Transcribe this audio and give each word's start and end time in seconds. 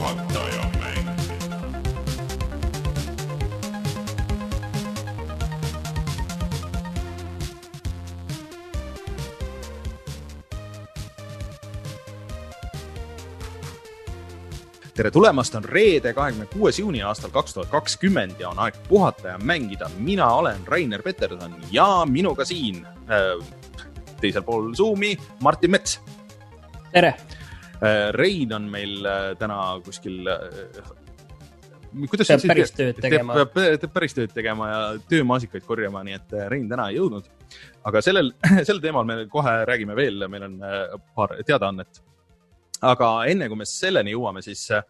puhataja 0.00 0.64
mäng. 0.80 1.08
tere 14.94 15.10
tulemast, 15.10 15.54
on 15.54 15.64
reede, 15.64 16.12
kahekümne 16.12 16.46
kuues 16.46 16.78
juuni 16.78 17.02
aastal 17.02 17.30
kaks 17.30 17.54
tuhat 17.54 17.68
kakskümmend 17.68 18.40
ja 18.40 18.48
on 18.48 18.58
aeg 18.58 18.74
puhata 18.88 19.28
ja 19.28 19.38
mängida. 19.38 19.90
mina 19.98 20.32
olen 20.32 20.66
Rainer 20.66 21.02
Peterson 21.02 21.54
ja 21.70 22.06
minuga 22.08 22.44
siin 22.44 22.86
äh, 22.86 23.46
teisel 24.20 24.42
pool 24.42 24.74
Zoomi 24.74 25.18
Martin 25.40 25.70
Mets. 25.70 26.00
tere, 26.92 27.14
Rein 28.12 28.52
on 28.52 28.66
meil 28.68 29.06
äh, 29.06 29.30
täna 29.40 29.58
kuskil. 29.84 30.28
kuidas 32.10 32.28
peab 32.28 32.44
päris 32.52 32.74
tööd 32.76 33.00
tegema. 33.00 33.34
peab, 33.40 33.54
peab 33.56 33.92
päris 33.94 34.14
tööd 34.14 34.34
tegema 34.34 34.68
ja 34.68 34.80
töömaasikaid 35.10 35.64
korjama, 35.66 36.04
nii 36.04 36.18
et 36.18 36.34
äh, 36.36 36.48
Rein 36.52 36.68
täna 36.68 36.90
ei 36.90 36.98
jõudnud. 37.00 37.30
aga 37.88 38.02
sellel, 38.04 38.32
sel 38.68 38.82
teemal 38.84 39.08
me 39.08 39.24
kohe 39.32 39.54
räägime 39.68 39.96
veel, 39.96 40.28
meil 40.28 40.48
on 40.50 40.58
äh, 40.62 40.96
paar 41.16 41.38
teadaannet. 41.46 42.02
aga 42.80 43.12
enne 43.32 43.48
kui 43.48 43.62
me 43.62 43.68
selleni 43.68 44.12
jõuame, 44.12 44.44
siis 44.44 44.68
äh, 44.76 44.84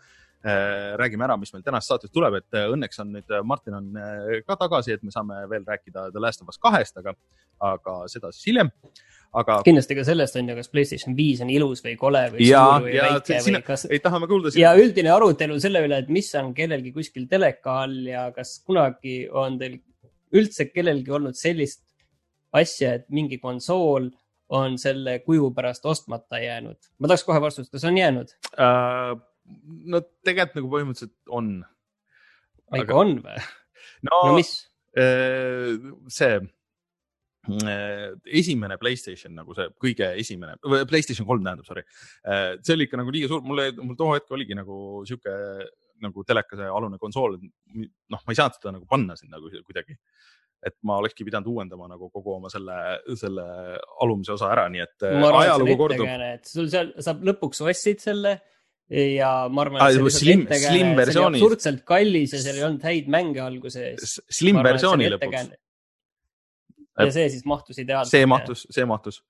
räägime 0.98 1.24
ära, 1.28 1.36
mis 1.36 1.52
meil 1.54 1.62
tänast 1.62 1.92
saates 1.92 2.10
tuleb, 2.10 2.40
et 2.40 2.58
äh, 2.58 2.66
õnneks 2.74 3.02
on 3.02 3.14
nüüd 3.14 3.38
Martin 3.44 3.78
on 3.78 3.88
äh, 4.00 4.40
ka 4.46 4.56
tagasi, 4.56 4.96
et 4.96 5.02
me 5.06 5.14
saame 5.14 5.44
veel 5.50 5.66
rääkida 5.68 6.10
The 6.10 6.22
Last 6.22 6.42
of 6.42 6.50
Us 6.50 6.58
kahest, 6.58 6.96
aga, 6.98 7.14
aga 7.70 7.96
seda 8.08 8.32
siis 8.34 8.50
hiljem. 8.50 8.70
Aga 9.38 9.60
kindlasti 9.66 9.96
ka 9.98 10.04
sellest 10.06 10.38
on 10.40 10.48
ju, 10.50 10.56
kas 10.58 10.70
Playstation 10.72 11.14
viis 11.18 11.42
on 11.44 11.50
ilus 11.52 11.84
või 11.84 11.94
kole 11.98 12.24
või 12.34 12.48
ja, 12.48 12.64
suur 12.66 12.86
või 12.88 12.94
ja 12.96 13.04
väike 13.06 13.42
sina 13.44 13.60
või 13.60 13.66
kas. 13.68 13.84
ei 13.90 14.00
tahame 14.02 14.28
kuulda 14.30 14.52
ja 14.58 14.72
üldine 14.78 15.12
arutelu 15.14 15.58
selle 15.62 15.84
üle, 15.86 16.00
et 16.02 16.10
mis 16.12 16.30
on 16.40 16.50
kellelgi 16.56 16.92
kuskil 16.96 17.28
teleka 17.30 17.76
all 17.84 18.00
ja 18.10 18.26
kas 18.34 18.56
kunagi 18.66 19.22
on 19.30 19.58
teil 19.60 19.78
üldse 20.34 20.68
kellelgi 20.70 21.14
olnud 21.14 21.38
sellist 21.38 21.84
asja, 22.56 22.96
et 22.98 23.06
mingi 23.14 23.38
konsool 23.42 24.10
on 24.50 24.78
selle 24.82 25.20
kuju 25.22 25.52
pärast 25.54 25.86
ostmata 25.86 26.40
jäänud. 26.42 26.78
ma 26.98 27.10
tahaks 27.10 27.26
kohe 27.26 27.42
vastust, 27.42 27.70
kas 27.70 27.86
on 27.86 27.98
jäänud? 27.98 28.34
äh,. 28.58 29.14
no 29.94 30.02
tegelikult 30.26 30.58
nagu 30.58 30.72
põhimõtteliselt 30.74 31.14
on. 31.30 31.60
ikka 32.82 32.98
on 32.98 33.20
või? 33.22 33.44
no, 34.10 34.24
no 34.26 34.38
mis? 34.40 34.56
Äh, 34.98 35.78
see 36.10 36.40
esimene 37.48 38.76
Playstation 38.80 39.32
nagu 39.34 39.54
see 39.56 39.68
kõige 39.80 40.10
esimene, 40.20 40.56
Playstation 40.90 41.26
kolm 41.28 41.44
tähendab, 41.46 41.66
sorry. 41.68 41.84
see 42.60 42.74
oli 42.76 42.84
ikka 42.88 43.00
nagu 43.00 43.14
liiga 43.14 43.30
suur, 43.32 43.44
mulle, 43.46 43.70
mul 43.80 43.96
too 43.98 44.10
hetk 44.14 44.30
oligi 44.36 44.56
nagu 44.58 45.00
sihuke 45.08 45.32
nagu 46.04 46.24
teleka 46.24 46.56
see 46.56 46.68
alune 46.72 46.98
konsool, 47.00 47.38
noh, 47.40 48.20
ma 48.20 48.32
ei 48.32 48.38
saanud 48.38 48.56
seda 48.58 48.74
nagu 48.76 48.86
panna 48.88 49.16
sinna 49.18 49.40
kui- 49.40 49.60
kuidagi. 49.66 49.96
et 50.60 50.74
ma 50.84 50.98
olekski 51.00 51.24
pidanud 51.24 51.48
uuendama 51.48 51.86
nagu 51.88 52.10
kogu 52.12 52.34
oma 52.36 52.50
selle, 52.52 52.74
selle 53.16 53.44
alumise 54.04 54.34
osa 54.34 54.50
ära, 54.52 54.66
nii 54.68 54.82
et 54.84 55.04
äh, 55.08 55.16
see 55.16 55.38
ajalugu 55.40 55.76
kordub. 55.80 56.06
sul 56.44 56.68
seal, 56.68 56.90
sa 57.00 57.14
lõpuks 57.16 57.62
ostsid 57.64 58.00
selle 58.04 58.34
ja 58.90 59.30
ma 59.48 59.64
arvan, 59.64 59.80
et 59.86 59.96
see 59.96 60.02
oli 60.04 60.12
slim- 60.18 60.44
slim 60.52 60.92
versioonis. 60.98 61.40
absurdselt 61.40 61.84
kallis 61.88 62.36
ja 62.36 62.42
seal 62.44 62.60
ei 62.60 62.66
olnud 62.68 62.84
häid 62.84 63.08
mänge 63.08 63.40
alguses. 63.40 64.20
Slim 64.28 64.60
versiooni 64.66 65.08
lõpuks. 65.14 65.48
Ja 67.06 67.14
see 67.14 67.28
siis 67.34 67.44
mahtus 67.48 67.78
ideaalselt. 67.78 68.14
see. 68.14 68.26
mahtus, 68.30 68.66
see 68.70 68.86
mahtus. 68.88 69.20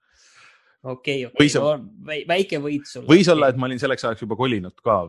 okei, 0.83 1.27
okei 1.27 2.25
väike 2.29 2.63
võit 2.63 2.89
sul. 2.91 3.07
võis 3.09 3.31
olla, 3.33 3.51
et 3.53 3.61
ma 3.61 3.71
olin 3.71 3.83
selleks 3.83 4.07
ajaks 4.09 4.27
juba 4.27 4.39
kolinud 4.39 4.77
ka. 4.85 5.03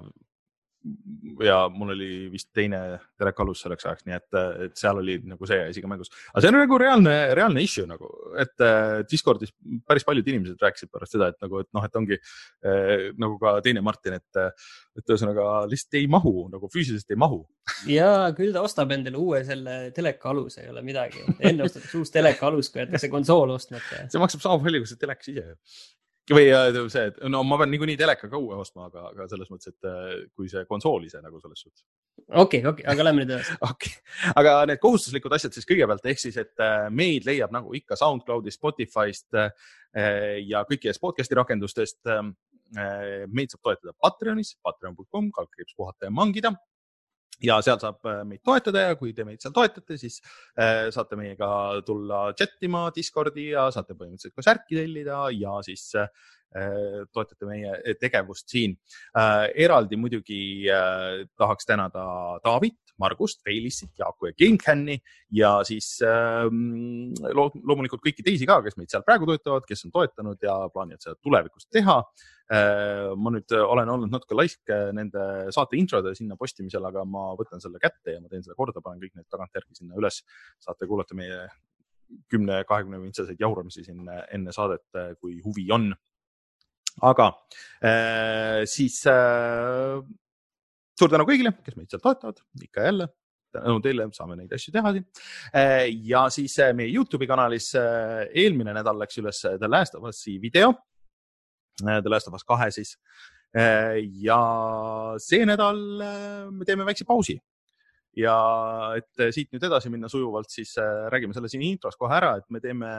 Ja 1.46 1.58
mul 1.70 1.94
oli 1.94 2.10
vist 2.32 2.50
teine 2.56 2.80
telekalus 3.20 3.62
selleks 3.64 3.86
ajaks, 3.86 4.06
nii 4.08 4.16
et, 4.18 4.38
et 4.66 4.80
seal 4.80 4.98
oli 4.98 5.18
nagu 5.30 5.50
see 5.50 5.60
asi 5.68 5.84
ka 5.84 5.90
mängus. 5.92 6.10
aga 6.32 6.42
see 6.42 6.52
on 6.52 6.58
nagu 6.58 6.80
reaalne, 6.82 7.14
reaalne 7.38 7.62
issue 7.62 7.86
nagu, 7.90 8.10
et 8.42 8.66
Discordis 9.12 9.54
päris 9.88 10.06
paljud 10.08 10.32
inimesed 10.34 10.66
rääkisid 10.66 10.92
pärast 10.94 11.18
seda, 11.18 11.30
et 11.32 11.38
nagu, 11.46 11.62
et 11.62 11.70
noh, 11.78 11.86
et 11.86 12.00
ongi 12.02 12.18
äh, 12.18 13.12
nagu 13.22 13.38
ka 13.42 13.60
teine 13.66 13.86
Martin, 13.86 14.18
et, 14.18 14.42
et 14.98 15.14
ühesõnaga 15.14 15.48
lihtsalt 15.70 16.02
ei 16.02 16.10
mahu 16.12 16.48
nagu 16.52 16.70
füüsiliselt 16.74 17.14
ei 17.14 17.22
mahu. 17.22 17.44
ja 17.90 18.12
küll 18.38 18.54
ta 18.56 18.66
ostab 18.66 18.94
endale 18.98 19.22
uue 19.22 19.44
selle 19.48 19.78
teleka 19.96 20.34
aluse, 20.34 20.66
ei 20.66 20.74
ole 20.74 20.86
midagi. 20.86 21.22
enne 21.40 21.70
ostetakse 21.70 22.02
uus 22.02 22.14
teleka 22.14 22.50
alus, 22.50 22.74
kui 22.74 22.82
jäetakse 22.84 23.12
konsool 23.14 23.54
ostmata. 23.58 24.06
see 24.10 24.22
maksab 24.22 24.46
sama 24.46 24.62
palju 24.66 24.82
kui 24.82 24.94
see 24.94 25.02
telekas 25.06 25.34
ise. 25.34 25.50
Või 26.30 26.48
äh, 26.54 26.78
see, 26.92 27.08
et 27.10 27.18
no 27.32 27.42
ma 27.48 27.58
pean 27.60 27.72
niikuinii 27.74 27.98
teleka 28.00 28.30
ka 28.30 28.40
uue 28.40 28.60
ostma, 28.62 28.88
aga, 28.90 29.08
aga 29.10 29.28
selles 29.32 29.50
mõttes, 29.52 29.72
et 29.74 29.90
äh, 29.90 30.12
kui 30.38 30.50
see 30.52 30.64
konsool 30.70 31.04
ise 31.08 31.22
nagu 31.24 31.42
selles 31.42 31.64
suhtes. 31.66 31.84
okei, 32.44 32.62
okei, 32.68 32.86
aga 32.94 33.08
lähme 33.08 33.24
nüüd 33.24 33.34
edasi. 33.34 33.58
okei 33.70 33.96
okay., 33.96 34.34
aga 34.42 34.56
need 34.70 34.82
kohustuslikud 34.84 35.34
asjad 35.38 35.58
siis 35.58 35.68
kõigepealt 35.70 36.06
ehk 36.12 36.22
siis, 36.22 36.38
et 36.42 36.64
äh, 36.64 36.88
meid 36.94 37.28
leiab 37.28 37.54
nagu 37.56 37.74
ikka 37.78 37.98
SoundCloudist, 38.00 38.62
Spotify'st 38.62 39.42
ja 40.48 40.62
kõikidest 40.70 41.02
podcast'i 41.04 41.36
rakendustest. 41.36 42.00
meid 43.28 43.52
saab 43.52 43.62
toetada 43.68 43.92
Patreonis, 44.00 44.54
patreon.com, 44.64 45.28
kaldkriips 45.36 45.76
puhata 45.76 46.08
ja 46.08 46.14
mangida. 46.16 46.54
Ja 47.46 47.58
seal 47.66 47.80
saab 47.82 48.06
äh, 48.10 48.22
meid 48.28 48.44
toetada 48.46 48.86
ja 48.88 48.98
kui 49.00 49.14
te 49.18 49.26
meid 49.28 49.42
seal 49.44 49.54
toetate, 49.56 49.98
siis 50.02 50.20
äh, 50.60 50.90
saate 50.94 51.20
meiega 51.20 51.50
tulla 51.88 52.28
chat 52.38 52.58
ima 52.68 52.88
Discordi 52.96 53.52
ja 53.52 53.68
saate 53.74 53.98
põhimõtteliselt 53.98 54.38
ka 54.38 54.46
särki 54.46 54.80
tellida 54.80 55.24
ja 55.36 55.58
siis 55.66 55.90
äh, 56.00 56.12
toetate 56.52 57.48
meie 57.48 57.96
tegevust 58.00 58.50
siin 58.52 58.76
äh,. 59.18 59.48
eraldi 59.66 60.00
muidugi 60.00 60.42
äh, 60.68 61.24
tahaks 61.40 61.70
tänada 61.70 62.04
Taavit, 62.44 62.78
Margust, 63.00 63.42
Feilissit, 63.44 63.94
Jaaku 63.98 64.30
ja 64.30 64.34
Kinghänni 64.38 64.98
ja 65.32 65.54
siis 65.68 65.96
lo 66.04 67.48
loomulikult 67.56 68.04
kõiki 68.04 68.26
teisi 68.26 68.46
ka, 68.50 68.60
kes 68.66 68.78
meid 68.78 68.92
seal 68.92 69.06
praegu 69.08 69.30
toetavad, 69.30 69.66
kes 69.66 69.88
on 69.88 69.96
toetanud 69.96 70.44
ja 70.44 70.58
plaanivad 70.74 71.02
seda 71.02 71.18
tulevikus 71.24 71.66
teha 71.72 72.02
ma 72.52 73.32
nüüd 73.32 73.54
olen 73.56 73.90
olnud 73.94 74.12
natuke 74.12 74.36
laisk 74.36 74.72
nende 74.94 75.24
saate 75.56 75.78
introde 75.80 76.12
sinna 76.18 76.36
postimisel, 76.40 76.84
aga 76.90 77.06
ma 77.08 77.30
võtan 77.40 77.64
selle 77.64 77.80
kätte 77.80 78.18
ja 78.18 78.20
ma 78.20 78.28
teen 78.28 78.44
selle 78.44 78.58
korda, 78.60 78.84
panen 78.84 79.00
kõik 79.00 79.16
need 79.16 79.28
tagantjärgi 79.32 79.80
sinna 79.80 79.96
üles. 80.00 80.20
saate 80.60 80.88
kuulata 80.90 81.16
meie 81.16 81.46
kümne, 82.32 82.64
kahekümne 82.68 83.00
mintsaseid 83.00 83.40
jauramisi 83.40 83.86
siin 83.86 84.08
enne 84.34 84.52
saadet, 84.56 84.84
kui 85.22 85.40
huvi 85.46 85.70
on 85.72 85.94
aga 87.00 87.32
äh, 87.84 88.62
siis 88.70 89.00
äh, 89.10 89.98
suur 91.00 91.12
tänu 91.12 91.26
kõigile, 91.30 91.54
kes 91.64 91.78
meid 91.78 91.92
seal 91.92 92.04
toetavad, 92.04 92.42
ikka 92.62 92.84
ja 92.84 92.92
jälle. 92.92 93.10
tänu 93.52 93.82
teile 93.84 94.06
saame 94.16 94.38
neid 94.40 94.54
asju 94.56 94.72
teha 94.72 94.94
siin 94.96 95.06
äh,. 95.56 95.88
ja 96.08 96.28
siis 96.32 96.56
meie 96.76 96.92
Youtube'i 96.92 97.28
kanalis 97.28 97.74
eelmine 97.76 98.74
nädal 98.78 99.00
läks 99.00 99.20
üles 99.20 99.42
The 99.44 99.68
Last 99.68 99.96
of 99.96 100.08
Us'i 100.08 100.38
video. 100.42 100.74
The 101.82 102.10
Last 102.10 102.28
of 102.28 102.36
Us 102.36 102.44
kahe 102.48 102.70
siis 102.72 102.98
ja 104.24 104.38
see 105.20 105.44
nädal 105.48 105.82
me 106.52 106.68
teeme 106.68 106.86
väikse 106.88 107.04
pausi 107.08 107.36
ja 108.16 108.36
et 108.96 109.34
siit 109.36 109.52
nüüd 109.52 109.64
edasi 109.68 109.92
minna 109.92 110.08
sujuvalt, 110.12 110.52
siis 110.52 110.78
räägime 111.12 111.36
selle 111.36 111.52
siin 111.52 111.64
intros 111.68 112.00
kohe 112.00 112.16
ära, 112.16 112.38
et 112.40 112.48
me 112.52 112.64
teeme 112.64 112.94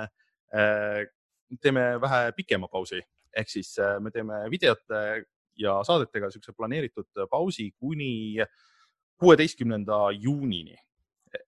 teeme 1.61 1.87
vähe 2.01 2.33
pikema 2.37 2.69
pausi 2.69 3.01
ehk 3.37 3.51
siis 3.51 3.75
äh, 3.81 3.99
me 4.03 4.13
teeme 4.15 4.43
videote 4.53 5.25
ja 5.61 5.79
saadetega 5.87 6.31
siukse 6.33 6.55
planeeritud 6.57 7.25
pausi 7.31 7.71
kuni 7.79 8.41
kuueteistkümnenda 9.21 10.09
juunini. 10.17 10.77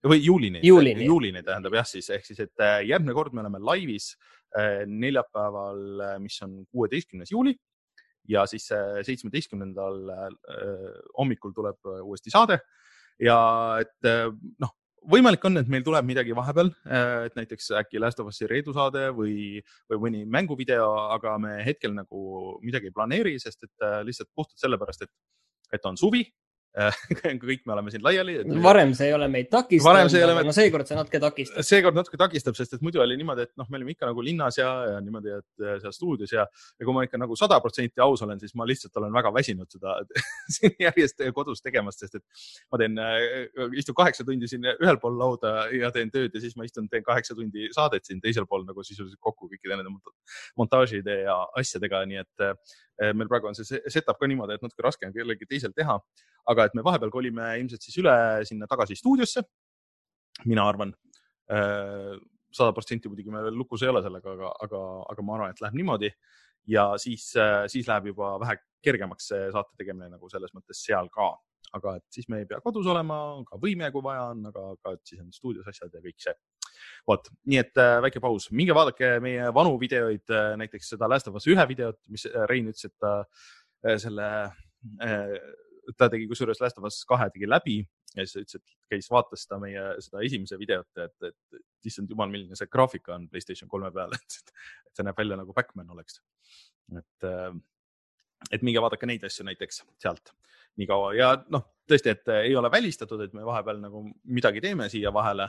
Või 0.04 0.22
juulini, 0.24 0.62
Juulini. 0.64 1.04
juulini 1.04 1.42
tähendab 1.44 1.74
jah, 1.76 1.84
siis. 1.84 2.08
Ehk 2.14 2.24
siis, 2.24 2.38
et 2.40 2.62
äh, 2.64 2.78
järgmine 2.88 3.12
kord 3.16 3.34
me 3.36 3.42
oleme 3.42 3.60
laivis 3.60 4.14
äh, 4.56 4.84
neljapäeval, 4.88 5.80
mis 6.24 6.38
on 6.46 6.62
kuueteistkümnes 6.72 7.32
juuli. 7.34 7.56
Ja 8.24 8.46
siis 8.48 8.70
seitsmeteistkümnendal 9.04 9.98
hommikul 11.18 11.52
tuleb 11.52 11.90
uuesti 12.06 12.32
saade. 12.32 12.56
Ja 13.20 13.36
et 13.82 14.08
noh, 14.64 14.72
võimalik 15.10 15.44
on, 15.48 15.60
et 15.60 15.68
meil 15.70 15.84
tuleb 15.86 16.06
midagi 16.08 16.34
vahepeal, 16.36 16.70
et 17.26 17.36
näiteks 17.38 17.70
äkki 17.80 18.00
Last 18.00 18.20
of 18.22 18.30
Us'i 18.30 18.48
Reedu 18.50 18.74
saade 18.76 19.08
või, 19.16 19.60
või 19.90 20.00
mõni 20.06 20.22
mänguvideo, 20.36 20.88
aga 21.16 21.36
me 21.42 21.58
hetkel 21.66 21.94
nagu 21.96 22.56
midagi 22.64 22.90
ei 22.90 22.96
planeeri, 22.96 23.34
sest 23.42 23.66
et 23.66 23.84
äh, 23.84 24.00
lihtsalt 24.06 24.30
puhtalt 24.34 24.60
sellepärast, 24.60 25.06
et, 25.06 25.12
et 25.76 25.90
on 25.90 25.98
suvi 26.00 26.24
kõik 27.44 27.62
me 27.68 27.74
oleme 27.76 27.92
siin 27.92 28.02
laiali. 28.02 28.36
varem 28.64 28.94
see 28.96 29.06
ei 29.08 29.14
ole 29.14 29.28
meid 29.30 29.46
takistanud, 29.52 30.16
aga 30.18 30.34
me... 30.40 30.42
no 30.48 30.54
seekord 30.56 30.88
see 30.88 30.98
natuke 30.98 31.20
takistab. 31.22 31.66
seekord 31.68 31.98
natuke 31.98 32.18
takistab, 32.18 32.56
sest 32.58 32.74
et 32.74 32.82
muidu 32.82 33.02
oli 33.04 33.16
niimoodi, 33.20 33.46
et 33.46 33.52
noh, 33.60 33.68
me 33.70 33.78
olime 33.78 33.94
ikka 33.94 34.08
nagu 34.10 34.24
linnas 34.26 34.58
ja, 34.58 34.70
ja 34.90 34.96
niimoodi, 35.04 35.36
et 35.38 35.66
seal 35.84 35.94
stuudios 35.94 36.34
ja, 36.34 36.46
ja 36.48 36.88
kui 36.88 36.96
ma 36.96 37.04
ikka 37.06 37.20
nagu 37.22 37.38
sada 37.38 37.60
protsenti 37.62 38.02
aus 38.02 38.24
olen, 38.26 38.42
siis 38.42 38.56
ma 38.58 38.66
lihtsalt 38.66 38.98
olen 39.00 39.14
väga 39.14 39.32
väsinud 39.36 39.70
seda 39.70 39.96
siin 40.56 40.74
järjest 40.82 41.22
kodus 41.36 41.62
tegemast, 41.62 42.02
sest 42.02 42.18
et 42.18 42.46
ma 42.74 42.82
teen, 42.82 42.98
istun 43.78 43.98
kaheksa 44.02 44.26
tundi 44.26 44.50
siin 44.50 44.66
ühel 44.74 44.98
pool 45.02 45.18
lauda 45.20 45.68
ja 45.74 45.92
teen 45.94 46.10
tööd 46.14 46.34
ja 46.34 46.42
siis 46.42 46.58
ma 46.58 46.66
istun, 46.66 46.90
teen 46.90 47.06
kaheksa 47.06 47.38
tundi 47.38 47.70
saadet 47.74 48.06
siin 48.08 48.22
teisel 48.24 48.48
pool 48.50 48.66
nagu 48.66 48.82
sisuliselt 48.82 49.22
kokku 49.22 49.46
kõikide 49.52 49.78
nende 49.78 49.94
montaažide 50.58 51.20
ja 51.22 51.38
asjadega, 51.54 52.02
nii 52.10 52.24
et 52.24 52.48
meil 53.00 53.28
praegu 53.30 53.48
on 53.50 53.56
see 53.58 53.80
setup 53.90 54.20
ka 54.20 54.28
niimoodi, 54.30 54.54
et 54.54 54.62
natuke 54.62 54.84
raske 54.86 55.06
on 55.08 55.14
kellelgi 55.14 55.48
teisel 55.50 55.72
teha 55.74 55.96
aga 56.50 56.68
et 56.68 56.76
me 56.76 56.84
vahepeal 56.84 57.12
kolime 57.12 57.54
ilmselt 57.60 57.84
siis 57.84 57.96
üle 58.02 58.14
sinna 58.48 58.68
tagasi 58.70 58.96
stuudiosse. 59.00 59.44
mina 60.50 60.64
arvan, 60.66 60.90
äh, 61.54 62.16
sada 62.50 62.72
protsenti 62.74 63.08
muidugi 63.08 63.30
me 63.30 63.42
veel 63.44 63.54
lukus 63.54 63.84
ei 63.84 63.88
ole 63.88 64.02
sellega, 64.02 64.32
aga, 64.32 64.50
aga, 64.66 64.80
aga 65.12 65.22
ma 65.22 65.36
arvan, 65.36 65.52
et 65.54 65.60
läheb 65.62 65.76
niimoodi 65.78 66.10
ja 66.74 66.88
siis, 66.98 67.28
äh, 67.38 67.68
siis 67.70 67.86
läheb 67.86 68.10
juba 68.10 68.34
vähe 68.42 68.56
kergemaks 68.82 69.28
see 69.30 69.50
saate 69.54 69.78
tegemine 69.78 70.10
nagu 70.10 70.28
selles 70.28 70.50
mõttes 70.56 70.82
seal 70.82 71.08
ka, 71.14 71.28
aga 71.78 71.96
et 72.00 72.04
siis 72.10 72.26
me 72.28 72.42
ei 72.42 72.48
pea 72.50 72.58
kodus 72.64 72.90
olema, 72.90 73.20
ka 73.46 73.60
võime, 73.62 73.92
kui 73.94 74.02
vaja 74.02 74.26
on, 74.32 74.42
aga 74.50 74.66
ka 74.82 74.96
siis 75.04 75.22
on 75.22 75.30
stuudios 75.32 75.70
asjad 75.70 75.94
ja 75.94 76.02
kõik 76.02 76.18
see. 76.26 76.34
Vot, 77.08 77.28
nii 77.50 77.60
et 77.62 77.82
äh, 77.82 77.96
väike 78.04 78.22
paus, 78.24 78.50
minge 78.52 78.76
vaadake 78.76 79.16
meie 79.24 79.50
vanu 79.54 79.74
videoid, 79.80 80.30
näiteks 80.60 80.94
seda 80.94 81.08
Last 81.10 81.28
of 81.28 81.40
Us 81.40 81.48
ühe 81.50 81.68
videot, 81.70 82.00
mis 82.12 82.26
Rein 82.50 82.70
ütles, 82.72 82.88
et 82.90 82.96
ta 83.00 83.98
selle 84.00 84.30
ta 85.98 86.08
tegi 86.12 86.26
kusjuures 86.30 86.60
Last 86.62 86.78
of 86.80 86.88
Us 86.88 87.02
kahe 87.08 87.28
tegi 87.34 87.48
läbi 87.48 87.82
ja 88.14 88.24
siis 88.24 88.34
ta 88.34 88.42
ütles, 88.44 88.60
et 88.60 88.94
käis, 88.94 89.10
vaatas 89.10 89.44
seda 89.44 89.58
meie, 89.62 89.82
seda 90.04 90.22
esimese 90.26 90.58
videot, 90.60 90.90
et, 91.02 91.14
et, 91.28 91.60
issand 91.88 92.10
jumal, 92.10 92.30
milline 92.32 92.56
see 92.58 92.70
graafika 92.70 93.14
on 93.16 93.26
Playstation 93.28 93.70
kolme 93.70 93.90
peal, 93.94 94.14
et, 94.16 94.38
et 94.88 94.96
see 94.96 95.06
näeb 95.06 95.18
välja 95.18 95.38
nagu 95.40 95.54
Backman 95.56 95.90
oleks. 95.94 96.20
et, 96.94 97.26
äh, 97.28 97.50
et 98.52 98.62
minge 98.62 98.82
vaadake 98.84 99.08
neid 99.08 99.24
asju 99.24 99.46
näiteks 99.48 99.82
sealt 100.02 100.34
nii 100.78 100.88
kaua. 100.90 101.12
Ja 101.16 101.30
noh, 101.54 101.64
tõesti, 101.88 102.12
et 102.12 102.30
ei 102.34 102.56
ole 102.58 102.70
välistatud, 102.70 103.20
et 103.24 103.34
me 103.36 103.44
vahepeal 103.46 103.80
nagu 103.82 104.04
midagi 104.24 104.62
teeme 104.64 104.88
siia 104.92 105.12
vahele, 105.14 105.48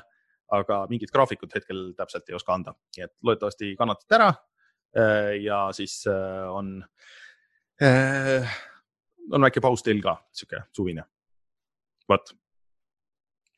aga 0.53 0.83
mingit 0.89 1.11
graafikut 1.13 1.55
hetkel 1.55 1.87
täpselt 1.97 2.29
ei 2.29 2.37
oska 2.37 2.53
anda, 2.53 2.75
nii 2.97 3.05
et 3.07 3.13
loodetavasti 3.25 3.73
kannatate 3.79 4.17
ära. 4.19 4.31
Äh, 4.95 5.31
ja 5.43 5.65
siis 5.75 6.03
äh, 6.07 6.45
on 6.51 6.77
on 9.35 9.45
väike 9.45 9.59
paus 9.63 9.83
teil 9.83 10.01
ka, 10.03 10.15
sihuke 10.35 10.61
suvine. 10.75 11.03
vot. 12.09 12.29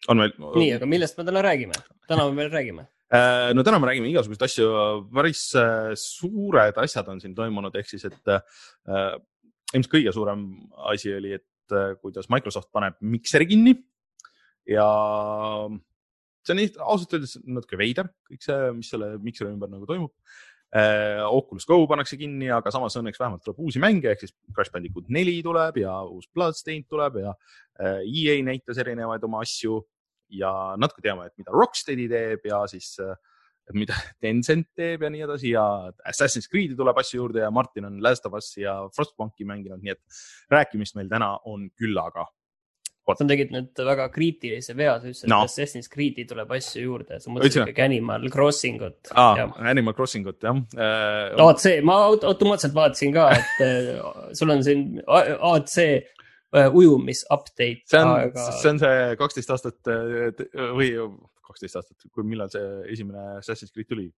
on 0.08 0.22
meil. 0.22 0.34
nii, 0.38 0.72
aga 0.78 0.88
millest 0.90 1.18
me 1.18 1.26
täna 1.28 1.44
räägime? 1.46 1.76
täna 2.08 2.28
me 2.30 2.42
veel 2.42 2.52
räägime 2.52 2.88
äh, 3.14 3.54
no 3.54 3.64
täna 3.64 3.80
me 3.80 3.90
räägime 3.90 4.10
igasuguseid 4.10 4.48
asju, 4.48 4.70
päris 5.14 5.44
äh, 5.60 5.92
suured 6.00 6.80
asjad 6.82 7.12
on 7.14 7.22
siin 7.22 7.36
toimunud, 7.36 7.76
ehk 7.76 7.90
siis, 7.90 8.08
et 8.08 8.34
äh, 8.34 9.14
ilmselt 9.74 9.94
kõige 9.94 10.16
suurem 10.16 10.48
asi 10.94 11.14
oli, 11.18 11.36
et 11.38 11.76
äh, 11.76 11.94
kuidas 12.02 12.32
Microsoft 12.34 12.72
paneb 12.74 12.98
mikseri 13.02 13.50
kinni 13.50 13.76
ja 14.68 14.88
see 16.48 16.56
on 16.56 16.86
ausalt 16.88 17.18
öeldes 17.18 17.38
natuke 17.46 17.80
veider, 17.80 18.10
kõik 18.30 18.46
see, 18.46 18.70
mis 18.78 18.92
selle 18.94 19.16
mikseri 19.24 19.52
ümber 19.52 19.72
nagu 19.72 19.88
toimub. 19.90 20.14
Äh, 20.76 21.24
Oculus 21.24 21.64
Go 21.68 21.80
pannakse 21.88 22.18
kinni, 22.20 22.50
aga 22.52 22.72
samas 22.76 22.98
õnneks 23.00 23.22
vähemalt 23.22 23.46
tuleb 23.46 23.62
uusi 23.64 23.80
mänge, 23.80 24.12
ehk 24.12 24.26
siis 24.26 24.34
Crash 24.52 24.74
Bandicoot 24.74 25.08
neli 25.16 25.38
tuleb 25.46 25.80
ja 25.80 25.94
uus 26.04 26.28
Bloodstained 26.36 26.90
tuleb 26.92 27.22
ja 27.22 27.32
äh, 27.80 28.02
EA 28.04 28.42
näitas 28.44 28.82
erinevaid 28.84 29.24
oma 29.24 29.40
asju 29.46 29.80
ja 30.36 30.52
natuke 30.80 31.04
teame, 31.06 31.30
et 31.30 31.40
mida 31.40 31.56
Rocksteadi 31.56 32.10
teeb 32.12 32.50
ja 32.50 32.66
siis 32.68 32.98
äh, 33.00 33.16
mida 33.76 33.96
Tencent 34.24 34.68
teeb 34.76 35.06
ja 35.08 35.12
nii 35.14 35.24
edasi 35.24 35.54
ja 35.54 35.64
Assassin's 36.08 36.52
Creed'i 36.52 36.76
tuleb 36.76 37.00
asju 37.00 37.22
juurde 37.22 37.46
ja 37.46 37.52
Martin 37.52 37.88
on 37.88 38.02
Last 38.04 38.28
of 38.28 38.36
Us'i 38.36 38.66
ja 38.66 38.76
Frostbanki 38.96 39.48
mänginud, 39.48 39.80
nii 39.84 39.96
et 39.96 40.22
rääkimist 40.52 41.00
meil 41.00 41.08
täna 41.12 41.32
on 41.48 41.70
küllaga 41.80 42.28
sa 43.16 43.28
tegid 43.28 43.54
nüüd 43.56 43.82
väga 43.88 44.10
kriitilise 44.12 44.76
vea, 44.78 44.98
sa 45.00 45.08
ütlesid 45.08 45.32
no., 45.32 45.40
et 45.46 45.52
Assassin's 45.52 45.88
Creed'i 45.92 46.26
tuleb 46.28 46.52
asju 46.58 46.84
juurde, 46.84 47.20
sa 47.24 47.32
mõtlesid 47.32 47.64
ikkagi 47.64 47.86
Animal 47.86 48.28
Crossing 48.34 48.84
ut 48.84 49.12
ah,. 49.16 49.40
Animal 49.64 49.96
Crossing 49.96 50.28
ut 50.28 50.44
jah 50.44 50.60
äh,. 50.76 51.38
AC, 51.46 51.66
ma 51.88 52.00
automaatselt 52.10 52.76
vaatasin 52.76 53.16
ka, 53.16 53.30
et 53.38 53.64
äh, 53.64 53.94
sul 54.38 54.52
on 54.52 54.64
siin 54.66 55.00
AC 55.08 55.78
äh, 55.86 56.68
ujumis 56.68 57.24
update. 57.32 57.86
see 57.88 58.02
on 58.04 58.14
aga..., 58.18 58.50
see 58.60 58.74
on 58.74 58.82
see 58.84 58.98
kaksteist 59.22 59.56
aastat 59.56 59.94
äh, 59.94 60.44
või 60.76 60.92
kaksteist 61.48 61.80
aastat, 61.80 62.10
kui 62.12 62.28
millal 62.28 62.52
see 62.52 62.66
esimene 62.98 63.38
Assassin's 63.38 63.72
Creed 63.72 63.88
tuli? 63.94 64.10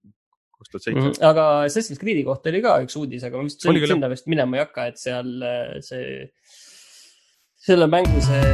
kaks 0.60 0.74
tuhat 0.74 0.84
seitse. 0.84 1.04
Mhm. 1.06 1.22
aga 1.30 1.44
Assassin's 1.70 2.02
Creed'i 2.02 2.26
kohta 2.28 2.50
oli 2.52 2.60
ka 2.66 2.74
üks 2.84 2.98
uudis, 3.00 3.22
aga 3.24 3.38
ma 3.38 3.46
vist 3.46 3.62
sinna 3.64 4.10
vist 4.12 4.26
minema 4.28 4.58
ei 4.58 4.66
hakka, 4.66 4.90
et 4.90 5.00
seal 5.00 5.30
see 5.86 6.26
selle 7.60 7.88
mängu 7.88 8.22
see 8.24 8.52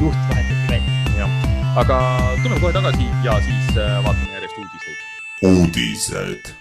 juht 0.00 0.18
vahetati 0.30 0.66
välja. 0.70 1.26
aga 1.80 1.96
tuleme 2.42 2.60
kohe 2.60 2.72
tagasi 2.72 3.06
ja 3.24 3.34
siis 3.42 3.74
äh, 3.74 3.98
vaatame 4.04 4.32
järjest 4.36 4.58
uudiseid. 4.58 5.00
uudised. 5.42 6.54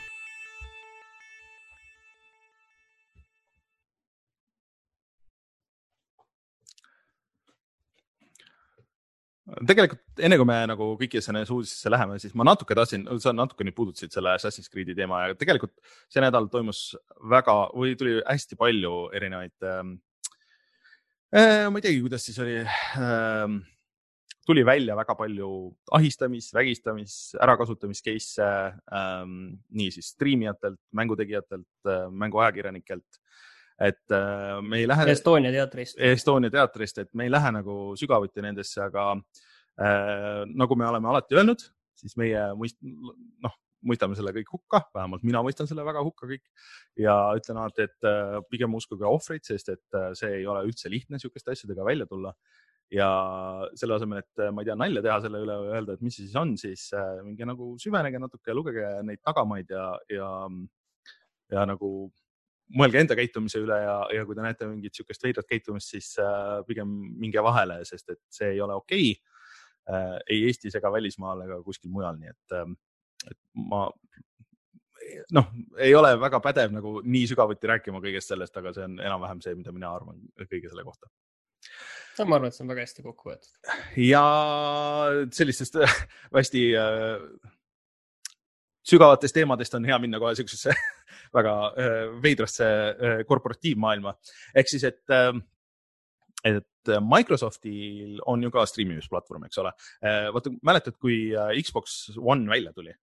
tegelikult 9.67 10.01
enne 10.25 10.37
kui 10.37 10.45
me 10.45 10.57
nagu 10.69 10.89
kõikidesse 10.97 11.31
nendesse 11.31 11.53
uudistesse 11.53 11.93
läheme, 11.93 12.17
siis 12.19 12.33
ma 12.33 12.49
natuke 12.49 12.75
tahtsin, 12.77 13.05
sa 13.21 13.31
natuke 13.33 13.65
nüüd 13.65 13.77
puudutasid 13.77 14.13
selle 14.13 14.33
Assassin's 14.33 14.73
Creed'i 14.73 14.97
teema 14.97 15.21
ja 15.27 15.37
tegelikult 15.37 15.77
see 16.09 16.21
nädal 16.25 16.49
toimus 16.49 16.81
väga 17.29 17.59
või 17.77 17.93
tuli 17.97 18.17
hästi 18.25 18.57
palju 18.59 18.97
erinevaid 19.17 19.69
ähm, 19.69 19.95
Äh, 19.97 20.06
ma 21.33 21.79
ei 21.79 21.83
teagi, 21.83 22.03
kuidas 22.03 22.24
siis 22.27 22.39
oli. 22.44 22.62
Ähm, 22.97 23.59
tuli 24.47 24.63
välja 24.65 24.95
väga 24.95 25.15
palju 25.19 25.50
ahistamis, 25.91 26.50
vägistamis, 26.56 27.13
ärakasutamis 27.44 28.00
case'e 28.06 28.47
ähm, 28.95 29.33
nii 29.75 29.91
siis 29.91 30.13
striimijatelt, 30.15 30.79
mängutegijatelt, 30.95 31.68
äh, 31.85 32.06
mänguajakirjanikelt. 32.12 33.24
et 33.79 34.12
äh, 34.12 34.62
me 34.62 34.79
ei 34.79 34.88
lähe. 34.88 35.12
Estonia 35.12 35.51
teatrist. 35.53 36.00
Estonia 36.00 36.50
teatrist, 36.50 36.97
et 36.97 37.12
me 37.13 37.27
ei 37.27 37.31
lähe 37.31 37.51
nagu 37.53 37.75
sügavuti 38.00 38.41
nendesse, 38.41 38.80
aga 38.88 39.12
äh, 39.13 40.47
nagu 40.47 40.75
me 40.80 40.88
oleme 40.88 41.12
alati 41.12 41.38
öelnud, 41.38 41.62
siis 42.00 42.15
meie 42.18 42.47
mõist-, 42.57 42.80
noh, 43.44 43.53
mõistame 43.85 44.18
selle 44.18 44.33
kõik 44.35 44.51
hukka, 44.53 44.81
vähemalt 44.95 45.25
mina 45.27 45.41
mõistan 45.45 45.69
selle 45.69 45.85
väga 45.85 46.01
hukka 46.06 46.29
kõik 46.29 46.45
ja 47.00 47.15
ütlen 47.38 47.59
alati, 47.62 47.88
et 47.88 48.07
äh, 48.07 48.38
pigem 48.51 48.74
uskuge 48.77 49.06
ohvreid, 49.07 49.45
sest 49.45 49.69
et 49.74 49.97
äh, 49.97 50.12
see 50.18 50.39
ei 50.39 50.47
ole 50.50 50.65
üldse 50.68 50.91
lihtne 50.91 51.19
sihukeste 51.21 51.53
asjadega 51.53 51.85
välja 51.88 52.09
tulla. 52.09 52.33
ja 52.88 53.07
selle 53.75 53.97
asemel, 53.97 54.21
et 54.24 54.39
äh, 54.39 54.51
ma 54.56 54.63
ei 54.63 54.69
tea, 54.69 54.77
nalja 54.79 55.01
teha 55.03 55.18
selle 55.25 55.41
üle 55.44 55.57
või 55.59 55.74
öelda, 55.75 55.97
et 55.97 56.06
mis 56.06 56.15
see 56.15 56.24
siis 56.24 56.38
on, 56.39 56.53
siis 56.57 56.85
minge 57.25 57.47
nagu 57.50 57.74
süvenege 57.83 58.21
natuke, 58.24 58.56
lugege 58.56 58.94
neid 59.03 59.19
tagamaid 59.27 59.74
ja, 59.75 59.89
ja, 60.09 60.30
ja 61.51 61.66
nagu 61.68 61.90
mõelge 62.80 63.01
enda 63.04 63.16
käitumise 63.19 63.59
üle 63.59 63.75
ja, 63.83 63.97
ja 64.16 64.23
kui 64.28 64.35
te 64.35 64.44
näete 64.44 64.69
mingit 64.71 64.95
sihukest 64.95 65.23
veidrat 65.23 65.47
käitumist, 65.47 65.92
siis 65.92 66.13
pigem 66.68 66.87
minge 67.19 67.44
vahele, 67.44 67.81
sest 67.87 68.16
et 68.16 68.23
see 68.31 68.54
ei 68.56 68.63
ole 68.63 68.75
okei 68.80 69.11
okay, 69.11 69.37
ei 70.28 70.42
Eestis 70.47 70.75
ega 70.75 70.92
välismaal 70.92 71.45
ega 71.45 71.61
kuskil 71.63 71.92
mujal, 71.92 72.18
nii 72.19 72.31
et 72.33 72.56
äh, 72.56 72.66
et 73.31 73.39
ma 73.69 73.87
noh, 75.35 75.47
ei 75.81 75.95
ole 75.95 76.13
väga 76.19 76.39
pädev 76.43 76.73
nagu 76.75 76.97
nii 77.05 77.25
sügavuti 77.31 77.69
rääkima 77.71 78.01
kõigest 78.03 78.33
sellest, 78.33 78.55
aga 78.59 78.73
see 78.75 78.85
on 78.87 78.99
enam-vähem 79.03 79.41
see, 79.43 79.55
mida 79.57 79.73
mina 79.75 79.91
arvan 79.95 80.19
kõige 80.43 80.71
selle 80.71 80.85
kohta. 80.87 81.09
ma 82.25 82.37
arvan, 82.37 82.49
et 82.49 82.57
see 82.57 82.65
on 82.65 82.71
väga 82.73 82.85
hästi 82.85 83.05
kokku 83.05 83.31
võetud. 83.31 83.51
ja 84.07 84.23
sellistest 85.39 85.79
hästi 86.35 86.63
äh, 86.79 87.27
sügavatest 88.87 89.37
teemadest 89.37 89.77
on 89.77 89.87
hea 89.87 89.99
minna 90.01 90.21
kohe 90.23 90.35
siuksesse 90.37 90.75
väga 91.37 91.57
äh, 91.69 91.99
veidrasse 92.23 92.65
äh, 92.67 93.19
korporatiivmaailma. 93.27 94.17
ehk 94.55 94.73
siis, 94.73 94.87
et 94.87 95.03
äh,, 95.13 95.33
et 96.45 96.63
Microsoftil 97.03 98.21
on 98.31 98.43
ju 98.45 98.51
ka 98.53 98.61
striimimisplatvorm, 98.69 99.43
eks 99.49 99.59
ole. 99.59 99.73
Äh, 99.99 100.29
vaata, 100.31 100.53
mäletad, 100.63 100.95
kui 101.01 101.33
äh, 101.35 101.57
Xbox 101.59 102.15
One 102.15 102.47
välja 102.47 102.71
tuli 102.71 102.93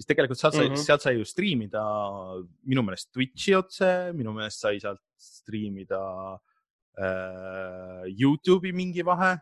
siis 0.00 0.08
tegelikult 0.08 0.40
sealt 0.40 0.56
sai 0.56 0.66
mm, 0.66 0.74
-hmm. 0.74 0.86
sealt 0.88 1.04
sai 1.04 1.14
ju 1.18 1.26
striimida 1.28 1.82
minu 2.64 2.82
meelest 2.86 3.10
Twitch'i 3.12 3.54
otse, 3.58 3.90
minu 4.16 4.32
meelest 4.32 4.64
sai 4.64 4.80
sealt 4.80 5.02
striimida 5.20 6.00
äh, 6.96 8.08
Youtube'i 8.08 8.72
mingi 8.72 9.04
vahe. 9.04 9.36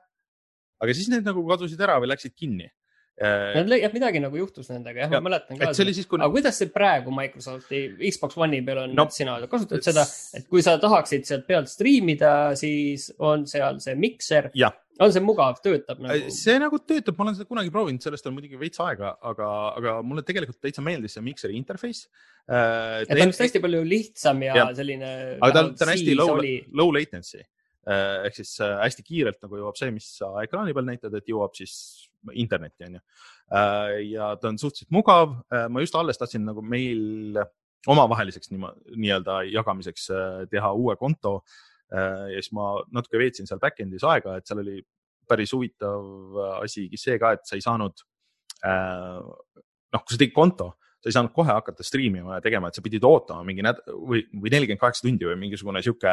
aga 0.78 0.94
siis 0.94 1.08
need 1.10 1.26
nagu 1.26 1.42
kadusid 1.46 1.80
ära 1.82 1.98
või 1.98 2.10
läksid 2.10 2.34
kinni. 2.38 2.68
Äh, 3.20 3.80
jah, 3.82 3.92
midagi 3.94 4.20
nagu 4.22 4.38
juhtus 4.38 4.70
nendega, 4.72 5.04
jah, 5.04 5.14
Ja, 5.14 5.20
ma 5.20 5.30
mäletan 5.30 5.58
ka 5.58 5.70
kui 5.72 6.18
aga 6.18 6.30
kuidas 6.32 6.58
see 6.60 6.70
praegu 6.72 7.14
Microsofti 7.14 7.82
Xbox 8.10 8.38
One'i 8.38 8.60
peal 8.66 8.84
on 8.84 8.94
No, 8.98 9.06
sina 9.14 9.38
kasutad 9.50 9.84
seda, 9.84 10.04
et 10.38 10.48
kui 10.50 10.64
sa 10.64 10.76
tahaksid 10.82 11.26
sealt 11.28 11.46
pealt 11.48 11.70
striimida, 11.70 12.54
siis 12.58 13.10
on 13.18 13.46
seal 13.50 13.80
see 13.84 13.96
mikser, 13.98 14.50
on 14.98 15.14
see 15.14 15.24
mugav, 15.24 15.60
töötab 15.64 16.00
nagu? 16.04 16.32
see 16.34 16.56
nagu 16.62 16.80
töötab, 16.82 17.18
ma 17.18 17.28
olen 17.28 17.38
seda 17.38 17.50
kunagi 17.50 17.74
proovinud, 17.74 18.02
sellest 18.04 18.30
on 18.30 18.36
muidugi 18.38 18.58
veits 18.60 18.82
aega, 18.84 19.14
aga, 19.32 19.50
aga 19.78 19.98
mulle 20.06 20.24
tegelikult 20.26 20.60
täitsa 20.62 20.84
meeldis 20.84 21.18
see 21.18 21.26
Mixeri 21.26 21.58
interface. 21.58 22.08
et 22.48 23.10
ta 23.10 23.18
on 23.18 23.34
vist 23.34 23.46
hästi 23.46 23.62
palju 23.62 23.84
lihtsam 23.86 24.42
ja, 24.46 24.58
ja 24.62 24.72
selline. 24.78 25.14
aga 25.38 25.54
ta 25.54 25.64
on, 25.66 25.72
ta 25.78 25.86
on 25.88 25.94
hästi 25.94 26.18
low 26.18 26.36
low 26.82 26.94
latency 26.94 27.42
ehk 28.26 28.40
siis 28.40 28.56
äh, 28.64 28.74
hästi 28.82 29.04
kiirelt 29.06 29.40
nagu 29.44 29.60
jõuab 29.60 29.78
see, 29.78 29.92
mis 29.94 30.08
sa 30.20 30.32
ekraani 30.42 30.74
peal 30.76 30.88
näitad, 30.88 31.14
et 31.16 31.30
jõuab 31.30 31.54
siis 31.56 31.74
internetti, 32.34 32.84
onju. 32.88 33.00
ja 34.10 34.32
ta 34.40 34.50
on 34.50 34.58
suhteliselt 34.58 34.90
mugav. 34.92 35.36
ma 35.70 35.80
just 35.80 35.94
alles 35.94 36.18
tahtsin 36.18 36.42
nagu 36.44 36.60
meil 36.60 37.38
omavaheliseks 37.86 38.50
nii-öelda 38.50 39.44
jagamiseks 39.52 40.10
äh, 40.10 40.42
teha 40.50 40.72
uue 40.74 40.96
konto. 41.00 41.40
ja 41.88 42.36
siis 42.36 42.50
ma 42.52 42.74
natuke 42.92 43.16
veetsin 43.16 43.46
seal 43.48 43.60
back-end'is 43.62 44.04
aega, 44.04 44.34
et 44.36 44.44
seal 44.44 44.58
oli 44.60 44.82
päris 45.28 45.54
huvitav 45.56 46.36
asi 46.58 46.84
see 47.00 47.16
ka, 47.20 47.30
et 47.38 47.46
sa 47.48 47.56
ei 47.56 47.62
saanud 47.64 48.02
äh, 48.66 49.22
noh, 49.94 50.02
kui 50.02 50.14
sa 50.14 50.20
tegid 50.20 50.34
konto, 50.36 50.72
sa 50.98 51.10
ei 51.10 51.16
saanud 51.16 51.32
kohe 51.34 51.52
hakata 51.52 51.86
striimima 51.86 52.38
ja 52.38 52.44
tegema, 52.44 52.68
et 52.68 52.78
sa 52.78 52.84
pidid 52.84 53.04
ootama 53.06 53.46
mingi 53.46 53.64
näd- 53.64 53.80
või, 53.88 54.24
või 54.34 54.52
nelikümmend 54.54 54.82
kaheksa 54.82 55.06
tundi 55.06 55.28
või 55.28 55.38
mingisugune 55.46 55.82
sihuke, 55.84 56.12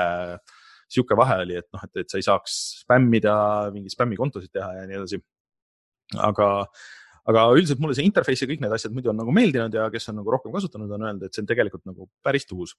sihuke 0.91 1.17
vahe 1.17 1.39
oli, 1.45 1.57
et 1.61 1.67
noh, 1.73 1.85
et, 1.87 2.03
et 2.03 2.11
sa 2.11 2.19
ei 2.19 2.25
saaks 2.25 2.57
spämmida, 2.83 3.35
mingeid 3.73 3.95
spämmikontosid 3.95 4.53
teha 4.53 4.69
ja 4.79 4.85
nii 4.89 4.99
edasi. 4.99 5.21
aga, 6.21 6.49
aga 7.31 7.45
üldiselt 7.55 7.81
mulle 7.81 7.97
see 7.97 8.05
interface 8.05 8.45
ja 8.45 8.49
kõik 8.51 8.61
need 8.61 8.75
asjad 8.75 8.93
muidu 8.93 9.09
on 9.09 9.17
nagu 9.17 9.33
meeldinud 9.33 9.73
ja 9.73 9.87
kes 9.93 10.11
on 10.11 10.19
nagu 10.21 10.35
rohkem 10.35 10.53
kasutanud, 10.53 10.91
on 10.93 11.07
öelnud, 11.07 11.25
et 11.25 11.33
see 11.33 11.41
on 11.41 11.49
tegelikult 11.49 11.85
nagu 11.89 12.09
päris 12.25 12.45
tuus. 12.45 12.75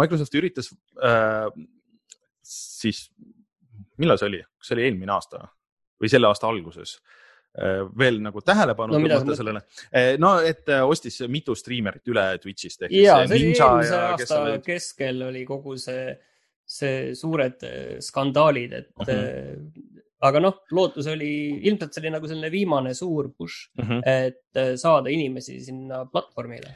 Microsoft 0.00 0.36
üritas 0.40 0.72
äh, 1.04 1.50
siis, 2.50 3.08
millal 4.00 4.20
see 4.20 4.30
oli, 4.32 4.44
kas 4.58 4.70
see 4.70 4.78
oli 4.78 4.86
eelmine 4.88 5.14
aasta 5.16 5.44
või 6.00 6.12
selle 6.12 6.30
aasta 6.30 6.48
alguses? 6.50 7.00
veel 7.98 8.20
nagu 8.22 8.38
tähelepanu 8.46 8.94
No 8.94 8.98
tõmmata 9.02 9.34
sellele, 9.34 9.60
no 10.22 10.28
et 10.46 10.68
äh, 10.70 10.84
ostis 10.86 11.16
mitu 11.26 11.56
striimerit 11.58 12.06
üle 12.12 12.22
Twitch'ist 12.38 12.84
ehk 12.86 12.92
ja 12.94 13.16
siis 13.24 13.32
see 13.32 13.40
oli 13.40 13.56
eelmise 13.56 13.96
ja 13.96 14.02
aasta 14.12 14.38
olid. 14.44 14.62
keskel 14.62 15.24
oli 15.26 15.42
kogu 15.48 15.74
see, 15.82 16.12
see 16.70 17.14
suured 17.18 17.62
eh, 17.66 17.98
skandaalid, 18.04 18.72
et 18.78 18.90
Mhm. 19.00 19.10
-huh. 19.10 19.94
aga 20.22 20.40
noh, 20.40 20.58
lootus 20.76 21.06
oli, 21.08 21.30
ilmselt 21.66 21.94
see 21.94 22.02
oli 22.04 22.10
nagu 22.14 22.28
selline 22.28 22.50
viimane 22.52 22.94
suur 22.94 23.30
push, 23.36 23.70
Mhm. 23.78 24.02
et 24.06 24.42
eh, 24.54 24.74
saada 24.76 25.10
inimesi 25.10 25.60
sinna 25.64 26.04
platvormile. 26.06 26.74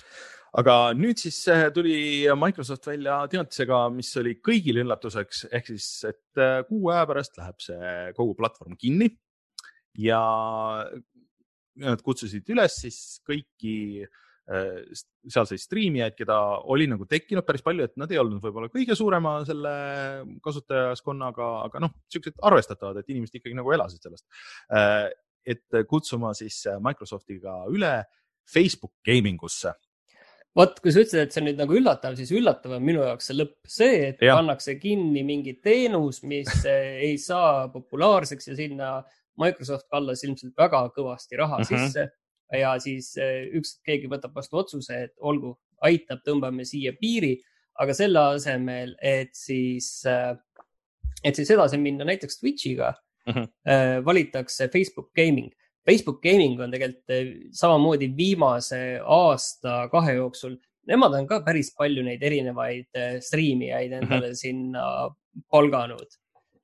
aga 0.56 0.92
nüüd 0.94 1.18
siis 1.18 1.48
äh, 1.48 1.70
tuli 1.74 2.26
Microsoft 2.38 2.86
välja 2.86 3.26
teatisega, 3.28 3.88
mis 3.90 4.16
oli 4.16 4.34
kõigile 4.36 4.84
üllatuseks, 4.84 5.46
ehk 5.52 5.66
siis, 5.66 6.04
et 6.08 6.38
äh, 6.38 6.62
kuu 6.68 6.90
aja 6.90 7.06
pärast 7.06 7.36
läheb 7.38 7.58
see 7.58 8.12
kogu 8.14 8.34
platvorm 8.38 8.76
kinni 8.78 9.10
ja 9.98 10.20
nad 11.76 12.02
kutsusid 12.06 12.46
üles 12.54 12.76
siis 12.84 12.98
kõiki 13.28 14.04
äh, 14.04 14.08
sealseid 14.44 15.60
striimijaid, 15.62 16.14
keda 16.18 16.36
oli 16.68 16.84
nagu 16.90 17.06
tekkinud 17.08 17.46
päris 17.48 17.64
palju, 17.64 17.86
et 17.86 17.94
nad 18.00 18.10
ei 18.12 18.18
olnud 18.20 18.42
võib-olla 18.44 18.68
kõige 18.72 18.96
suurema 18.98 19.38
selle 19.48 19.72
ja. 42.52 42.58
eh, 42.58 42.62
mm. 42.62 42.64
-hmm. 42.64 42.80
siis 42.80 43.16
eh, 43.16 43.48
ükskord 43.52 43.84
keegi 43.84 44.10
võtab 44.10 44.34
vastu 44.34 44.56
otsuse, 44.56 45.02
et 45.04 45.14
olgu, 45.20 45.58
aitab, 45.82 46.20
tõmbame 46.26 46.64
siia 46.64 46.92
piiri, 47.00 47.36
aga 47.80 47.94
selle 47.94 48.18
asemel, 48.18 48.94
et 49.02 49.34
siis, 49.34 50.06
et 51.24 51.34
siis 51.34 51.50
edasi 51.50 51.76
minna 51.76 52.04
näiteks 52.04 52.38
Twitch'iga 52.40 52.94
Mhm. 53.26 53.44
äh, 53.66 54.04
valitakse 54.04 54.68
Facebook 54.68 55.12
Gaming. 55.14 55.52
Facebook 55.86 56.22
Gaming 56.22 56.60
on 56.60 56.70
tegelikult 56.70 57.52
samamoodi 57.52 58.08
viimase 58.16 59.00
aasta-kahe 59.00 60.14
jooksul, 60.16 60.56
nemad 60.88 61.16
on 61.18 61.26
ka 61.28 61.40
päris 61.44 61.72
palju 61.76 62.04
neid 62.04 62.22
erinevaid 62.24 63.00
striimijaid 63.20 63.92
endale 63.92 64.34
sinna 64.36 64.84
palganud. 65.52 66.08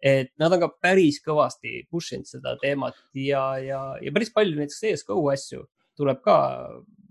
Et 0.00 0.32
nad 0.40 0.52
on 0.56 0.62
ka 0.62 0.70
päris 0.80 1.20
kõvasti 1.24 1.84
push 1.90 2.16
inud 2.16 2.28
seda 2.28 2.56
teemat 2.62 2.96
ja, 3.14 3.44
ja, 3.60 3.82
ja 4.00 4.14
päris 4.14 4.32
palju 4.32 4.56
näiteks 4.56 4.80
CSGO 4.80 5.20
asju 5.32 5.66
tuleb 6.00 6.22
ka 6.24 6.36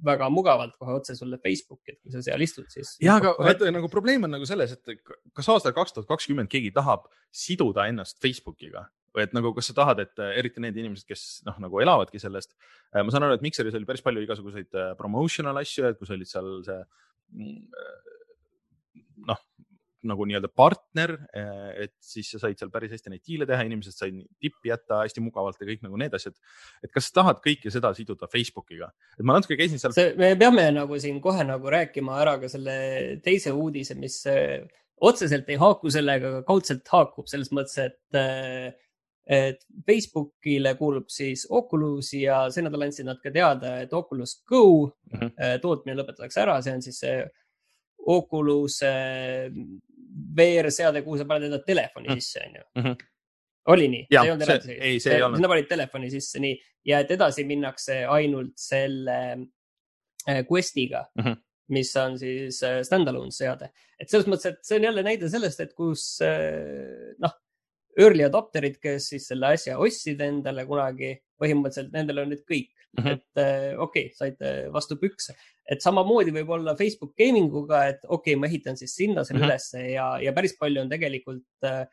väga 0.06 0.30
mugavalt 0.32 0.78
kohe 0.80 0.96
otse 0.96 1.16
sulle 1.18 1.38
Facebooki, 1.44 1.94
et 1.94 2.00
kui 2.00 2.14
sa 2.14 2.22
seal 2.24 2.42
istud, 2.42 2.70
siis. 2.72 2.96
ja, 3.04 3.18
aga 3.20 3.34
vaata 3.38 3.68
nagu 3.74 3.90
probleem 3.92 4.24
on 4.26 4.34
nagu 4.38 4.48
selles, 4.48 4.74
et 4.78 5.04
kas 5.36 5.50
aastal 5.52 5.76
kaks 5.76 5.96
tuhat 5.96 6.08
kakskümmend 6.10 6.52
keegi 6.52 6.72
tahab 6.76 7.10
siduda 7.36 7.90
ennast 7.92 8.22
Facebookiga 8.24 8.88
või 9.16 9.26
et 9.26 9.34
nagu, 9.36 9.52
kas 9.58 9.72
sa 9.72 9.76
tahad, 9.78 10.02
et 10.04 10.22
äh, 10.22 10.36
eriti 10.40 10.62
need 10.64 10.78
inimesed, 10.78 11.08
kes 11.10 11.24
noh, 11.48 11.58
nagu 11.62 11.82
elavadki 11.82 12.22
sellest. 12.22 12.54
ma 12.94 13.10
saan 13.10 13.26
aru, 13.26 13.38
et 13.38 13.46
Mikseris 13.46 13.76
oli 13.78 13.88
päris 13.90 14.06
palju 14.06 14.22
igasuguseid 14.24 14.78
äh, 14.78 14.92
promotional 15.00 15.58
asju, 15.62 15.88
et 15.90 16.00
kui 16.00 16.08
sa 16.08 16.16
olid 16.16 16.30
seal 16.30 16.52
see 16.68 16.78
mm, 17.34 17.64
äh, 17.84 19.02
noh, 19.32 19.42
nagu 20.08 20.26
nii-öelda 20.28 20.48
partner, 20.56 21.16
et 21.84 21.94
siis 22.04 22.30
sa 22.32 22.40
said 22.40 22.60
seal 22.60 22.72
päris 22.72 22.94
hästi 22.94 23.12
neid 23.12 23.24
diile 23.28 23.48
teha, 23.50 23.66
inimesed 23.68 23.96
said 23.96 24.16
tippi 24.40 24.72
jätta 24.72 25.02
hästi 25.04 25.24
mugavalt 25.24 25.60
ja 25.60 25.68
kõik 25.68 25.84
nagu 25.84 26.00
need 26.00 26.14
asjad. 26.16 26.36
et 26.84 26.92
kas 26.94 27.10
sa 27.10 27.20
tahad 27.22 27.42
kõike 27.44 27.72
seda 27.74 27.92
siduda 27.98 28.30
Facebookiga, 28.32 28.92
et 29.18 29.26
ma 29.28 29.36
natuke 29.36 29.58
käisin 29.60 29.82
seal. 29.82 29.96
me 30.18 30.36
peame 30.40 30.70
nagu 30.72 31.00
siin 31.00 31.20
kohe 31.22 31.44
nagu 31.44 31.68
rääkima 31.70 32.20
ära 32.22 32.38
ka 32.40 32.48
selle 32.52 33.20
teise 33.26 33.52
uudise, 33.52 33.96
mis 34.00 34.22
äh, 34.32 34.64
otseselt 35.02 35.50
ei 35.50 35.60
haaku 35.60 35.92
sellega, 35.92 36.28
aga 36.28 36.44
kaudselt 36.48 36.88
haakub 36.88 37.28
selles 37.28 37.52
mõttes, 37.52 37.78
et 37.84 38.20
äh, 38.20 38.72
et 39.30 39.60
Facebookile 39.86 40.72
kuulub 40.80 41.12
siis 41.14 41.44
Oculus 41.54 42.14
ja 42.18 42.48
see 42.50 42.64
nädal 42.66 42.88
andsid 42.88 43.06
nad 43.06 43.20
ka 43.22 43.30
teada, 43.30 43.76
et 43.84 43.94
Oculus 43.94 44.40
Go 44.50 44.92
Mhm. 45.14 45.36
äh, 45.38 45.60
tootmine 45.62 46.00
lõpetatakse 46.00 46.42
ära, 46.42 46.62
see 46.64 46.74
on 46.74 46.82
siis 46.82 46.98
see 47.04 47.20
Oculus 48.10 48.80
VR-seade, 50.38 51.04
kuhu 51.06 51.18
sa 51.18 51.26
paned 51.26 51.44
enda 51.50 51.60
telefoni 51.66 52.10
Mhm. 52.10 52.20
sisse, 52.20 52.40
onju 52.48 52.64
Mhm. 52.78 52.96
oli 53.68 53.88
nii? 53.88 54.08
Ei 54.12 54.18
olnud 54.32 54.46
see- 54.46 54.56
eraldi 54.56 54.78
ei, 54.82 55.00
see 55.00 55.16
ei 55.16 55.22
olnud. 55.22 55.38
sinna 55.38 55.48
panid 55.48 55.68
telefoni 55.70 56.10
sisse, 56.12 56.40
nii, 56.40 56.56
ja 56.86 57.00
et 57.00 57.12
edasi 57.12 57.44
minnakse 57.46 58.06
ainult 58.06 58.54
selle 58.58 59.20
äh, 60.28 60.44
Questiga 60.52 61.06
mm. 61.16 61.24
-hmm. 61.24 61.38
mis 61.70 61.96
on 61.98 62.18
siis 62.20 62.64
äh, 62.64 62.82
stand-alone 62.84 63.32
seade. 63.32 63.70
et 64.00 64.10
selles 64.10 64.28
mõttes, 64.28 64.46
et 64.50 64.58
see 64.64 64.78
on 64.78 64.84
jälle 64.84 65.04
näide 65.04 65.30
sellest, 65.30 65.60
et 65.60 65.74
kus 65.76 66.20
äh, 66.22 67.14
noh, 67.20 67.32
early 67.98 68.24
adopterid, 68.24 68.80
kes 68.80 69.10
siis 69.10 69.28
selle 69.28 69.48
asja 69.48 69.78
ostsid 69.78 70.22
endale 70.22 70.66
kunagi, 70.66 71.18
põhimõtteliselt 71.42 71.92
nendel 71.92 72.20
on 72.20 72.30
nüüd 72.30 72.44
kõik 72.50 72.70
mm. 72.98 73.04
-hmm. 73.04 73.12
et 73.12 73.38
äh, 73.38 73.80
okei 73.80 74.06
okay,, 74.10 74.16
saite 74.16 74.54
vastu 74.74 74.98
pükse. 74.98 75.36
et 75.70 75.82
samamoodi 75.82 76.32
võib 76.34 76.50
olla 76.50 76.76
Facebook 76.76 77.14
gaming 77.18 77.54
uga, 77.54 77.86
et 77.88 78.02
okei 78.08 78.34
okay,, 78.34 78.40
ma 78.40 78.48
ehitan 78.48 78.78
siis 78.78 78.96
sinna 78.96 79.24
selle 79.24 79.40
mm. 79.40 79.44
-hmm. 79.44 79.52
ülesse 79.52 79.92
ja, 79.92 80.10
ja 80.22 80.34
päris 80.34 80.58
palju 80.58 80.82
on 80.82 80.90
tegelikult 80.90 81.70
äh, 81.70 81.86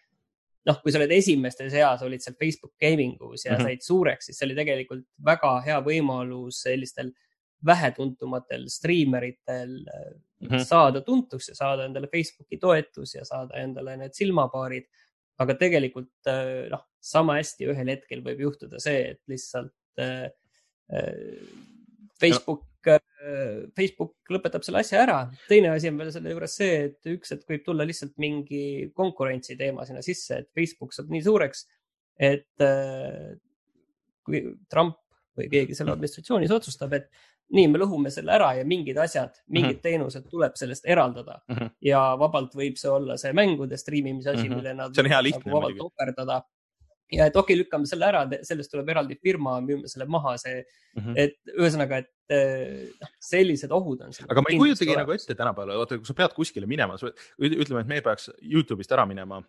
noh, 0.67 0.81
kui 0.83 0.93
sa 0.93 0.99
oled 0.99 1.13
esimeste 1.15 1.69
seas, 1.71 2.03
olid 2.03 2.23
seal 2.25 2.37
Facebook 2.41 2.75
gaming 2.83 3.17
us 3.23 3.45
ja 3.45 3.53
mm. 3.53 3.59
-hmm. 3.59 3.63
said 3.63 3.83
suureks, 3.83 4.27
siis 4.27 4.39
see 4.39 4.47
oli 4.49 4.59
tegelikult 4.59 5.07
väga 5.25 5.61
hea 5.67 5.81
võimalus 5.81 6.63
sellistel 6.67 7.13
vähetuntumatel 7.67 8.69
striimeritel 8.69 9.79
mm. 9.79 10.49
-hmm. 10.49 10.65
saada 10.65 11.01
tuntuks 11.01 11.49
ja 11.49 11.55
saada 11.55 11.85
endale 11.85 12.09
Facebooki 12.13 12.59
toetus 12.59 13.15
ja 13.15 13.25
saada 13.25 13.61
endale 13.63 13.97
need 13.97 14.13
silmapaarid. 14.13 14.87
aga 15.39 15.55
tegelikult 15.55 16.29
noh, 16.71 16.83
sama 17.01 17.35
hästi 17.37 17.67
ühel 17.69 17.89
hetkel 17.93 18.23
võib 18.25 18.39
juhtuda 18.41 18.79
see, 18.81 19.11
et 19.11 19.21
lihtsalt 19.29 19.75
Facebook 22.21 22.63
äh, 22.87 23.67
Facebook 23.77 24.15
lõpetab 24.33 24.63
selle 24.65 24.81
asja 24.85 25.03
ära. 25.03 25.19
teine 25.51 25.73
asi 25.75 25.89
on 25.91 25.99
veel 26.01 26.13
selle 26.15 26.31
juures 26.35 26.55
see, 26.61 26.77
et 26.91 27.11
üks 27.17 27.33
hetk 27.35 27.49
võib 27.51 27.65
tulla 27.67 27.87
lihtsalt 27.89 28.15
mingi 28.23 28.91
konkurentsi 28.97 29.57
teema 29.59 29.85
sinna 29.89 30.03
sisse, 30.07 30.43
et 30.45 30.51
Facebook 30.55 30.95
saab 30.95 31.11
nii 31.13 31.25
suureks, 31.27 31.67
et 32.19 32.47
äh, 32.65 33.35
kui 34.27 34.45
Trump 34.71 34.97
või 35.37 35.51
keegi 35.53 35.75
selle 35.77 35.93
administratsioonis 35.93 36.51
otsustab, 36.55 36.95
et 36.97 37.11
nii, 37.55 37.67
me 37.71 37.79
lõhume 37.79 38.11
selle 38.11 38.33
ära 38.35 38.55
ja 38.59 38.65
mingid 38.67 38.97
asjad, 38.99 39.37
mingid 39.55 39.83
teenused 39.85 40.25
tuleb 40.31 40.57
sellest 40.59 40.87
eraldada 40.89 41.43
Mhm. 41.49 41.69
ja 41.85 42.01
vabalt 42.19 42.55
võib 42.59 42.79
see 42.81 42.91
olla 42.91 43.17
see 43.21 43.33
mängude 43.37 43.77
striimimise 43.79 44.31
asi, 44.33 44.49
Mhm. 44.49 44.57
mille 44.57 44.73
nad 44.75 44.95
See 44.95 45.03
on 45.05 45.11
hea 45.11 45.21
lihtne 45.23 45.45
nagu 45.53 45.61
muidugi. 45.61 45.79
Ja 47.13 47.27
et 47.29 47.37
okei 47.37 47.55
okay,, 47.55 47.61
lükkame 47.63 47.89
selle 47.89 48.09
ära, 48.09 48.23
sellest 48.47 48.73
tuleb 48.73 48.89
eraldi 48.91 49.17
firma, 49.23 49.57
müüme 49.65 49.91
selle 49.91 50.09
maha, 50.11 50.35
see 50.43 50.57
mm, 50.59 51.03
-hmm. 51.03 51.19
et 51.23 51.53
ühesõnaga, 51.55 52.01
et 52.03 52.35
eh, 52.35 52.89
noh, 53.03 53.13
sellised 53.23 53.75
ohud 53.75 54.03
on. 54.07 54.17
aga 54.27 54.43
ma 54.43 54.53
ei 54.53 54.59
kujutagi 54.63 54.97
nagu 54.99 55.15
ette 55.15 55.39
tänapäeval, 55.39 55.83
vaata, 55.85 56.01
kui 56.01 56.09
sa 56.09 56.19
pead 56.19 56.35
kuskile 56.35 56.67
minema, 56.71 56.99
ütleme, 56.99 57.85
et 57.85 57.93
me 57.93 58.03
peaks 58.03 58.31
Youtube'ist 58.43 58.95
ära 58.97 59.07
minema 59.07 59.41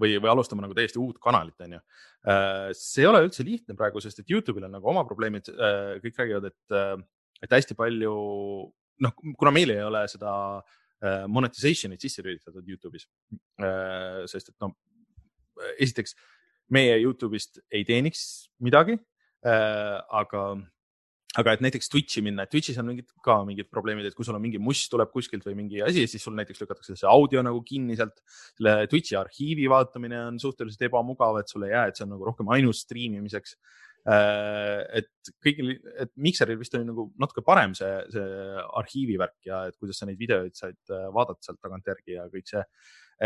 või, 0.00 0.18
või 0.20 0.32
alustama 0.32 0.66
nagu 0.66 0.76
täiesti 0.76 1.00
uut 1.00 1.20
kanalit, 1.22 1.56
onju. 1.64 1.80
Äh, 2.28 2.70
see 2.76 3.04
ei 3.04 3.10
ole 3.10 3.24
üldse 3.24 3.46
lihtne 3.46 3.76
praegu, 3.78 4.02
sest 4.04 4.20
et 4.20 4.32
Youtube'il 4.32 4.68
on 4.68 4.76
nagu 4.76 4.92
oma 4.92 5.06
probleemid. 5.08 5.48
Äh, 5.48 5.96
kõik 6.04 6.20
räägivad, 6.20 6.50
et, 6.52 6.98
et 7.46 7.56
hästi 7.56 7.78
palju, 7.78 8.16
noh, 9.06 9.20
kuna 9.40 9.54
meil 9.54 9.72
ei 9.72 9.84
ole 9.84 10.04
seda 10.08 10.34
monetization'it 11.28 12.00
sisse 12.00 12.22
lülitatud 12.24 12.64
Youtube'is, 12.64 13.04
sest 14.32 14.48
et 14.48 14.54
no 14.64 14.70
esiteks 15.76 16.14
meie 16.74 16.96
Youtube'ist 17.02 17.60
ei 17.70 17.84
teeniks 17.86 18.48
midagi 18.64 18.96
äh,. 19.46 20.00
aga, 20.20 20.42
aga 21.38 21.54
et 21.54 21.62
näiteks 21.62 21.90
Twitch'i 21.92 22.22
minna, 22.24 22.46
et 22.46 22.52
Twitch'is 22.52 22.78
on 22.82 22.88
mingid 22.90 23.10
ka 23.24 23.38
mingid 23.46 23.70
probleemid, 23.70 24.08
et 24.08 24.16
kui 24.16 24.26
sul 24.26 24.38
on 24.38 24.42
mingi 24.42 24.60
must 24.62 24.90
tuleb 24.92 25.12
kuskilt 25.14 25.46
või 25.46 25.56
mingi 25.60 25.82
asi, 25.84 26.06
siis 26.10 26.24
sul 26.26 26.36
näiteks 26.38 26.62
lükatakse 26.62 26.96
see 26.98 27.10
audio 27.10 27.44
nagu 27.46 27.62
kinni 27.66 27.98
sealt. 27.98 28.18
selle 28.56 28.78
Twitch'i 28.90 29.18
arhiivi 29.20 29.68
vaatamine 29.70 30.22
on 30.32 30.40
suhteliselt 30.42 30.88
ebamugav, 30.88 31.40
et 31.40 31.52
sul 31.52 31.68
ei 31.68 31.74
jää, 31.74 31.88
et 31.90 32.00
see 32.00 32.06
on 32.08 32.14
nagu 32.16 32.30
rohkem 32.30 32.54
ainult 32.56 32.80
striimimiseks 32.80 33.58
äh, 34.10 34.82
et 35.02 35.34
kõigil, 35.42 35.76
et 36.02 36.12
Mikseril 36.16 36.58
vist 36.60 36.74
oli 36.78 36.88
nagu 36.88 37.10
natuke 37.20 37.44
parem 37.46 37.74
see, 37.78 37.92
see 38.14 38.62
arhiivi 38.82 39.18
värk 39.20 39.50
ja 39.50 39.66
et 39.70 39.78
kuidas 39.78 40.02
sa 40.02 40.08
neid 40.08 40.18
videoid 40.18 40.56
said 40.58 40.78
äh, 40.90 41.10
vaadata 41.14 41.42
sealt 41.46 41.62
tagantjärgi 41.62 42.18
ja 42.18 42.26
kõik 42.32 42.50
see. 42.50 42.64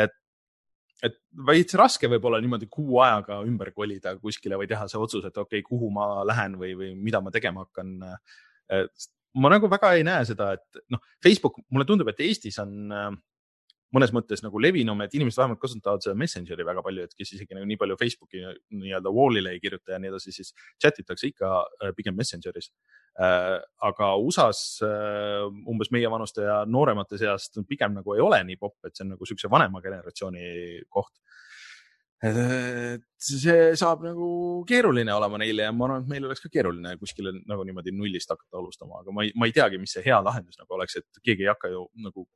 et 0.04 0.16
et 1.06 1.16
veits 1.48 1.76
raske 1.78 2.08
võib-olla 2.10 2.40
niimoodi 2.42 2.68
kuu 2.70 3.00
ajaga 3.04 3.40
ümber 3.46 3.72
kolida 3.76 4.14
kuskile 4.20 4.58
või 4.60 4.68
teha 4.70 4.86
see 4.90 5.00
otsus, 5.00 5.24
et 5.24 5.36
okei 5.36 5.60
okay,, 5.60 5.66
kuhu 5.66 5.90
ma 5.94 6.24
lähen 6.28 6.58
või, 6.60 6.74
või 6.78 6.92
mida 6.98 7.22
ma 7.24 7.32
tegema 7.34 7.66
hakkan. 7.66 7.96
ma 9.40 9.52
nagu 9.52 9.70
väga 9.70 9.94
ei 9.96 10.04
näe 10.06 10.24
seda, 10.28 10.52
et 10.58 10.82
noh, 10.90 11.02
Facebook, 11.22 11.60
mulle 11.70 11.86
tundub, 11.88 12.08
et 12.10 12.20
Eestis 12.26 12.58
on 12.62 12.92
mõnes 13.94 14.12
mõttes 14.14 14.42
nagu 14.44 14.60
levinum, 14.62 15.00
et 15.04 15.14
inimesed 15.18 15.40
vähemalt 15.40 15.60
kasutavad 15.62 16.04
seda 16.04 16.14
Messengeri 16.18 16.66
väga 16.66 16.82
palju, 16.86 17.06
et 17.06 17.14
kes 17.18 17.34
isegi 17.36 17.56
nagu 17.56 17.66
nii 17.68 17.78
palju 17.80 17.96
Facebooki 18.00 18.42
nii-öelda 18.42 19.12
wall'ile 19.14 19.54
ei 19.54 19.62
kirjuta 19.62 19.96
ja 19.96 20.00
nii 20.02 20.12
edasi, 20.12 20.34
siis 20.34 20.52
chat 20.80 21.00
itakse 21.02 21.30
ikka 21.30 21.52
äh, 21.62 21.94
pigem 21.96 22.18
Messengeris 22.18 22.70
äh,. 23.20 23.58
aga 23.90 24.12
USA-s 24.22 24.82
äh, 24.86 25.46
umbes 25.70 25.90
meievanuste 25.94 26.46
ja 26.46 26.60
nooremate 26.66 27.18
seast 27.20 27.58
pigem 27.68 27.96
nagu 27.98 28.14
ei 28.14 28.22
ole 28.24 28.42
nii 28.46 28.60
popp, 28.60 28.78
et 28.86 28.94
see 28.94 29.06
on 29.06 29.14
nagu 29.16 29.28
siukse 29.28 29.50
vanema 29.50 29.82
generatsiooni 29.84 30.86
koht 30.88 31.16
et 32.20 33.04
see 33.24 33.70
saab 33.80 34.02
nagu 34.04 34.26
keeruline 34.68 35.12
olema 35.14 35.38
neile 35.40 35.64
ja 35.64 35.72
ma 35.72 35.86
arvan, 35.86 36.02
et 36.04 36.10
meil 36.10 36.26
oleks 36.28 36.42
ka 36.44 36.50
keeruline 36.52 36.92
kuskile 37.00 37.32
nagu 37.48 37.64
niimoodi 37.64 37.94
nullist 37.96 38.28
hakata 38.28 38.60
alustama, 38.60 39.00
aga 39.00 39.14
ma 39.16 39.24
ei, 39.24 39.32
ma 39.40 39.48
ei 39.48 39.54
teagi, 39.56 39.80
mis 39.80 39.94
see 39.96 40.04
hea 40.04 40.18
lahendus 40.24 40.60
nagu 40.60 40.76
oleks, 40.76 40.98
et 41.00 41.22
keegi 41.24 41.46
ei 41.46 41.50
hakka 41.50 41.72
ju 41.72 41.86
nagu 42.04 42.26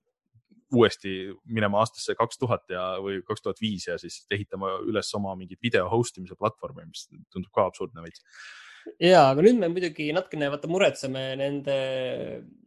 uuesti 0.74 1.14
minema 1.44 1.80
aastasse 1.82 2.16
kaks 2.18 2.40
tuhat 2.40 2.68
ja, 2.72 2.84
või 3.04 3.20
kaks 3.26 3.44
tuhat 3.44 3.62
viis 3.62 3.88
ja 3.88 3.98
siis 4.00 4.24
ehitama 4.34 4.76
üles 4.84 5.10
oma 5.18 5.34
mingit 5.38 5.62
video 5.62 5.88
host 5.92 6.18
imise 6.20 6.36
platvormi, 6.38 6.86
mis 6.90 7.08
tundub 7.32 7.52
ka 7.54 7.68
absurdne 7.70 8.04
veits 8.04 8.24
ja, 9.00 9.30
aga 9.30 9.42
nüüd 9.44 9.58
me 9.60 9.68
muidugi 9.72 10.10
natukene 10.14 10.48
vaata 10.52 10.68
muretseme 10.70 11.22
nende, 11.40 11.76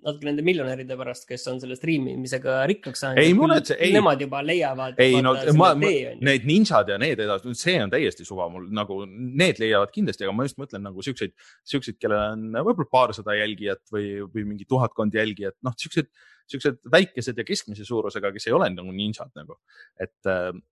natuke 0.06 0.28
nende 0.28 0.46
miljonäride 0.46 0.98
pärast, 1.00 1.28
kes 1.30 1.46
on 1.52 1.60
selle 1.62 1.78
striimimisega 1.78 2.60
rikkaks 2.72 3.04
saanud. 3.04 3.22
ei 3.22 3.36
muretse, 3.38 3.78
ei. 3.80 3.94
Nemad 3.96 4.22
juba 4.26 4.42
leiavad. 4.46 5.02
ei 5.04 5.20
no 5.24 5.36
ma, 5.60 5.74
ma, 5.78 5.92
need 6.30 6.48
ninjad 6.50 6.94
ja 6.94 7.00
need 7.02 7.22
edasi, 7.26 7.54
see 7.60 7.78
on 7.84 7.94
täiesti 7.94 8.26
suva 8.28 8.50
mul 8.54 8.70
nagu, 8.76 9.02
need 9.08 9.62
leiavad 9.64 9.94
kindlasti, 9.94 10.28
aga 10.28 10.36
ma 10.38 10.48
just 10.48 10.62
mõtlen 10.62 10.86
nagu 10.90 11.06
siukseid, 11.06 11.36
siukseid, 11.68 12.00
kellel 12.02 12.24
on 12.38 12.48
võib-olla 12.58 12.94
paarsada 12.98 13.38
jälgijat 13.38 13.84
või, 13.94 14.10
või 14.34 14.48
mingi 14.54 14.68
tuhatkond 14.70 15.16
jälgijat, 15.18 15.58
noh, 15.66 15.78
siuksed 15.78 16.12
siuksed 16.48 16.78
väikesed 16.92 17.36
ja 17.36 17.44
keskmise 17.44 17.84
suurusega, 17.84 18.32
kes 18.32 18.48
ei 18.48 18.54
ole 18.56 18.70
nagu 18.72 18.94
ninjad 18.96 19.34
nagu. 19.36 19.58
et, 20.00 20.30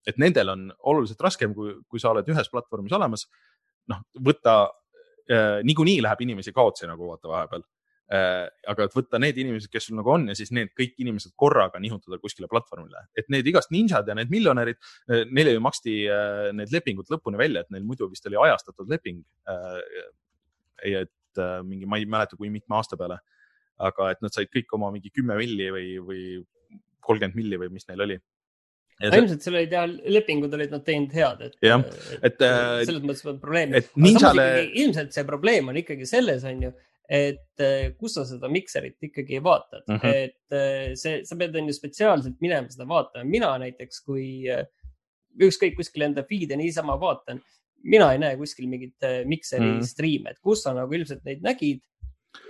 et 0.08 0.22
nendel 0.22 0.54
on 0.54 0.70
oluliselt 0.92 1.20
raskem, 1.22 1.52
kui, 1.58 1.74
kui 1.92 2.00
sa 2.00 2.14
oled 2.14 2.30
ühes 2.32 2.48
platvormis 2.52 2.96
olemas. 2.96 3.26
noh, 3.92 4.00
võtta 4.16 4.56
äh,, 5.32 5.64
niikuinii 5.68 6.02
läheb 6.06 6.22
inimesi 6.26 6.54
kaotsi 6.56 6.90
nagu 6.90 7.10
vaata 7.12 7.32
vahepeal 7.32 7.66
äh,. 8.14 8.46
aga 8.72 8.88
et 8.88 8.98
võtta 8.98 9.22
need 9.22 9.40
inimesed, 9.44 9.72
kes 9.74 9.90
sul 9.90 10.00
nagu 10.00 10.14
on 10.14 10.30
ja 10.32 10.38
siis 10.38 10.52
need 10.56 10.74
kõik 10.78 10.98
inimesed 11.06 11.36
korraga 11.36 11.82
nihutada 11.82 12.20
kuskile 12.22 12.50
platvormile, 12.52 13.08
et 13.18 13.30
need 13.34 13.48
igast 13.50 13.74
ninjad 13.76 14.08
ja 14.08 14.18
need 14.18 14.34
miljonärid, 14.34 14.82
äh, 15.12 15.26
neile 15.32 15.56
ju 15.58 15.64
maksti 15.66 16.00
äh, 16.08 16.50
need 16.58 16.74
lepingud 16.76 17.10
lõpuni 17.14 17.42
välja, 17.42 17.66
et 17.66 17.74
neil 17.74 17.86
muidu 17.88 18.10
vist 18.12 18.28
oli 18.30 18.42
ajastatud 18.48 18.92
leping 18.92 19.24
äh,. 19.50 19.80
et 20.96 21.42
äh, 21.42 21.62
mingi, 21.66 21.88
ma 21.90 21.98
ei 21.98 22.06
mäleta, 22.10 22.38
kui 22.38 22.52
mitme 22.54 22.78
aasta 22.78 23.00
peale 23.00 23.22
aga 23.82 24.12
et 24.14 24.22
nad 24.24 24.34
said 24.34 24.52
kõik 24.54 24.72
oma 24.78 24.92
mingi 24.94 25.12
kümme 25.14 25.36
milli 25.40 25.68
või, 25.74 25.88
või 26.00 26.22
kolmkümmend 27.06 27.38
milli 27.38 27.60
või 27.60 27.72
mis 27.76 27.88
neil 27.90 28.06
oli. 28.06 28.18
See... 28.96 29.12
ilmselt 29.12 29.44
seal 29.44 29.58
olid 29.58 29.74
jah, 29.76 29.86
lepingud 30.16 30.54
olid 30.56 30.72
nad 30.72 30.84
teinud 30.88 31.16
head, 31.18 31.42
et, 31.44 31.56
jah, 31.66 31.82
et, 32.22 32.38
äh, 32.40 32.84
selles 32.88 33.04
mõttes 33.04 33.26
on 33.28 33.42
probleem. 33.42 33.74
Ninjale... 34.00 34.46
ilmselt 34.72 35.16
see 35.16 35.26
probleem 35.28 35.72
on 35.72 35.80
ikkagi 35.82 36.08
selles, 36.08 36.46
on 36.48 36.64
ju, 36.64 36.70
et 37.06 37.64
äh, 37.66 37.90
kus 38.00 38.16
sa 38.16 38.24
seda 38.30 38.48
mikserit 38.50 38.96
ikkagi 39.10 39.42
vaatad 39.44 39.84
mm, 39.84 40.00
-hmm. 40.00 40.22
et 40.24 40.56
äh, 40.56 40.94
see, 40.98 41.20
sa 41.28 41.36
pead 41.38 41.58
on 41.60 41.68
ju 41.68 41.76
spetsiaalselt 41.76 42.40
minema 42.42 42.72
seda 42.72 42.88
vaatama. 42.88 43.28
mina 43.28 43.52
näiteks, 43.66 44.00
kui 44.08 44.48
ükskõik 45.36 45.76
kuskil 45.76 46.08
enda 46.08 46.24
feed'e 46.24 46.56
niisama 46.56 46.96
vaatan, 47.02 47.44
mina 47.84 48.14
ei 48.16 48.24
näe 48.24 48.40
kuskil 48.40 48.72
mingit 48.72 48.96
mikseri 49.28 49.66
mm 49.66 49.76
-hmm. 49.76 49.92
striime, 49.92 50.32
et 50.32 50.40
kus 50.40 50.64
sa 50.64 50.74
nagu 50.74 50.94
ilmselt 50.96 51.28
neid 51.28 51.44
nägid 51.44 51.84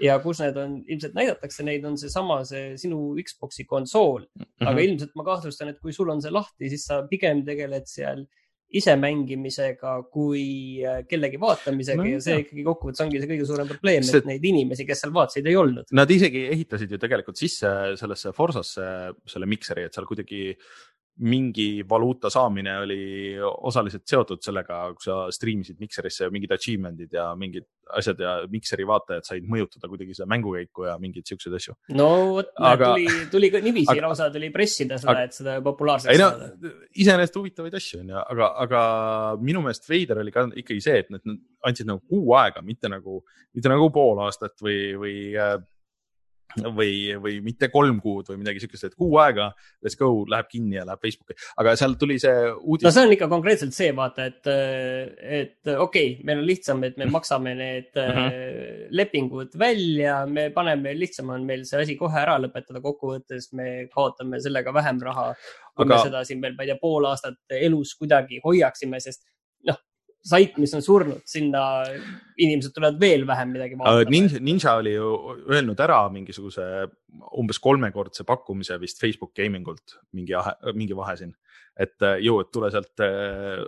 ja 0.04 0.18
kus 0.24 0.42
need 0.44 0.58
on, 0.62 0.80
ilmselt 0.88 1.18
näidatakse 1.18 1.66
neid, 1.68 1.86
on 1.88 2.00
seesama, 2.00 2.42
see 2.48 2.74
sinu 2.82 3.02
Xbox'i 3.22 3.68
konsool 3.70 4.24
mm. 4.26 4.48
-hmm. 4.48 4.72
aga 4.72 4.88
ilmselt 4.88 5.14
ma 5.16 5.28
kahtlustan, 5.28 5.74
et 5.74 5.80
kui 5.82 5.94
sul 5.94 6.10
on 6.14 6.22
see 6.22 6.34
lahti, 6.34 6.72
siis 6.72 6.88
sa 6.90 7.04
pigem 7.10 7.46
tegeled 7.46 7.88
seal 7.90 8.26
ise 8.76 8.96
mängimisega 9.00 9.92
kui 10.12 10.82
äh, 10.84 11.04
kellegi 11.08 11.40
vaatamisega 11.40 12.02
no, 12.02 12.08
ja 12.10 12.22
see 12.24 12.34
jah. 12.34 12.42
ikkagi 12.44 12.66
kokkuvõttes 12.66 13.04
ongi 13.06 13.22
see 13.22 13.30
kõige 13.30 13.48
suurem 13.48 13.70
probleem 13.70 14.04
see..., 14.04 14.20
et 14.20 14.28
neid 14.30 14.48
inimesi, 14.50 14.88
kes 14.88 15.04
seal 15.04 15.14
vaatasid, 15.16 15.48
ei 15.48 15.60
olnud. 15.60 15.94
Nad 15.96 16.12
isegi 16.12 16.48
ehitasid 16.50 16.92
ju 16.92 17.00
tegelikult 17.02 17.40
sisse 17.40 17.72
sellesse 18.00 18.34
Forsasse 18.36 18.88
selle 19.32 19.50
mikseri, 19.50 19.86
et 19.88 19.96
seal 19.96 20.10
kuidagi 20.10 20.42
mingi 21.16 21.86
valuuta 21.90 22.30
saamine 22.30 22.78
oli 22.84 23.38
osaliselt 23.40 24.04
seotud 24.08 24.42
sellega, 24.44 24.82
kui 24.96 25.06
sa 25.08 25.26
striimisid 25.32 25.80
Mikserisse 25.80 26.28
mingid 26.34 26.52
achievement'id 26.52 27.16
ja 27.16 27.30
mingid 27.40 27.68
asjad 27.96 28.20
ja 28.20 28.34
Mikseri 28.52 28.86
vaatajad 28.88 29.28
said 29.28 29.46
mõjutada 29.50 29.88
kuidagi 29.88 30.16
seda 30.18 30.28
mängukäiku 30.32 30.88
ja 30.90 30.96
mingeid 31.00 31.28
siukseid 31.30 31.56
asju. 31.56 31.76
no 31.96 32.10
vot 32.34 32.50
aga..., 32.58 32.92
tuli, 32.96 33.28
tuli 33.32 33.52
ka 33.54 33.62
niiviisi 33.64 33.94
aga... 33.94 34.08
lausa 34.08 34.30
tuli 34.34 34.50
pressida 34.54 34.98
seda, 35.02 35.16
et 35.28 35.38
seda 35.38 35.60
populaarseks 35.66 36.20
no, 36.20 36.30
saada. 36.34 36.74
iseenesest 36.98 37.40
huvitavaid 37.40 37.78
asju 37.80 38.02
on 38.02 38.12
ju, 38.12 38.24
aga, 38.36 38.50
aga 38.66 38.82
minu 39.40 39.64
meelest 39.64 39.88
veider 39.90 40.20
oli 40.24 40.34
ka 40.36 40.48
ikkagi 40.52 40.84
see, 40.84 41.06
et 41.06 41.14
nad 41.14 41.36
andsid 41.66 41.88
nagu 41.90 42.04
kuu 42.10 42.36
aega, 42.42 42.66
mitte 42.66 42.92
nagu, 42.92 43.22
mitte 43.56 43.72
nagu 43.72 43.88
pool 43.94 44.20
aastat 44.26 44.58
või, 44.66 44.80
või 45.00 45.16
äh, 45.40 45.56
või, 46.76 46.92
või 47.22 47.40
mitte 47.44 47.70
kolm 47.74 48.00
kuud 48.04 48.30
või 48.32 48.40
midagi 48.42 48.64
siukest, 48.64 48.88
et 48.88 48.96
kuu 48.98 49.18
aega, 49.22 49.50
let's 49.84 49.98
go, 50.00 50.10
läheb 50.32 50.48
kinni 50.52 50.78
ja 50.80 50.86
läheb 50.88 51.02
Facebooki, 51.04 51.38
aga 51.62 51.76
seal 51.80 51.98
tuli 52.00 52.18
see 52.22 52.34
uudis. 52.54 52.88
no 52.88 52.94
see 52.96 53.08
on 53.08 53.16
ikka 53.16 53.30
konkreetselt 53.32 53.76
see, 53.76 53.92
vaata, 53.96 54.30
et, 54.32 54.50
et 55.42 55.74
okei 55.74 56.16
okay,, 56.16 56.26
meil 56.28 56.42
on 56.44 56.48
lihtsam, 56.48 56.84
et 56.88 56.98
me 57.02 57.10
maksame 57.12 57.56
need 57.60 57.92
uh 57.96 58.08
mhm. 58.16 58.26
-huh. 58.26 58.88
lepingud 59.02 59.60
välja, 59.60 60.24
me 60.26 60.50
paneme, 60.56 60.96
lihtsam 60.98 61.30
on 61.36 61.46
meil 61.46 61.66
see 61.66 61.82
asi 61.82 62.00
kohe 62.00 62.20
ära 62.22 62.38
lõpetada, 62.42 62.82
kokkuvõttes 62.82 63.52
me 63.54 63.88
kaotame 63.94 64.40
sellega 64.42 64.74
vähem 64.74 65.02
raha. 65.02 65.34
kui 65.76 65.84
aga... 65.84 65.96
me 65.96 66.04
seda 66.08 66.24
siin 66.24 66.42
veel, 66.42 66.54
ma 66.56 66.64
ei 66.64 66.72
tea, 66.72 66.80
pool 66.80 67.06
aastat 67.06 67.58
elus 67.60 67.96
kuidagi 68.00 68.40
hoiaksime, 68.44 69.00
sest 69.04 69.26
sait, 70.26 70.58
mis 70.62 70.74
on 70.74 70.84
surnud, 70.84 71.22
sinna 71.30 71.62
inimesed 72.42 72.74
tulevad 72.76 73.00
veel 73.02 73.26
vähem 73.30 73.54
midagi 73.54 73.78
vaatama. 73.80 74.10
Ninja, 74.12 74.42
Ninja 74.42 74.76
oli 74.82 74.96
ju 74.96 75.10
öelnud 75.46 75.82
ära 75.86 76.02
mingisuguse 76.14 76.66
umbes 77.38 77.62
kolmekordse 77.64 78.26
pakkumise 78.28 78.80
vist 78.82 79.02
Facebook 79.02 79.36
Gaming 79.38 79.68
ult, 79.72 80.00
mingi, 80.18 80.36
mingi 80.74 80.98
vahe 80.98 81.18
siin 81.22 81.36
et 81.76 82.02
äh, 82.08 82.20
ju, 82.24 82.38
et 82.40 82.52
tule 82.56 82.70
sealt 82.72 83.04
äh, 83.04 83.64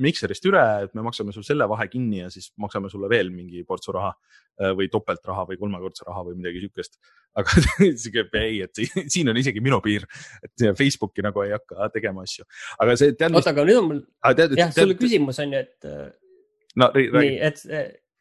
Mikserist 0.00 0.46
üle, 0.48 0.62
et 0.86 0.94
me 0.96 1.04
maksame 1.04 1.34
sul 1.36 1.44
selle 1.44 1.66
vahe 1.68 1.86
kinni 1.92 2.22
ja 2.22 2.30
siis 2.32 2.50
maksame 2.60 2.88
sulle 2.92 3.10
veel 3.12 3.28
mingi 3.34 3.64
portsu 3.68 3.92
raha 3.96 4.14
äh, 4.14 4.72
või 4.76 4.88
topeltraha 4.92 5.44
või 5.50 5.60
kolmekordse 5.60 6.06
raha 6.08 6.24
või 6.28 6.38
midagi 6.40 6.64
siukest. 6.64 6.96
Aga 7.38 7.62
sihuke 8.02 8.42
ei, 8.42 8.60
et 8.66 8.82
siin 9.12 9.30
on 9.30 9.38
isegi 9.40 9.62
minu 9.64 9.80
piir, 9.84 10.06
et 10.44 10.66
Facebooki 10.78 11.24
nagu 11.24 11.44
ei 11.44 11.54
hakka 11.54 11.90
tegema 11.94 12.24
asju, 12.26 12.46
aga 12.82 12.96
see. 12.98 13.14
oota, 13.30 13.54
aga 13.54 13.66
nüüd 13.68 13.80
on 13.80 13.90
mul, 13.92 14.04
jah, 14.58 14.72
sul 14.74 14.96
küsimus 14.98 15.42
on 15.44 15.56
ju, 15.56 15.64
et 15.66 15.90
no,. 16.80 16.90
nii, 16.96 17.34
et, 17.50 17.66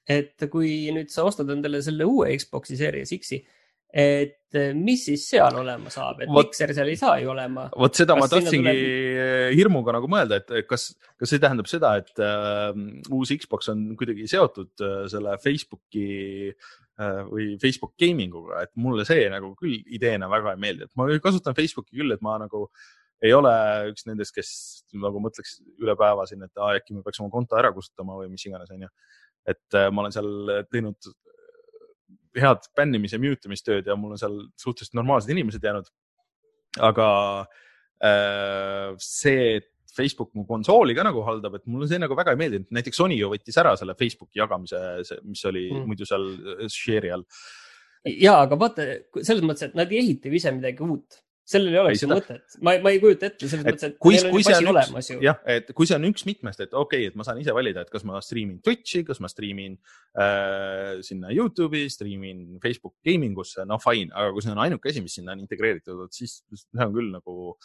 et 0.09 0.49
kui 0.51 0.73
nüüd 0.95 1.13
sa 1.13 1.27
ostad 1.29 1.49
endale 1.53 1.81
selle 1.85 2.07
uue 2.09 2.33
Xbox'i 2.37 2.77
Series 2.79 3.15
X-i 3.19 3.41
et 3.89 4.57
mis 4.77 5.01
siis 5.01 5.23
seal 5.31 5.55
olema 5.57 5.89
saab, 5.93 6.21
et 6.21 6.29
Vot- 6.29 6.51
Mikser 6.51 6.73
seal 6.77 6.91
ei 6.91 6.97
saa 6.97 7.15
ju 7.21 7.31
olema. 7.31 7.67
vot 7.73 7.95
seda 7.97 8.13
Kas 8.13 8.21
ma 8.21 8.27
tahtsingi 8.29 8.69
tuleb- 8.69 9.55
hirmuga 9.57 9.95
nagu 9.97 10.09
mõelda, 10.11 10.41
et 10.41 10.67
kas, 10.69 10.91
kas 11.17 11.33
see 11.33 11.41
tähendab 11.41 11.69
seda, 11.69 11.95
et 11.97 12.21
äh, 12.21 12.69
uus 13.09 13.33
Xbox 13.33 13.71
on 13.73 13.87
kuidagi 13.97 14.27
seotud 14.29 14.85
äh, 14.85 15.07
selle 15.09 15.37
Facebooki 15.41 16.05
äh, 16.53 16.69
või 17.29 17.53
Facebook 17.61 17.93
gaming 17.99 18.33
uga, 18.35 18.63
et 18.65 18.71
mulle 18.79 19.05
see 19.07 19.27
nagu 19.31 19.53
küll 19.59 19.77
ideena 19.95 20.27
väga 20.31 20.55
ei 20.55 20.63
meeldi, 20.63 20.87
et 20.87 20.99
ma 20.99 21.07
kasutan 21.23 21.55
Facebooki 21.57 21.95
küll, 21.99 22.11
et 22.11 22.23
ma 22.25 22.37
nagu 22.41 22.65
ei 23.23 23.31
ole 23.35 23.53
üks 23.91 24.05
nendest, 24.07 24.33
kes 24.35 24.51
nagu 24.99 25.19
mõtleks 25.23 25.57
üle 25.79 25.95
päeva 25.99 26.25
siin, 26.27 26.43
et 26.47 26.59
aa, 26.59 26.75
äkki 26.79 26.95
me 26.95 27.03
peaks 27.03 27.19
oma 27.23 27.31
konto 27.33 27.57
ära 27.59 27.71
kustutama 27.75 28.19
või 28.19 28.29
mis 28.31 28.45
iganes, 28.47 28.71
onju. 28.75 28.91
et 29.47 29.79
äh, 29.79 29.89
ma 29.91 30.03
olen 30.03 30.15
seal 30.15 30.29
teinud 30.71 31.09
head 32.39 32.69
bännimis 32.77 33.15
ja 33.15 33.19
mute 33.21 33.49
imistööd 33.49 33.87
ja 33.87 33.95
mul 33.99 34.13
on 34.15 34.21
seal 34.21 34.37
suhteliselt 34.59 34.95
normaalsed 34.99 35.31
inimesed 35.33 35.63
jäänud. 35.63 35.89
aga 36.85 37.09
äh, 38.05 38.95
see, 39.03 39.57
et 39.59 39.71
Facebook 39.95 40.33
mu 40.37 40.45
konsooli 40.49 40.95
ka 40.97 41.05
nagu 41.07 41.23
haldab, 41.27 41.59
et 41.59 41.65
mulle 41.71 41.87
see 41.89 42.01
nagu 42.01 42.17
väga 42.17 42.35
ei 42.35 42.41
meeldinud, 42.43 42.69
näiteks 42.75 42.99
Sony 43.01 43.17
ju 43.19 43.31
võttis 43.33 43.57
ära 43.61 43.75
selle 43.79 43.95
Facebooki 43.99 44.41
jagamise, 44.41 44.83
mis 45.27 45.45
oli 45.49 45.69
Mm. 45.69 45.87
muidu 45.89 46.05
seal 46.07 46.27
äh, 46.33 46.67
share'i 46.71 47.13
all. 47.13 47.25
ja, 48.05 48.39
aga 48.41 48.57
vaata 48.59 48.85
selles 49.21 49.43
mõttes, 49.45 49.69
et 49.69 49.75
nad 49.77 49.91
ei 49.91 50.03
ehita 50.03 50.29
ju 50.29 50.39
ise 50.39 50.53
midagi 50.55 50.85
uut, 50.85 51.19
sellel 51.49 51.73
ei 51.73 51.79
oleks 51.81 52.03
ju 52.03 52.09
mõtet, 52.11 52.57
ma, 52.61 52.75
ma 52.83 52.91
ei 52.93 52.99
kujuta 53.01 53.29
ette 53.29 53.47
selles 53.49 53.65
et 53.65 53.73
mõttes, 53.73 53.87
et 53.89 53.97
kui, 54.01 54.17
kui 54.29 54.45
see 54.45 54.57
on 54.59 54.69
olemas 54.71 55.09
üks 55.15 55.25
jah, 55.25 55.39
et 55.49 55.71
kui 55.75 55.89
see 55.89 55.97
on 55.97 56.07
üks 56.09 56.25
mitmest, 56.29 56.61
et 56.63 56.73
okei 56.73 57.05
okay,, 57.05 57.09
et 57.11 57.17
ma 57.19 57.25
saan 57.27 57.41
ise 57.41 57.55
valida, 57.55 57.83
et 57.85 57.93
kas 57.93 58.05
ma 58.07 58.21
striimin 58.23 58.59
Twitch'i, 58.65 59.03
kas 59.07 59.21
ma 59.23 59.31
striimin 59.31 59.77
äh, 60.13 60.99
sinna 61.05 61.33
Youtube'i, 61.33 61.89
striimin 61.91 62.59
Facebook 62.63 62.97
gaming 63.05 63.37
usse, 63.41 63.65
no 63.69 63.79
fine, 63.81 64.13
aga 64.13 64.35
kui 64.35 64.45
see 64.45 64.53
on 64.53 64.63
ainuke 64.65 64.93
asi, 64.93 65.03
mis 65.05 65.17
sinna 65.19 65.35
on 65.35 65.43
integreeritud, 65.45 66.05
siis 66.15 66.39
see 66.45 66.85
on 66.85 66.95
küll 66.95 67.09
nagu 67.15 67.55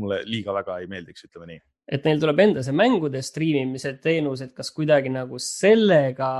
mulle 0.00 0.20
liiga 0.28 0.54
väga 0.56 0.78
ei 0.82 0.90
meeldiks, 0.90 1.26
ütleme 1.28 1.48
nii. 1.52 1.62
et 1.94 2.06
neil 2.08 2.20
tuleb 2.22 2.40
enda 2.46 2.62
see 2.64 2.76
mängude 2.76 3.20
striimimise 3.24 3.94
teenus, 4.02 4.42
et 4.44 4.54
kas 4.56 4.70
kuidagi 4.74 5.12
nagu 5.12 5.40
sellega. 5.42 6.30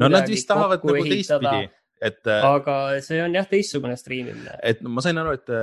no 0.00 0.10
nad 0.12 0.28
vist 0.30 0.48
tahavad 0.50 0.84
nagu 0.84 1.04
teistpidi, 1.06 1.68
et, 2.10 2.32
aga 2.36 2.78
see 3.04 3.20
on 3.24 3.36
jah, 3.38 3.46
teistsugune 3.50 3.96
striimimine. 4.00 4.58
et 4.62 4.82
ma 4.86 5.04
sain 5.04 5.20
aru, 5.22 5.36
et, 5.38 5.54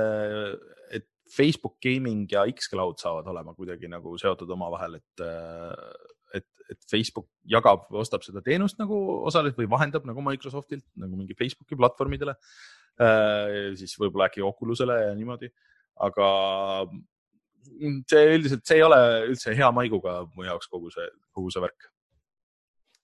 et 1.00 1.08
Facebook 1.36 1.76
Gaming 1.84 2.24
ja 2.32 2.46
X-Cloud 2.50 3.02
saavad 3.02 3.28
olema 3.32 3.54
kuidagi 3.56 3.90
nagu 3.92 4.16
seotud 4.20 4.50
omavahel, 4.56 4.98
et, 5.00 5.26
et, 6.40 6.48
et 6.72 6.88
Facebook 6.90 7.28
jagab, 7.50 7.86
ostab 8.04 8.24
seda 8.26 8.42
teenust 8.46 8.80
nagu 8.80 8.98
osaliselt 9.28 9.60
või 9.60 9.70
vahendab 9.76 10.08
nagu 10.08 10.24
Microsoftilt 10.24 10.86
nagu 11.02 11.18
mingi 11.18 11.36
Facebooki 11.38 11.78
platvormidele. 11.78 12.36
siis 13.76 13.92
võib-olla 14.00 14.30
äkki 14.30 14.40
Oculusele 14.40 14.94
ja 15.02 15.10
niimoodi, 15.12 15.50
aga 16.00 16.28
see 18.10 18.24
üldiselt, 18.36 18.64
see 18.68 18.80
ei 18.80 18.86
ole 18.86 19.00
üldse 19.32 19.54
hea 19.58 19.68
maiguga 19.74 20.22
mu 20.34 20.46
jaoks 20.46 20.70
kogu 20.72 20.92
see, 20.94 21.08
kogu 21.36 21.52
see 21.52 21.64
värk. 21.64 21.90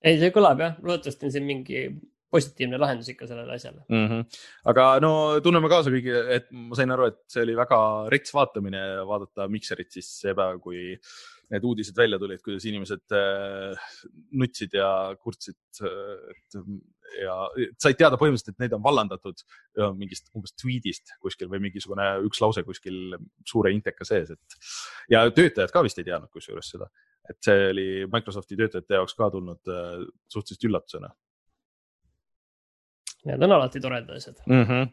ei, 0.03 0.19
see 0.19 0.33
kõlab 0.35 0.63
jah, 0.65 0.81
loodetavasti 0.83 1.29
on 1.29 1.35
siin 1.35 1.47
mingi 1.49 1.85
positiivne 2.33 2.81
lahendus 2.81 3.11
ikka 3.13 3.29
sellele 3.29 3.57
asjale. 3.59 3.85
mm. 3.89 4.07
-hmm. 4.09 4.41
aga 4.73 4.87
no 5.05 5.13
tunneme 5.45 5.69
kaasa 5.73 5.93
kõigi, 5.93 6.15
et 6.37 6.49
ma 6.51 6.79
sain 6.79 6.95
aru, 6.95 7.11
et 7.13 7.21
see 7.29 7.45
oli 7.45 7.57
väga 7.59 7.81
rets 8.13 8.35
vaatamine 8.35 8.83
vaadata 9.09 9.49
Mikserit 9.53 9.93
siis 9.93 10.09
see 10.23 10.35
päev, 10.39 10.61
kui 10.65 10.97
need 11.53 11.67
uudised 11.69 11.97
välja 11.97 12.19
tulid, 12.21 12.41
kuidas 12.45 12.67
inimesed 12.69 13.15
äh, 13.17 13.87
nutsid 14.41 14.75
ja 14.77 14.89
kurtsid, 15.21 15.59
et 15.83 16.59
ja 17.23 17.37
said 17.77 17.99
teada 18.01 18.17
põhimõtteliselt, 18.21 18.57
et 18.57 18.65
neid 18.65 18.77
on 18.77 18.85
vallandatud 18.85 19.43
ja 19.79 19.91
mingist 19.97 20.31
umbes 20.37 20.55
tweet'ist 20.57 21.15
kuskil 21.23 21.51
või 21.53 21.61
mingisugune 21.67 22.07
üks 22.27 22.41
lause 22.41 22.65
kuskil 22.65 23.19
suure 23.49 23.73
inteka 23.75 24.07
sees, 24.09 24.33
et 24.33 25.13
ja 25.13 25.27
töötajad 25.31 25.75
ka 25.75 25.85
vist 25.85 26.01
ei 26.01 26.09
teadnud 26.09 26.33
kusjuures 26.33 26.73
seda, 26.75 26.89
et 27.29 27.39
see 27.45 27.69
oli 27.75 27.89
Microsofti 28.13 28.59
töötajate 28.59 28.97
jaoks 29.01 29.19
ka 29.19 29.29
tulnud 29.35 29.73
äh, 29.73 30.07
suhteliselt 30.33 30.71
üllatusena 30.71 31.13
Need 33.23 33.43
on 33.47 33.53
alati 33.55 33.81
toredad 33.81 34.17
asjad. 34.17 34.41
mm. 34.47 34.65
-hmm. 34.65 34.89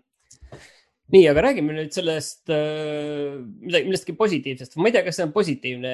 nii, 1.14 1.24
aga 1.32 1.42
räägime 1.48 1.74
nüüd 1.74 1.94
sellest 1.96 2.52
äh, 2.54 3.40
midagi, 3.64 3.88
millestki 3.90 4.14
positiivsest. 4.18 4.76
ma 4.78 4.90
ei 4.90 4.94
tea, 4.96 5.04
kas 5.08 5.18
see 5.20 5.26
on 5.26 5.34
positiivne, 5.36 5.94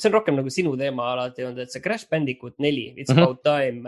see 0.00 0.08
on 0.08 0.14
rohkem 0.16 0.38
nagu 0.38 0.52
sinu 0.52 0.72
teema 0.80 1.10
alati 1.14 1.44
olnud, 1.44 1.60
et 1.66 1.74
see 1.74 1.82
Crash 1.84 2.08
Bandicoot 2.10 2.56
neli, 2.64 2.94
It's 2.96 3.12
Mhm. 3.12 3.18
about 3.22 3.42
time. 3.44 3.84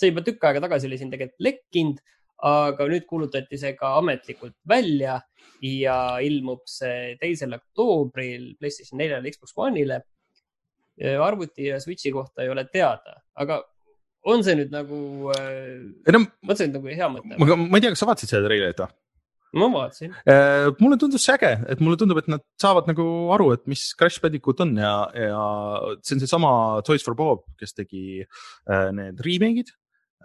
see 0.00 0.08
juba 0.10 0.22
tükk 0.24 0.42
aega 0.48 0.60
tagasi 0.64 0.88
oli 0.88 0.96
siin 0.98 1.10
tegelikult 1.12 1.42
lekkinud, 1.44 1.98
aga 2.42 2.86
nüüd 2.88 3.04
kuulutati 3.06 3.58
see 3.60 3.74
ka 3.76 3.98
ametlikult 3.98 4.54
välja 4.66 5.18
ja 5.60 5.96
ilmub 6.24 6.62
see 6.64 7.16
teisel 7.20 7.52
oktoobril 7.52 8.54
PlayStation 8.58 8.96
neljale, 8.98 9.28
Xbox 9.30 9.52
One'ile. 9.56 10.00
arvuti 11.00 11.66
ja 11.68 11.78
Switch'i 11.80 12.10
kohta 12.12 12.42
ei 12.42 12.48
ole 12.52 12.64
teada, 12.72 13.20
aga 13.36 13.62
on 14.28 14.42
see 14.44 14.54
nüüd 14.58 14.72
nagu, 14.72 14.98
on 16.48 16.56
see 16.56 16.66
nüüd 16.66 16.74
nagu 16.76 16.88
hea 16.88 17.08
mõte? 17.12 17.38
ma 17.38 17.76
ei 17.78 17.84
tea, 17.84 17.92
kas 17.94 18.02
sa 18.02 18.08
vaatasid 18.10 18.28
seda 18.34 18.48
treilerit 18.48 18.82
või? 18.82 18.90
Ma 19.56 19.68
vaatasin. 19.72 20.14
mulle 20.78 20.98
tundus 21.00 21.24
see 21.26 21.34
äge, 21.34 21.52
et 21.72 21.82
mulle 21.82 21.98
tundub, 22.00 22.20
et 22.22 22.30
nad 22.30 22.44
saavad 22.60 22.90
nagu 22.90 23.06
aru, 23.34 23.50
et 23.56 23.66
mis 23.70 23.88
Crash 23.98 24.22
Bandicoot 24.22 24.62
on 24.66 24.76
ja, 24.78 24.94
ja 25.16 25.42
see 26.04 26.16
on 26.16 26.22
seesama 26.22 26.52
Toys 26.86 27.06
for 27.06 27.18
Bob, 27.18 27.44
kes 27.60 27.74
tegi 27.74 28.22
äh, 28.22 28.88
need 28.96 29.20
remake'id 29.26 29.74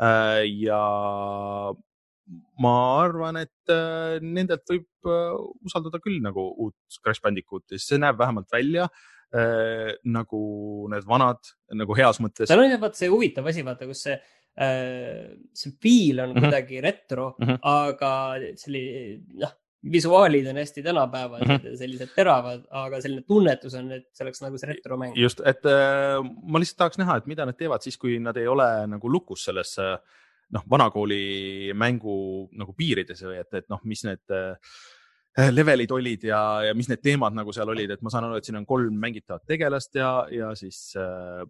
äh,. 0.01 0.45
ja 0.67 0.83
ma 2.61 2.75
arvan, 3.03 3.37
et 3.37 3.73
nendelt 4.25 4.65
võib 4.69 5.09
usaldada 5.65 5.99
küll 6.01 6.17
nagu 6.25 6.47
uut 6.65 7.01
Crash 7.01 7.21
Bandicooti, 7.21 7.77
see 7.81 8.01
näeb 8.01 8.17
vähemalt 8.17 8.49
välja 8.53 8.87
äh, 8.89 9.93
nagu 10.03 10.87
need 10.91 11.05
vanad 11.07 11.41
nagu 11.73 11.97
heas 11.97 12.19
mõttes. 12.23 12.49
seal 12.49 12.61
on 12.61 12.75
vaata 12.81 12.99
see 13.01 13.11
huvitav 13.11 13.47
asi, 13.51 13.65
vaata, 13.65 13.87
kus 13.89 14.05
see, 14.07 14.17
see 14.55 15.71
feel 15.83 16.19
on 16.23 16.29
Mhm. 16.31 16.45
kuidagi 16.45 16.81
retro 16.81 17.35
mm. 17.37 17.47
-hmm. 17.47 17.57
aga 17.61 18.11
selline, 18.55 19.21
noh, 19.41 19.51
visuaalid 19.91 20.47
on 20.47 20.57
hästi 20.57 20.83
tänapäevased 20.83 21.47
mm. 21.47 21.55
-hmm., 21.55 21.77
sellised 21.77 22.09
teravad, 22.15 22.61
aga 22.69 23.01
selline 23.01 23.21
tunnetus 23.27 23.73
on, 23.73 23.91
et 23.91 24.07
see 24.13 24.25
oleks 24.25 24.41
nagu 24.41 24.57
see 24.57 24.69
retromäng. 24.69 25.17
just, 25.17 25.41
et 25.45 25.65
äh, 25.65 26.23
ma 26.43 26.59
lihtsalt 26.59 26.77
tahaks 26.77 26.97
näha, 26.97 27.17
et 27.17 27.27
mida 27.27 27.45
nad 27.45 27.57
teevad 27.57 27.81
siis, 27.81 27.97
kui 27.97 28.19
nad 28.19 28.37
ei 28.37 28.47
ole 28.47 28.87
nagu 28.87 29.11
lukus 29.11 29.45
selles 29.45 29.77
äh, 29.79 29.97
noh, 30.55 30.63
vanakooli 30.69 31.73
mängu 31.73 32.49
nagu 32.53 32.73
piirides 32.73 33.23
või 33.23 33.39
et, 33.41 33.53
et 33.53 33.69
noh, 33.69 33.81
mis 33.83 34.03
need 34.07 34.33
äh, 34.33 34.57
levelid 35.51 35.91
olid 35.91 36.23
ja, 36.23 36.41
ja 36.69 36.73
mis 36.73 36.89
need 36.89 37.03
teemad 37.03 37.35
nagu 37.35 37.53
seal 37.53 37.69
olid, 37.69 37.91
et 37.91 38.01
ma 38.01 38.09
saan 38.13 38.29
aru, 38.29 38.39
et 38.39 38.47
siin 38.47 38.57
on 38.61 38.65
kolm 38.65 38.99
mängitavat 38.99 39.45
tegelast 39.45 39.95
ja, 39.95 40.11
ja 40.31 40.53
siis 40.55 40.93
äh, 40.97 41.43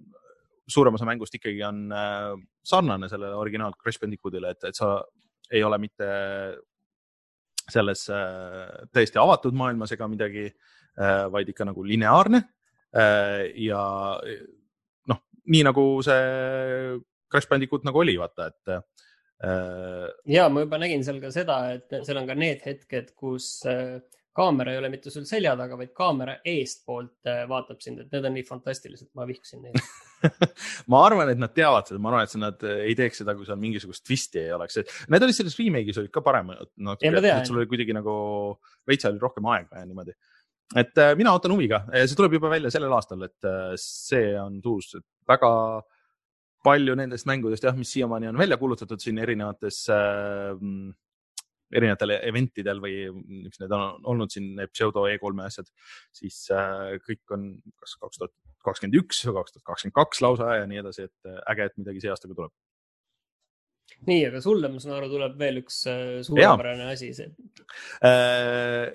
suurem 0.67 0.97
osa 0.97 1.08
mängust 1.08 1.36
ikkagi 1.38 1.62
on 1.67 1.86
äh, 1.93 2.32
sarnane 2.65 3.10
sellele 3.12 3.38
originaal 3.38 3.75
Crash 3.82 4.01
Bandicootile, 4.01 4.56
et, 4.56 4.63
et 4.69 4.78
sa 4.78 4.97
ei 5.51 5.62
ole 5.63 5.78
mitte 5.82 6.08
selles 7.69 8.08
äh, 8.13 8.88
täiesti 8.93 9.21
avatud 9.21 9.56
maailmas 9.58 9.93
ega 9.95 10.10
midagi 10.10 10.47
äh,, 10.47 11.25
vaid 11.34 11.49
ikka 11.54 11.67
nagu 11.69 11.86
lineaarne 11.86 12.43
ja 12.95 13.80
noh, 15.12 15.17
nii 15.51 15.63
nagu 15.67 15.82
see 16.06 16.19
Crash 17.28 17.49
Bandicoot 17.51 17.84
nagu 17.84 17.99
oli, 17.99 18.13
vaata, 18.15 18.45
et 18.47 18.71
ja 20.32 20.45
ma 20.47 20.63
juba 20.63 20.80
nägin 20.80 21.04
seal 21.04 21.19
ka 21.19 21.34
seda, 21.36 21.58
et 21.75 21.91
seal 22.08 22.21
on 22.21 22.30
ka 22.30 22.38
need 22.39 22.63
hetked, 22.63 23.12
kus 23.19 23.49
äh, 23.67 23.97
kaamera 24.36 24.74
ei 24.74 24.80
ole 24.82 24.89
mitte 24.91 25.12
sul 25.13 25.26
selja 25.28 25.54
taga, 25.58 25.78
vaid 25.80 25.93
kaamera 25.95 26.38
eestpoolt 26.43 27.30
äh, 27.30 27.43
vaatab 27.50 27.80
sind, 27.84 28.02
et 28.04 28.12
need 28.12 28.28
on 28.28 28.36
nii 28.36 28.45
fantastilised, 28.48 29.10
ma 29.15 29.28
vihkasin 29.30 29.63
neid. 29.63 29.80
ma 30.91 31.02
arvan, 31.08 31.32
et 31.32 31.39
nad 31.39 31.54
teavad 31.56 31.88
seda, 31.88 32.02
ma 32.04 32.12
arvan, 32.12 32.28
et 32.28 32.38
nad 32.41 32.65
ei 32.74 32.95
teeks 33.00 33.21
seda, 33.24 33.36
kui 33.38 33.48
seal 33.48 33.60
mingisugust 33.62 34.04
twisti 34.08 34.41
ei 34.43 34.54
oleks. 34.56 34.82
Need 35.12 35.28
olid 35.28 35.38
selles 35.38 35.56
remake'is 35.60 36.02
olid 36.02 36.13
ka 36.13 36.24
paremad 36.26 36.71
no,, 36.84 36.98
sul 37.00 37.62
oli 37.62 37.69
kuidagi 37.71 37.95
nagu 37.95 38.15
veits 38.89 39.08
oli 39.08 39.21
rohkem 39.21 39.48
aega 39.54 39.82
ja 39.82 39.88
niimoodi. 39.88 40.15
et 40.82 40.98
äh, 41.00 41.13
mina 41.15 41.32
ootan 41.36 41.54
huviga, 41.54 41.86
see 41.93 42.17
tuleb 42.17 42.39
juba 42.39 42.52
välja 42.52 42.74
sellel 42.74 42.93
aastal, 42.98 43.24
et 43.28 43.48
äh, 43.48 43.76
see 43.80 44.34
on 44.41 44.60
tuus, 44.65 44.95
väga 45.30 45.52
palju 46.65 46.95
nendest 46.98 47.28
mängudest 47.30 47.63
jah, 47.63 47.76
mis 47.78 47.91
siiamaani 47.93 48.32
on 48.32 48.39
välja 48.41 48.58
kuulutatud 48.58 49.00
siin 49.00 49.21
erinevates 49.21 49.84
äh, 49.93 50.56
erinevatel 51.73 52.15
eventidel 52.17 52.82
või 52.84 53.08
mis 53.15 53.60
need 53.62 53.73
on 53.73 54.04
olnud 54.06 54.34
siin, 54.34 54.51
need 54.60 54.73
pseudo 54.73 55.08
E3-e 55.10 55.47
asjad, 55.47 55.71
siis 56.15 56.43
äh, 56.54 56.97
kõik 57.06 57.36
on 57.36 57.47
kas 57.82 57.97
kaks 58.01 58.21
tuhat 58.21 58.36
kakskümmend 58.65 58.99
üks 59.01 59.23
või 59.28 59.39
kaks 59.39 59.56
tuhat 59.56 59.67
kakskümmend 59.71 59.97
kaks 59.97 60.21
lausa 60.25 60.60
ja 60.60 60.69
nii 60.69 60.82
edasi, 60.84 61.10
et 61.10 61.30
äh, 61.30 61.41
äge, 61.54 61.69
et 61.69 61.78
midagi 61.82 62.04
see 62.04 62.13
aasta 62.13 62.30
ka 62.30 62.38
tuleb. 62.38 62.54
nii, 64.10 64.21
aga 64.30 64.41
sulle, 64.43 64.69
ma 64.69 64.82
saan 64.82 64.97
aru, 64.97 65.10
tuleb 65.13 65.36
veel 65.41 65.62
üks 65.63 65.82
äh, 65.91 66.21
suurepärane 66.28 66.91
asi, 66.93 67.13
see 67.17 67.32
äh,. 68.04 68.93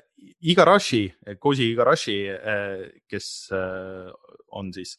Igarashi, 0.53 1.07
Koji 1.41 1.71
Igarashi 1.73 2.17
äh,, 2.29 2.83
kes 3.09 3.49
äh, 3.57 4.11
on 4.53 4.69
siis 4.77 4.99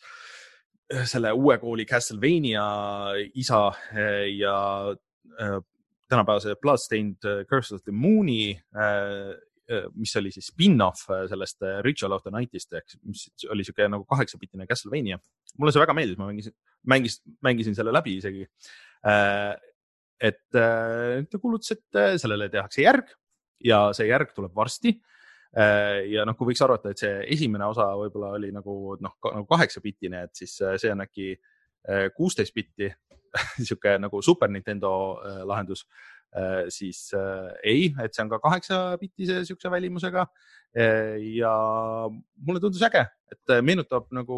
selle 1.07 1.29
uue 1.37 1.55
kooli 1.61 1.85
Castlevania 1.87 2.63
isa 3.39 3.61
ja 4.27 4.55
tänapäevase 6.11 6.57
Bloodstained 6.61 7.25
Curse 7.49 7.75
of 7.75 7.85
the 7.87 7.95
Moon'i 7.95 8.51
äh, 8.75 9.31
mis 9.95 10.15
oli 10.19 10.31
siis 10.33 10.49
spin-off 10.51 11.05
sellest 11.29 11.63
Ritual 11.85 12.15
of 12.15 12.25
the 12.25 12.31
Night'ist 12.33 12.73
ehk 12.75 12.97
mis 13.07 13.27
oli 13.51 13.63
siuke 13.63 13.87
nagu 13.87 14.05
kaheksapiltine 14.09 14.67
Castlevania. 14.67 15.19
mulle 15.59 15.71
see 15.71 15.83
väga 15.83 15.95
meeldis, 15.95 16.17
ma 16.19 16.27
mängisin, 16.27 16.55
mängis, 16.87 17.19
mängisin 17.43 17.77
selle 17.77 17.93
läbi 17.93 18.17
isegi. 18.19 18.47
et 20.21 20.41
ta 20.51 21.39
kuulutas, 21.41 21.71
et 21.75 22.19
sellele 22.21 22.49
tehakse 22.51 22.83
järg 22.83 23.13
ja 23.63 23.87
see 23.95 24.09
järg 24.09 24.33
tuleb 24.35 24.53
varsti 24.55 24.93
ja 26.11 26.25
noh, 26.27 26.35
kui 26.37 26.51
võiks 26.51 26.63
arvata, 26.63 26.91
et 26.91 27.01
see 27.01 27.23
esimene 27.35 27.67
osa 27.67 27.89
võib-olla 27.99 28.35
oli 28.37 28.51
nagu 28.55 28.97
noh, 29.01 29.15
nagu 29.23 29.47
kaheksapiltine, 29.49 30.25
et 30.27 30.43
siis 30.43 30.57
see 30.59 30.91
on 30.91 31.03
äkki 31.05 31.33
kuusteist 32.15 32.55
bitti 32.55 32.91
sihuke 33.65 33.97
nagu 34.01 34.21
Super 34.25 34.49
Nintendo 34.51 34.91
lahendus 35.47 35.85
Äh, 36.31 36.69
siis 36.69 37.11
äh, 37.13 37.51
ei, 37.63 37.95
et 37.99 38.15
see 38.15 38.23
on 38.23 38.29
ka 38.31 38.37
kaheksapitise 38.39 39.41
siukse 39.43 39.71
välimusega. 39.71 40.23
Äh, 40.71 41.17
ja 41.35 41.51
mulle 42.39 42.61
tundus 42.63 42.83
äge, 42.87 43.03
et 43.31 43.55
meenutab 43.65 44.07
nagu 44.15 44.37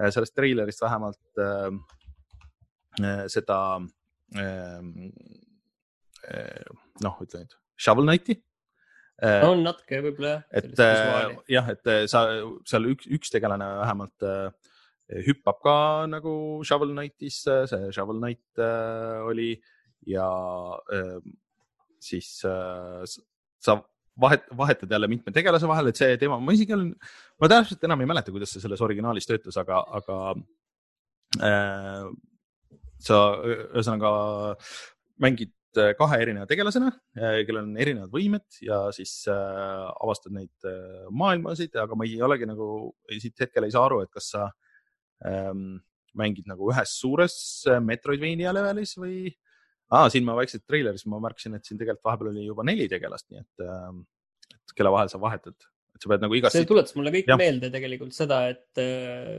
sellest 0.00 0.32
treilerist 0.32 0.80
vähemalt 0.80 1.40
seda 3.28 3.56
noh, 7.04 7.18
ütle 7.20 7.42
nüüd, 7.42 7.52
Shovel 7.76 8.08
Knighti 8.08 8.38
on 9.20 9.60
natuke 9.66 10.00
võib-olla 10.06 10.30
jah. 10.38 10.44
et 10.56 10.80
jah, 11.52 11.68
et 11.74 11.90
sa 12.08 12.22
seal 12.70 12.88
üks, 12.94 13.10
üks 13.12 13.34
tegelane 13.34 13.68
vähemalt 13.82 14.24
hüppab 15.26 15.58
ka 15.64 15.76
nagu 16.10 16.32
Shovel 16.66 16.94
Knightis, 16.94 17.42
see 17.44 17.92
Shovel 17.94 18.20
Knight 18.22 18.62
oli 19.26 19.52
äh, 19.56 19.68
ja 20.06 20.28
äh, 20.92 21.20
siis 22.00 22.42
äh, 22.44 23.04
sa 23.60 23.76
vahet, 24.20 24.44
vahetad 24.56 24.90
jälle 24.90 25.08
mitme 25.08 25.32
tegelase 25.32 25.68
vahel, 25.68 25.90
et 25.90 26.00
see 26.00 26.16
teema, 26.20 26.40
ma 26.40 26.54
isegi 26.56 26.74
olen, 26.76 26.90
ma 27.40 27.50
täpselt 27.50 27.84
enam 27.84 28.00
ei 28.00 28.10
mäleta, 28.10 28.32
kuidas 28.32 28.54
see 28.54 28.62
selles 28.62 28.80
originaalis 28.84 29.28
töötas, 29.28 29.58
aga, 29.60 29.82
aga 30.00 30.18
äh, 31.44 32.10
sa 33.00 33.22
ühesõnaga 33.44 34.12
mängid 35.20 35.54
kahe 35.70 36.16
erineva 36.18 36.48
tegelasena, 36.50 36.88
kellel 37.46 37.62
on 37.62 37.76
erinevad 37.78 38.10
võimed 38.10 38.56
ja 38.66 38.80
siis 38.94 39.12
äh, 39.30 39.84
avastad 40.02 40.34
neid 40.34 40.66
äh, 40.66 41.04
maailmasid, 41.14 41.76
aga 41.78 41.94
ma 41.94 42.08
ei 42.08 42.18
olegi 42.26 42.48
nagu, 42.50 42.66
siit 43.12 43.38
hetkel 43.38 43.68
ei 43.68 43.74
saa 43.76 43.84
aru, 43.86 44.00
et 44.02 44.10
kas 44.10 44.32
sa 44.34 44.48
ähm, 45.26 45.80
mängid 46.18 46.48
nagu 46.50 46.70
ühes 46.72 46.96
suures 46.98 47.36
Metroidvania 47.86 48.54
levelis 48.56 48.96
või 48.98 49.28
äh, 49.28 49.36
ah,. 49.90 50.06
siin 50.12 50.26
ma 50.26 50.36
vaikselt 50.38 50.64
treileris 50.68 51.06
ma 51.10 51.20
märkasin, 51.22 51.58
et 51.58 51.66
siin 51.66 51.80
tegelikult 51.80 52.06
vahepeal 52.08 52.32
oli 52.32 52.46
juba 52.46 52.66
neli 52.66 52.88
tegelast, 52.90 53.28
nii 53.32 53.42
et, 53.42 53.66
ähm, 53.66 54.02
et 54.54 54.74
kelle 54.78 54.94
vahel 54.94 55.12
sa 55.12 55.20
vahetad, 55.22 55.56
et 55.94 56.02
sa 56.02 56.12
pead 56.12 56.24
nagu 56.24 56.38
igast. 56.38 56.56
see 56.56 56.68
tuletas 56.68 56.96
mulle 56.98 57.12
kõik 57.14 57.30
ja. 57.30 57.38
meelde 57.40 57.72
tegelikult 57.74 58.16
seda, 58.16 58.42
et 58.52 58.82
uh, 58.82 59.38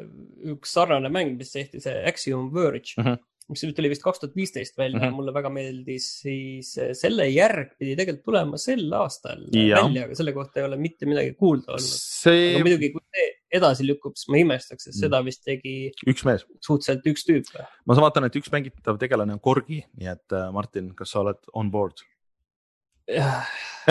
üks 0.56 0.78
sarnane 0.78 1.12
mäng, 1.14 1.38
mis 1.40 1.54
tehti, 1.56 1.84
see 1.84 2.00
Axiom 2.12 2.50
Verge 2.56 2.98
mm, 2.98 3.06
-hmm 3.08 3.28
mis 3.52 3.66
tuli 3.76 3.90
vist 3.92 4.04
kaks 4.06 4.22
tuhat 4.22 4.36
viisteist 4.38 4.78
välja 4.80 4.96
mm, 4.96 5.04
-hmm. 5.04 5.16
mulle 5.18 5.34
väga 5.36 5.50
meeldis, 5.52 6.06
siis 6.22 6.70
äh, 6.80 6.94
selle 6.96 7.26
järg 7.28 7.74
pidi 7.76 7.98
tegelikult 8.00 8.24
tulema 8.30 8.60
sel 8.62 8.86
aastal 8.96 9.42
ja. 9.52 9.82
välja, 9.82 10.06
aga 10.06 10.16
selle 10.16 10.32
kohta 10.32 10.62
ei 10.62 10.68
ole 10.70 10.78
mitte 10.80 11.10
midagi 11.10 11.34
kuulda 11.36 11.74
olnud 11.76 11.84
see.... 11.84 12.54
aga 12.56 12.64
muidugi, 12.64 12.94
kui 12.94 13.04
see 13.12 13.26
edasi 13.52 13.86
lükkub, 13.88 14.16
siis 14.20 14.30
ma 14.32 14.40
imestaks, 14.42 14.88
et 14.88 14.98
seda 14.98 15.20
mm. 15.20 15.28
vist 15.28 15.44
tegi. 15.48 15.76
üks 16.08 16.24
mees. 16.28 16.46
suhteliselt 16.64 17.10
üks 17.12 17.28
tüüp. 17.28 17.52
ma 17.88 17.98
vaatan, 18.00 18.28
et 18.28 18.40
üks 18.40 18.52
mängitav 18.54 19.00
tegelane 19.02 19.36
on 19.36 19.44
Korgi, 19.44 19.82
nii 20.00 20.12
et 20.14 20.38
äh, 20.38 20.48
Martin, 20.56 20.92
kas 20.98 21.14
sa 21.14 21.24
oled 21.26 21.42
on 21.58 21.72
board? 21.74 22.06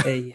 ei, 0.06 0.30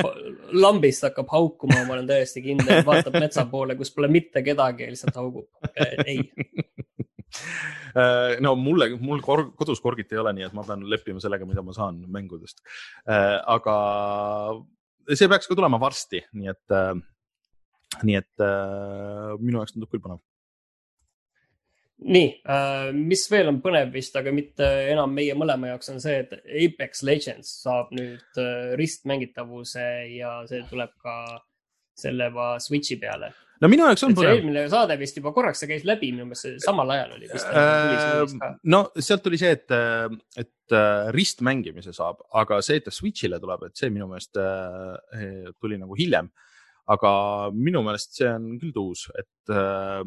lambist 0.64 1.04
hakkab 1.06 1.30
haukuma, 1.30 1.84
ma 1.86 1.96
olen 1.96 2.08
täiesti 2.08 2.42
kindel, 2.42 2.82
vaatab 2.86 3.18
metsa 3.20 3.46
poole, 3.50 3.76
kus 3.78 3.92
pole 3.94 4.10
mitte 4.10 4.42
kedagi 4.42 4.90
lihtsalt 4.90 5.20
haugub. 5.20 5.46
ei 6.06 6.18
äh, 7.94 8.36
no 8.42 8.56
mulle, 8.58 8.90
mul 8.98 9.22
kor 9.22 9.46
kodus 9.54 9.82
korgit 9.84 10.12
ei 10.14 10.22
ole, 10.22 10.34
nii 10.34 10.48
et 10.48 10.56
ma 10.56 10.66
pean 10.66 10.82
leppima 10.90 11.22
sellega, 11.22 11.46
mida 11.46 11.62
ma 11.62 11.76
saan 11.76 12.02
mängudest. 12.10 12.64
Äh, 13.06 13.38
aga 13.54 13.76
see 15.12 15.28
peaks 15.30 15.46
ka 15.50 15.58
tulema 15.58 15.78
varsti, 15.78 16.24
nii 16.34 16.50
et 16.50 16.78
nii 18.02 18.20
et 18.20 18.44
äh, 18.44 19.34
minu 19.40 19.60
jaoks 19.60 19.74
tundub 19.74 19.92
küll 19.92 20.02
põnev. 20.04 20.22
nii 22.04 22.30
äh,, 22.50 22.90
mis 22.96 23.24
veel 23.30 23.52
on 23.52 23.60
põnev 23.64 23.92
vist, 23.94 24.16
aga 24.18 24.32
mitte 24.34 24.66
enam 24.90 25.14
meie 25.14 25.36
mõlema 25.38 25.72
jaoks, 25.72 25.92
on 25.94 26.02
see, 26.02 26.18
et 26.24 26.34
Apex 26.34 27.04
Legends 27.06 27.54
saab 27.62 27.94
nüüd 27.94 28.42
äh, 28.42 28.74
ristmängitavuse 28.80 29.86
ja 30.16 30.36
see 30.50 30.64
tuleb 30.70 30.92
ka 31.04 31.16
selle 31.94 32.32
Switch'i 32.58 32.98
peale 32.98 33.30
no 33.62 33.70
minu 33.70 33.86
jaoks 33.86 34.02
on 34.08 34.16
põnev. 34.18 34.40
eelmine 34.40 34.64
saade 34.72 34.96
vist 35.00 35.20
juba 35.20 35.30
korraks 35.36 35.62
see 35.62 35.70
käis 35.70 35.86
läbi, 35.86 36.10
minu 36.16 36.26
meelest 36.26 36.66
samal 36.66 36.90
ajal 36.96 37.14
oli 37.18 37.30
vist 37.30 37.46
äh,. 37.46 38.56
no 38.74 38.86
sealt 38.98 39.22
tuli 39.24 39.38
see, 39.40 39.54
et, 39.54 39.70
et 40.42 40.74
äh, 40.74 41.12
ristmängimise 41.14 41.94
saab, 41.94 42.26
aga 42.42 42.58
see, 42.66 42.82
et 42.82 42.88
ta 42.88 42.94
Switch'ile 42.94 43.38
tuleb, 43.40 43.68
et 43.68 43.78
see 43.78 43.94
minu 43.94 44.10
meelest 44.10 44.42
äh, 44.42 45.54
tuli 45.62 45.78
nagu 45.78 45.94
hiljem 46.00 46.32
äh, 46.32 46.50
aga 46.90 47.10
minu 47.56 47.84
meelest 47.84 48.18
see 48.18 48.28
on 48.28 48.54
küll 48.60 48.74
tuus, 48.74 49.06
et 49.16 49.52
äh, 49.54 50.02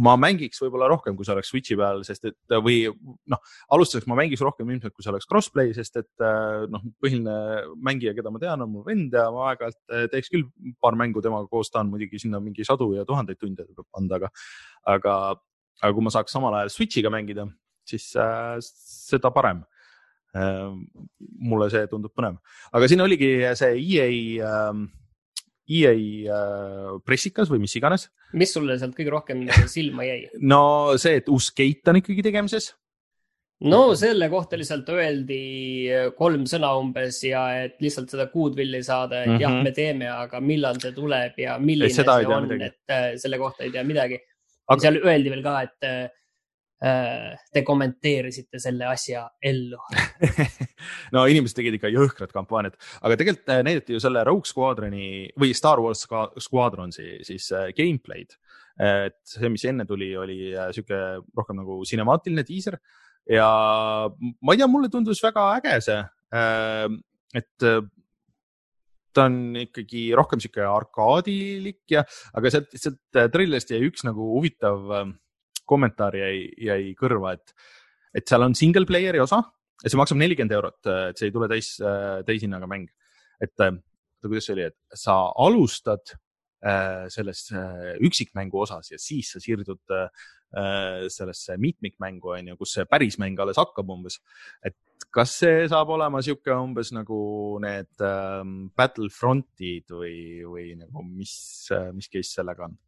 ma 0.00 0.14
mängiks 0.18 0.60
võib-olla 0.62 0.88
rohkem, 0.90 1.16
kui 1.16 1.26
see 1.26 1.34
oleks 1.34 1.50
Switch'i 1.52 1.76
peal, 1.78 2.02
sest 2.06 2.26
et 2.30 2.54
või 2.64 2.84
noh, 3.30 3.40
alustuseks 3.74 4.08
ma 4.10 4.16
mängiks 4.18 4.42
rohkem 4.44 4.70
ilmselt, 4.72 4.94
kui 4.94 5.04
see 5.04 5.12
oleks 5.12 5.28
crossplay, 5.30 5.74
sest 5.76 5.98
et 6.00 6.24
äh, 6.24 6.64
noh, 6.70 6.84
põhiline 7.02 7.34
mängija, 7.84 8.14
keda 8.16 8.32
ma 8.32 8.40
tean, 8.42 8.64
on 8.64 8.72
mu 8.72 8.84
vend 8.86 9.14
ja 9.14 9.26
ma 9.34 9.50
aeg-ajalt 9.50 9.80
äh, 9.92 10.06
teeks 10.12 10.32
küll 10.32 10.46
paar 10.82 10.98
mängu 10.98 11.22
temaga 11.24 11.48
koos, 11.50 11.70
tahan 11.74 11.92
muidugi 11.92 12.22
sinna 12.22 12.40
mingi 12.42 12.66
sadu 12.66 12.92
ja 12.96 13.06
tuhandeid 13.08 13.40
tunde 13.40 13.66
tuleb 13.68 14.00
anda, 14.00 14.22
aga, 14.22 14.32
aga, 14.96 15.14
aga 15.82 15.92
kui 15.92 16.08
ma 16.08 16.14
saaks 16.14 16.34
samal 16.34 16.58
ajal 16.60 16.74
Switch'iga 16.74 17.12
mängida, 17.14 17.46
siis 17.88 18.10
äh, 18.16 18.56
seda 18.64 19.32
parem 19.34 19.64
äh,. 20.34 20.72
mulle 21.44 21.70
see 21.70 21.86
tundub 21.90 22.14
põnev, 22.16 22.40
aga 22.74 22.90
siin 22.90 23.04
oligi 23.04 23.36
see 23.58 23.76
EA 23.78 24.10
äh, 24.48 24.84
EA 25.64 25.92
äh, 26.28 26.94
pressikas 27.06 27.50
või 27.52 27.62
mis 27.64 27.76
iganes. 27.78 28.08
mis 28.36 28.52
sulle 28.52 28.78
sealt 28.80 28.96
kõige 28.96 29.12
rohkem 29.14 29.44
silma 29.70 30.06
jäi? 30.06 30.24
no 30.52 30.96
see, 31.00 31.20
et 31.22 31.30
uus 31.32 31.50
Skate 31.52 31.92
on 31.92 32.00
ikkagi 32.00 32.24
tegemises. 32.26 32.72
no 33.64 33.80
selle 33.96 34.28
kohta 34.32 34.58
lihtsalt 34.60 34.90
öeldi 34.92 35.40
kolm 36.18 36.44
sõna 36.50 36.74
umbes 36.80 37.22
ja 37.24 37.46
et 37.64 37.80
lihtsalt 37.84 38.12
seda 38.12 38.28
Goodwilli 38.32 38.82
saada, 38.84 39.22
et 39.22 39.28
mm 39.28 39.36
-hmm. 39.36 39.42
jah, 39.46 39.54
mhm. 39.54 39.64
me 39.64 39.72
teeme, 39.72 40.10
aga 40.10 40.40
millal 40.40 40.80
see 40.82 40.92
tuleb 40.92 41.38
ja 41.40 41.58
milline 41.58 41.90
ei, 41.90 41.96
see 41.96 42.36
on, 42.36 42.52
et 42.60 42.80
äh, 42.90 43.10
selle 43.16 43.38
kohta 43.38 43.64
ei 43.64 43.72
tea 43.72 43.84
midagi 43.84 44.20
aga.... 44.68 44.80
seal 44.80 45.00
öeldi 45.04 45.32
veel 45.32 45.42
ka, 45.44 45.62
et 45.62 45.90
Äh, 45.94 46.10
te 46.80 47.62
kommenteerisite 47.64 48.60
selle 48.62 48.88
asja 48.90 49.24
ellu. 49.42 49.78
No 51.14 51.22
inimesed 51.30 51.56
tegid 51.56 51.78
ikka 51.78 51.88
jõhkrat 51.88 52.32
kampaaniat, 52.34 52.74
aga 53.00 53.16
tegelikult 53.16 53.52
äh, 53.54 53.62
näidati 53.64 53.94
ju 53.94 54.00
selle 54.02 54.24
Rogue 54.26 54.48
Squadroni 54.48 55.30
või 55.40 55.54
Star 55.56 55.80
Wars 55.80 56.04
Squadronsi 56.44 57.22
siis 57.24 57.46
äh, 57.54 57.70
gameplay'd. 57.76 58.36
et 58.74 59.16
see, 59.22 59.48
mis 59.54 59.64
enne 59.70 59.86
tuli, 59.86 60.10
oli 60.18 60.50
sihuke 60.74 60.98
rohkem 61.38 61.60
nagu 61.60 61.78
cinemaatiline 61.86 62.42
diiser 62.44 62.74
ja 63.30 63.46
ma 64.10 64.54
ei 64.54 64.58
tea, 64.58 64.66
mulle 64.68 64.90
tundus 64.90 65.22
väga 65.22 65.44
äge 65.60 65.76
see, 65.86 66.00
et 67.38 67.66
ta 69.14 69.28
on 69.30 69.36
ikkagi 69.62 70.08
rohkem 70.18 70.42
sihuke 70.42 70.66
arkaadilik 70.66 71.94
ja, 71.94 72.02
aga 72.34 72.50
sealt, 72.50 72.74
sealt 72.74 73.22
trillerist 73.32 73.70
jäi 73.70 73.84
üks 73.86 74.02
nagu 74.08 74.26
huvitav 74.34 74.90
kommentaar 75.64 76.16
jäi, 76.18 76.48
jäi 76.68 76.92
kõrva, 76.98 77.34
et, 77.38 77.54
et 78.14 78.28
seal 78.28 78.46
on 78.46 78.54
single 78.58 78.86
player'i 78.88 79.22
osa 79.22 79.42
ja 79.82 79.90
see 79.90 80.00
maksab 80.00 80.20
nelikümmend 80.20 80.54
eurot, 80.54 80.80
et 81.10 81.18
see 81.18 81.28
ei 81.28 81.34
tule 81.34 81.48
täis, 81.50 81.74
täishinnaga 82.26 82.68
mäng. 82.70 82.88
et 83.42 83.58
kuidas 84.28 84.48
see 84.48 84.56
oli, 84.56 84.68
et 84.70 84.98
sa 84.98 85.16
alustad 85.44 86.14
äh, 86.64 87.04
selles 87.12 87.46
äh, 87.52 87.94
üksikmängu 88.04 88.62
osas 88.64 88.90
ja 88.92 88.98
siis 89.00 89.34
sa 89.34 89.42
siirdud 89.42 89.82
äh, 89.92 90.08
sellesse 91.10 91.56
mitmikmängu, 91.58 92.36
on 92.36 92.52
ju, 92.52 92.56
kus 92.60 92.76
see 92.78 92.86
päris 92.88 93.18
mäng 93.18 93.40
alles 93.42 93.58
hakkab 93.60 93.90
umbes. 93.90 94.20
et 94.64 94.76
kas 95.14 95.34
see 95.42 95.64
saab 95.70 95.90
olema 95.96 96.22
sihuke 96.22 96.54
umbes 96.54 96.92
nagu 96.94 97.18
need 97.62 98.06
ähm, 98.06 98.70
Battlefrontid 98.76 99.90
või, 99.90 100.16
või 100.46 100.68
nagu 100.78 101.04
mis, 101.04 101.34
mis 101.94 102.10
case 102.10 102.38
sellega 102.38 102.68
on? 102.68 102.78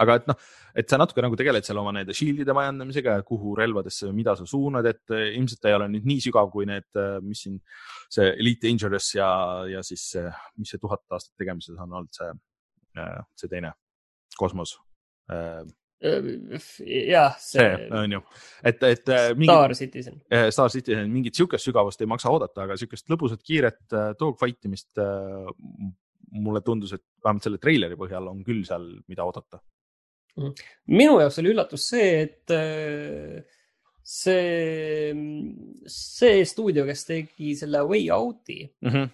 Aga 0.00 0.16
et 0.20 0.28
noh, 0.30 0.38
et 0.78 0.88
sa 0.88 0.98
natuke 1.00 1.24
nagu 1.24 1.36
tegeled 1.36 1.66
seal 1.66 1.80
oma 1.82 1.92
nende 1.94 2.14
shield'ide 2.16 2.54
majandamisega 2.56 3.18
ja 3.18 3.26
kuhu 3.26 3.56
relvadesse, 3.58 4.08
mida 4.16 4.34
sa 4.38 4.46
suunad, 4.48 4.86
et 4.88 5.12
eh, 5.16 5.34
ilmselt 5.36 5.60
ta 5.62 5.72
ei 5.72 5.76
ole 5.76 5.90
nüüd 5.92 6.08
nii 6.08 6.24
sügav 6.24 6.48
kui 6.54 6.68
need, 6.68 6.88
eh, 6.96 7.18
mis 7.24 7.44
siin 7.44 7.58
see 8.12 8.30
Elite 8.32 8.66
Dangerous 8.66 9.12
ja, 9.18 9.28
ja 9.68 9.84
siis, 9.86 10.08
mis 10.60 10.72
see 10.72 10.80
tuhat 10.80 11.04
aastat 11.12 11.36
tegemises 11.40 11.76
on 11.76 12.00
olnud 12.00 12.16
see, 12.16 12.32
see 13.40 13.52
teine 13.52 13.74
kosmos. 14.38 14.78
jah, 16.02 17.36
see 17.38 17.66
on 17.94 18.16
ju, 18.16 18.22
et, 18.64 18.80
et 18.88 19.12
äh, 19.12 19.28
Star 19.44 19.74
Citizen, 19.76 20.20
Star 20.50 20.72
Citizen, 20.72 21.12
mingit 21.12 21.36
sihukest 21.36 21.68
sügavust 21.68 22.00
ei 22.02 22.10
maksa 22.10 22.32
oodata, 22.32 22.64
aga 22.64 22.76
sihukest 22.80 23.12
lõbusat, 23.12 23.44
kiiret 23.44 23.84
dogfight 24.18 24.66
imist 24.70 24.98
mulle 26.32 26.62
tundus, 26.64 26.94
et 26.96 27.04
vähemalt 27.24 27.44
selle 27.44 27.60
treileri 27.60 27.98
põhjal 27.98 28.30
on 28.30 28.40
küll 28.46 28.64
seal, 28.66 28.88
mida 29.10 29.24
oodata. 29.28 29.60
Mhm. 30.36 30.52
minu 30.96 31.18
jaoks 31.20 31.38
oli 31.42 31.52
üllatus 31.52 31.88
see, 31.92 32.12
et 32.26 32.52
see, 34.02 35.14
see 35.86 36.44
stuudio, 36.48 36.86
kes 36.88 37.04
tegi 37.08 37.56
selle 37.58 37.82
Way 37.88 38.08
Out'i 38.10 38.60
mm, 38.80 38.88
-hmm. 38.88 39.10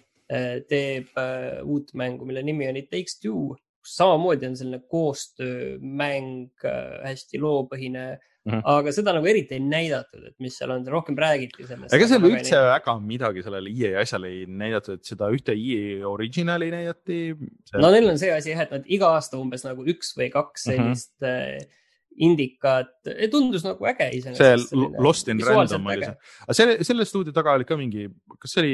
teeb 0.69 1.19
uut 1.65 1.93
mängu, 1.93 2.25
mille 2.25 2.43
nimi 2.43 2.69
on 2.69 2.77
It 2.77 2.89
Takes 2.89 3.19
Two 3.19 3.57
samamoodi 3.97 4.49
on 4.49 4.57
selline 4.59 4.81
koostöömäng, 4.91 6.49
äh, 6.65 6.99
hästi 7.07 7.41
loopõhine 7.41 8.03
mm. 8.15 8.51
-hmm. 8.51 8.61
aga 8.73 8.93
seda 8.95 9.13
nagu 9.15 9.29
eriti 9.29 9.57
ei 9.57 9.63
näidatud, 9.63 10.27
et 10.31 10.35
mis 10.43 10.57
seal 10.59 10.73
on, 10.75 10.85
rohkem 10.87 11.17
räägiti 11.19 11.67
sellest. 11.67 11.93
ega 11.95 12.09
seal 12.11 12.29
üldse 12.29 12.61
väga 12.69 12.95
midagi 12.99 13.43
sellele 13.45 13.73
EA 13.73 14.03
asjale 14.03 14.31
ei 14.35 14.45
näidatud, 14.45 14.99
et 14.99 15.11
seda 15.13 15.31
ühte 15.35 15.55
EA 15.55 16.07
originali 16.09 16.71
näidati 16.73 17.19
see.... 17.35 17.81
no 17.81 17.91
neil 17.95 18.09
on 18.13 18.21
see 18.21 18.31
asi 18.35 18.53
jah, 18.53 18.63
et 18.67 18.77
nad 18.77 18.87
iga 18.87 19.13
aasta 19.17 19.41
umbes 19.41 19.65
nagu 19.67 19.85
üks 19.95 20.15
või 20.19 20.31
kaks 20.33 20.69
mhm. 20.69 20.75
sellist 20.75 21.15
mm 21.21 21.35
-hmm 21.35 21.75
indikat, 22.19 22.89
tundus 23.31 23.63
nagu 23.63 23.85
äge 23.87 24.09
iseenesest. 24.17 24.73
see 24.73 24.87
Lost 24.99 25.29
in 25.31 25.39
Random 25.45 25.85
oli 25.87 26.03
see, 26.03 26.15
aga 26.43 26.55
selle, 26.57 26.73
selle 26.83 27.05
stuudio 27.07 27.31
taga 27.35 27.53
oli 27.55 27.67
ka 27.67 27.77
mingi, 27.79 28.09
kas 28.41 28.55
see 28.55 28.63
oli 28.63 28.73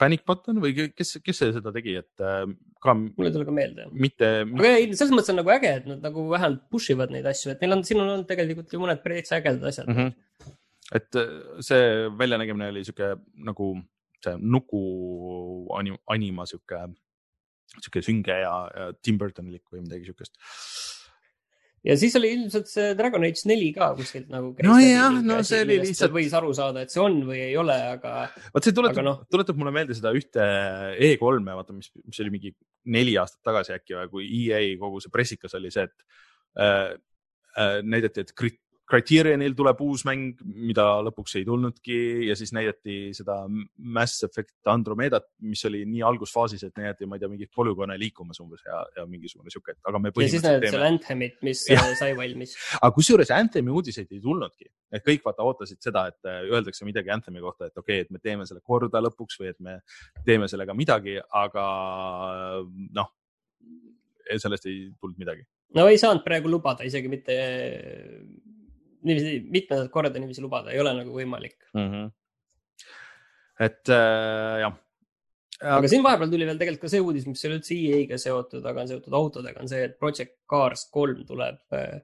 Panic 0.00 0.24
Button 0.26 0.58
või 0.62 0.74
kes, 0.96 1.16
kes 1.22 1.40
see 1.42 1.52
seda 1.54 1.72
tegi, 1.74 1.94
et 2.00 2.24
äh, 2.24 2.44
ka. 2.82 2.94
mul 2.96 3.28
ei 3.28 3.34
tule 3.34 3.46
ka 3.48 3.54
meelde. 3.54 3.86
mitte. 3.92 4.30
aga 4.46 4.72
ei, 4.78 4.88
selles 4.94 5.14
mõttes 5.14 5.32
on 5.34 5.40
nagu 5.42 5.52
äge, 5.54 5.72
et 5.82 5.88
nad 5.90 6.02
nagu 6.08 6.26
vähemalt 6.30 6.64
push 6.72 6.94
ivad 6.94 7.14
neid 7.14 7.28
asju, 7.30 7.52
et 7.52 7.62
neil 7.62 7.76
on, 7.76 7.84
siin 7.86 8.02
on 8.02 8.08
olnud 8.08 8.28
tegelikult 8.30 8.72
ju 8.72 8.82
mõned 8.82 9.02
päris 9.04 9.34
ägedad 9.36 9.68
asjad 9.70 9.90
mm. 9.90 10.00
-hmm. 10.00 10.56
et 10.98 11.20
äh, 11.22 11.36
see 11.68 12.08
väljanägemine 12.18 12.72
oli 12.74 12.84
sihuke 12.88 13.14
nagu 13.50 13.74
see 14.22 14.34
nuku 14.38 14.82
anim, 15.78 15.98
anima 16.10 16.46
sihuke, 16.46 16.82
sihuke 17.78 18.02
sünge 18.06 18.40
ja, 18.44 18.54
ja 18.76 18.90
Tim 19.02 19.18
Burtonilik 19.18 19.64
või 19.72 19.84
midagi 19.86 20.10
siukest 20.10 20.38
ja 21.86 21.96
siis 21.98 22.14
oli 22.18 22.30
ilmselt 22.36 22.70
see 22.70 22.92
Dragon 22.98 23.24
Age 23.26 23.46
neli 23.50 23.70
ka 23.74 23.90
kuskilt 23.98 24.28
nagu. 24.32 24.52
nojah, 24.66 25.18
no 25.26 25.38
see 25.46 25.62
oli 25.66 25.80
lihtsalt. 25.82 26.14
võis 26.14 26.34
aru 26.38 26.52
saada, 26.56 26.84
et 26.84 26.94
see 26.94 27.02
on 27.02 27.18
või 27.28 27.40
ei 27.48 27.56
ole, 27.60 27.76
aga. 27.96 28.28
vot 28.54 28.66
see 28.66 28.76
tuletab, 28.76 29.04
no. 29.06 29.14
tuletab 29.32 29.58
mulle 29.58 29.74
meelde 29.74 29.96
seda 29.98 30.14
ühte 30.16 30.46
E3-e, 30.96 31.56
vaata, 31.58 31.76
mis, 31.76 31.90
mis 32.06 32.22
oli 32.24 32.34
mingi 32.34 32.54
neli 32.92 33.16
aastat 33.20 33.42
tagasi 33.50 33.74
äkki 33.76 33.98
või, 33.98 34.10
kui 34.12 34.28
EA 34.44 34.62
kogu 34.80 35.02
see 35.02 35.14
pressikas 35.14 35.58
oli 35.58 35.72
see, 35.74 35.88
et 35.88 36.62
äh, 36.62 36.94
äh, 37.58 37.78
näidati, 37.82 38.26
et 38.26 38.34
Criterionil 38.92 39.54
tuleb 39.56 39.78
uus 39.80 40.02
mäng, 40.04 40.34
mida 40.44 40.84
lõpuks 41.06 41.38
ei 41.38 41.46
tulnudki 41.48 41.96
ja 42.26 42.34
siis 42.36 42.50
näidati 42.52 42.96
seda 43.16 43.38
Mass 43.48 44.24
Effect 44.26 44.68
Andromedat, 44.68 45.30
mis 45.48 45.62
oli 45.68 45.80
nii 45.88 46.02
algusfaasis, 46.10 46.66
et 46.66 46.76
näidati, 46.76 47.08
ma 47.08 47.16
ei 47.16 47.22
tea, 47.22 47.30
mingit 47.32 47.52
polügoone 47.56 47.96
liikumas 48.00 48.42
umbes 48.44 48.60
ja, 48.66 48.82
ja 48.98 49.06
mingisugune 49.08 49.52
sihuke, 49.52 49.76
et 49.76 49.88
aga 49.88 50.02
me. 50.02 50.12
ja 50.12 50.28
siis 50.34 50.44
näidati 50.44 50.74
seal 50.74 50.84
Anthemit, 50.90 51.38
mis 51.46 51.64
ja. 51.72 51.86
sai 51.96 52.12
valmis. 52.18 52.52
aga 52.80 52.92
kusjuures 52.98 53.32
Anthemi 53.32 53.72
uudiseid 53.72 54.12
ei 54.12 54.20
tulnudki, 54.20 54.68
et 54.92 55.06
kõik 55.08 55.24
vaata 55.24 55.48
ootasid 55.48 55.80
seda, 55.88 56.04
et 56.12 56.28
äh, 56.28 56.44
öeldakse 56.52 56.84
midagi 56.88 57.14
Anthemi 57.16 57.40
kohta, 57.40 57.72
et 57.72 57.76
okei 57.80 58.02
okay,, 58.02 58.06
et 58.06 58.12
me 58.12 58.20
teeme 58.20 58.44
selle 58.50 58.60
korda 58.60 59.00
lõpuks 59.08 59.40
või 59.40 59.54
et 59.54 59.60
me 59.64 59.78
teeme 60.28 60.52
sellega 60.52 60.76
midagi, 60.76 61.16
aga 61.40 61.66
noh, 62.92 63.12
sellest 64.36 64.68
ei 64.68 64.84
tulnud 65.00 65.16
midagi. 65.16 65.48
no 65.80 65.88
ei 65.88 65.96
saanud 65.96 66.20
praegu 66.28 66.52
lubada 66.52 66.84
isegi 66.84 67.08
mitte 67.08 67.40
niiviisi 69.06 69.42
mitmendat 69.50 69.90
korda 69.92 70.20
niiviisi 70.20 70.44
lubada 70.44 70.72
ei 70.72 70.80
ole 70.82 70.94
nagu 70.96 71.14
võimalik 71.16 71.58
mm. 71.74 71.88
-hmm. 71.88 72.08
et 73.66 73.92
äh, 73.92 74.62
jah. 74.62 74.78
aga 75.78 75.90
siin 75.90 76.04
vahepeal 76.06 76.32
tuli 76.32 76.48
veel 76.48 76.60
tegelikult 76.60 76.86
ka 76.86 76.92
see 76.94 77.02
uudis, 77.04 77.26
mis 77.28 77.44
ei 77.44 77.50
ole 77.50 77.60
üldse 77.60 77.76
EA-ga 77.76 78.20
seotud, 78.26 78.64
aga 78.70 78.84
on 78.84 78.90
seotud 78.94 79.18
autodega, 79.18 79.62
on 79.62 79.70
see, 79.70 79.84
et 79.88 79.98
Project 79.98 80.38
Cars 80.50 80.88
kolm 80.94 81.26
tuleb 81.28 81.60
äh, 81.78 82.00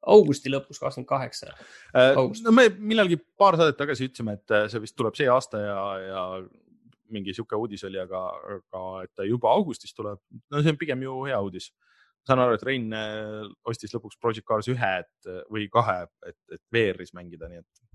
augusti 0.00 0.48
lõpus, 0.52 0.80
kakskümmend 0.80 1.08
kaheksa. 1.08 1.52
Äh, 1.92 2.16
no 2.16 2.54
me 2.56 2.70
millalgi 2.78 3.18
paar 3.38 3.58
saadet 3.60 3.78
tagasi 3.80 4.08
ütlesime, 4.08 4.38
et 4.38 4.56
äh, 4.56 4.66
see 4.72 4.82
vist 4.82 4.96
tuleb 4.96 5.18
see 5.18 5.28
aasta 5.28 5.60
ja, 5.60 5.82
ja 6.06 6.24
mingi 7.10 7.34
sihuke 7.34 7.58
uudis 7.58 7.84
oli, 7.88 7.98
aga, 8.00 8.22
aga 8.62 8.82
et 9.04 9.12
ta 9.18 9.26
juba 9.26 9.52
augustis 9.52 9.94
tuleb. 9.96 10.20
no 10.50 10.62
see 10.62 10.72
on 10.72 10.78
pigem 10.80 11.02
ju 11.02 11.16
hea 11.26 11.40
uudis 11.42 11.72
saan 12.26 12.42
aru, 12.42 12.56
et 12.56 12.64
Rein 12.66 12.90
äh, 12.96 13.44
ostis 13.68 13.94
lõpuks 13.94 14.18
Project 14.20 14.46
Cars 14.48 14.68
ühe 14.70 14.90
et, 15.02 15.30
või 15.52 15.68
kahe, 15.72 16.02
et, 16.28 16.38
et 16.52 16.62
VR-is 16.74 17.14
mängida, 17.16 17.48
nii 17.50 17.62
et, 17.62 17.86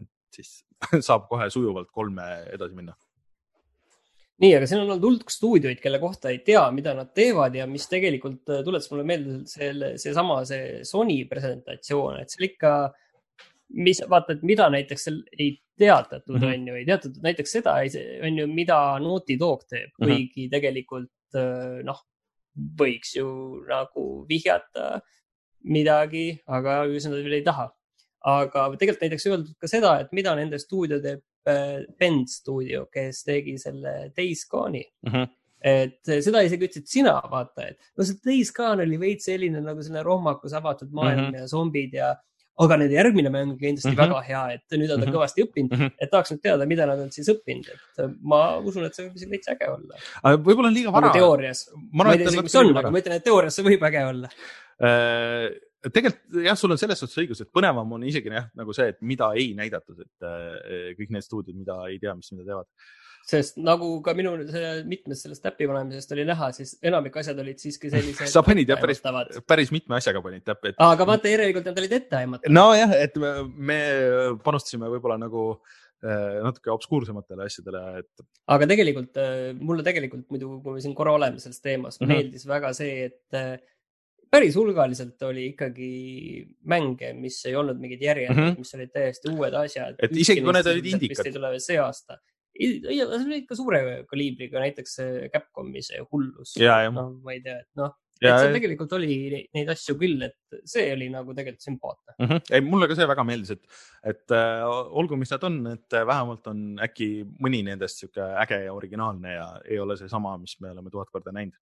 et 0.00 0.10
siis 0.34 0.52
saab 1.08 1.26
kohe 1.30 1.48
sujuvalt 1.52 1.90
kolme 1.94 2.26
edasi 2.54 2.76
minna. 2.76 2.94
nii, 4.42 4.50
aga 4.56 4.66
siin 4.66 4.80
on 4.82 4.88
olnud 4.88 5.06
hulk 5.06 5.30
stuudioid, 5.30 5.78
kelle 5.82 6.00
kohta 6.02 6.32
ei 6.32 6.40
tea, 6.46 6.62
mida 6.74 6.94
nad 6.98 7.12
teevad 7.14 7.54
ja 7.54 7.68
mis 7.70 7.86
tegelikult 7.90 8.50
äh, 8.50 8.64
tuletas 8.66 8.90
mulle 8.92 9.06
meelde 9.08 9.40
selle, 9.50 9.94
seesama, 10.02 10.40
see 10.48 10.80
Sony 10.88 11.20
presentatsioon, 11.30 12.22
et 12.22 12.34
seal 12.34 12.48
ikka, 12.48 12.72
mis 13.84 14.02
vaata, 14.10 14.34
et 14.34 14.42
mida 14.46 14.66
näiteks 14.74 15.06
seal 15.08 15.20
ei 15.38 15.52
teatatud 15.78 16.36
mm, 16.36 16.42
-hmm. 16.42 16.54
on 16.54 16.68
ju, 16.68 16.74
ei 16.80 16.88
teatatud 16.88 17.22
näiteks 17.22 17.54
seda, 17.58 17.76
on 18.26 18.38
ju, 18.38 18.48
mida 18.50 18.80
Naughty 19.02 19.38
Dog 19.38 19.64
teeb, 19.70 19.90
kuigi 19.98 20.18
mm 20.18 20.34
-hmm. 20.34 20.50
tegelikult 20.50 21.38
äh, 21.38 21.78
noh, 21.86 22.02
võiks 22.54 23.14
ju 23.16 23.28
nagu 23.68 24.24
vihjata 24.28 24.98
midagi, 25.64 26.28
aga 26.46 26.82
ju 26.90 27.00
seda 27.00 27.22
veel 27.22 27.40
ei 27.40 27.46
taha. 27.46 27.70
aga 28.24 28.70
tegelikult 28.80 29.02
näiteks 29.04 29.26
öeldud 29.28 29.56
ka 29.60 29.68
seda, 29.68 29.98
et 30.00 30.12
mida 30.16 30.32
nende 30.36 30.56
stuudio 30.58 30.96
teeb 31.04 31.20
äh, 31.50 31.82
Bend 32.00 32.30
stuudio, 32.32 32.86
kes 32.92 33.24
tegi 33.26 33.58
selle 33.60 34.12
Days 34.16 34.46
Gone'i 34.48 34.84
mm. 35.06 35.10
-hmm 35.12 35.32
et 35.64 36.10
seda 36.20 36.42
isegi 36.44 36.66
ütlesid 36.68 36.90
sina, 36.90 37.14
vaata, 37.30 37.70
et 37.70 37.78
no 37.96 38.04
see 38.04 38.20
Days 38.20 38.50
Gone 38.52 38.84
oli 38.84 38.98
veits 39.00 39.24
selline 39.30 39.62
nagu 39.64 39.80
selline 39.80 40.02
rohmakus 40.04 40.52
avatud 40.52 40.92
maailm 40.92 41.22
mm 41.22 41.30
-hmm. 41.30 41.38
ja 41.38 41.46
zombid 41.48 41.94
ja 41.96 42.10
aga 42.62 42.78
nende 42.78 42.94
järgmine 42.94 43.32
mäng 43.34 43.52
on 43.52 43.58
kindlasti 43.58 43.90
mm 43.90 43.96
-hmm. 43.96 44.14
väga 44.14 44.20
hea, 44.28 44.42
et 44.54 44.78
nüüd 44.78 44.90
on 44.90 45.00
ta 45.00 45.06
mm 45.06 45.10
-hmm. 45.10 45.16
kõvasti 45.16 45.44
õppinud 45.44 45.74
mm, 45.74 45.80
-hmm. 45.80 45.92
et 45.98 46.10
tahaks 46.10 46.32
nüüd 46.32 46.42
teada, 46.46 46.66
mida 46.70 46.86
nad 46.86 47.00
on 47.02 47.10
siis 47.10 47.28
õppinud, 47.34 47.70
et 47.70 48.02
ma 48.22 48.40
usun, 48.58 48.84
et 48.86 48.94
see 48.94 49.06
võib 49.06 49.16
isegi 49.18 49.30
veits 49.30 49.50
äge 49.50 49.70
olla. 49.70 50.02
võib-olla 50.36 50.70
on 50.70 50.74
liiga 50.74 50.92
vara. 50.92 51.08
Nagu 51.08 51.18
teoorias. 51.18 51.70
ma 51.92 52.12
ei 52.12 52.18
tea 52.18 52.28
isegi, 52.28 52.42
mis 52.48 52.58
on, 52.62 52.76
aga 52.76 52.90
ma 52.90 52.98
ütlen, 53.02 53.16
et 53.18 53.24
teoorias 53.24 53.54
see 53.58 53.66
võib 53.66 53.86
äge 53.90 54.04
olla 54.06 54.28
äh, 54.78 55.48
tegelikult 55.92 56.44
jah, 56.44 56.56
sul 56.56 56.72
on 56.72 56.80
selles 56.80 56.98
suhtes 57.02 57.18
õigus, 57.20 57.40
et 57.42 57.50
põnevam 57.52 57.90
on 57.96 58.04
isegi 58.06 58.30
jah, 58.32 58.46
nagu 58.54 58.72
see, 58.76 58.88
et 58.94 59.00
mida 59.02 59.32
ei 59.34 59.52
näidatud, 59.58 59.98
et 60.00 60.28
äh, 60.28 60.92
kõik 60.98 61.10
need 61.16 61.26
stuudiod, 61.26 61.56
mida 61.56 61.80
ei 61.90 61.98
tea, 61.98 62.14
mis 62.14 62.30
mida 62.32 62.46
teevad 62.52 62.68
sest 63.24 63.56
nagu 63.60 63.88
ka 64.04 64.12
minu 64.16 64.34
mitmest 64.88 65.24
sellest 65.24 65.44
täppi 65.44 65.68
panemisest 65.68 66.12
oli 66.16 66.26
näha, 66.28 66.50
siis 66.56 66.74
enamik 66.84 67.16
asjad 67.20 67.38
olid 67.40 67.60
siiski 67.60 67.90
sellised. 67.92 68.28
sa 68.30 68.42
panid 68.44 68.68
jah 68.68 68.80
päris, 68.80 69.00
päris 69.48 69.72
mitme 69.74 69.96
asjaga 69.98 70.20
panid 70.24 70.44
täppi 70.44 70.72
et.... 70.72 70.82
aga 70.84 71.06
vaata, 71.08 71.30
järelikult 71.32 71.70
nad 71.70 71.80
olid 71.80 71.96
ette 72.00 72.20
aimatavad. 72.20 72.56
nojah, 72.58 72.94
et 73.00 73.16
me, 73.20 73.32
me 73.72 73.80
panustasime 74.44 74.90
võib-olla 74.92 75.16
nagu 75.22 75.44
äh, 75.54 76.40
natuke 76.44 76.72
obskuursematele 76.74 77.48
asjadele, 77.48 77.84
et. 78.02 78.26
aga 78.56 78.68
tegelikult 78.74 79.22
äh, 79.22 79.46
mulle 79.60 79.86
tegelikult 79.86 80.28
muidu, 80.34 80.58
kui 80.64 80.76
me 80.76 80.84
siin 80.84 80.96
korra 80.98 81.16
oleme 81.16 81.40
selles 81.40 81.64
teemas 81.64 81.96
mm, 81.96 82.04
-hmm. 82.04 82.12
meeldis 82.12 82.44
väga 82.50 82.74
see, 82.76 83.08
et 83.08 83.40
äh, 83.40 83.56
päris 84.34 84.58
hulgaliselt 84.58 85.22
oli 85.30 85.48
ikkagi 85.54 85.90
mänge, 86.68 87.14
mis 87.16 87.40
ei 87.48 87.56
olnud 87.56 87.80
mingid 87.80 88.04
järjed 88.04 88.36
mm, 88.36 88.44
-hmm. 88.44 88.60
mis 88.60 88.76
olid 88.76 88.92
täiesti 88.92 89.32
uued 89.32 89.58
asjad. 89.64 89.96
et 89.96 90.12
isegi 90.12 90.44
kui 90.44 90.52
need 90.52 90.72
olid 90.74 90.92
indikad. 90.92 91.34
see 91.64 91.80
aasta 91.80 92.20
see 92.54 93.26
oli 93.26 93.42
ikka 93.42 93.58
suure 93.58 93.82
kaliibriga, 94.10 94.62
näiteks 94.62 94.98
Capcomi 95.32 95.82
see 95.84 96.02
hullus. 96.10 96.56
noh, 96.94 97.14
ma 97.24 97.34
ei 97.34 97.42
tea, 97.44 97.60
et 97.64 97.70
noh, 97.80 97.94
et 98.22 98.40
seal 98.40 98.54
tegelikult 98.54 98.92
oli 98.96 99.16
neid 99.54 99.70
asju 99.72 99.96
küll, 99.98 100.22
et 100.26 100.58
see 100.68 100.86
oli 100.94 101.08
nagu 101.12 101.34
tegelikult 101.36 101.66
sümpaatne 101.66 102.14
mm. 102.14 102.28
-hmm. 102.28 102.52
ei, 102.56 102.62
mulle 102.64 102.88
ka 102.90 102.96
see 102.98 103.08
väga 103.10 103.24
meeldis, 103.26 103.54
et, 103.56 103.80
et 104.12 104.34
äh, 104.36 104.62
olgu, 105.00 105.18
mis 105.20 105.32
nad 105.34 105.46
on, 105.48 105.58
et 105.72 105.98
vähemalt 106.10 106.46
on 106.50 106.62
äkki 106.84 107.08
mõni 107.44 107.64
nendest 107.66 108.02
sihuke 108.02 108.28
äge 108.44 108.60
ja 108.66 108.76
originaalne 108.76 109.34
ja 109.34 109.48
ei 109.64 109.80
ole 109.82 109.98
seesama, 110.00 110.36
mis 110.40 110.56
me 110.60 110.70
oleme 110.70 110.92
tuhat 110.94 111.10
korda 111.14 111.34
näinud. 111.34 111.58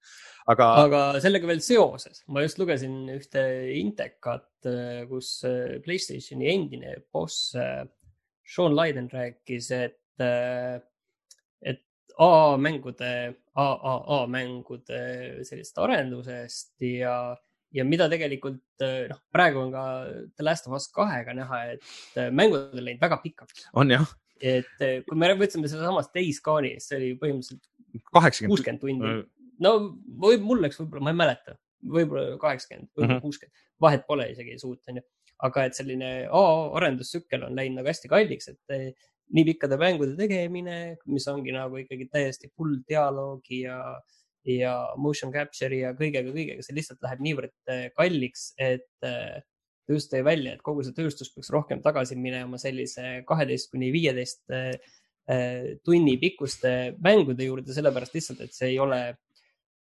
aga. 0.52 0.68
aga 0.84 1.02
sellega 1.24 1.48
veel 1.50 1.64
seoses, 1.64 2.22
ma 2.28 2.44
just 2.44 2.60
lugesin 2.60 3.00
ühte 3.16 3.46
intekat, 3.78 4.50
äh, 4.68 5.02
kus 5.10 5.40
äh, 5.48 5.80
Playstationi 5.84 6.52
endine 6.52 6.96
boss 7.12 7.56
äh, 7.56 7.82
Sean 8.44 8.76
Lyden 8.76 9.08
rääkis, 9.10 9.70
et 9.72 10.01
et, 10.20 10.84
et 11.62 11.80
A-mängude, 12.18 13.12
AAA 13.56 14.18
mängude 14.28 15.00
sellisest 15.48 15.78
arendusest 15.80 16.74
ja, 16.84 17.36
ja 17.72 17.84
mida 17.88 18.08
tegelikult 18.12 18.60
noh, 18.82 19.20
praegu 19.32 19.62
on 19.64 19.72
ka 19.72 19.84
The 20.36 20.44
Last 20.44 20.68
of 20.68 20.76
Us 20.76 20.88
kahega 20.92 21.32
näha, 21.36 21.62
et 21.76 22.20
mängud 22.34 22.74
on 22.76 22.84
läinud 22.84 23.00
väga 23.00 23.20
pikaks. 23.22 23.68
on 23.72 23.90
jah. 23.90 24.06
et 24.42 24.72
kui 25.06 25.16
me 25.16 25.32
võtsime 25.38 25.70
sedasamast 25.70 26.12
Days 26.14 26.40
Gone'i, 26.44 26.76
see 26.82 26.98
oli 26.98 27.12
põhimõtteliselt 27.20 27.68
kuuskümmend 28.50 28.80
tundi. 28.82 29.12
no 29.62 29.72
võib, 30.24 30.42
mul 30.44 30.62
läks 30.64 30.80
võib-olla, 30.80 31.04
ma 31.06 31.12
ei 31.14 31.20
mäleta, 31.22 31.56
võib-olla 31.96 32.38
kaheksakümmend, 32.42 32.90
võib-olla 32.96 33.18
Mhm. 33.18 33.24
kuuskümmend, 33.24 33.66
vahet 33.80 34.06
pole 34.06 34.30
isegi 34.32 34.58
suurt, 34.58 34.82
onju. 34.88 35.02
aga 35.42 35.64
et 35.66 35.74
selline 35.74 36.28
AA 36.30 36.58
arendustsükkel 36.78 37.42
on 37.48 37.56
läinud 37.56 37.80
nagu 37.80 37.88
hästi 37.88 38.08
kalliks, 38.08 38.48
et 38.48 38.94
nii 39.32 39.44
pikkade 39.48 39.78
mängude 39.80 40.16
tegemine, 40.18 40.78
mis 41.08 41.26
ongi 41.32 41.54
nagu 41.54 41.80
ikkagi 41.80 42.08
täiesti 42.12 42.50
full 42.52 42.80
dialoogi 42.88 43.62
ja, 43.64 43.78
ja 44.48 44.74
motion 45.00 45.32
capture'i 45.34 45.82
ja 45.82 45.94
kõigega, 45.96 46.32
kõigega, 46.34 46.64
see 46.64 46.76
lihtsalt 46.76 47.02
läheb 47.04 47.22
niivõrd 47.24 47.54
eh, 47.72 47.86
kalliks, 47.96 48.50
et 48.60 49.08
eh, 49.08 49.40
ta 49.82 49.96
just 49.96 50.12
tõi 50.12 50.22
välja, 50.26 50.56
et 50.56 50.64
kogu 50.64 50.84
see 50.84 50.96
tööstus 50.96 51.32
peaks 51.34 51.50
rohkem 51.54 51.82
tagasi 51.84 52.18
minema 52.18 52.60
sellise 52.60 53.22
kaheteist 53.28 53.72
kuni 53.72 53.92
viieteist 53.94 54.44
eh, 54.52 54.76
tunni 55.86 56.18
pikkuste 56.20 56.94
mängude 57.02 57.46
juurde, 57.46 57.72
sellepärast 57.74 58.16
lihtsalt, 58.18 58.42
et 58.44 58.56
see 58.56 58.74
ei 58.74 58.80
ole, 58.82 59.00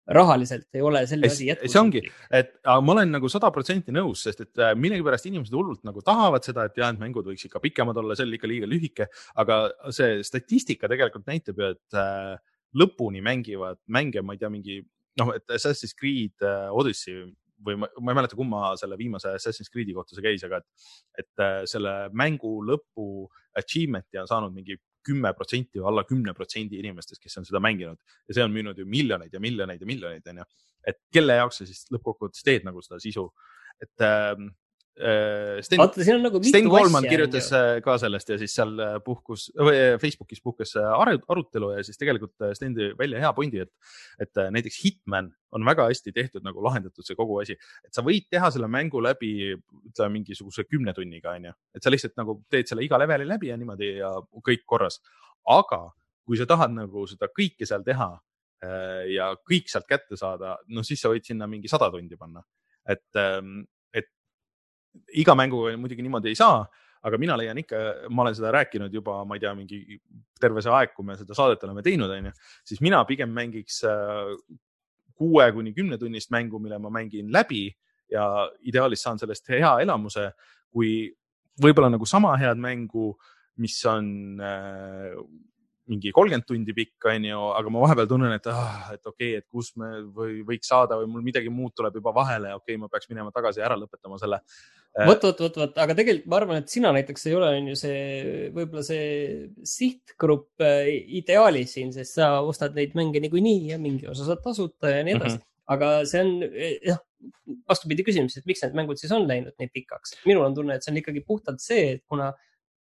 rahaliselt 0.07 0.67
ei 0.75 0.81
ole 0.81 1.03
selline 1.07 1.29
Es- 1.29 1.37
asi 1.37 1.69
see 1.69 1.79
ongi, 1.81 2.01
jätkusuutlik. 2.01 2.37
et 2.39 2.53
ma 2.65 2.93
olen 2.95 3.11
nagu 3.13 3.29
sada 3.29 3.51
protsenti 3.53 3.93
nõus, 3.95 4.23
sest 4.25 4.41
et 4.41 4.61
äh, 4.61 4.73
millegipärast 4.75 5.27
inimesed 5.29 5.53
hullult 5.55 5.83
nagu 5.87 6.01
tahavad 6.05 6.43
seda, 6.43 6.65
et 6.65 6.77
jah, 6.77 6.89
et 6.93 6.99
mängud 7.01 7.27
võiks 7.29 7.45
ikka 7.47 7.61
pikemad 7.63 7.97
olla, 8.01 8.15
see 8.17 8.25
oli 8.27 8.39
ikka 8.39 8.49
liiga 8.49 8.69
lühike, 8.69 9.07
aga 9.43 9.59
see 9.93 10.23
statistika 10.27 10.89
tegelikult 10.91 11.27
näitab 11.29 11.61
ju, 11.61 11.69
et 11.75 11.99
äh, 12.01 12.33
lõpuni 12.77 13.21
mängivad 13.23 13.79
mänge, 13.87 14.23
ma 14.25 14.33
ei 14.33 14.41
tea, 14.41 14.49
mingi 14.49 14.81
noh, 15.19 15.33
et 15.35 15.45
Assassin's 15.53 15.93
Creed 15.97 16.41
äh, 16.41 16.69
Odyssey 16.71 17.25
või 17.61 17.77
ma, 17.77 17.89
ma 18.01 18.13
ei 18.13 18.17
mäleta, 18.17 18.37
kumma 18.39 18.71
selle 18.79 18.97
viimase 18.97 19.35
Assassin's 19.37 19.69
Creed'i 19.69 19.93
kohta 19.93 20.17
see 20.17 20.25
käis, 20.25 20.43
aga 20.47 20.61
et, 20.61 20.87
et 21.21 21.43
äh, 21.43 21.59
selle 21.69 21.93
mängu 22.17 22.57
lõpu 22.65 23.27
achievement'i 23.59 24.21
on 24.21 24.29
saanud 24.29 24.55
mingi 24.55 24.79
kümme 25.05 25.33
protsenti 25.37 25.81
või 25.81 25.89
alla 25.91 26.03
kümne 26.07 26.33
protsendi 26.37 26.79
inimestest, 26.81 27.21
kes 27.21 27.39
on 27.41 27.47
seda 27.47 27.61
mänginud. 27.63 27.99
Ja 28.27 28.37
see 28.37 28.45
on 28.45 28.53
müünud 28.53 28.77
ju 28.77 28.85
miljoneid 28.89 29.33
ja 29.33 29.41
miljoneid 29.43 29.81
ja 29.81 29.89
miljoneid, 29.89 30.27
onju 30.33 30.45
et 30.87 30.99
kelle 31.13 31.37
jaoks 31.37 31.61
sa 31.61 31.67
siis 31.69 31.85
lõppkokkuvõttes 31.93 32.45
teed 32.45 32.65
nagu 32.67 32.81
seda 32.85 32.99
sisu, 33.01 33.27
et 33.81 34.05
äh, 34.05 34.33
äh, 34.33 34.47
Sten, 35.65 35.79
vaata, 35.81 36.03
siin 36.05 36.19
on 36.19 36.25
nagu 36.27 36.39
Sten 36.45 36.67
Koolman 36.69 37.05
kirjutas 37.09 37.47
äh, 37.57 37.79
ka 37.85 37.95
sellest 38.01 38.29
ja 38.29 38.37
siis 38.37 38.53
seal 38.57 38.73
äh, 38.81 38.97
puhkus 39.05 39.47
äh, 39.57 39.97
Facebookis 40.01 40.41
puhkes 40.45 40.75
äh, 40.77 40.87
aru- 40.93 41.23
arutelu 41.31 41.71
ja 41.73 41.83
siis 41.85 41.97
tegelikult 41.97 42.35
äh, 42.45 42.51
Sten 42.57 42.75
tõi 42.77 42.91
välja 42.99 43.21
hea 43.23 43.31
pointi, 43.37 43.63
et, 43.65 43.71
et 44.21 44.41
äh, 44.41 44.51
näiteks 44.53 44.77
Hitman 44.83 45.31
on 45.57 45.65
väga 45.67 45.87
hästi 45.89 46.13
tehtud 46.15 46.45
nagu 46.45 46.63
lahendatud 46.63 47.07
see 47.07 47.17
kogu 47.17 47.39
asi, 47.41 47.57
et 47.85 47.97
sa 47.97 48.03
võid 48.05 48.29
teha 48.31 48.51
selle 48.53 48.69
mängu 48.71 49.01
läbi, 49.03 49.31
ütleme 49.89 50.19
mingisuguse 50.19 50.67
kümne 50.69 50.93
tunniga 50.97 51.33
onju, 51.35 51.55
et 51.75 51.83
sa 51.83 51.91
lihtsalt 51.91 52.15
nagu 52.21 52.37
teed 52.51 52.69
selle 52.69 52.85
iga 52.85 52.99
leveli 53.01 53.27
läbi 53.27 53.49
ja 53.51 53.57
niimoodi 53.59 53.95
ja 53.97 54.13
kõik 54.45 54.63
korras. 54.69 55.01
aga 55.49 55.87
kui 56.27 56.37
sa 56.37 56.45
tahad 56.45 56.71
nagu 56.75 57.07
seda 57.09 57.27
kõike 57.33 57.65
seal 57.65 57.83
teha 57.83 58.13
äh, 58.63 59.09
ja 59.17 59.33
kõik 59.41 59.71
sealt 59.71 59.89
kätte 59.89 60.19
saada, 60.19 60.59
no 60.69 60.85
siis 60.85 61.01
sa 61.01 61.09
võid 61.09 61.25
sinna 61.25 61.49
mingi 61.49 61.71
sada 61.71 61.89
tundi 61.91 62.19
panna, 62.19 62.45
et, 62.85 63.07
et 63.17 63.65
iga 65.21 65.35
mänguga 65.37 65.75
muidugi 65.79 66.03
niimoodi 66.05 66.31
ei 66.31 66.39
saa, 66.39 66.63
aga 67.01 67.17
mina 67.17 67.37
leian 67.39 67.57
ikka, 67.57 67.77
ma 68.13 68.25
olen 68.25 68.35
seda 68.37 68.51
rääkinud 68.53 68.93
juba, 68.93 69.21
ma 69.25 69.37
ei 69.37 69.43
tea, 69.43 69.53
mingi 69.57 69.99
terve 70.41 70.61
see 70.61 70.73
aeg, 70.77 70.93
kui 70.95 71.07
me 71.07 71.15
seda 71.17 71.37
saadet 71.37 71.63
oleme 71.65 71.83
teinud, 71.85 72.11
onju, 72.13 72.33
siis 72.67 72.81
mina 72.85 73.01
pigem 73.09 73.31
mängiks 73.33 73.81
äh, 73.89 74.35
kuue 75.17 75.47
kuni 75.55 75.73
kümne 75.77 75.97
tunnist 76.01 76.31
mängu, 76.33 76.59
mille 76.61 76.79
ma 76.81 76.91
mängin 76.93 77.31
läbi 77.33 77.67
ja 78.11 78.25
ideaalis 78.67 79.03
saan 79.05 79.21
sellest 79.21 79.49
hea 79.49 79.73
elamuse, 79.83 80.29
kui 80.71 81.09
võib-olla 81.61 81.91
nagu 81.93 82.07
sama 82.09 82.33
head 82.41 82.59
mängu, 82.61 83.13
mis 83.61 83.77
on 83.89 84.41
äh, 84.41 85.15
mingi 85.91 86.11
kolmkümmend 86.15 86.45
tundi 86.47 86.75
pikk, 86.75 87.07
onju, 87.11 87.39
aga 87.57 87.73
ma 87.73 87.81
vahepeal 87.83 88.07
tunnen, 88.09 88.35
et 88.35 88.47
ah,, 88.51 88.91
et 88.95 89.01
okei 89.01 89.33
okay,, 89.33 89.41
et 89.41 89.47
kus 89.51 89.73
me 89.79 89.89
või 90.15 90.39
võiks 90.47 90.71
saada 90.71 90.97
või 91.01 91.09
mul 91.11 91.25
midagi 91.25 91.51
muud 91.53 91.75
tuleb 91.77 91.97
juba 91.99 92.13
vahele, 92.15 92.53
okei 92.57 92.75
okay,, 92.75 92.81
ma 92.81 92.89
peaks 92.91 93.11
minema 93.11 93.33
tagasi 93.35 93.61
ja 93.61 93.67
ära 93.69 93.77
lõpetama 93.79 94.19
selle. 94.21 94.41
vot, 95.07 95.27
vot, 95.27 95.43
vot, 95.45 95.59
vot, 95.63 95.77
aga 95.85 95.97
tegelikult 95.97 96.31
ma 96.31 96.39
arvan, 96.39 96.63
et 96.63 96.73
sina 96.73 96.93
näiteks 96.95 97.27
ei 97.29 97.37
ole, 97.37 97.51
on 97.59 97.69
ju 97.71 97.77
see, 97.79 98.01
võib-olla 98.55 98.83
see 98.87 99.05
sihtgrupp 99.75 100.65
äh, 100.67 100.91
ideaalis 101.21 101.77
siin, 101.77 101.93
sest 101.95 102.19
sa 102.19 102.33
ostad 102.45 102.77
neid 102.77 102.97
mänge 102.99 103.23
niikuinii 103.23 103.71
ja 103.73 103.79
mingi 103.81 104.09
osa 104.11 104.27
saad 104.27 104.43
tasuta 104.45 104.95
ja 104.95 105.05
nii 105.07 105.17
edasi 105.17 105.37
mm. 105.37 105.41
-hmm. 105.41 105.73
aga 105.75 105.93
see 106.09 106.23
on 106.25 106.33
jah, 106.91 107.01
vastupidi 107.69 108.05
küsimus, 108.07 108.37
et 108.37 108.47
miks 108.49 108.63
need 108.65 108.77
mängud 108.77 108.99
siis 108.99 109.11
on 109.15 109.27
läinud 109.29 109.55
nii 109.59 109.69
pikaks. 109.73 110.17
minul 110.25 110.47
on 110.47 110.55
tunne, 110.55 110.75
et 110.75 110.85
see 110.85 110.93
on 110.93 111.01
ikkagi 111.01 111.23
puhtalt 111.27 111.63
see, 111.63 111.97
et 111.97 112.03
kuna 112.09 112.31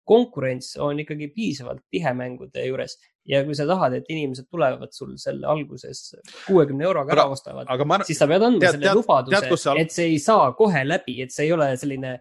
konkurents 0.09 0.73
on 0.81 0.99
ikkagi 1.03 1.29
piisavalt 1.35 1.85
tihe 1.93 2.13
mängude 2.17 2.65
juures 2.65 2.97
ja 3.29 3.43
kui 3.45 3.55
sa 3.57 3.67
tahad, 3.69 3.93
et 3.99 4.09
inimesed 4.09 4.49
tulevad 4.49 4.93
sul 4.95 5.13
selle 5.21 5.45
alguses 5.49 6.15
kuuekümne 6.47 6.87
euroga 6.87 7.13
ära 7.13 7.27
ostavad, 7.29 7.69
ma, 7.85 8.01
siis 8.07 8.17
sa 8.21 8.27
pead 8.29 8.41
andma 8.47 8.63
tead- 8.63 8.79
selle 8.79 8.89
tead- 8.89 8.99
lubaduse 8.99 9.69
al- 9.69 9.83
et 9.83 9.93
see 9.93 10.09
ei 10.15 10.19
saa 10.23 10.51
kohe 10.57 10.83
läbi, 10.87 11.19
et 11.25 11.35
see 11.35 11.45
ei 11.49 11.53
ole 11.55 11.69
selline 11.77 12.17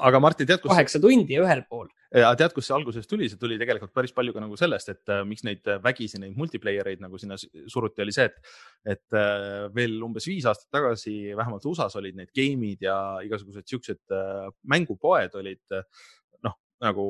aga 0.00 0.20
Martin, 0.22 0.48
tead, 0.48 0.62
kus, 0.62 0.70
kaheksa 0.72 1.00
tundi 1.02 1.36
ühel 1.40 1.64
pool. 1.68 1.88
tead, 2.12 2.52
kust 2.52 2.68
see 2.68 2.76
alguses 2.76 3.08
tuli, 3.08 3.28
see 3.28 3.40
tuli 3.40 3.58
tegelikult 3.60 3.92
päris 3.96 4.12
palju 4.16 4.34
ka 4.36 4.42
nagu 4.44 4.56
sellest, 4.60 4.88
et 4.92 5.12
äh, 5.12 5.22
miks 5.28 5.44
neid 5.48 5.68
äh, 5.68 5.80
vägisi 5.84 6.20
neid 6.20 6.36
multiplayer 6.38 6.92
eid 6.92 7.00
nagu 7.04 7.20
sinna 7.20 7.38
suruti, 7.40 8.02
oli 8.04 8.14
see, 8.14 8.28
et, 8.28 8.54
et 8.96 9.16
äh, 9.18 9.68
veel 9.76 9.96
umbes 10.04 10.28
viis 10.28 10.48
aastat 10.48 10.68
tagasi 10.76 11.16
vähemalt 11.38 11.64
USA-s 11.68 11.96
olid 12.00 12.18
need 12.20 12.32
game'id 12.36 12.84
ja 12.88 12.96
igasugused 13.24 13.68
siuksed 13.68 14.16
äh, 14.16 14.48
mängupoed 14.74 15.40
olid 15.40 15.64
nagu 16.82 17.04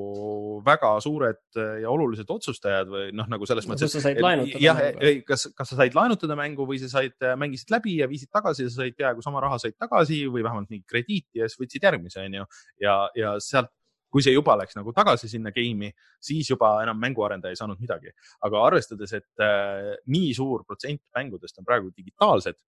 väga 0.66 0.92
suured 1.00 1.40
äh, 1.56 1.82
ja 1.82 1.90
olulised 1.92 2.28
otsustajad 2.30 2.90
või 2.92 3.04
noh, 3.16 3.28
nagu 3.32 3.46
selles 3.48 3.66
mõttes, 3.68 3.88
kus 3.88 4.02
sa 4.02 4.10
said 4.10 4.20
laenutada 4.22 4.60
jah, 4.60 4.80
kas, 5.28 5.46
kas 5.56 5.72
sa 5.72 5.78
said 5.78 5.96
laenutada 5.96 6.36
mängu 6.38 6.66
või 6.68 6.80
sa 6.82 6.90
said, 6.92 7.16
mängisid 7.40 7.72
läbi 7.72 7.96
ja 8.02 8.08
viisid 8.10 8.30
tagasi 8.32 8.66
ja 8.66 8.72
sa 8.72 8.82
said 8.82 8.98
peaaegu 8.98 9.24
sama 9.24 9.40
raha 9.44 9.60
said 9.62 9.78
tagasi 9.80 10.24
või 10.28 10.44
vähemalt 10.44 10.68
mingi 10.72 10.84
krediiti 10.88 11.40
ja 11.40 11.48
siis 11.48 11.60
võtsid 11.62 11.88
järgmise, 11.88 12.26
onju. 12.26 12.44
ja, 12.84 12.98
ja 13.16 13.32
sealt, 13.42 13.72
kui 14.12 14.24
see 14.24 14.34
juba 14.34 14.58
läks 14.60 14.76
nagu 14.76 14.92
tagasi 14.92 15.30
sinna 15.32 15.54
game'i, 15.56 15.88
siis 16.20 16.50
juba 16.52 16.74
enam 16.84 17.00
mänguarendaja 17.00 17.56
ei 17.56 17.62
saanud 17.62 17.80
midagi. 17.80 18.12
aga 18.44 18.66
arvestades, 18.68 19.16
et 19.16 19.44
äh, 19.44 19.94
nii 20.12 20.36
suur 20.36 20.66
protsent 20.68 21.00
mängudest 21.16 21.58
on 21.62 21.68
praegu 21.68 21.88
digitaalsed 21.96 22.60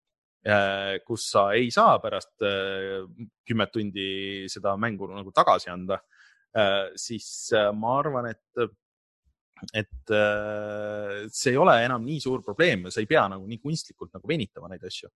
äh,, 0.47 1.03
kus 1.03 1.27
sa 1.35 1.49
ei 1.57 1.67
saa 1.71 1.99
pärast 1.99 2.47
äh, 2.47 3.03
kümmet 3.43 3.75
tundi 3.75 4.09
seda 4.47 4.77
mängu 4.79 5.11
nagu 5.11 5.35
tagasi 5.35 5.73
anda 5.73 5.99
äh,, 5.99 6.12
siis 6.99 7.27
äh, 7.57 7.71
ma 7.73 7.99
arvan, 7.99 8.31
et 8.33 8.71
et 9.73 10.11
äh, 10.11 11.23
see 11.31 11.53
ei 11.53 11.59
ole 11.61 11.77
enam 11.85 12.03
nii 12.03 12.19
suur 12.19 12.41
probleem 12.43 12.89
sa 12.91 12.99
ei 12.99 13.07
pea 13.07 13.23
nagu 13.31 13.47
nii 13.47 13.61
kunstlikult 13.63 14.11
nagu 14.11 14.27
venitama 14.27 14.67
neid 14.69 14.83
asju. 14.83 15.07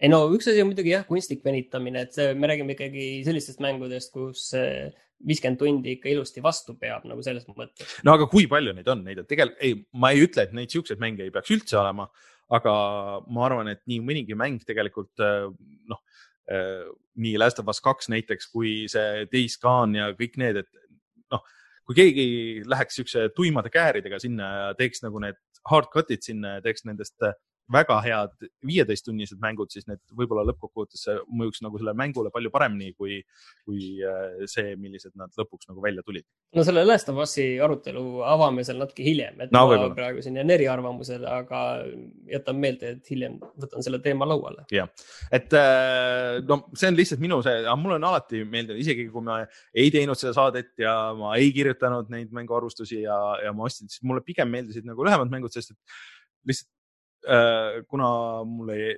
ei 0.00 0.08
no 0.08 0.22
üks 0.32 0.48
asi 0.48 0.62
on 0.62 0.70
muidugi 0.70 0.94
jah, 0.94 1.04
kunstlik 1.08 1.44
venitamine, 1.44 2.06
et 2.06 2.16
see, 2.16 2.30
me 2.34 2.48
räägime 2.48 2.76
ikkagi 2.76 3.08
sellistest 3.26 3.60
mängudest, 3.64 4.14
kus 4.14 4.48
viiskümmend 5.24 5.60
tundi 5.60 5.94
ikka 5.96 6.10
ilusti 6.12 6.42
vastu 6.44 6.76
peab 6.78 7.06
nagu 7.08 7.22
selles 7.24 7.46
mõttes. 7.48 7.98
no 8.04 8.16
aga 8.16 8.28
kui 8.30 8.48
palju 8.50 8.74
neid 8.76 8.88
on, 8.92 9.04
neid 9.06 9.22
on 9.22 9.28
tegelikult, 9.28 9.60
ei, 9.64 9.76
ma 9.96 10.12
ei 10.12 10.24
ütle, 10.26 10.46
et 10.46 10.56
neid 10.56 10.72
siukseid 10.72 11.00
mänge 11.02 11.24
ei 11.24 11.32
peaks 11.34 11.52
üldse 11.56 11.78
olema, 11.80 12.08
aga 12.56 12.74
ma 13.26 13.46
arvan, 13.48 13.72
et 13.72 13.82
nii 13.90 14.02
mõnigi 14.04 14.36
mäng 14.38 14.64
tegelikult 14.68 15.24
äh, 15.24 15.48
noh, 15.90 16.02
nii 16.46 17.38
Last 17.40 17.58
of 17.58 17.68
Us 17.72 17.80
kaks 17.82 18.10
näiteks, 18.12 18.50
kui 18.52 18.84
see 18.90 19.26
Days 19.32 19.56
Gone 19.62 19.98
ja 19.98 20.10
kõik 20.18 20.36
need, 20.40 20.60
et 20.62 20.68
noh, 21.32 21.42
kui 21.86 21.96
keegi 21.98 22.26
läheks 22.66 23.00
siukse 23.00 23.28
tuimade 23.36 23.70
kääridega 23.74 24.20
sinna 24.22 24.50
ja 24.52 24.68
teeks 24.78 25.02
nagu 25.04 25.22
need 25.22 25.38
hard 25.70 25.90
cut'id 25.94 26.22
sinna 26.22 26.56
ja 26.56 26.64
teeks 26.64 26.86
nendest 26.86 27.16
äh, 27.26 27.34
väga 27.72 27.96
head 28.04 28.46
viieteisttunnised 28.66 29.40
mängud, 29.42 29.70
siis 29.72 29.86
need 29.88 29.98
võib-olla 30.16 30.44
lõppkokkuvõttes 30.50 31.02
mõjuks 31.26 31.62
nagu 31.64 31.80
sellele 31.80 31.98
mängule 31.98 32.30
palju 32.34 32.52
paremini 32.54 32.92
kui, 32.94 33.18
kui 33.66 33.88
äh, 34.06 34.44
see, 34.50 34.76
millised 34.78 35.14
nad 35.18 35.32
lõpuks 35.38 35.66
nagu 35.70 35.82
välja 35.82 36.04
tulid. 36.06 36.26
no 36.54 36.64
selle 36.66 36.84
Last 36.86 37.10
of 37.10 37.18
Us'i 37.24 37.46
arutelu 37.62 38.04
avame 38.26 38.64
seal 38.66 38.78
natuke 38.82 39.02
hiljem, 39.06 39.40
et 39.42 39.54
No 39.54 39.64
ma 39.64 39.72
võib-olla. 39.72 39.96
praegu 39.98 40.22
siin 40.22 40.38
jään 40.38 40.54
eriarvamusele, 40.56 41.26
aga 41.26 41.62
jätan 42.30 42.60
meelde, 42.62 42.94
et 42.96 43.10
hiljem 43.10 43.38
võtan 43.58 43.86
selle 43.86 44.00
teema 44.04 44.28
lauale. 44.30 44.66
et 44.70 45.58
äh, 45.58 46.38
no 46.46 46.62
see 46.74 46.92
on 46.92 47.00
lihtsalt 47.00 47.24
minu 47.24 47.40
see, 47.46 47.64
mulle 47.76 47.98
on 47.98 48.08
alati 48.12 48.44
meeldinud, 48.44 48.78
isegi 48.82 49.08
kui 49.10 49.26
ma 49.26 49.40
ei 49.74 49.90
teinud 49.94 50.18
seda 50.18 50.36
saadet 50.38 50.72
ja 50.78 50.94
ma 51.18 51.34
ei 51.40 51.50
kirjutanud 51.54 52.14
neid 52.14 52.30
mänguarvustusi 52.36 53.02
ja, 53.02 53.18
ja 53.42 53.52
ma 53.56 53.66
ostsin, 53.66 53.90
siis 53.90 54.06
mulle 54.06 54.22
pigem 54.26 54.50
meeldisid 54.54 54.86
nagu 54.86 55.04
lühemad 55.06 55.32
mängud, 55.32 55.50
sest 55.54 55.74
et 55.74 55.98
lihtsalt 56.46 56.75
kuna 57.90 58.08
mul 58.46 58.70
ei 58.74 58.92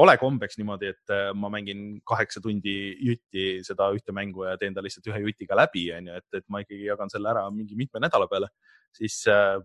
ole 0.00 0.14
kombeks 0.20 0.56
niimoodi, 0.56 0.92
et 0.94 1.12
äh, 1.12 1.30
ma 1.36 1.50
mängin 1.52 2.00
kaheksa 2.08 2.40
tundi 2.44 2.74
jutti 3.04 3.60
seda 3.66 3.90
ühte 3.92 4.14
mängu 4.16 4.46
ja 4.46 4.56
teen 4.60 4.74
ta 4.74 4.84
lihtsalt 4.84 5.08
ühe 5.10 5.20
jutiga 5.26 5.58
läbi, 5.58 5.86
onju, 5.98 6.16
et, 6.20 6.28
et 6.40 6.46
ma 6.48 6.62
ikkagi 6.64 6.86
jagan 6.88 7.12
selle 7.12 7.32
ära 7.32 7.44
mingi 7.52 7.76
mitme 7.78 8.00
nädala 8.00 8.28
peale, 8.30 8.48
siis 8.96 9.20
äh, 9.30 9.60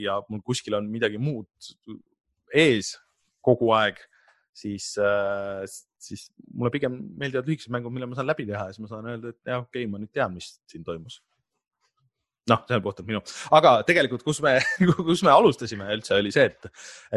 ja 0.00 0.20
mul 0.28 0.40
kuskil 0.44 0.78
on 0.80 0.88
midagi 0.92 1.20
muud 1.20 1.48
ees 2.56 2.94
kogu 3.44 3.70
aeg, 3.76 4.00
siis 4.56 4.92
äh,, 5.00 5.64
siis 6.00 6.28
mulle 6.52 6.72
pigem 6.72 6.96
meeldivad 7.20 7.48
lühikesed 7.48 7.72
mängud, 7.72 7.92
mille 7.92 8.08
ma 8.08 8.16
saan 8.16 8.28
läbi 8.28 8.48
teha 8.48 8.68
ja 8.68 8.76
siis 8.76 8.84
ma 8.84 8.90
saan 8.90 9.12
öelda, 9.12 9.32
et 9.34 9.52
jah, 9.52 9.60
okei 9.64 9.84
okay,, 9.84 9.92
ma 9.92 10.00
nüüd 10.00 10.12
tean, 10.12 10.32
mis 10.36 10.54
siin 10.68 10.84
toimus. 10.84 11.20
noh, 12.50 12.64
see 12.68 12.78
on 12.78 12.84
puhtalt 12.84 13.08
minu, 13.08 13.22
aga 13.56 13.74
tegelikult, 13.88 14.24
kus 14.26 14.42
me, 14.44 14.56
kus 15.08 15.24
me 15.26 15.32
alustasime 15.34 15.88
üldse, 15.96 16.16
oli 16.18 16.32
see, 16.34 16.48
et, 16.50 16.70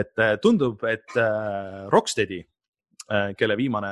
et 0.03 0.23
äh, 0.23 0.36
tundub, 0.43 0.84
et 0.89 1.17
äh, 1.19 1.84
Rocksteadi 1.93 2.43
kelle 3.38 3.57
viimane, 3.59 3.89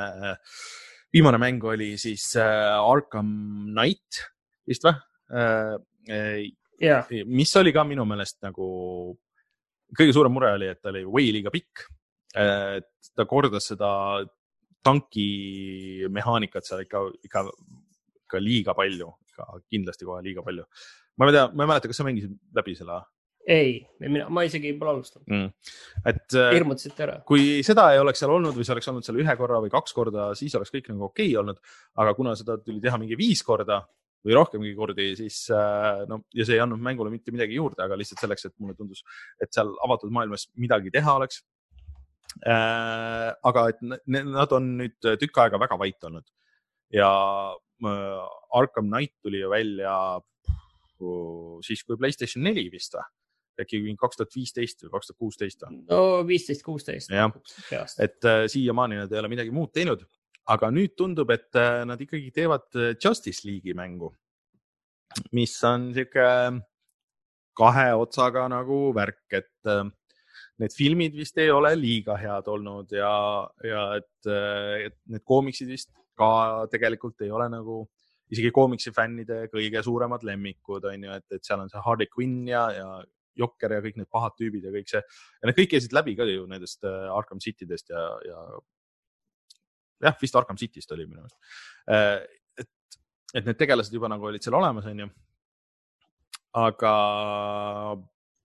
viimane 1.11 1.37
mäng 1.41 1.65
oli 1.67 1.89
siis 1.99 2.29
Arkham 2.39 3.27
Knight 3.67 4.21
vist 4.65 4.85
või? 4.87 4.93
yeah.. 6.79 7.11
mis 7.27 7.51
oli 7.59 7.73
ka 7.75 7.83
minu 7.85 8.05
meelest 8.07 8.39
nagu 8.47 8.69
kõige 9.97 10.15
suurem 10.15 10.33
mure 10.33 10.53
oli, 10.55 10.69
et 10.71 10.79
ta 10.81 10.93
oli 10.93 11.03
way 11.05 11.31
liiga 11.35 11.51
pikk. 11.53 11.83
et 12.39 13.11
ta 13.15 13.27
kordas 13.27 13.67
seda 13.73 13.91
tanki 14.83 16.07
mehaanikat 16.09 16.65
seal 16.65 16.85
ikka, 16.85 17.03
ikka, 17.27 17.43
ikka 18.23 18.41
liiga 18.41 18.75
palju, 18.77 19.09
ikka 19.29 19.47
kindlasti 19.69 20.07
kohe 20.07 20.23
liiga 20.25 20.43
palju. 20.45 20.65
Ma 21.17 21.27
ei 21.27 21.35
tea, 21.35 21.47
ma 21.53 21.65
ei 21.65 21.71
mäleta, 21.73 21.91
kas 21.91 21.99
sa 22.01 22.07
mängisid 22.07 22.35
läbi 22.57 22.75
selle? 22.77 23.01
ei, 23.51 23.79
mina, 24.03 24.27
ma 24.29 24.43
isegi 24.45 24.73
pole 24.77 24.93
alustanud 24.95 25.31
mm.. 25.31 25.47
et. 26.11 26.35
hirmutasite 26.55 27.05
ära. 27.07 27.15
kui 27.27 27.61
seda 27.65 27.87
ei 27.93 28.01
oleks 28.01 28.21
seal 28.21 28.33
olnud 28.35 28.57
või 28.57 28.67
see 28.67 28.75
oleks 28.75 28.91
olnud 28.91 29.07
seal 29.07 29.21
ühe 29.23 29.35
korra 29.39 29.61
või 29.63 29.73
kaks 29.73 29.95
korda, 29.97 30.29
siis 30.37 30.55
oleks 30.59 30.73
kõik 30.73 30.91
nagu 30.91 31.07
okei 31.09 31.31
okay 31.31 31.39
olnud. 31.41 31.61
aga 32.03 32.13
kuna 32.17 32.35
seda 32.39 32.59
tuli 32.61 32.83
teha 32.83 32.99
mingi 33.01 33.17
viis 33.19 33.41
korda 33.47 33.81
või 34.21 34.35
rohkemgi 34.37 34.75
kordi, 34.77 35.07
siis 35.17 35.47
äh, 35.55 36.03
no 36.09 36.21
ja 36.37 36.45
see 36.45 36.59
ei 36.59 36.61
andnud 36.61 36.83
mängule 36.85 37.09
mitte 37.13 37.33
midagi 37.33 37.57
juurde, 37.57 37.81
aga 37.81 37.97
lihtsalt 37.97 38.21
selleks, 38.21 38.45
et 38.45 38.53
mulle 38.61 38.77
tundus, 38.77 39.01
et 39.41 39.49
seal 39.55 39.71
avatud 39.81 40.13
maailmas 40.13 40.45
midagi 40.61 40.93
teha 40.93 41.15
oleks. 41.17 41.41
Äh, 42.47 43.31
aga 43.49 43.65
et 43.73 43.81
nad 44.07 44.53
on 44.55 44.69
nüüd 44.77 45.09
tükk 45.19 45.41
aega 45.41 45.59
väga 45.59 45.75
vait 45.81 46.05
olnud 46.07 46.23
ja 46.91 47.09
äh, 47.83 48.27
Arkham 48.51 48.87
Knight 48.87 49.13
tuli 49.23 49.41
ju 49.41 49.49
välja 49.49 50.21
siis, 51.65 51.83
kui 51.87 51.99
Playstation 51.99 52.45
neli 52.45 52.67
vist 52.73 52.97
või? 52.97 53.07
äkki 53.61 53.77
kaks 53.99 54.17
tuhat 54.17 54.31
viisteist 54.33 54.79
või 54.85 54.93
kaks 54.95 55.11
tuhat 55.11 55.19
kuusteist 55.21 55.65
või? 55.65 55.83
no 55.89 56.01
viisteist, 56.25 56.63
kuusteist. 56.65 57.11
jah, 57.13 57.33
et 58.01 58.25
äh, 58.25 58.45
siiamaani 58.49 59.03
nad 59.03 59.13
ei 59.13 59.21
ole 59.21 59.29
midagi 59.33 59.53
muud 59.53 59.73
teinud 59.75 60.07
aga 60.49 60.71
nüüd 60.73 60.95
tundub, 60.97 61.31
et 61.33 61.53
äh, 61.59 61.83
nad 61.87 62.01
ikkagi 62.01 62.31
teevad 62.35 62.67
äh, 62.79 62.93
Justice 62.97 63.45
League'i 63.47 63.75
mängu, 63.77 64.11
mis 65.35 65.53
on 65.67 65.91
sihuke 65.95 66.27
kahe 67.57 67.87
otsaga 67.99 68.47
nagu 68.51 68.83
värk, 68.95 69.25
et 69.37 69.69
äh, 69.69 69.83
need 70.61 70.75
filmid 70.75 71.17
vist 71.17 71.37
ei 71.41 71.51
ole 71.53 71.73
liiga 71.77 72.17
head 72.19 72.49
olnud 72.51 72.91
ja, 72.93 73.13
ja 73.65 73.85
et, 73.97 74.29
et 74.87 74.97
need 75.09 75.23
koomiksid 75.25 75.69
vist 75.71 75.89
ka 76.17 76.67
tegelikult 76.69 77.23
ei 77.25 77.31
ole 77.33 77.47
nagu 77.49 77.83
isegi 78.31 78.51
koomiksi 78.55 78.93
fännide 78.95 79.45
kõige 79.51 79.83
suuremad 79.85 80.23
lemmikud 80.27 80.85
on 80.89 81.07
ju, 81.07 81.15
et, 81.19 81.27
et 81.35 81.47
seal 81.47 81.63
on 81.63 81.71
see 81.71 81.81
Harley 81.85 82.09
Quinn 82.11 82.45
ja, 82.49 82.67
ja 82.75 82.91
Jokker 83.39 83.77
ja 83.77 83.79
kõik 83.83 83.97
need 83.99 84.09
pahad 84.11 84.35
tüübid 84.39 84.65
ja 84.67 84.73
kõik 84.73 84.89
see 84.91 84.99
ja 85.01 85.47
need 85.47 85.57
kõik 85.57 85.71
käisid 85.73 85.95
läbi 85.95 86.17
ka 86.19 86.27
ju 86.27 86.43
nendest 86.51 86.83
Arkham 86.87 87.39
City 87.43 87.67
dest 87.67 87.91
ja, 87.93 88.01
ja 88.27 88.41
jah, 90.01 90.17
vist 90.21 90.35
Arkham 90.37 90.59
City'st 90.59 90.93
oli 90.95 91.07
minu 91.07 91.23
meelest. 91.23 91.37
Äh, 91.91 92.23
et, 92.61 92.99
et 93.37 93.47
need 93.47 93.59
tegelased 93.59 93.93
juba 93.93 94.09
nagu 94.11 94.29
olid 94.29 94.43
seal 94.43 94.57
olemas, 94.57 94.87
onju. 94.89 95.09
aga 96.61 96.93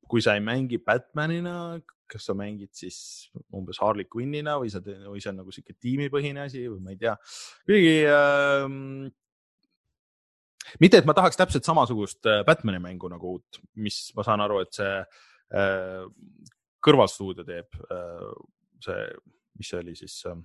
kui 0.07 0.23
sa 0.23 0.37
ei 0.39 0.43
mängi 0.45 0.79
Batmanina, 0.79 1.77
kas 2.07 2.29
sa 2.29 2.37
mängid 2.39 2.71
siis 2.79 2.99
umbes 3.51 3.81
Harley 3.83 4.07
Quinnina 4.07 4.55
või 4.63 4.71
sa, 4.71 4.79
või 4.85 5.19
see 5.23 5.33
on 5.33 5.41
nagu 5.41 5.55
sihuke 5.55 5.75
tiimipõhine 5.83 6.45
asi 6.45 6.63
või 6.69 6.85
ma 6.85 6.95
ei 6.95 7.01
tea. 7.01 7.17
kuigi 7.67 7.97
ähm, 8.13 9.09
mitte, 10.83 11.01
et 11.01 11.09
ma 11.09 11.15
tahaks 11.17 11.39
täpselt 11.39 11.67
samasugust 11.67 12.27
äh, 12.27 12.43
Batman'i 12.47 12.81
mängu 12.83 13.11
nagu 13.13 13.37
uut, 13.37 13.61
mis 13.83 14.11
ma 14.17 14.25
saan 14.27 14.43
aru, 14.45 14.61
et 14.65 14.75
see 14.77 14.93
äh, 14.99 16.05
kõrvalstuudio 16.87 17.47
teeb 17.47 17.81
äh,. 17.91 18.29
see, 18.85 19.09
mis 19.59 19.73
see 19.73 19.81
oli 19.81 19.97
siis 19.99 20.21
äh,? 20.31 20.37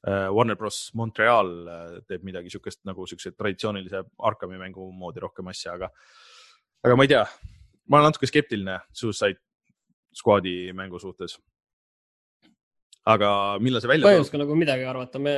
Äh, 0.00 0.30
Warner 0.32 0.56
Bros 0.56 0.94
Montreal 0.96 1.50
äh, 1.68 1.96
teeb 2.08 2.22
midagi 2.24 2.48
sihukest 2.48 2.80
nagu 2.88 3.04
siukse 3.04 3.34
traditsioonilise 3.36 4.00
Arkami 4.24 4.56
mängu 4.56 4.86
moodi 4.96 5.20
rohkem 5.20 5.50
asja, 5.52 5.74
aga, 5.76 5.90
aga 6.80 6.96
ma 6.96 7.04
ei 7.04 7.10
tea. 7.12 7.26
ma 7.84 7.98
olen 7.98 8.08
natuke 8.08 8.30
skeptiline 8.30 8.78
Suicide 8.96 9.36
Squadi 10.16 10.72
mängu 10.72 10.98
suhtes. 10.98 11.36
aga 13.04 13.58
millal 13.60 13.84
see 13.84 13.92
välja 13.92 14.06
tuleb? 14.06 14.16
ma 14.16 14.22
ei 14.22 14.24
oska 14.24 14.40
nagu 14.40 14.56
midagi 14.56 14.88
arvata, 14.88 15.20
me 15.20 15.36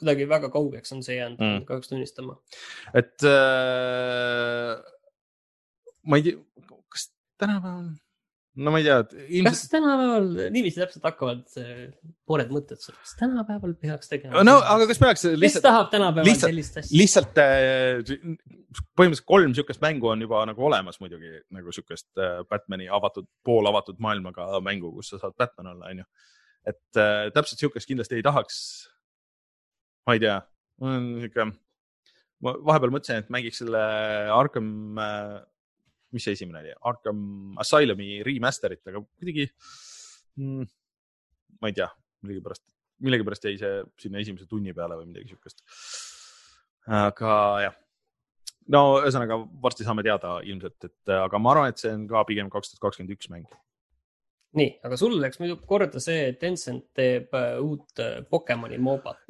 kuidagi 0.00 0.28
väga 0.30 0.52
kaugeks 0.54 0.94
on 0.96 1.02
see 1.06 1.18
jäänud 1.18 1.40
mm., 1.42 1.66
kahjuks 1.68 1.92
tunnistama. 1.92 2.38
et 2.94 3.26
äh, 3.28 4.78
ma 6.06 6.20
ei 6.20 6.26
tea, 6.28 6.40
kas 6.92 7.10
tänapäeval 7.40 7.92
no 8.54 8.72
ma 8.72 8.80
ei 8.80 8.84
tea, 8.84 8.98
ilmselt. 9.38 9.48
kas 9.48 9.70
tänapäeval 9.72 10.26
niiviisi 10.52 10.80
täpselt 10.82 11.06
hakkavad 11.08 11.44
pooled 12.28 12.50
mõtted 12.52 12.80
sul, 12.82 12.96
kas 12.98 13.14
tänapäeval 13.20 13.72
peaks 13.80 14.10
tegema? 14.12 14.42
no 14.44 14.58
aga 14.60 14.88
kas 14.90 15.00
peaks 15.00 15.24
lihtsalt. 15.30 15.46
kes 15.46 15.64
tahab 15.64 15.88
tänapäeval 15.94 16.28
lihtsalt, 16.28 16.52
sellist 16.52 16.80
asja? 16.82 16.98
lihtsalt 17.00 17.40
äh, 17.40 18.02
põhimõtteliselt 18.98 19.28
kolm 19.28 19.56
sihukest 19.56 19.84
mängu 19.84 20.12
on 20.12 20.24
juba 20.26 20.44
nagu 20.48 20.68
olemas 20.68 21.00
muidugi 21.00 21.32
nagu 21.54 21.72
sihukest 21.72 22.10
äh, 22.20 22.42
Batman'i 22.48 22.90
avatud, 22.92 23.28
poolavatud 23.46 24.00
maailmaga 24.04 24.60
mängu, 24.64 24.92
kus 24.98 25.14
sa 25.14 25.22
saad 25.22 25.36
Batman 25.40 25.72
olla, 25.72 25.92
onju. 25.94 26.08
et 26.68 27.00
äh, 27.00 27.30
täpselt 27.32 27.64
sihukest 27.64 27.88
kindlasti 27.88 28.20
ei 28.20 28.26
tahaks. 28.26 28.58
Ma 30.06 30.16
ei 30.16 30.22
tea, 30.22 30.36
mul 30.82 30.96
on 30.98 31.08
sihuke, 31.22 31.48
ma 32.42 32.54
vahepeal 32.70 32.94
mõtlesin, 32.94 33.22
et 33.22 33.32
mängiks 33.32 33.62
selle 33.62 33.82
Arkham 34.34 34.70
mis 36.12 36.26
see 36.26 36.36
esimene 36.36 36.60
oli, 36.60 36.74
Arkham 36.88 37.22
Asylumi 37.62 38.20
remaster'it, 38.26 38.82
aga 38.90 39.02
kuidagi 39.02 39.46
mm,, 40.40 40.68
ma 41.62 41.70
ei 41.70 41.76
tea, 41.76 41.88
millegipärast, 42.26 42.64
millegipärast 43.06 43.48
jäi 43.48 43.56
see 43.60 43.80
sinna 44.04 44.22
esimese 44.22 44.48
tunni 44.50 44.74
peale 44.76 44.98
või 45.00 45.08
midagi 45.10 45.32
siukest. 45.32 45.64
aga 47.00 47.34
jah, 47.66 47.76
no 48.74 48.84
ühesõnaga 49.00 49.40
varsti 49.64 49.88
saame 49.88 50.04
teada 50.06 50.38
ilmselt, 50.46 50.88
et 50.88 51.14
aga 51.16 51.40
ma 51.40 51.54
arvan, 51.54 51.72
et 51.72 51.82
see 51.82 51.92
on 51.94 52.06
ka 52.10 52.24
pigem 52.28 52.52
kaks 52.52 52.74
tuhat 52.74 52.86
kakskümmend 52.88 53.16
üks 53.16 53.30
mäng. 53.32 53.48
nii, 54.58 54.74
aga 54.84 54.98
sul 55.00 55.16
läks 55.22 55.40
muidu 55.40 55.56
korda 55.68 56.02
see, 56.02 56.28
et 56.28 56.40
Tencent 56.42 56.90
teeb 56.96 57.32
äh, 57.38 57.56
uut 57.62 58.04
äh, 58.04 58.20
Pokemoni 58.28 58.80
mobat. 58.82 59.22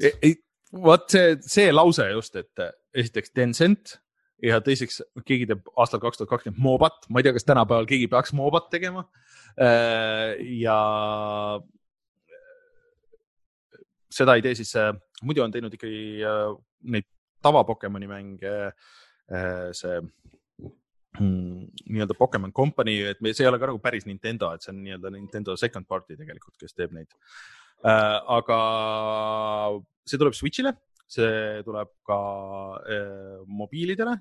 Vot 0.73 1.11
see, 1.11 1.37
see 1.45 1.73
lause 1.73 2.07
just, 2.13 2.37
et 2.37 2.65
esiteks 2.95 3.35
Tencent 3.37 3.99
ja 4.43 4.59
teiseks 4.65 5.01
keegi 5.27 5.47
teeb 5.51 5.69
aastal 5.79 6.01
kaks 6.03 6.19
tuhat 6.19 6.31
kakskümmend 6.33 6.63
Mobat, 6.63 7.07
ma 7.09 7.21
ei 7.21 7.27
tea, 7.27 7.35
kas 7.37 7.47
tänapäeval 7.47 7.87
keegi 7.91 8.09
peaks 8.11 8.35
Mobat 8.37 8.69
tegema. 8.73 9.05
Äh, 9.61 10.35
ja 10.63 10.79
seda 14.13 14.37
ei 14.37 14.45
tee 14.45 14.57
siis, 14.59 14.73
äh, 14.81 14.91
muidu 15.23 15.45
on 15.45 15.55
teinud 15.55 15.75
ikkagi 15.77 16.25
äh, 16.27 16.49
neid 16.95 17.09
tava 17.43 17.65
Pokemoni 17.67 18.07
mänge 18.11 18.57
see 19.73 19.97
mm, 20.03 21.71
nii-öelda 21.89 22.15
Pokemon 22.19 22.53
Company, 22.53 22.99
et 23.09 23.23
see 23.23 23.47
ei 23.47 23.49
ole 23.49 23.59
ka 23.63 23.71
nagu 23.71 23.81
päris 23.83 24.05
Nintendo, 24.05 24.51
et 24.53 24.63
see 24.63 24.75
on 24.75 24.83
nii-öelda 24.83 25.13
Nintendo 25.15 25.57
second 25.57 25.89
party 25.89 26.19
tegelikult, 26.19 26.55
kes 26.61 26.77
teeb 26.77 26.93
neid. 26.95 27.09
Aga 27.83 28.59
see 30.07 30.21
tuleb 30.21 30.37
Switch'ile, 30.39 30.75
see 31.11 31.63
tuleb 31.67 31.91
ka 32.07 32.19
mobiilidele 33.47 34.19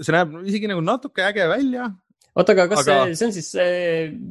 see 0.00 0.14
näeb 0.14 0.38
isegi 0.48 0.70
nagu 0.70 0.84
natuke 0.84 1.24
äge 1.26 1.48
välja. 1.50 1.90
oota, 2.34 2.54
aga 2.54 2.68
kas 2.70 2.84
aga... 2.84 3.00
see, 3.08 3.18
see 3.18 3.26
on 3.26 3.34
siis 3.36 3.50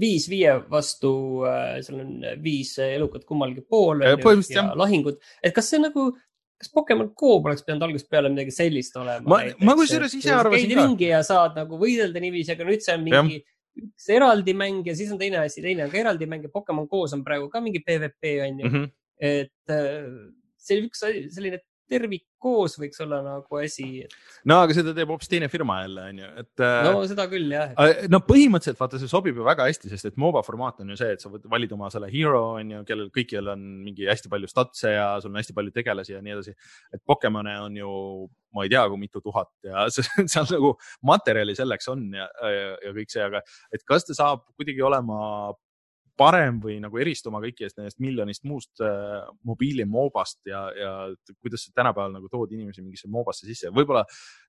viis 0.02 0.26
viie 0.32 0.56
vastu, 0.72 1.12
äh, 1.50 1.78
seal 1.86 2.02
on 2.02 2.16
viis 2.44 2.74
elukat 2.86 3.28
kummalgi 3.28 3.64
pool 3.68 4.04
ja 4.06 4.16
lahingud, 4.80 5.20
et 5.44 5.56
kas 5.56 5.70
see 5.74 5.82
nagu, 5.84 6.10
kas 6.60 6.72
Pokemon 6.74 7.12
Go 7.20 7.38
poleks 7.44 7.66
pidanud 7.66 7.90
algusest 7.90 8.10
peale 8.12 8.32
midagi 8.34 8.56
sellist 8.56 8.98
olema? 9.00 9.28
ma, 9.30 9.42
ma 9.68 9.78
kusjuures 9.80 10.16
ise 10.18 10.34
arvasin 10.36 10.74
ka. 10.74 10.82
ringi 10.82 11.12
ja 11.12 11.22
saad 11.28 11.60
nagu 11.60 11.80
võidelda 11.82 12.24
niiviisi, 12.24 12.56
aga 12.56 12.68
nüüd 12.70 12.86
see 12.86 12.98
on 12.98 13.06
mingi 13.06 13.42
ja 13.42 13.58
üks 13.78 14.10
eraldi 14.12 14.54
mäng 14.58 14.88
ja 14.88 14.96
siis 14.98 15.12
on 15.14 15.20
teine 15.20 15.42
asi, 15.44 15.62
teine 15.62 15.86
on 15.86 15.92
ka 15.92 16.00
eraldi 16.02 16.28
mäng 16.30 16.44
ja 16.44 16.52
Pokemon 16.54 16.88
Go's 16.90 17.14
on 17.16 17.24
praegu 17.24 17.50
ka 17.50 17.62
mingi 17.64 17.84
PVP 17.86 18.36
on 18.46 18.60
ju 18.60 18.70
mm. 18.70 18.76
-hmm. 18.76 18.92
et 19.20 19.76
äh, 19.76 20.34
see 20.58 20.82
üks 20.86 21.04
selline 21.06 21.62
tervik 21.90 22.26
koos 22.40 22.78
võiks 22.80 23.02
olla 23.04 23.20
nagu 23.24 23.60
asi 23.60 24.04
et.... 24.06 24.14
no 24.48 24.60
aga 24.64 24.76
seda 24.78 24.94
teeb 24.96 25.12
hoopis 25.12 25.32
teine 25.32 25.50
firma 25.52 25.80
jälle 25.84 26.06
onju, 26.14 26.30
et. 26.44 26.64
Äh, 26.64 26.88
no 26.88 27.04
seda 27.10 27.26
küll 27.32 27.52
jah. 27.54 27.74
no 28.12 28.22
põhimõtteliselt 28.26 28.80
vaata, 28.80 29.02
see 29.02 29.12
sobib 29.12 29.40
ju 29.40 29.48
väga 29.48 29.68
hästi, 29.68 29.92
sest 29.92 30.10
et 30.12 30.20
MOBA 30.22 30.44
formaat 30.46 30.84
on 30.84 30.94
ju 30.94 31.00
see, 31.00 31.12
et 31.16 31.24
sa 31.24 31.32
valid 31.52 31.74
oma 31.76 31.92
selle 31.94 32.12
hero 32.14 32.44
onju, 32.60 32.84
kellel 32.88 33.12
kõikjal 33.16 33.54
on 33.56 33.66
mingi 33.86 34.08
hästi 34.10 34.32
palju 34.32 34.52
statse 34.52 34.94
ja 34.96 35.08
sul 35.24 35.34
on 35.34 35.42
hästi 35.42 35.58
palju 35.58 35.76
tegelasi 35.76 36.16
ja 36.16 36.24
nii 36.26 36.36
edasi. 36.38 36.56
et 36.94 37.04
Pokemone 37.06 37.56
on 37.66 37.80
ju, 37.80 37.94
ma 38.56 38.66
ei 38.66 38.74
tea, 38.74 38.86
kui 38.92 39.02
mitu 39.02 39.24
tuhat 39.26 39.52
ja 39.68 39.88
seal 40.34 40.50
nagu 40.54 40.76
materjali 41.10 41.58
selleks 41.58 41.92
on 41.92 42.08
ja, 42.16 42.30
ja, 42.46 42.76
ja 42.86 42.94
kõik 42.96 43.12
see, 43.14 43.26
aga 43.26 43.44
et 43.76 43.84
kas 43.88 44.08
ta 44.08 44.18
saab 44.18 44.46
kuidagi 44.56 44.86
olema 44.86 45.20
parem 46.20 46.60
või 46.64 46.78
nagu 46.84 47.00
eristuma 47.00 47.40
kõikidest 47.44 47.80
nendest 47.80 48.02
miljonist 48.04 48.44
muust 48.48 48.84
äh, 48.84 49.22
mobiilimobast 49.48 50.42
ja, 50.50 50.66
ja 50.76 50.92
kuidas 51.40 51.68
tänapäeval 51.72 52.18
nagu 52.18 52.30
toodi 52.32 52.58
inimesi 52.58 52.84
mingisse 52.84 53.10
mobasse 53.12 53.48
sisse, 53.48 53.72
võib-olla 53.76 54.04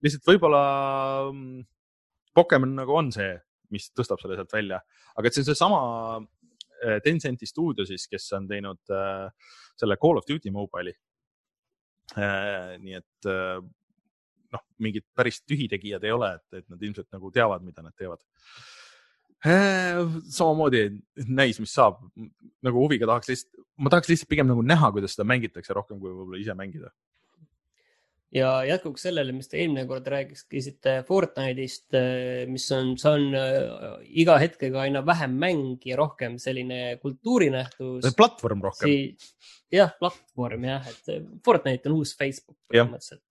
lihtsalt 0.04 0.26
võib-olla 0.32 0.64
mm, 1.30 1.62
Pokemon 2.34 2.76
nagu 2.78 2.94
on 2.94 3.08
see, 3.14 3.32
mis 3.74 3.88
tõstab 3.94 4.20
selle 4.22 4.36
sealt 4.38 4.52
välja, 4.54 4.78
aga 5.18 5.30
et 5.30 5.36
see 5.36 5.44
on 5.44 5.50
seesama 5.50 5.80
Tencenti 7.04 7.44
stuudio 7.44 7.84
siis, 7.84 8.06
kes 8.08 8.30
on 8.38 8.46
teinud 8.48 8.94
äh, 8.96 9.28
selle 9.76 9.98
Call 10.00 10.20
of 10.20 10.26
Duty 10.28 10.52
mobile'i 10.54 10.94
äh,. 12.16 12.78
nii 12.80 12.96
et 12.98 13.30
äh, 13.30 13.60
noh, 14.50 14.66
mingid 14.82 15.06
päris 15.14 15.42
tühitegijad 15.44 16.06
ei 16.08 16.14
ole, 16.16 16.34
et, 16.38 16.62
et 16.62 16.68
nad 16.72 16.82
ilmselt 16.82 17.10
nagu 17.14 17.30
teavad, 17.34 17.66
mida 17.66 17.84
nad 17.84 17.94
teevad 17.98 18.22
äh,. 18.24 18.79
Samamoodi 19.44 20.84
näis, 21.28 21.60
mis 21.62 21.72
saab, 21.72 22.02
nagu 22.60 22.82
huviga 22.84 23.08
tahaks 23.08 23.30
lihtsalt, 23.30 23.64
ma 23.80 23.92
tahaks 23.92 24.10
lihtsalt 24.12 24.28
pigem 24.28 24.50
nagu 24.50 24.64
näha, 24.66 24.90
kuidas 24.92 25.16
seda 25.16 25.28
mängitakse 25.28 25.76
rohkem 25.76 26.00
kui 26.00 26.12
võib-olla 26.12 26.42
ise 26.42 26.56
mängida 26.58 26.92
ja 28.34 28.50
jätkuks 28.66 29.04
sellele, 29.08 29.32
mis 29.34 29.50
te 29.50 29.58
eelmine 29.60 29.84
kord 29.90 30.06
rääkisite 30.10 31.00
Fortnite'ist, 31.06 31.96
mis 32.50 32.66
on, 32.74 32.92
see 33.00 33.10
on 33.10 33.38
äh, 33.38 34.04
iga 34.22 34.36
hetkega 34.40 34.84
aina 34.84 35.02
vähem 35.06 35.34
mäng 35.40 35.86
ja 35.86 35.98
rohkem 35.98 36.38
selline 36.42 36.98
kultuurinähtus. 37.02 38.06
platvorm 38.16 38.62
rohkem 38.68 38.86
si. 38.86 39.48
jah, 39.74 39.92
platvorm 39.98 40.68
jah, 40.70 40.86
et 40.92 41.26
Fortnite 41.46 41.90
on 41.90 41.98
uus 41.98 42.14
Facebook 42.18 42.58
põhimõtteliselt. 42.70 43.24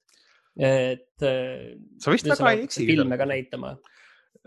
et. 0.58 1.16
Äh, 1.24 1.80
sa 2.04 2.16
vist 2.16 2.28
väga 2.28 2.54
ei 2.56 2.68
eksi. 2.68 2.88
filme 2.90 3.20
ka 3.20 3.30
näitama. 3.30 3.78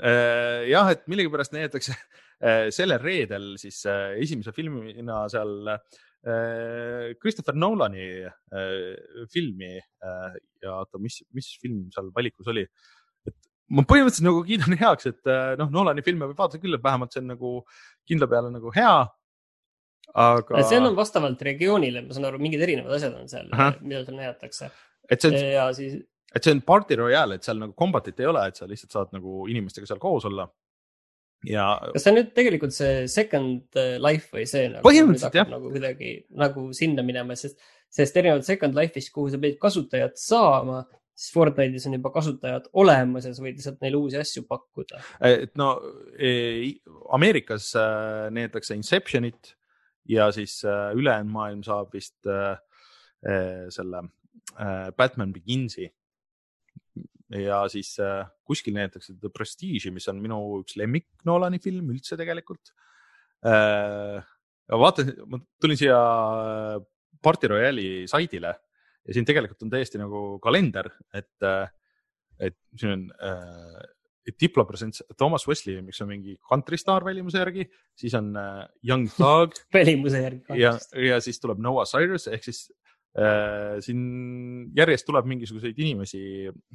Jah, 0.03 0.89
et 0.91 1.05
millegipärast 1.07 1.53
näidatakse 1.55 1.95
sellel 2.75 2.99
reedel 2.99 3.53
siis 3.61 3.85
esimese 4.19 4.51
filmina 4.57 5.21
seal 5.31 5.71
Äh, 6.25 7.15
Christopher 7.21 7.55
Nolani 7.55 8.23
äh, 8.23 9.27
filmi 9.33 9.75
äh, 9.77 10.35
ja 10.63 10.77
oota, 10.77 11.01
mis, 11.03 11.17
mis 11.35 11.49
film 11.59 11.89
seal 11.91 12.13
valikus 12.15 12.47
oli? 12.53 12.63
et 13.27 13.35
ma 13.75 13.83
põhimõtteliselt 13.83 14.29
nagu 14.29 14.45
kiidan 14.47 14.77
heaks, 14.79 15.09
et 15.11 15.33
noh, 15.59 15.73
Nolani 15.75 16.05
filme 16.07 16.29
võib 16.31 16.39
vaadata 16.39 16.61
küll, 16.63 16.77
et 16.79 16.85
vähemalt 16.85 17.11
see 17.11 17.25
on 17.25 17.33
nagu 17.33 17.53
kindla 18.07 18.29
peale 18.31 18.53
nagu 18.55 18.71
hea. 18.77 18.95
aga. 20.15 20.63
see 20.63 20.79
on 20.79 20.95
vastavalt 20.95 21.43
regioonile, 21.43 22.05
ma 22.07 22.15
saan 22.15 22.29
aru, 22.31 22.39
mingid 22.43 22.63
erinevad 22.69 23.01
asjad 23.01 23.19
on 23.19 23.27
seal, 23.33 23.51
mida 23.83 24.05
seal 24.05 24.21
näidatakse. 24.21 24.71
et 25.11 25.27
see 25.27 25.43
ja 25.57 25.67
siis. 25.75 25.99
Et 26.35 26.45
see 26.45 26.55
on 26.57 26.65
party 26.67 26.99
royale, 26.99 27.37
et 27.37 27.47
seal 27.47 27.61
nagu 27.61 27.77
combat'it 27.79 28.21
ei 28.21 28.29
ole, 28.31 28.45
et 28.49 28.59
sa 28.59 28.69
lihtsalt 28.71 28.97
saad 28.97 29.15
nagu 29.17 29.47
inimestega 29.53 29.89
seal 29.89 30.03
koos 30.03 30.27
olla 30.31 30.49
ja. 31.49 31.67
kas 31.93 32.05
see 32.05 32.13
on 32.13 32.19
nüüd 32.21 32.33
tegelikult 32.37 32.75
see 32.77 33.05
Second 33.11 33.79
Life 34.03 34.33
või 34.35 34.47
see 34.49 34.69
nagu,? 34.71 34.83
põhimõtteliselt 34.87 35.39
jah. 35.41 35.49
nagu 35.51 35.71
kuidagi 35.73 36.17
nagu 36.39 36.67
sinna 36.77 37.05
minema, 37.07 37.37
sest, 37.39 37.61
sest 37.93 38.19
erinevalt 38.19 38.47
Second 38.49 38.79
Life'ist, 38.79 39.13
kuhu 39.15 39.33
sa 39.33 39.41
pidid 39.43 39.59
kasutajat 39.63 40.19
saama, 40.21 40.83
siis 41.13 41.33
Fortnite'is 41.35 41.89
on 41.89 41.97
juba 41.99 42.13
kasutajad 42.15 42.69
olemas 42.83 43.27
ja 43.29 43.35
sa 43.35 43.45
võid 43.45 43.59
lihtsalt 43.59 43.83
neile 43.85 44.01
uusi 44.01 44.21
asju 44.21 44.45
pakkuda. 44.49 45.03
et 45.29 45.57
no 45.61 45.75
e, 46.17 46.79
Ameerikas 47.13 47.73
äh, 47.79 48.29
näidatakse 48.35 48.79
Inceptionit 48.79 49.55
ja 50.09 50.31
siis 50.35 50.61
äh, 50.65 50.93
ülejäänud 50.99 51.33
maailm 51.33 51.65
saab 51.67 51.93
vist 51.95 52.27
äh, 52.27 52.57
äh 53.27 53.69
selle 53.71 54.07
äh, 54.59 54.91
Batman 54.97 55.33
Beginsi 55.33 55.91
ja 57.41 57.63
siis 57.73 57.95
äh, 58.03 58.27
kuskil 58.45 58.77
näidatakse 58.77 59.15
The 59.21 59.31
Prestige'i, 59.33 59.93
mis 59.95 60.09
on 60.13 60.21
minu 60.23 60.39
üks 60.61 60.77
lemmik 60.81 61.09
Nolani 61.29 61.61
film 61.63 61.93
üldse 61.95 62.19
tegelikult 62.21 62.75
äh,. 63.47 64.21
vaatasin, 64.69 65.17
ma 65.31 65.41
tulin 65.63 65.81
siia 65.81 65.97
äh, 65.97 66.77
Party 67.23 67.51
Royale'i 67.53 68.05
saidile 68.11 68.53
ja 69.03 69.17
siin 69.17 69.27
tegelikult 69.27 69.65
on 69.65 69.73
täiesti 69.73 69.99
nagu 69.99 70.39
kalender, 70.43 70.89
et, 71.15 71.33
et 72.39 72.57
siin 72.79 72.93
on 72.95 73.09
äh, 73.19 73.83
Diplo 74.41 74.65
presents 74.65 75.03
Thomas 75.19 75.49
Wesley, 75.49 75.81
mis 75.83 75.99
on 76.03 76.09
mingi 76.13 76.37
kantristaar 76.49 77.03
välimuse 77.05 77.41
järgi, 77.41 77.65
siis 77.99 78.15
on 78.15 78.31
äh, 78.39 78.61
Young 78.87 79.09
Thug 79.11 79.57
välimuse 79.75 80.23
järgi. 80.23 80.61
ja, 80.61 80.77
ja 80.95 81.19
siis 81.21 81.41
tuleb 81.43 81.63
Noah 81.63 81.89
Cyrus 81.89 82.29
ehk 82.31 82.47
siis 82.47 82.69
siin 83.85 84.05
järjest 84.77 85.05
tuleb 85.09 85.27
mingisuguseid 85.29 85.81
inimesi 85.85 86.23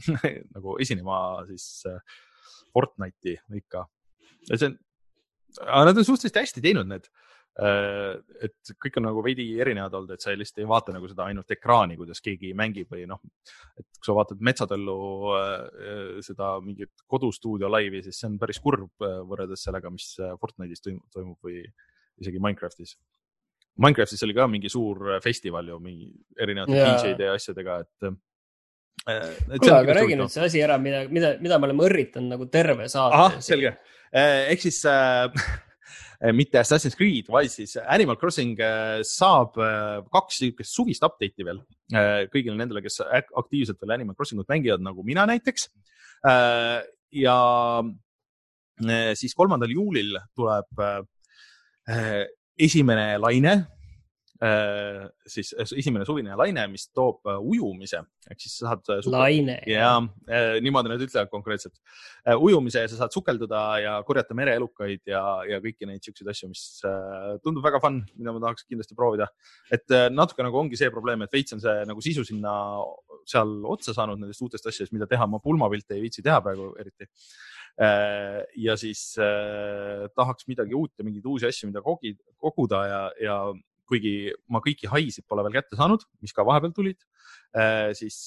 nagu 0.55 0.75
esinema 0.83 1.21
siis 1.49 1.85
äh, 1.89 2.19
Fortnite'i 2.73 3.37
ikka. 3.57 3.87
see 4.51 4.67
on, 4.69 4.75
aga 5.63 5.87
nad 5.89 5.97
on 5.97 6.05
suhteliselt 6.05 6.43
hästi 6.43 6.61
teinud 6.61 6.91
need. 6.91 7.09
Äh, 7.57 8.19
et 8.45 8.73
kõik 8.77 8.99
on 9.01 9.07
nagu 9.07 9.23
veidi 9.25 9.47
erinevad 9.57 9.97
olnud, 9.97 10.13
et 10.13 10.21
sa 10.21 10.35
lihtsalt 10.37 10.61
ei 10.61 10.69
vaata 10.69 10.93
nagu 10.93 11.09
seda 11.09 11.25
ainult 11.25 11.57
ekraani, 11.57 11.97
kuidas 11.97 12.21
keegi 12.21 12.53
mängib 12.53 12.93
või 12.93 13.07
noh, 13.09 13.23
et 13.73 13.87
kui 13.97 14.11
sa 14.11 14.17
vaatad 14.19 14.43
Metsatõllu 14.45 14.97
seda 16.27 16.53
mingit 16.61 17.07
kodustuudio 17.09 17.71
laivi, 17.73 18.03
siis 18.05 18.21
see 18.21 18.29
on 18.29 18.37
päris 18.37 18.61
kurb 18.61 18.93
võrreldes 19.01 19.65
sellega, 19.65 19.89
mis 19.89 20.13
Fortnite'is 20.37 20.85
toimub 20.85 21.41
või 21.41 21.63
isegi 22.21 22.41
Minecraftis 22.41 22.93
Minecraftis 23.77 24.23
oli 24.25 24.33
ka 24.37 24.47
mingi 24.49 24.71
suur 24.73 25.19
festival 25.23 25.67
ju 25.69 25.77
mingi 25.83 26.09
erinevate 26.39 26.73
yeah. 26.73 26.95
DJ-de 26.97 27.29
ja 27.29 27.35
asjadega, 27.37 27.77
et 27.85 28.09
äh, 28.09 28.17
kuule, 29.53 29.75
aga 29.77 29.95
räägi 29.99 30.17
nüüd 30.17 30.33
see 30.33 30.43
asi 30.47 30.63
ära, 30.65 30.79
mida, 30.81 31.03
mida, 31.13 31.35
mida 31.43 31.59
me 31.61 31.69
oleme 31.69 31.85
õrritanud 31.87 32.33
nagu 32.33 32.47
terve 32.51 32.89
saate. 32.89 33.15
ahah, 33.15 33.39
selge. 33.43 33.75
Äh, 34.11 34.47
ehk 34.53 34.63
siis 34.65 34.79
äh, 34.89 35.27
mitte 36.39 36.59
Assassin's 36.61 36.97
Creed, 36.97 37.29
vaid 37.31 37.51
siis 37.53 37.77
Animal 37.83 38.17
Crossing 38.19 38.57
äh, 38.63 39.03
saab 39.07 39.59
kaks 40.13 40.41
niisugust 40.43 40.73
suvist 40.73 41.05
update'i 41.05 41.45
veel 41.47 41.61
kõigile 42.33 42.57
nendele, 42.57 42.81
kes 42.83 42.99
aktiivselt 43.05 43.79
veel 43.83 43.95
Animal 43.99 44.17
Crossingut 44.17 44.49
mängivad, 44.51 44.83
nagu 44.83 45.05
mina 45.07 45.27
näiteks. 45.29 45.69
ja 47.15 47.37
siis 49.15 49.35
kolmandal 49.37 49.71
juulil 49.71 50.17
tuleb 50.35 50.81
esimene 52.57 53.17
laine, 53.21 53.53
äh, 54.43 55.05
siis 55.29 55.53
esimene 55.57 56.05
suvine 56.05 56.35
laine, 56.37 56.67
mis 56.71 56.87
toob 56.95 57.25
äh, 57.29 57.39
ujumise 57.41 58.01
ehk 58.27 58.43
siis 58.43 58.57
sa 58.59 58.73
saad. 58.73 58.83
Äh, 58.93 59.09
laine. 59.13 59.57
ja 59.69 59.93
niimoodi 60.61 60.91
nad 60.91 61.03
ütlevad 61.03 61.31
konkreetselt. 61.31 61.77
ujumise 62.35 62.83
ja 62.83 62.91
sa 62.91 63.01
saad 63.01 63.15
sukelduda 63.15 63.63
ja 63.83 63.95
korjata 64.07 64.37
mereelukaid 64.37 65.03
ja, 65.07 65.23
ja 65.47 65.61
kõiki 65.63 65.89
neid 65.89 66.05
siukseid 66.05 66.31
asju, 66.33 66.51
mis 66.51 66.63
tundub 67.43 67.65
väga 67.65 67.81
fun, 67.83 68.01
mida 68.17 68.35
ma 68.35 68.43
tahaks 68.43 68.67
kindlasti 68.67 68.97
proovida. 68.97 69.29
et 69.71 69.97
natuke 70.11 70.45
nagu 70.45 70.59
ongi 70.59 70.79
see 70.79 70.91
probleem, 70.93 71.23
et 71.23 71.33
veits 71.33 71.55
on 71.55 71.63
see 71.63 71.85
nagu 71.87 72.03
sisu 72.03 72.25
sinna 72.27 72.53
seal 73.27 73.59
otsa 73.67 73.95
saanud 73.95 74.19
nendest 74.19 74.43
uutest 74.43 74.67
asjadest, 74.67 74.95
mida 74.95 75.07
teha. 75.09 75.27
ma 75.27 75.39
pulmapilte 75.43 75.95
ei 75.95 76.07
viitsi 76.07 76.25
teha 76.25 76.41
praegu 76.43 76.73
eriti 76.79 77.07
Äh, 77.07 77.56
ja 77.77 78.73
siis 78.79 79.01
äh, 79.21 80.07
tahaks 80.17 80.47
midagi 80.49 80.73
uut 80.73 80.93
ja 80.97 81.05
mingeid 81.05 81.25
uusi 81.29 81.45
asju, 81.45 81.69
mida 81.69 81.83
kogi, 81.85 82.15
koguda 82.41 82.79
ja, 82.89 83.01
ja 83.21 83.35
kuigi 83.87 84.31
ma 84.51 84.59
kõiki 84.65 84.89
haisid 84.91 85.27
pole 85.29 85.45
veel 85.45 85.59
kätte 85.59 85.77
saanud, 85.77 86.01
mis 86.23 86.33
ka 86.35 86.45
vahepeal 86.47 86.73
tulid, 86.75 86.97
äh, 87.55 87.93
siis 87.97 88.17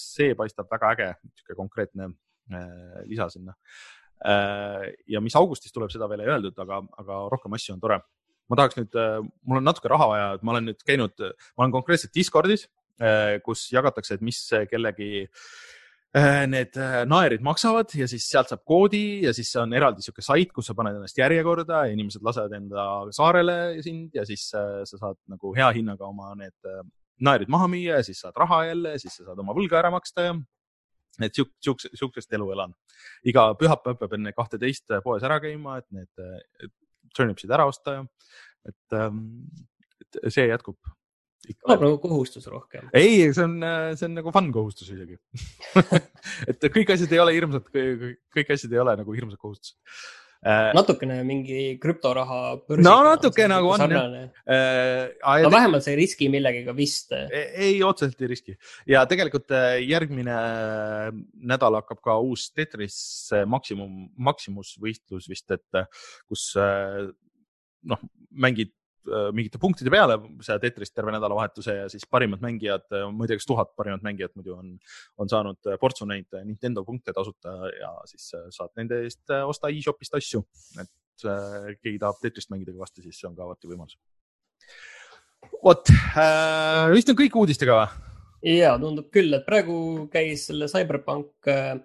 see 0.00 0.32
paistab 0.38 0.72
väga 0.72 0.94
äge, 0.96 1.10
niisugune 1.28 1.60
konkreetne 1.60 2.10
lisa 3.10 3.26
sinna. 3.26 3.56
ja 5.10 5.20
mis 5.20 5.34
augustis 5.36 5.72
tuleb, 5.74 5.90
seda 5.90 6.06
veel 6.08 6.22
ei 6.22 6.28
öeldud, 6.30 6.54
aga, 6.62 6.78
aga 7.02 7.16
rohkem 7.32 7.56
asju 7.58 7.74
on 7.74 7.80
tore. 7.82 7.98
ma 8.48 8.56
tahaks 8.56 8.78
nüüd, 8.78 8.94
mul 9.42 9.58
on 9.58 9.66
natuke 9.66 9.90
raha 9.90 10.06
vaja, 10.08 10.28
et 10.36 10.44
ma 10.46 10.54
olen 10.54 10.70
nüüd 10.70 10.84
käinud, 10.86 11.24
ma 11.58 11.64
olen 11.64 11.74
konkreetselt 11.74 12.14
Discordis, 12.14 12.68
kus 13.42 13.66
jagatakse, 13.74 14.14
et 14.14 14.22
mis 14.22 14.38
kellegi 14.70 15.26
äh, 15.26 15.26
Äh, 15.26 15.75
need 16.48 16.76
äh, 16.80 17.02
naerid 17.08 17.42
maksavad 17.44 17.92
ja 17.98 18.06
siis 18.08 18.24
sealt 18.30 18.48
saab 18.52 18.62
koodi 18.64 19.24
ja 19.26 19.34
siis 19.36 19.50
on 19.60 19.74
eraldi 19.76 20.04
sihuke 20.04 20.24
sait, 20.24 20.52
kus 20.54 20.70
sa 20.70 20.76
paned 20.78 20.96
ennast 20.96 21.18
järjekorda 21.18 21.84
inimesed 21.92 22.24
lasevad 22.24 22.54
enda 22.56 22.86
saarele 23.16 23.56
sind 23.84 24.16
ja 24.16 24.24
siis 24.28 24.48
äh, 24.56 24.80
sa 24.88 25.00
saad 25.02 25.20
nagu 25.32 25.52
hea 25.56 25.68
hinnaga 25.76 26.08
oma 26.08 26.32
need 26.38 26.56
naerid 27.26 27.52
maha 27.52 27.68
müüa 27.72 28.00
ja 28.00 28.06
siis 28.06 28.20
saad 28.24 28.36
raha 28.40 28.64
jälle 28.70 28.96
siis 29.02 29.18
sa 29.18 29.28
saad 29.28 29.44
oma 29.44 29.56
võlga 29.56 29.80
ära 29.82 29.92
maksta 29.92 30.28
ja 30.30 30.36
et 31.24 31.36
siukest, 31.36 31.94
siukest 31.96 32.32
elu 32.36 32.50
elan. 32.52 32.74
iga 33.24 33.48
pühapäev 33.60 34.00
peab 34.00 34.16
enne 34.18 34.32
kahteteist 34.36 34.92
poes 35.04 35.24
ära 35.24 35.38
käima, 35.40 35.78
et 35.80 35.86
need 35.96 36.72
turnipsid 37.16 37.52
ära 37.52 37.64
osta 37.68 38.00
ja 38.00 38.04
et, 38.68 38.96
ähm, 38.98 39.24
et 40.00 40.32
see 40.32 40.48
jätkub 40.48 40.76
kõlab 41.54 41.86
nagu 41.86 42.02
kohustus 42.02 42.46
rohkem. 42.50 42.90
ei, 42.96 43.26
see 43.32 43.46
on, 43.46 43.56
see 43.94 44.08
on 44.08 44.18
nagu 44.20 44.34
fun 44.34 44.52
kohustus 44.54 44.92
isegi 44.94 45.18
et 46.50 46.68
kõik 46.72 46.94
asjad 46.96 47.16
ei 47.16 47.22
ole 47.22 47.34
hirmsad, 47.36 47.66
kõik 47.72 48.54
asjad 48.54 48.76
ei 48.76 48.82
ole 48.82 48.96
nagu 49.00 49.16
hirmsad 49.16 49.40
kohustused 49.40 49.76
äh,. 50.46 50.70
natukene 50.76 51.18
mingi 51.26 51.76
krüptoraha. 51.82 52.40
no 52.82 52.94
natuke 53.06 53.48
nagu 53.50 53.72
on 53.74 53.94
jah 53.96 54.06
äh,. 54.44 55.42
no 55.44 55.52
vähemalt 55.52 55.86
sa 55.86 55.92
ei 55.92 56.00
riski 56.02 56.30
millegagi 56.32 56.74
vist. 56.76 57.12
ei, 57.16 57.44
ei, 57.68 57.76
otseselt 57.86 58.22
ei 58.22 58.32
riski 58.32 58.56
ja 58.90 59.04
tegelikult 59.10 59.52
äh, 59.56 59.78
järgmine 59.86 60.36
äh, 60.36 61.10
nädal 61.52 61.80
hakkab 61.80 62.02
ka 62.04 62.18
uus 62.22 62.48
Tetris 62.54 62.98
maksimum, 63.46 64.08
maksimusvõistlus 64.30 65.30
vist, 65.30 65.50
et 65.54 65.84
kus 66.26 66.52
noh, 67.86 68.02
mängid 68.30 68.72
Äh, 68.72 68.85
mingite 69.36 69.60
punktide 69.62 69.90
peale 69.92 70.18
seda 70.44 70.58
Tetrist 70.62 70.94
terve 70.96 71.12
nädalavahetuse 71.14 71.76
ja 71.80 71.88
siis 71.92 72.06
parimad 72.10 72.42
mängijad, 72.44 72.86
äh, 72.92 73.06
ma 73.12 73.24
ei 73.24 73.32
tea, 73.32 73.40
kas 73.40 73.48
tuhat 73.48 73.72
parimat 73.78 74.04
mängijat 74.06 74.34
muidu 74.38 74.56
on, 74.56 74.74
on 75.22 75.30
saanud 75.30 75.70
äh, 75.70 75.78
portsu 75.80 76.08
neid 76.08 76.28
Nintendo 76.44 76.84
punkte 76.86 77.14
tasuta 77.16 77.54
ja 77.72 77.92
siis 78.10 78.28
saad 78.56 78.72
nende 78.78 79.02
eest 79.06 79.34
osta 79.46 79.70
e-shopist 79.72 80.18
asju. 80.18 80.42
et 80.82 81.28
äh, 81.28 81.72
keegi 81.80 82.00
tahab 82.02 82.20
Tetrist 82.22 82.52
mängida 82.52 82.74
kõvasti, 82.74 83.04
siis 83.06 83.20
see 83.20 83.30
on 83.30 83.36
ka 83.36 83.46
alati 83.46 83.70
võimalus. 83.70 83.98
vot 85.62 85.92
äh,, 85.92 86.90
vist 86.94 87.10
on 87.12 87.18
kõik 87.18 87.38
uudistega 87.42 87.78
või? 87.80 88.06
ja 88.56 88.76
tundub 88.80 89.10
küll, 89.14 89.32
et 89.34 89.46
praegu 89.46 90.08
käis 90.12 90.48
selle 90.50 90.68
CyberPunk 90.70 91.50
äh, 91.50 91.76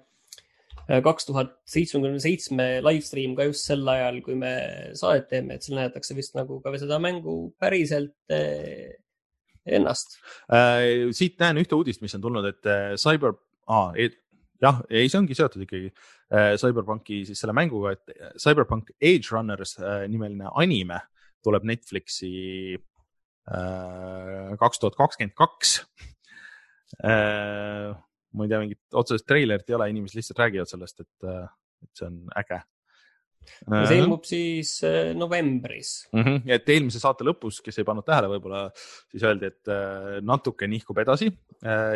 kaks 0.88 1.28
tuhat 1.28 1.54
seitsmekümne 1.70 2.20
seitsme 2.22 2.66
live 2.84 3.06
stream 3.06 3.36
ka 3.38 3.46
just 3.50 3.68
sel 3.70 3.88
ajal, 3.88 4.20
kui 4.26 4.36
me 4.40 4.52
saadet 4.98 5.30
teeme, 5.32 5.56
et 5.56 5.66
seal 5.66 5.78
näidatakse 5.80 6.18
vist 6.18 6.36
nagu 6.38 6.60
ka 6.64 6.74
seda 6.80 7.00
mängu 7.02 7.36
päriselt 7.62 8.34
eh, 8.34 8.98
ennast 9.66 10.18
äh,. 10.52 11.12
siit 11.16 11.40
näen 11.42 11.62
ühte 11.62 11.78
uudist, 11.78 12.02
mis 12.04 12.16
on 12.18 12.26
tulnud, 12.26 12.48
et 12.50 12.70
äh, 12.70 12.96
Cyber 13.00 13.38
ah,, 13.70 13.94
jah, 14.62 14.82
ei, 14.90 15.08
see 15.08 15.22
ongi 15.22 15.38
seotud 15.38 15.66
ikkagi 15.68 15.92
äh, 15.92 16.54
Cyberpunki 16.62 17.24
siis 17.30 17.42
selle 17.44 17.56
mänguga, 17.58 17.96
et 17.96 18.38
Cyberpunk 18.42 18.94
Age 19.00 19.32
Runners 19.32 19.78
nimeline 20.10 20.52
anime 20.56 21.02
tuleb 21.46 21.66
Netflixi 21.66 22.78
kaks 24.62 24.80
tuhat 24.80 24.96
kakskümmend 25.00 25.34
kaks 25.36 25.80
ma 28.38 28.46
ei 28.46 28.52
tea, 28.52 28.62
mingit 28.64 29.00
otsest 29.02 29.28
treilerit 29.30 29.70
ei 29.70 29.78
ole, 29.78 29.90
inimesed 29.94 30.20
lihtsalt 30.20 30.44
räägivad 30.46 30.70
sellest, 30.70 31.04
et, 31.04 31.28
äh, 31.28 31.50
et 31.86 31.98
see 31.98 32.08
on 32.08 32.22
äge. 32.40 32.62
see 33.42 33.96
ilmub 33.98 34.22
siis 34.30 34.76
äh, 34.86 35.16
novembris 35.18 36.06
mm. 36.14 36.22
-hmm. 36.22 36.52
et 36.54 36.68
eelmise 36.70 37.00
saate 37.02 37.26
lõpus, 37.26 37.58
kes 37.66 37.80
ei 37.82 37.88
pannud 37.88 38.06
tähele, 38.06 38.30
võib-olla 38.30 38.68
siis 38.76 39.24
öeldi, 39.26 39.50
et 39.50 39.72
äh, 39.74 40.20
natuke 40.22 40.70
nihkub 40.70 41.02
edasi 41.02 41.32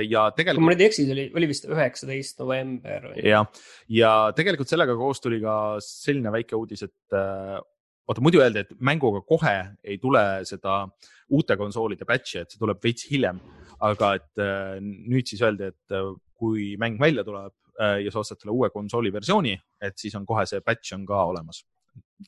ja 0.10 0.26
tegelikult. 0.34 0.58
kui 0.58 0.66
ma 0.66 0.74
nüüd 0.74 0.82
ei 0.82 0.90
eksi, 0.90 1.06
see 1.06 1.14
oli, 1.14 1.28
oli 1.38 1.50
vist 1.54 1.70
üheksateist 1.70 2.42
november. 2.42 3.12
jah, 3.22 3.46
ja 3.88 4.12
tegelikult 4.36 4.74
sellega 4.74 4.98
koos 4.98 5.22
tuli 5.22 5.40
ka 5.42 5.78
selline 5.86 6.34
väike 6.34 6.58
uudis, 6.58 6.84
et 6.90 7.14
vaata 7.14 8.26
muidu 8.26 8.42
öeldi, 8.42 8.66
et 8.66 8.74
mänguga 8.82 9.22
kohe 9.22 9.56
ei 9.84 10.02
tule 10.02 10.26
seda 10.50 10.84
uute 11.30 11.58
konsoolide 11.58 12.10
patch'i, 12.10 12.42
et 12.42 12.50
see 12.50 12.62
tuleb 12.62 12.82
veits 12.82 13.06
hiljem, 13.10 13.38
aga 13.86 14.16
et 14.18 14.46
nüüd 14.82 15.30
siis 15.30 15.46
öeldi, 15.46 15.70
et 15.74 16.00
kui 16.36 16.74
mäng 16.82 17.00
välja 17.02 17.24
tuleb 17.28 17.54
äh, 17.80 18.02
ja 18.06 18.12
sa 18.12 18.24
ostad 18.24 18.42
selle 18.42 18.56
uue 18.56 18.70
konsooli 18.74 19.14
versiooni, 19.14 19.56
et 19.82 19.98
siis 20.00 20.16
on 20.20 20.28
kohe 20.28 20.46
see 20.50 20.62
patch 20.66 20.96
on 20.98 21.08
ka 21.10 21.24
olemas 21.32 21.64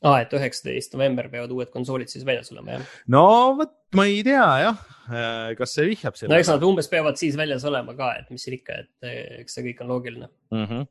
aa 0.02 0.10
ah,, 0.10 0.18
et 0.20 0.34
üheksateist 0.36 0.92
november 0.94 1.30
peavad 1.32 1.52
uued 1.54 1.70
konsoolid 1.72 2.10
siis 2.12 2.24
väljas 2.28 2.52
olema, 2.52 2.76
jah? 2.76 2.90
no 3.14 3.24
vot, 3.58 3.72
ma 3.96 4.04
ei 4.10 4.20
tea 4.26 4.44
jah, 4.62 4.82
äh, 5.08 5.54
kas 5.58 5.72
see 5.78 5.88
vihjab 5.88 6.18
sellele. 6.18 6.36
no 6.36 6.42
eks 6.42 6.50
nad 6.52 6.66
umbes 6.68 6.90
peavad 6.92 7.20
siis 7.20 7.38
väljas 7.40 7.64
olema 7.68 7.94
ka, 7.96 8.10
et 8.20 8.28
mis 8.34 8.44
siin 8.44 8.58
ikka, 8.58 8.82
et 8.84 9.08
äh, 9.08 9.18
eks 9.42 9.56
see 9.56 9.64
kõik 9.70 9.82
on 9.84 9.92
loogiline 9.94 10.30
mm. 10.54 10.64
-hmm. 10.64 10.86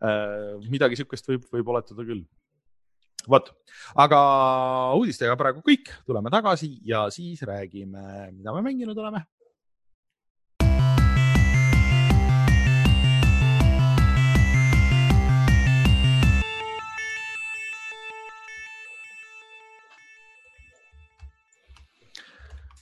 Uh, 0.00 0.54
midagi 0.72 0.96
sihukest 0.96 1.26
võib, 1.28 1.42
võib 1.52 1.66
oletada 1.68 2.00
küll. 2.08 2.22
vot, 3.28 3.50
aga 4.00 4.20
uudistega 4.96 5.34
praegu 5.36 5.60
kõik, 5.66 5.90
tuleme 6.08 6.32
tagasi 6.32 6.70
ja 6.88 7.02
siis 7.12 7.42
räägime, 7.44 8.30
mida 8.32 8.54
me 8.56 8.62
mänginud 8.64 8.96
oleme 8.96 9.20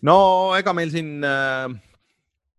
no 0.07 0.19
ega 0.59 0.75
meil 0.77 0.91
siin 0.93 1.25
äh, 1.27 1.69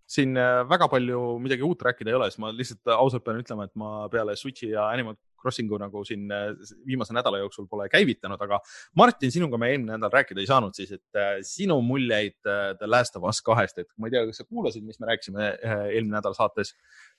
siin 0.09 0.37
äh, 0.37 0.63
väga 0.69 0.89
palju 0.91 1.37
midagi 1.43 1.65
uut 1.65 1.81
rääkida 1.85 2.11
ei 2.11 2.17
ole, 2.17 2.29
siis 2.31 2.41
ma 2.41 2.51
lihtsalt 2.55 2.93
ausalt 2.97 3.25
pean 3.25 3.39
ütlema, 3.41 3.67
et 3.69 3.75
ma 3.77 4.07
peale 4.11 4.35
Switch'i 4.39 4.71
ja 4.73 4.89
Animal 4.89 5.17
Crossingu 5.41 5.79
nagu 5.81 6.03
siin 6.07 6.29
äh, 6.33 6.51
viimase 6.87 7.15
nädala 7.15 7.41
jooksul 7.43 7.67
pole 7.71 7.89
käivitanud, 7.91 8.41
aga 8.45 8.61
Martin, 8.99 9.33
sinuga 9.33 9.59
me 9.61 9.71
eelmine 9.73 9.97
nädal 9.97 10.13
rääkida 10.19 10.43
ei 10.43 10.49
saanud, 10.49 10.75
siis 10.77 10.93
et 10.97 11.19
äh, 11.19 11.37
sinu 11.45 11.79
muljeid 11.85 12.37
The 12.43 12.89
Last 12.89 13.17
of 13.19 13.27
Us 13.29 13.41
kahest, 13.45 13.81
et 13.81 13.89
ma 13.97 14.09
ei 14.09 14.15
tea, 14.15 14.25
kas 14.29 14.41
sa 14.41 14.47
kuulasid, 14.47 14.85
mis 14.87 14.99
me 15.01 15.11
rääkisime 15.11 15.51
eelmine 15.65 16.17
nädal 16.17 16.35
saates 16.37 16.73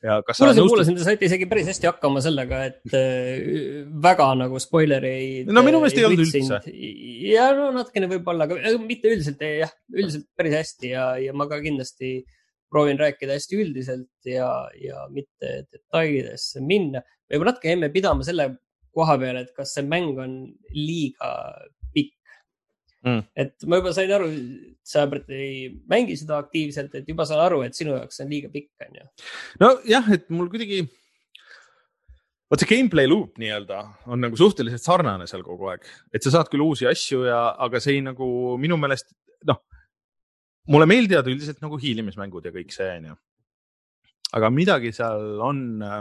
ja 0.05 0.21
kas 0.27 0.41
kuulasin, 0.41 0.69
kuulasin, 0.69 0.99
te 0.99 1.07
saite 1.07 1.29
isegi 1.29 1.49
päris 1.51 1.69
hästi 1.71 1.91
hakkama 1.91 2.23
sellega, 2.25 2.65
et 2.71 2.97
äh, 2.97 3.85
väga 4.03 4.31
nagu 4.41 4.61
spoilereid. 4.63 5.51
no 5.53 5.65
minu 5.67 5.83
meelest 5.83 6.01
ei 6.01 6.09
olnud 6.09 6.25
üldse. 6.25 6.61
ja 7.31 7.51
no 7.57 7.71
natukene 7.77 8.11
võib-olla, 8.11 8.49
aga 8.49 8.77
mitte 8.85 9.13
üldiselt 9.13 9.43
jah, 9.45 9.73
üldiselt 9.95 10.29
päris 10.39 10.57
hästi 10.61 10.95
ja, 10.95 11.07
ja 11.21 11.37
ma 11.37 11.49
ka 11.51 11.61
kindlasti 11.65 12.19
äh, 12.21 12.40
proovin 12.71 13.01
rääkida 13.01 13.37
hästi 13.37 13.61
üldiselt 13.61 14.31
ja, 14.31 14.51
ja 14.79 15.07
mitte 15.13 15.65
detailidesse 15.71 16.63
minna. 16.65 17.03
võib-olla 17.31 17.55
natuke 17.55 17.73
jäime 17.73 17.91
pidama 17.93 18.27
selle 18.27 18.53
koha 18.95 19.17
peale, 19.21 19.45
et 19.45 19.53
kas 19.57 19.75
see 19.77 19.87
mäng 19.87 20.19
on 20.19 20.37
liiga 20.75 21.31
pikk 21.95 22.17
mm.. 23.07 23.27
et 23.39 23.69
ma 23.69 23.81
juba 23.81 23.93
sain 23.97 24.13
aru, 24.15 24.31
sa 24.87 25.07
ei 25.35 25.69
mängi 25.91 26.17
seda 26.21 26.41
aktiivselt, 26.43 26.95
et 26.99 27.11
juba 27.11 27.27
saan 27.29 27.45
aru, 27.45 27.63
et 27.67 27.77
sinu 27.79 27.95
jaoks 27.97 28.21
see 28.21 28.27
on 28.27 28.35
liiga 28.35 28.53
pikk, 28.53 28.73
on 28.87 28.99
ju. 29.01 29.07
nojah, 29.63 30.11
et 30.17 30.27
mul 30.35 30.51
kuidagi, 30.53 30.83
vot 32.51 32.63
see 32.63 32.71
gameplay 32.71 33.11
loop 33.11 33.41
nii-öelda 33.41 33.83
on 34.11 34.23
nagu 34.27 34.39
suhteliselt 34.39 34.85
sarnane 34.85 35.29
seal 35.31 35.45
kogu 35.47 35.73
aeg, 35.73 35.87
et 36.15 36.27
sa 36.27 36.35
saad 36.37 36.53
küll 36.53 36.67
uusi 36.67 36.89
asju 36.91 37.25
ja, 37.29 37.43
aga 37.67 37.83
see 37.83 37.99
ei 37.99 38.07
nagu 38.07 38.31
minu 38.61 38.79
meelest 38.81 39.15
noh 39.49 39.63
mulle 40.71 40.87
meeldivad 40.91 41.29
üldiselt 41.31 41.61
nagu 41.65 41.79
hiilimismängud 41.81 42.47
ja 42.47 42.55
kõik 42.55 42.73
see 42.75 42.89
onju. 42.99 43.19
aga 44.39 44.51
midagi 44.55 44.93
seal 44.95 45.43
on 45.43 45.63
äh.... 45.83 46.01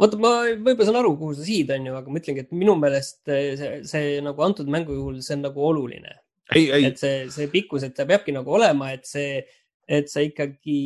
vaata, 0.00 0.20
ma 0.20 0.34
võib-olla 0.48 0.88
saan 0.88 1.00
aru, 1.02 1.14
kuhu 1.20 1.36
sa 1.36 1.46
siid 1.46 1.72
onju, 1.76 1.96
aga 1.98 2.12
ma 2.12 2.22
ütlengi, 2.22 2.46
et 2.46 2.54
minu 2.56 2.76
meelest 2.80 3.22
see, 3.28 3.80
see 3.88 4.20
nagu 4.24 4.46
antud 4.46 4.70
mängu 4.72 4.96
juhul, 4.96 5.20
see 5.24 5.36
on 5.38 5.46
nagu 5.48 5.66
oluline. 5.68 6.16
et 6.52 7.00
see, 7.00 7.26
see 7.32 7.50
pikkus, 7.52 7.84
et 7.86 7.96
ta 7.96 8.08
peabki 8.08 8.34
nagu 8.34 8.56
olema, 8.58 8.92
et 8.96 9.08
see, 9.08 9.42
et 9.88 10.08
sa 10.10 10.24
ikkagi 10.24 10.80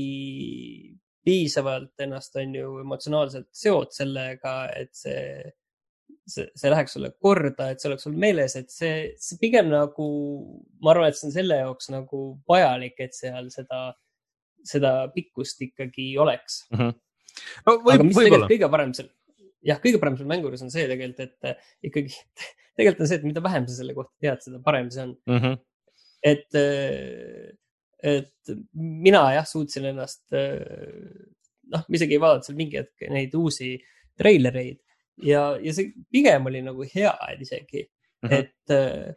piisavalt 1.26 2.04
ennast 2.04 2.36
on 2.38 2.52
ju 2.54 2.74
emotsionaalselt 2.82 3.48
seod 3.54 3.94
sellega, 3.94 4.58
et 4.78 4.92
see 4.94 5.22
see, 6.26 6.46
see 6.58 6.72
läheks 6.72 6.96
sulle 6.96 7.12
korda, 7.22 7.70
et 7.70 7.82
see 7.82 7.90
oleks 7.90 8.06
sul 8.06 8.16
meeles, 8.18 8.56
et 8.58 8.72
see, 8.72 8.94
see 9.22 9.38
pigem 9.40 9.70
nagu, 9.72 10.06
ma 10.82 10.92
arvan, 10.92 11.10
et 11.10 11.18
see 11.18 11.28
on 11.30 11.34
selle 11.34 11.60
jaoks 11.60 11.90
nagu 11.94 12.22
vajalik, 12.50 12.96
et 13.04 13.14
seal 13.16 13.50
seda, 13.54 13.82
seda 14.66 14.94
pikkust 15.14 15.62
ikkagi 15.68 16.12
oleks 16.22 16.64
mm. 16.72 16.80
-hmm. 16.80 16.96
No, 17.66 17.74
võib, 17.84 17.98
aga 17.98 18.04
mis 18.08 18.16
tegelikult 18.16 18.48
kõige 18.48 18.68
parem 18.72 18.92
seal, 18.96 19.08
jah, 19.68 19.80
kõige 19.82 19.98
parem 20.00 20.14
seal 20.16 20.30
mängu 20.30 20.48
juures 20.48 20.62
on 20.64 20.72
see 20.72 20.86
tegelikult, 20.88 21.20
et 21.20 21.50
äh, 21.50 21.74
ikkagi, 21.84 22.16
tegelikult 22.78 23.04
on 23.04 23.10
see, 23.10 23.20
et 23.20 23.28
mida 23.28 23.44
vähem 23.44 23.68
sa 23.68 23.76
selle 23.76 23.96
kohta 23.98 24.14
tead, 24.24 24.42
seda 24.46 24.60
parem 24.64 24.90
see 24.94 25.04
on 25.04 25.14
mm. 25.28 25.42
-hmm. 25.42 25.58
et, 26.32 26.60
äh, 26.62 28.16
et 28.16 28.56
mina 28.72 29.22
jah, 29.36 29.46
suutsin 29.46 29.90
ennast, 29.92 30.24
äh, 30.32 30.64
noh, 31.74 31.84
isegi 31.92 32.16
ei 32.16 32.24
vaadanud 32.24 32.48
seal 32.48 32.58
mingi 32.58 32.80
hetk 32.80 33.06
neid 33.12 33.36
uusi 33.36 33.76
treilereid 34.16 34.80
ja, 35.22 35.42
ja 35.62 35.74
see 35.76 35.92
pigem 36.12 36.48
oli 36.50 36.62
nagu 36.64 36.86
hea 36.94 37.14
isegi 37.40 37.84
mm, 37.86 38.28
-hmm. 38.28 38.38
et 38.38 38.74
äh, 38.74 39.12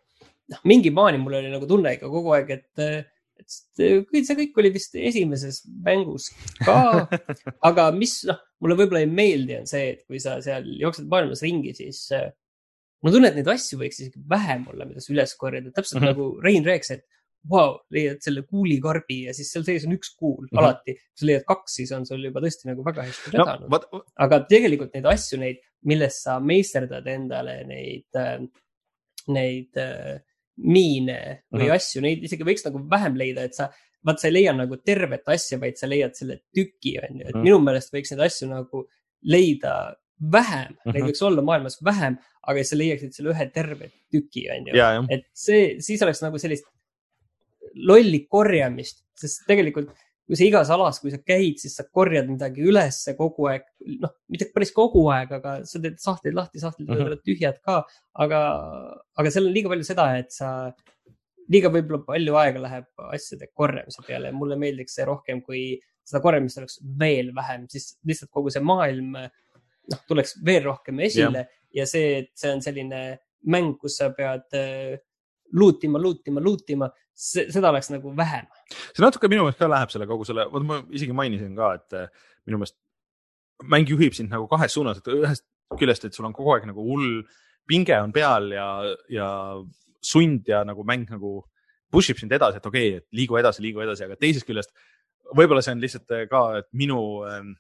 noh, 0.54 0.62
mingi 0.64 0.92
maani 0.96 1.22
mul 1.22 1.40
oli 1.40 1.54
nagu 1.54 1.68
tunne 1.70 1.96
ikka 1.98 2.12
kogu 2.12 2.36
aeg, 2.38 2.52
et, 2.58 2.84
äh, 2.84 3.04
et 3.40 3.84
kõik 4.10 4.28
see 4.28 4.40
kõik 4.42 4.60
oli 4.62 4.74
vist 4.76 4.96
esimeses 4.96 5.62
mängus 5.86 6.30
ka 6.66 7.08
aga 7.70 7.90
mis 7.96 8.22
noh, 8.30 8.40
mulle 8.60 8.80
võib-olla 8.80 9.04
ei 9.06 9.12
meeldi, 9.12 9.60
on 9.62 9.70
see, 9.70 9.96
et 9.96 10.04
kui 10.08 10.20
sa 10.24 10.40
seal 10.44 10.68
jooksed 10.80 11.08
maailmas 11.12 11.44
ringi, 11.46 11.74
siis 11.78 12.06
äh, 12.16 12.30
ma 13.04 13.14
tunnen, 13.14 13.32
et 13.32 13.40
neid 13.40 13.52
asju 13.52 13.80
võiks 13.80 14.02
isegi 14.02 14.20
vähem 14.30 14.68
olla, 14.72 14.88
mida 14.88 15.04
sa 15.04 15.14
üles 15.14 15.36
korjada, 15.40 15.72
täpselt 15.72 16.02
mm 16.02 16.08
-hmm. 16.08 16.16
nagu 16.16 16.44
Rein 16.44 16.68
rääkis, 16.68 16.92
et 16.98 17.08
vau 17.48 17.70
wow,, 17.70 17.78
leiad 17.96 18.20
selle 18.24 18.42
kuulikarbi 18.44 19.22
ja 19.30 19.34
siis 19.36 19.52
seal 19.54 19.64
sees 19.64 19.86
on 19.88 19.96
üks 19.96 20.12
kuul 20.20 20.44
mm 20.44 20.50
-hmm. 20.52 20.60
alati. 20.60 20.96
kui 21.00 21.22
sa 21.22 21.26
leiad 21.30 21.46
kaks, 21.48 21.76
siis 21.80 21.92
on 21.96 22.06
sul 22.06 22.24
juba 22.26 22.42
tõesti 22.44 22.68
nagu 22.68 22.84
väga 22.84 23.06
hästi 23.08 23.32
vedanud 23.36 23.70
no,. 23.72 24.04
aga 24.26 24.42
tegelikult 24.50 24.94
neid 24.94 25.08
asju, 25.08 25.40
neid, 25.40 25.62
millest 25.88 26.26
sa 26.26 26.40
meisterdad 26.44 27.06
endale 27.08 27.62
neid, 27.68 28.08
äh, 28.20 28.40
neid 29.36 29.80
äh, 29.80 30.18
miine 30.60 31.20
või 31.52 31.64
mm 31.64 31.68
-hmm. 31.68 31.76
asju, 31.76 32.02
neid 32.04 32.24
isegi 32.28 32.48
võiks 32.48 32.66
nagu 32.66 32.82
vähem 32.92 33.16
leida, 33.20 33.46
et 33.48 33.56
sa, 33.56 33.70
vaat 34.06 34.20
sa 34.20 34.28
ei 34.28 34.36
leia 34.36 34.54
nagu 34.56 34.78
tervet 34.84 35.28
asja, 35.32 35.60
vaid 35.60 35.78
sa 35.80 35.88
leiad 35.88 36.16
selle 36.16 36.42
tüki, 36.56 36.98
on 37.00 37.22
ju, 37.22 37.28
et 37.28 37.36
mm 37.36 37.40
-hmm. 37.40 37.44
minu 37.48 37.60
meelest 37.64 37.94
võiks 37.94 38.12
neid 38.12 38.26
asju 38.28 38.50
nagu 38.50 38.88
leida 39.22 39.96
vähem 40.20 40.74
mm, 40.74 40.78
-hmm. 40.84 40.94
neid 40.94 41.04
võiks 41.04 41.24
olla 41.24 41.42
maailmas 41.42 41.80
vähem, 41.84 42.18
aga 42.42 42.64
sa 42.64 42.76
leiaksid 42.76 43.14
selle 43.14 43.32
ühe 43.32 43.50
terve 43.54 43.92
tüki, 44.12 44.50
on 44.52 44.68
ju. 44.68 44.76
et 45.10 45.26
see, 45.34 45.80
siis 45.80 46.02
oleks 46.02 46.22
nagu 46.22 46.38
sellist 46.38 46.66
lolli 47.76 48.26
korjamist, 48.28 49.06
sest 49.16 49.46
tegelikult 49.48 49.94
kui 50.30 50.38
sa 50.38 50.46
igas 50.46 50.70
alas, 50.70 51.00
kui 51.02 51.10
sa 51.10 51.18
käid, 51.26 51.58
siis 51.58 51.74
sa 51.80 51.88
korjad 51.90 52.28
midagi 52.30 52.62
ülesse 52.70 53.16
kogu 53.18 53.48
aeg, 53.50 53.64
noh, 54.04 54.12
mitte 54.30 54.46
päris 54.54 54.70
kogu 54.76 55.08
aeg, 55.10 55.32
aga 55.40 55.56
sa 55.66 55.82
teed 55.82 55.98
sahtleid 56.02 56.38
lahti, 56.38 56.62
sahtlid 56.62 56.86
võivad 56.86 57.08
olla 57.08 57.16
mm 57.16 57.22
-hmm. 57.24 57.26
tühjad 57.26 57.58
ka, 57.66 57.80
aga, 58.26 58.42
aga 59.18 59.32
seal 59.34 59.50
on 59.50 59.56
liiga 59.56 59.72
palju 59.74 59.88
seda, 59.88 60.06
et 60.22 60.30
sa, 60.36 60.52
liiga 61.50 61.72
võib-olla 61.74 62.04
palju 62.06 62.38
aega 62.44 62.62
läheb 62.62 63.06
asjade 63.10 63.50
korjamise 63.58 64.06
peale. 64.06 64.30
Ja 64.30 64.38
mulle 64.38 64.58
meeldiks 64.62 65.00
see 65.00 65.08
rohkem, 65.10 65.42
kui 65.42 65.64
seda 66.06 66.22
korjamist 66.22 66.62
oleks 66.62 66.80
veel 67.00 67.34
vähem, 67.36 67.66
siis 67.72 67.96
lihtsalt 68.06 68.32
kogu 68.34 68.54
see 68.54 68.62
maailm, 68.66 69.16
noh, 69.16 70.04
tuleks 70.10 70.38
veel 70.46 70.64
rohkem 70.70 71.02
esile. 71.06 71.46
Yeah. 71.46 71.58
ja 71.82 71.90
see, 71.90 72.20
et 72.24 72.32
see 72.38 72.54
on 72.54 72.62
selline 72.66 73.02
mäng, 73.50 73.76
kus 73.82 73.98
sa 73.98 74.12
pead 74.14 74.58
äh, 74.58 75.00
luutima, 75.54 76.02
luutima, 76.02 76.42
luutima, 76.44 76.90
seda 77.14 77.72
oleks 77.72 77.90
nagu 77.92 78.14
vähem. 78.18 78.48
see 78.94 79.04
natuke 79.04 79.30
minu 79.32 79.46
meelest 79.46 79.60
ka 79.60 79.70
läheb 79.70 79.92
selle 79.94 80.08
kogu 80.10 80.28
selle, 80.28 80.46
vot 80.52 80.66
ma 80.66 80.82
isegi 80.96 81.16
mainisin 81.16 81.56
ka, 81.58 81.74
et 81.80 81.98
äh, 81.98 82.28
minu 82.48 82.62
meelest 82.62 82.78
mäng 83.70 83.90
juhib 83.90 84.16
sind 84.16 84.32
nagu 84.32 84.48
kahes 84.52 84.76
suunas, 84.78 85.02
et 85.02 85.12
ühest 85.14 85.46
küljest, 85.80 86.06
et 86.06 86.16
sul 86.16 86.28
on 86.30 86.36
kogu 86.36 86.56
aeg 86.56 86.68
nagu 86.70 86.86
hull 86.86 87.24
pinge 87.70 87.98
on 88.02 88.14
peal 88.16 88.50
ja, 88.56 88.68
ja 89.12 89.30
sund 90.02 90.48
ja 90.50 90.64
nagu 90.66 90.86
mäng 90.88 91.10
nagu 91.12 91.42
push 91.92 92.14
ib 92.14 92.22
sind 92.22 92.34
edasi, 92.34 92.62
et 92.62 92.70
okei 92.70 92.88
okay,, 92.88 93.02
et 93.02 93.20
liigu 93.20 93.38
edasi, 93.38 93.64
liigu 93.66 93.84
edasi, 93.84 94.06
aga 94.06 94.18
teisest 94.20 94.48
küljest 94.48 94.74
võib-olla 95.36 95.62
see 95.66 95.76
on 95.76 95.84
lihtsalt 95.84 96.16
äh, 96.16 96.26
ka, 96.30 96.44
et 96.62 96.70
minu 96.78 97.00
ähm, 97.30 97.54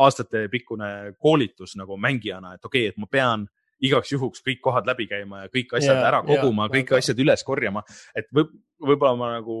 aastatepikkune 0.00 1.16
koolitus 1.18 1.74
nagu 1.78 1.96
mängijana, 1.98 2.54
et 2.54 2.64
okei 2.64 2.86
okay,, 2.88 2.94
et 2.94 3.00
ma 3.00 3.08
pean 3.10 3.46
igaks 3.80 4.12
juhuks 4.12 4.44
kõik 4.44 4.60
kohad 4.64 4.88
läbi 4.88 5.08
käima 5.10 5.44
ja 5.44 5.52
kõik 5.52 5.74
asjad 5.78 5.96
Jaa, 5.96 6.06
ära 6.10 6.22
koguma, 6.26 6.66
ma 6.66 6.72
kõik 6.72 6.90
ka. 6.92 7.00
asjad 7.00 7.20
üles 7.22 7.44
korjama, 7.46 7.82
et 8.16 8.28
võib, 8.34 8.52
võib-olla 8.82 9.18
ma 9.18 9.34
nagu 9.38 9.58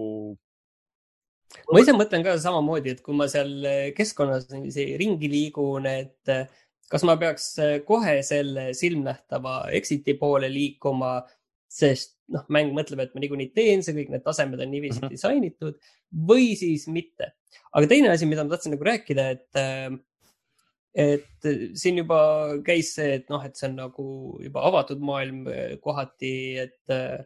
ma 1.70 1.82
ise 1.82 1.94
mõtlen 1.96 2.24
ka 2.26 2.36
samamoodi, 2.40 2.94
et 2.94 3.04
kui 3.04 3.16
ma 3.16 3.26
seal 3.30 3.52
keskkonnas 3.96 4.48
niiviisi 4.52 4.86
ringi 5.00 5.30
liigun, 5.30 5.88
et 5.90 6.32
eh, 6.32 6.46
kas 6.90 7.04
ma 7.08 7.16
peaks 7.20 7.50
eh, 7.62 7.76
kohe 7.86 8.20
selle 8.26 8.70
silmnähtava 8.76 9.62
exit'i 9.76 10.16
poole 10.20 10.50
liikuma, 10.52 11.18
sest 11.70 12.16
noh, 12.34 12.44
mäng 12.54 12.72
mõtleb, 12.74 13.02
et 13.04 13.14
ma 13.14 13.22
niikuinii 13.22 13.50
teen 13.54 13.82
see, 13.86 13.94
kõik 13.96 14.12
need 14.14 14.24
tasemed 14.26 14.62
on 14.62 14.70
niiviisi 14.70 15.00
mm. 15.00 15.06
-hmm. 15.06 15.16
disainitud 15.16 15.80
või 16.30 16.52
siis 16.58 16.86
mitte. 16.90 17.32
aga 17.72 17.90
teine 17.90 18.10
asi, 18.10 18.26
mida 18.26 18.44
ma 18.44 18.54
tahtsin 18.54 18.74
nagu 18.74 18.86
rääkida, 18.86 19.26
et, 19.34 19.60
et 20.94 21.46
siin 21.78 22.00
juba 22.02 22.18
käis 22.66 22.94
see, 22.96 23.14
et 23.20 23.28
noh, 23.30 23.42
et 23.46 23.54
see 23.56 23.68
on 23.68 23.76
nagu 23.78 24.06
juba 24.42 24.64
avatud 24.68 25.00
maailm 25.00 25.44
eh, 25.48 25.76
kohati, 25.82 26.32
et 26.58 26.80
eh, 26.96 27.20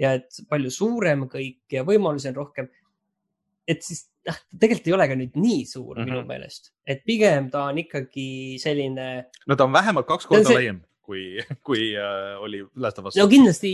ja 0.00 0.12
et 0.18 0.42
palju 0.48 0.70
suurem 0.70 1.24
kõik 1.28 1.60
ja 1.72 1.82
võimalusi 1.84 2.28
on 2.28 2.34
rohkem 2.42 2.68
et 3.70 3.82
siis 3.86 4.04
noh, 4.26 4.36
tegelikult 4.60 4.88
ei 4.90 4.94
ole 4.96 5.06
ka 5.08 5.16
nüüd 5.16 5.36
nii 5.38 5.64
suur 5.68 5.96
mm 5.96 6.02
Mhm. 6.02 6.08
-hmm. 6.10 6.14
minu 6.20 6.26
meelest, 6.28 6.72
et 6.86 7.04
pigem 7.04 7.50
ta 7.50 7.64
on 7.70 7.78
ikkagi 7.78 8.58
selline, 8.60 9.26
no 9.46 9.56
ta 9.56 9.64
on 9.64 9.72
vähemalt 9.72 10.06
kaks 10.06 10.26
korda 10.26 10.44
see- 10.48 10.54
laiem 10.60 10.80
kui, 11.02 11.38
kui 11.66 11.94
äh, 11.96 12.36
oli 12.40 12.64
Last 12.76 12.98
of 12.98 13.06
Us. 13.06 13.16
no 13.16 13.28
kindlasti 13.28 13.72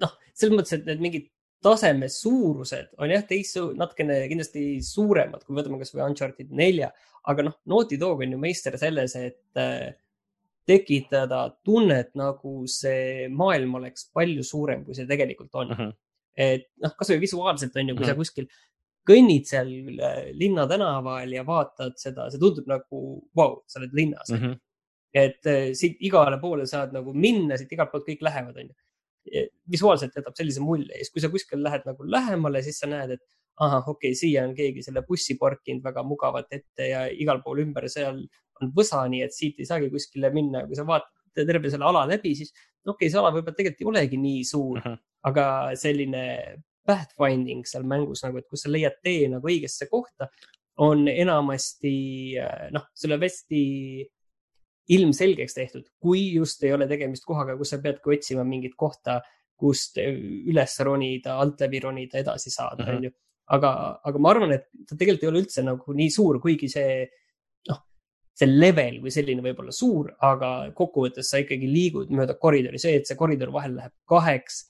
noh, 0.00 0.12
selles 0.34 0.54
mõttes, 0.56 0.72
et 0.78 0.86
need 0.86 1.00
mingid 1.00 1.28
taseme 1.62 2.08
suurused 2.12 2.92
on 2.98 3.10
jah, 3.10 3.24
teist 3.26 3.56
natukene 3.78 4.20
kindlasti 4.30 4.82
suuremad, 4.84 5.44
kui 5.44 5.56
võtame 5.58 5.80
kasvõi 5.80 6.04
Uncharted 6.06 6.52
nelja, 6.54 6.92
aga 7.28 7.48
noh, 7.48 7.56
Naughty 7.66 7.98
Dog 8.00 8.22
on 8.24 8.32
ju 8.36 8.38
meister 8.38 8.76
selles, 8.78 9.16
et 9.18 9.58
äh, 9.58 9.88
tekitada 10.68 11.48
tunnet, 11.64 12.12
nagu 12.18 12.60
see 12.70 13.26
maailm 13.32 13.74
oleks 13.80 14.10
palju 14.14 14.44
suurem, 14.44 14.84
kui 14.84 14.94
see 14.94 15.08
tegelikult 15.08 15.54
on. 15.54 15.74
Mhm. 15.74 15.96
et 16.38 16.68
noh, 16.78 16.92
kasvõi 16.94 17.18
visuaalselt 17.18 17.74
on 17.76 17.88
ju, 17.88 17.94
kui 17.96 18.04
Mhm. 18.04 18.10
sa 18.12 18.14
kuskil 18.14 18.46
kõnnid 19.08 19.48
seal 19.48 19.70
äh, 19.98 20.28
linnatänaval 20.38 21.32
ja 21.32 21.42
vaatad 21.42 21.96
seda, 21.98 22.28
see 22.30 22.38
tundub 22.38 22.68
nagu, 22.70 23.00
vau, 23.34 23.62
sa 23.66 23.80
oled 23.80 23.94
linnas 23.96 24.30
mm. 24.30 24.36
Mhm. 24.36 24.44
-hmm. 24.52 24.60
et 25.14 25.46
äh, 25.46 25.72
siit 25.74 25.96
igale 26.00 26.38
poole 26.38 26.66
saad 26.66 26.92
nagu 26.92 27.14
minna, 27.14 27.56
siit 27.56 27.72
igalt 27.72 27.90
poolt 27.90 28.06
kõik 28.06 28.22
lähevad, 28.22 28.56
onju. 28.56 28.74
Visuaalselt 29.70 30.16
jätab 30.16 30.36
sellise 30.38 30.62
mulje 30.64 30.92
ja 30.94 31.04
siis, 31.04 31.12
kui 31.14 31.22
sa 31.24 31.30
kuskil 31.32 31.62
lähed 31.64 31.86
nagu 31.88 32.06
lähemale, 32.06 32.62
siis 32.66 32.78
sa 32.82 32.88
näed, 32.90 33.16
et 33.16 33.24
ahah, 33.60 33.82
okei 33.88 34.12
okay,, 34.12 34.18
siia 34.18 34.44
on 34.46 34.54
keegi 34.56 34.84
selle 34.86 35.02
bussi 35.06 35.36
parkinud 35.40 35.84
väga 35.84 36.04
mugavalt 36.06 36.52
ette 36.54 36.90
ja 36.90 37.06
igal 37.10 37.42
pool 37.44 37.64
ümber 37.64 37.88
seal 37.90 38.22
on 38.62 38.72
võsa, 38.74 39.04
nii 39.10 39.22
et 39.26 39.34
siit 39.34 39.58
ei 39.60 39.68
saagi 39.68 39.90
kuskile 39.90 40.30
minna. 40.34 40.64
kui 40.66 40.78
sa 40.78 40.86
vaatad 40.86 41.46
terve 41.46 41.70
selle 41.70 41.86
ala 41.86 42.06
läbi, 42.08 42.34
siis 42.38 42.52
okei 42.86 42.92
okay,, 42.94 43.10
see 43.10 43.20
ala 43.20 43.32
võib-olla 43.34 43.56
tegelikult 43.58 43.84
ei 43.84 43.90
olegi 43.92 44.20
nii 44.22 44.44
suur, 44.44 44.78
Mhm. 44.80 44.98
aga 45.28 45.44
selline 45.76 46.24
pathfinding 46.88 47.66
seal 47.68 47.84
mängus 47.84 48.22
nagu, 48.24 48.38
et 48.38 48.48
kus 48.48 48.62
sa 48.64 48.70
leiad 48.72 48.96
tee 49.04 49.28
nagu 49.28 49.46
õigesse 49.46 49.88
kohta, 49.90 50.30
on 50.78 51.08
enamasti 51.08 52.36
noh, 52.72 52.86
on 53.04 53.20
hästi 53.20 53.62
ilmselgeks 54.94 55.54
tehtud, 55.56 55.86
kui 56.00 56.22
just 56.34 56.62
ei 56.64 56.72
ole 56.72 56.88
tegemist 56.88 57.26
kohaga, 57.28 57.56
kus 57.58 57.74
sa 57.74 57.80
peadki 57.82 58.14
otsima 58.16 58.44
mingit 58.48 58.76
kohta, 58.78 59.18
kust 59.58 59.98
üles 59.98 60.76
ronida, 60.86 61.36
alt 61.42 61.60
läbi 61.64 61.80
ronida, 61.82 62.20
edasi 62.22 62.50
saada, 62.54 62.84
Mhm. 62.84 62.96
onju. 62.96 63.10
aga, 63.50 64.00
aga 64.04 64.18
ma 64.18 64.30
arvan, 64.30 64.52
et 64.52 64.66
ta 64.86 64.94
tegelikult 64.94 65.22
ei 65.22 65.28
ole 65.28 65.40
üldse 65.40 65.62
nagu 65.64 65.94
nii 65.96 66.10
suur, 66.12 66.38
kuigi 66.38 66.68
see 66.68 67.08
noh, 67.70 67.78
see 68.36 68.46
level 68.46 68.98
kui 69.00 69.10
selline 69.10 69.40
võib 69.40 69.62
olla 69.62 69.72
suur, 69.72 70.10
aga 70.20 70.50
kokkuvõttes 70.76 71.30
sa 71.30 71.40
ikkagi 71.40 71.66
liigud 71.66 72.10
mööda 72.10 72.36
koridori, 72.36 72.78
see, 72.78 72.98
et 73.00 73.06
see 73.08 73.16
koridor 73.16 73.48
vahel 73.50 73.78
läheb 73.78 73.94
kaheks, 74.06 74.66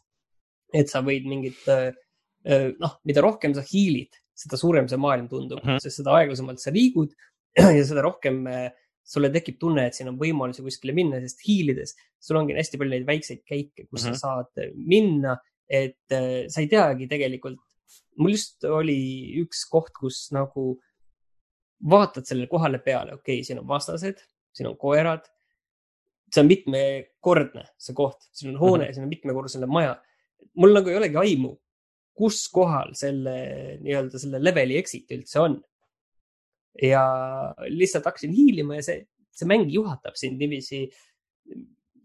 et 0.73 0.89
sa 0.89 1.03
võid 1.03 1.27
mingit 1.27 1.67
äh, 1.67 1.91
äh, 2.47 2.71
noh, 2.79 3.01
mida 3.05 3.21
rohkem 3.21 3.57
sa 3.57 3.67
hiilid, 3.67 4.15
seda 4.39 4.57
suurem 4.57 4.87
see 4.87 4.97
maailm 4.97 5.27
tundub 5.29 5.59
mm. 5.59 5.69
-hmm. 5.73 5.83
sest 5.83 5.99
seda 5.99 6.15
aeglasemalt 6.15 6.63
sa 6.63 6.71
liigud 6.71 7.11
ja 7.79 7.85
seda 7.85 8.07
rohkem 8.07 8.47
äh, 8.47 8.71
sulle 9.09 9.31
tekib 9.33 9.57
tunne, 9.61 9.87
et 9.89 9.97
siin 9.97 10.11
on 10.11 10.19
võimalusi 10.21 10.65
kuskile 10.65 10.93
minna, 10.97 11.21
sest 11.25 11.41
hiilides 11.47 11.95
sul 12.21 12.37
ongi 12.41 12.57
hästi 12.57 12.81
palju 12.81 12.93
neid 12.93 13.07
väikseid 13.09 13.41
käike, 13.49 13.87
kus 13.89 14.05
mm 14.05 14.11
Mhm. 14.11 14.13
-hmm. 14.13 14.19
sa 14.19 14.35
saad 14.45 14.75
minna, 14.77 15.39
et 15.69 16.13
äh, 16.13 16.45
sa 16.49 16.61
ei 16.61 16.69
teagi 16.69 17.09
tegelikult. 17.09 17.59
mul 18.19 18.35
just 18.35 18.65
oli 18.65 19.33
üks 19.41 19.63
koht, 19.71 19.93
kus 20.01 20.29
nagu 20.35 20.75
vaatad 21.91 22.27
sellele 22.27 22.49
kohale 22.51 22.79
peale, 22.79 23.15
okei 23.15 23.39
okay,, 23.39 23.45
siin 23.47 23.61
on 23.61 23.69
vastased, 23.69 24.19
siin 24.53 24.69
on 24.69 24.77
koerad. 24.77 25.25
see 26.35 26.43
on 26.43 26.49
mitmekordne, 26.49 27.63
see 27.81 27.95
koht, 27.97 28.27
siin 28.37 28.51
on 28.53 28.59
hoone 28.61 28.85
mm, 28.85 28.89
-hmm. 28.89 28.95
siin 28.95 29.05
on 29.05 29.09
mitmekordne 29.09 29.67
maja. 29.67 30.03
mul 30.55 30.75
nagu 30.75 30.89
ei 30.91 30.97
olegi 30.97 31.17
aimu, 31.17 31.57
kus 32.15 32.49
kohal 32.53 32.93
selle 32.99 33.35
nii-öelda 33.81 34.19
selle 34.19 34.45
leveli 34.45 34.77
exit 34.77 35.11
üldse 35.11 35.41
on. 35.41 35.63
Ja 36.83 37.03
lihtsalt 37.69 38.07
hakkasin 38.07 38.35
hiilima 38.35 38.79
ja 38.79 38.87
see, 38.87 39.05
see 39.35 39.49
mäng 39.51 39.71
juhatab 39.73 40.19
sind 40.19 40.39
niiviisi 40.41 40.87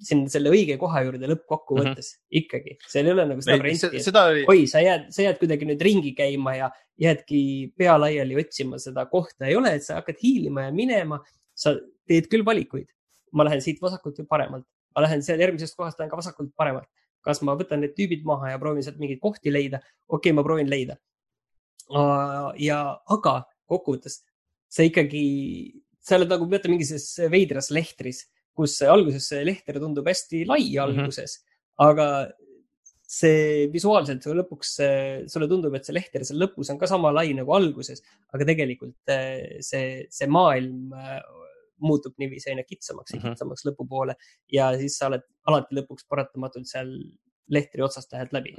siin 0.03 0.23
selle 0.31 0.51
õige 0.53 0.75
koha 0.81 1.03
juurde 1.05 1.27
lõppkokkuvõttes 1.31 2.07
mm 2.09 2.17
-hmm. 2.17 2.39
ikkagi, 2.41 2.75
seal 2.91 3.07
ei 3.07 3.13
ole 3.15 3.25
nagu 3.29 3.43
seda 3.43 3.57
varianti, 3.61 3.99
et 3.99 4.19
oli, 4.23 4.43
oi, 4.51 4.65
sa 4.69 4.81
jääd, 4.83 5.05
sa 5.15 5.25
jääd 5.25 5.39
kuidagi 5.41 5.67
nüüd 5.69 5.85
ringi 5.87 6.13
käima 6.17 6.55
ja 6.57 6.69
jäädki 7.01 7.39
pea 7.77 7.95
laiali 7.99 8.37
otsima 8.41 8.79
seda 8.81 9.05
kohta, 9.11 9.47
ei 9.47 9.55
ole, 9.59 9.75
et 9.77 9.85
sa 9.85 10.01
hakkad 10.01 10.19
hiilima 10.23 10.67
ja 10.67 10.73
minema, 10.75 11.21
sa 11.55 11.75
teed 12.09 12.29
küll 12.31 12.45
valikuid. 12.45 12.89
ma 13.33 13.47
lähen 13.47 13.63
siit 13.65 13.79
vasakult 13.81 14.19
või 14.21 14.27
paremalt, 14.29 14.65
ma 14.95 15.01
lähen 15.01 15.23
seal 15.25 15.39
järgmisest 15.41 15.75
kohast 15.75 15.97
lähen 15.99 16.11
ka 16.11 16.17
vasakult 16.17 16.51
paremalt. 16.55 16.89
kas 17.23 17.41
ma 17.41 17.55
võtan 17.55 17.79
need 17.79 17.95
tüübid 17.95 18.25
maha 18.27 18.51
ja 18.51 18.59
proovin 18.59 18.83
sealt 18.83 18.99
mingeid 18.99 19.19
kohti 19.19 19.53
leida? 19.53 19.79
okei 20.07 20.31
okay,, 20.31 20.35
ma 20.35 20.43
proovin 20.43 20.69
leida. 20.69 20.97
ja, 22.59 22.99
aga 23.09 23.43
kokkuvõttes 23.65 24.23
sa 24.73 24.85
ikkagi, 24.87 25.25
sa 26.01 26.17
oled 26.17 26.31
nagu 26.33 26.47
mõtle 26.49 26.71
mingis 26.73 26.93
veidras 27.31 27.69
lehtris, 27.73 28.23
kus 28.53 28.79
alguses 28.85 29.27
see 29.29 29.43
lehter 29.45 29.79
tundub 29.81 30.07
hästi 30.09 30.43
lai 30.49 30.63
alguses 30.81 31.37
mm, 31.39 31.43
-hmm. 31.43 31.89
aga 31.89 32.07
see 33.13 33.67
visuaalselt 33.73 34.23
sulle 34.25 34.41
lõpuks, 34.41 34.73
sulle 35.29 35.47
tundub, 35.49 35.75
et 35.77 35.85
see 35.85 35.93
lehter 35.93 36.23
seal 36.25 36.39
lõpus 36.41 36.71
on 36.73 36.79
ka 36.81 36.89
sama 36.89 37.11
lai 37.13 37.33
nagu 37.37 37.53
alguses, 37.53 38.01
aga 38.33 38.47
tegelikult 38.49 39.13
eh, 39.13 39.59
see, 39.61 40.05
see 40.09 40.29
maailm 40.31 40.93
eh, 40.97 41.19
muutub 41.83 42.15
niiviisi 42.17 42.49
aina 42.51 42.63
kitsamaks 42.63 43.13
ja 43.13 43.19
Mhm. 43.19 43.35
kitsamaks 43.35 43.65
lõpupoole 43.67 44.15
ja 44.51 44.71
siis 44.79 44.97
sa 44.97 45.09
oled 45.11 45.25
alati 45.49 45.75
lõpuks 45.77 46.07
paratamatult 46.09 46.69
seal 46.69 46.89
lehtri 47.51 47.83
otsast 47.83 48.11
lähed 48.13 48.31
läbi. 48.33 48.53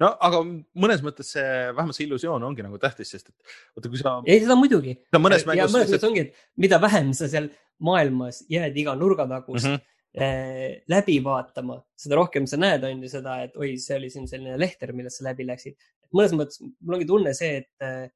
no 0.00 0.08
aga 0.20 0.40
mõnes 0.42 1.02
mõttes 1.04 1.32
see, 1.36 1.46
vähemalt 1.76 1.96
see 1.96 2.06
illusioon 2.08 2.42
ongi 2.42 2.64
nagu 2.66 2.78
tähtis, 2.82 3.10
sest 3.10 3.28
et 3.30 3.54
vaata, 3.76 3.88
kui 3.88 3.98
sa, 4.00 4.16
ei, 4.26 4.40
seda 4.42 4.56
muidugi. 4.58 4.96
sa 5.12 5.20
mõnes 5.22 5.44
ja 5.44 5.52
mängus 5.52 5.74
mõnes 5.76 5.92
mõttes 5.92 6.08
ongi, 6.08 6.20
et 6.20 6.34
mida 6.56 6.80
vähem 6.82 7.12
sa 7.14 7.28
seal 7.30 7.50
maailmas 7.80 8.44
jääd 8.50 8.76
iga 8.76 8.96
nurgatagust 8.98 9.66
mm 9.66 9.78
Mhm. 10.10 10.22
-hmm. 10.22 10.22
eh, 10.24 10.82
läbi 10.88 11.20
vaatama, 11.24 11.76
seda 11.96 12.16
rohkem 12.16 12.46
sa 12.46 12.56
näed, 12.56 12.84
on 12.84 13.02
ju 13.02 13.08
seda, 13.08 13.42
et 13.44 13.56
oi, 13.56 13.76
see 13.78 13.96
oli 13.96 14.10
siin 14.10 14.26
selline 14.28 14.58
lehter, 14.58 14.92
millest 14.92 15.18
sa 15.20 15.24
läbi 15.24 15.46
läksid. 15.46 15.76
mõnes 16.12 16.32
mõttes 16.34 16.58
mul 16.80 16.94
ongi 16.94 17.06
tunne 17.06 17.34
see, 17.34 17.56
et, 17.62 18.12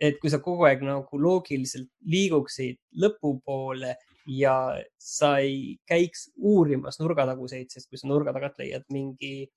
et 0.00 0.16
kui 0.18 0.30
sa 0.30 0.38
kogu 0.38 0.64
aeg 0.64 0.80
nagu 0.82 1.18
loogiliselt 1.18 1.90
liiguksid 2.08 2.78
lõpupoole 2.96 3.92
ja 4.26 4.56
sa 5.00 5.36
ei 5.42 5.78
käiks 5.88 6.28
uurimas 6.38 7.00
nurgataguseid, 7.00 7.70
sest 7.72 7.90
kui 7.90 8.00
sa 8.00 8.10
nurga 8.10 8.34
tagant 8.36 8.60
leiad 8.60 8.86
mingi 8.92 9.48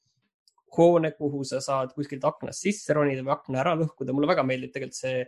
hoone, 0.75 1.11
kuhu 1.15 1.43
sa 1.47 1.61
saad 1.63 1.93
kuskilt 1.95 2.25
aknast 2.27 2.65
sisse 2.65 2.95
ronida 2.95 3.23
või 3.23 3.35
akna 3.35 3.61
ära 3.63 3.75
lõhkuda, 3.79 4.15
mulle 4.15 4.29
väga 4.31 4.43
meeldib 4.47 4.73
tegelikult 4.73 4.97
see 4.97 5.21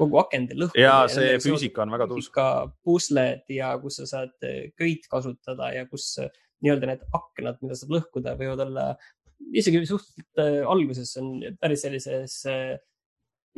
kogu 0.00 0.20
akende 0.20 0.56
lõhkumine. 0.56 0.84
ja 0.84 0.98
see 1.12 1.38
füüsika 1.42 1.84
on 1.84 1.94
väga 1.94 2.08
tuus. 2.10 2.28
ka 2.32 2.46
pusled 2.86 3.48
ja 3.52 3.72
kus 3.82 4.00
sa 4.00 4.08
saad 4.14 4.46
eh, 4.46 4.70
köit 4.78 5.08
kasutada 5.10 5.72
ja 5.76 5.86
kus 5.88 6.12
eh, 6.22 6.30
nii-öelda 6.64 6.92
need 6.92 7.08
aknad, 7.16 7.58
mida 7.64 7.78
saab 7.78 7.96
lõhkuda, 7.96 8.36
võivad 8.40 8.64
olla 8.66 8.86
isegi 9.56 9.82
suhteliselt 9.88 10.44
eh, 10.44 10.60
alguses 10.68 11.16
on 11.20 11.32
päris 11.60 11.84
sellises 11.86 12.36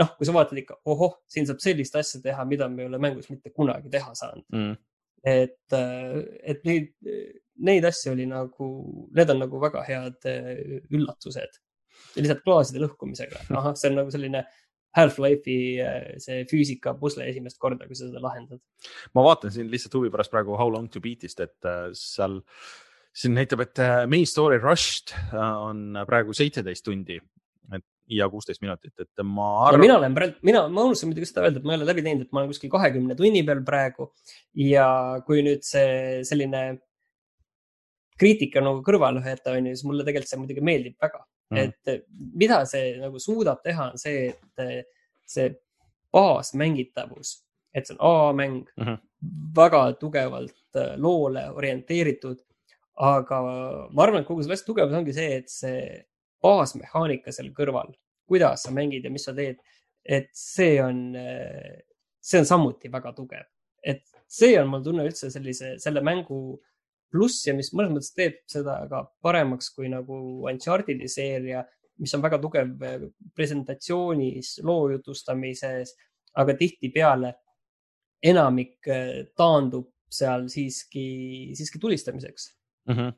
noh, 0.00 0.14
kui 0.16 0.28
sa 0.28 0.34
vaatad 0.34 0.62
ikka, 0.62 0.78
ohoh, 0.88 1.18
siin 1.30 1.46
saab 1.48 1.60
sellist 1.62 1.96
asja 1.98 2.22
teha, 2.24 2.46
mida 2.48 2.68
me 2.72 2.84
ei 2.84 2.90
ole 2.90 3.00
mängus 3.02 3.28
mitte 3.32 3.52
kunagi 3.54 3.92
teha 3.92 4.14
saanud. 4.16 4.46
Mm. 4.54 4.78
et, 5.22 5.74
et 5.74 6.64
neid, 6.66 6.88
neid 7.62 7.84
asju 7.86 8.14
oli 8.14 8.26
nagu, 8.30 8.68
need 9.14 9.30
on 9.34 9.44
nagu 9.44 9.60
väga 9.62 9.84
head 9.86 10.26
üllatused. 10.90 11.60
lihtsalt 12.16 12.42
klaaside 12.42 12.82
lõhkumisega, 12.82 13.46
ahah, 13.58 13.76
see 13.78 13.92
on 13.92 14.00
nagu 14.02 14.12
selline 14.14 14.44
Half-Life'i 14.92 15.58
see 16.20 16.42
füüsika 16.50 16.92
pusle 17.00 17.24
esimest 17.30 17.56
korda, 17.60 17.86
kui 17.88 17.96
sa 17.96 18.08
seda 18.08 18.20
lahendad. 18.20 18.60
ma 19.16 19.24
vaatan 19.24 19.52
siin 19.54 19.70
lihtsalt 19.72 19.94
huvi 19.96 20.10
pärast 20.12 20.32
praegu 20.32 20.58
How 20.58 20.72
long 20.72 20.90
to 20.92 21.00
beat'ist, 21.00 21.40
et 21.40 21.70
seal 21.96 22.40
äh, 22.40 22.72
siin 23.12 23.36
näitab, 23.36 23.62
et 23.64 23.78
äh, 23.82 24.02
main 24.08 24.26
story 24.28 24.58
rushed 24.60 25.14
äh, 25.14 25.38
on 25.38 26.00
praegu 26.08 26.36
seitseteist 26.36 26.84
tundi 26.84 27.18
ja 28.10 28.28
kuusteist 28.28 28.62
minutit, 28.62 28.94
et 29.00 29.22
ma 29.24 29.48
arvan 29.68 29.82
mina 29.84 29.96
olen 29.98 30.14
praegu, 30.16 30.38
mina, 30.46 30.62
ma 30.68 30.86
unustasin 30.88 31.12
muidugi 31.12 31.28
seda 31.28 31.44
öelda, 31.46 31.60
et 31.60 31.66
ma 31.66 31.74
ei 31.74 31.80
ole 31.80 31.88
läbi 31.88 32.04
teinud, 32.06 32.26
et 32.26 32.32
ma 32.32 32.42
olen 32.42 32.50
kuskil 32.52 32.72
kahekümne 32.72 33.16
tunni 33.18 33.44
peal 33.46 33.62
praegu. 33.66 34.08
Ja 34.58 34.86
kui 35.26 35.44
nüüd 35.46 35.62
see 35.66 36.22
selline 36.28 36.62
kriitika 38.20 38.62
nagu 38.62 38.82
kõrvale 38.86 39.22
jätta, 39.24 39.56
on 39.56 39.70
ju, 39.70 39.76
siis 39.76 39.86
mulle 39.88 40.06
tegelikult 40.06 40.32
see 40.32 40.42
muidugi 40.42 40.64
meeldib 40.64 40.98
väga. 41.02 41.24
Mm.. 41.52 41.68
et 41.68 42.06
mida 42.40 42.62
see 42.64 42.94
nagu 42.96 43.18
suudab 43.20 43.58
teha, 43.60 43.90
on 43.92 44.00
see, 44.00 44.30
et 44.32 44.86
see 45.28 45.50
baasmängitavus, 46.12 47.34
et 47.76 47.88
see 47.88 47.96
on 47.98 48.00
A-mäng 48.08 48.62
mm, 48.76 48.86
-hmm. 48.86 48.98
väga 49.56 49.82
tugevalt 50.00 50.76
äh, 50.76 50.94
loole 50.96 51.50
orienteeritud. 51.50 52.40
Aga 52.96 53.40
ma 53.90 54.02
arvan, 54.04 54.20
et 54.20 54.28
kogu 54.28 54.42
selle 54.42 54.56
asja 54.56 54.66
tugevus 54.66 54.96
ongi 54.96 55.12
see, 55.16 55.36
et 55.36 55.48
see 55.48 55.76
baasmehaanika 56.42 57.32
seal 57.34 57.52
kõrval, 57.56 57.92
kuidas 58.28 58.66
sa 58.66 58.74
mängid 58.74 59.04
ja 59.04 59.12
mis 59.12 59.26
sa 59.28 59.34
teed, 59.36 59.60
et 60.02 60.30
see 60.34 60.76
on, 60.82 61.12
see 62.22 62.42
on 62.42 62.48
samuti 62.48 62.90
väga 62.92 63.14
tugev. 63.16 63.46
et 63.82 64.04
see 64.30 64.54
on, 64.60 64.68
mul 64.70 64.82
tunne 64.84 65.04
üldse 65.08 65.30
sellise, 65.30 65.76
selle 65.82 66.00
mängu 66.06 66.60
pluss 67.12 67.46
ja 67.46 67.54
mis 67.54 67.72
mõnes 67.74 67.92
mõttes 67.92 68.14
teeb 68.16 68.38
seda 68.48 68.76
ka 68.90 69.02
paremaks 69.24 69.72
kui 69.74 69.90
nagu 69.92 70.16
Uncharted'i 70.48 71.08
seeria, 71.10 71.64
mis 72.00 72.14
on 72.16 72.22
väga 72.24 72.38
tugev 72.42 72.70
presentatsioonis, 73.36 74.60
loo 74.64 74.88
jutustamises, 74.94 75.92
aga 76.38 76.54
tihtipeale 76.56 77.34
enamik 78.22 78.88
taandub 79.36 79.90
seal 80.12 80.46
siiski, 80.52 81.52
siiski 81.56 81.80
tulistamiseks 81.82 82.48
mm. 82.88 82.94
-hmm. 82.94 83.12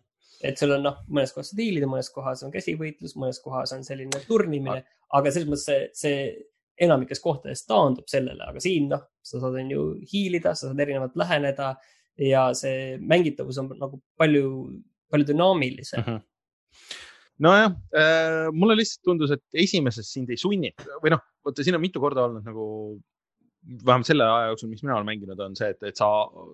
Et 0.45 0.61
sul 0.61 0.75
on 0.77 0.85
noh, 0.85 0.99
mõnes 1.09 1.33
kohas 1.35 1.53
stiilid, 1.53 1.87
mõnes 1.91 2.11
kohas 2.15 2.43
on 2.47 2.53
käsivõitlus, 2.55 3.17
mõnes 3.21 3.41
kohas 3.45 3.73
on 3.77 3.85
selline 3.87 4.21
turnimine, 4.29 4.83
aga 5.17 5.33
selles 5.33 5.49
mõttes 5.51 5.67
see, 5.69 5.87
see 5.97 6.85
enamikes 6.85 7.23
kohtades 7.23 7.65
taandub 7.69 8.09
sellele, 8.11 8.43
aga 8.45 8.63
siin 8.63 8.91
noh, 8.93 9.05
sa 9.25 9.41
saad 9.43 9.57
on 9.61 9.73
ju 9.73 9.87
hiilida, 10.11 10.55
sa 10.55 10.69
saad 10.69 10.83
erinevalt 10.85 11.17
läheneda 11.19 11.75
ja 12.21 12.49
see 12.57 12.95
mängitavus 13.03 13.59
on 13.63 13.73
nagu 13.79 14.01
palju, 14.21 14.47
palju 15.11 15.33
dünaamilisem 15.33 16.03
mm. 16.03 16.13
-hmm 16.13 17.03
nojah 17.45 17.73
äh,, 17.99 18.53
mulle 18.53 18.77
lihtsalt 18.79 19.03
tundus, 19.03 19.33
et 19.35 19.43
esimeses 19.65 20.07
sind 20.13 20.31
ei 20.31 20.39
sunnitud 20.39 21.01
või 21.03 21.11
noh, 21.15 21.23
vaata 21.45 21.65
siin 21.67 21.75
on 21.75 21.83
mitu 21.83 22.03
korda 22.03 22.29
olnud 22.29 22.47
nagu 22.47 22.67
vähemalt 23.65 24.07
selle 24.07 24.27
aja 24.29 24.53
jooksul, 24.53 24.71
mis 24.71 24.85
mina 24.85 24.95
olen 24.97 25.09
mänginud, 25.09 25.41
on 25.41 25.57
see, 25.59 25.71
et, 25.73 25.83
et 25.89 25.99
sa 25.99 26.07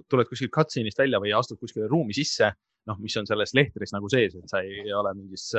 tuled 0.08 0.28
kuskilt 0.30 0.52
cutscene'ist 0.54 1.00
välja 1.00 1.20
või 1.22 1.34
astud 1.36 1.58
kuskile 1.60 1.88
ruumi 1.90 2.16
sisse 2.16 2.52
noh, 2.88 3.00
mis 3.02 3.16
on 3.20 3.28
selles 3.28 3.52
lehtris 3.56 3.92
nagu 3.92 4.08
sees, 4.12 4.36
et 4.38 4.52
sa 4.52 4.62
ei 4.64 4.92
ole 4.96 5.12
mingis, 5.18 5.50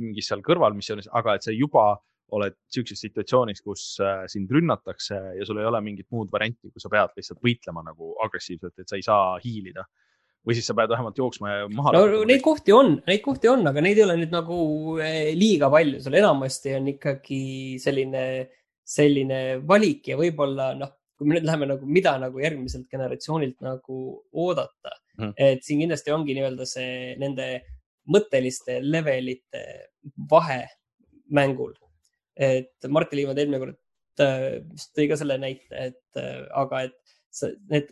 mingis 0.00 0.30
seal 0.30 0.44
kõrvalmissioonis, 0.46 1.10
aga 1.20 1.36
et 1.36 1.46
sa 1.46 1.54
juba 1.54 1.92
oled 2.36 2.56
sihukeses 2.70 3.02
situatsioonis, 3.06 3.62
kus 3.64 3.84
äh, 4.04 4.22
sind 4.30 4.50
rünnatakse 4.54 5.18
ja 5.38 5.46
sul 5.46 5.60
ei 5.60 5.66
ole 5.68 5.80
mingit 5.84 6.08
muud 6.14 6.30
varianti, 6.32 6.70
kui 6.70 6.82
sa 6.82 6.90
pead 6.92 7.16
lihtsalt 7.18 7.40
võitlema 7.44 7.82
nagu 7.86 8.14
agressiivselt, 8.24 8.76
et 8.78 8.90
sa 8.90 8.98
ei 8.98 9.06
saa 9.06 9.34
hiilida 9.42 9.84
või 10.46 10.56
siis 10.56 10.70
sa 10.70 10.76
pead 10.76 10.88
vähemalt 10.92 11.18
jooksma 11.20 11.50
ja 11.50 11.66
maha. 11.68 11.92
no 11.96 12.22
neid 12.28 12.40
kohti 12.44 12.72
on, 12.72 12.94
neid 13.08 13.20
kohti 13.24 13.50
on, 13.50 13.66
aga 13.68 13.82
neid 13.84 13.98
ei 13.98 14.06
ole 14.06 14.16
nüüd 14.22 14.32
nagu 14.34 14.60
äh, 15.02 15.34
liiga 15.36 15.68
palju, 15.72 16.00
seal 16.04 16.16
enamasti 16.22 16.76
on 16.78 16.88
ikkagi 16.94 17.42
selline, 17.82 18.24
selline 18.86 19.42
valik 19.68 20.12
ja 20.12 20.18
võib-olla 20.20 20.72
noh, 20.78 20.94
kui 21.18 21.28
me 21.28 21.36
nüüd 21.36 21.48
läheme 21.48 21.68
nagu, 21.74 21.92
mida 21.98 22.14
nagu 22.22 22.40
järgmiselt 22.40 22.88
generatsioonilt 22.92 23.58
nagu 23.66 24.00
oodata 24.32 24.96
mm., 25.18 25.32
et 25.36 25.62
siin 25.66 25.82
kindlasti 25.82 26.12
ongi 26.14 26.36
nii-öelda 26.36 26.66
see 26.68 27.14
nende 27.20 27.48
mõtteliste 28.10 28.80
levelite 28.82 29.62
vahe 30.30 30.64
mängul. 31.30 31.74
et 32.40 32.88
Martin 32.88 33.18
Liivad 33.18 33.38
eelmine 33.38 33.58
kord 33.60 34.22
äh, 34.22 34.60
tõi 34.96 35.08
ka 35.10 35.18
selle 35.20 35.36
näite, 35.40 35.68
et 35.76 36.20
äh, 36.20 36.46
aga 36.56 36.84
et 36.86 37.16
sa, 37.30 37.50
need, 37.68 37.90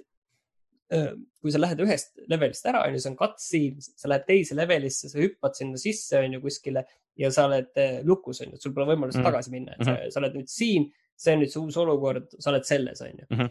äh, 0.95 1.11
kui 1.43 1.53
sa 1.53 1.61
lähed 1.61 1.83
ühest 1.85 2.16
levelist 2.31 2.66
ära, 2.71 2.87
on 2.87 2.97
ju, 2.97 3.03
see 3.03 3.12
on 3.12 3.19
cutscene, 3.19 3.85
sa 3.85 4.09
lähed 4.09 4.25
teise 4.31 4.57
levelisse, 4.57 5.11
sa 5.12 5.21
hüppad 5.21 5.59
sinna 5.59 5.81
sisse, 5.81 6.23
on 6.23 6.39
ju, 6.39 6.41
kuskile 6.47 6.87
ja 7.19 7.31
sa 7.35 7.45
oled 7.51 7.77
lukus, 8.09 8.41
on 8.41 8.55
ju, 8.55 8.57
et 8.57 8.64
sul 8.64 8.73
pole 8.73 8.89
võimalust 8.89 9.21
mm. 9.21 9.29
tagasi 9.29 9.53
minna, 9.53 9.77
et 9.77 9.85
sa, 9.85 9.93
mhm. 9.93 10.14
sa 10.14 10.23
oled 10.23 10.39
nüüd 10.39 10.51
siin 10.53 10.89
see 11.19 11.35
on 11.35 11.43
nüüd 11.43 11.53
see 11.53 11.62
uus 11.62 11.79
olukord, 11.83 12.31
sa 12.39 12.53
oled 12.53 12.66
selles, 12.66 13.03
on 13.03 13.11
ju. 13.19 13.27
-hmm. 13.31 13.51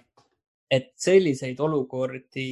Et 0.71 0.89
selliseid 0.99 1.59
olukordi 1.63 2.47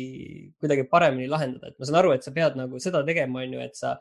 kuidagi 0.60 0.86
paremini 0.92 1.28
lahendada, 1.32 1.72
et 1.72 1.80
ma 1.80 1.88
saan 1.88 2.00
aru, 2.00 2.14
et 2.16 2.24
sa 2.24 2.32
pead 2.36 2.56
nagu 2.60 2.80
seda 2.84 3.04
tegema, 3.08 3.42
on 3.44 3.58
ju, 3.58 3.64
et 3.66 3.76
sa, 3.76 3.96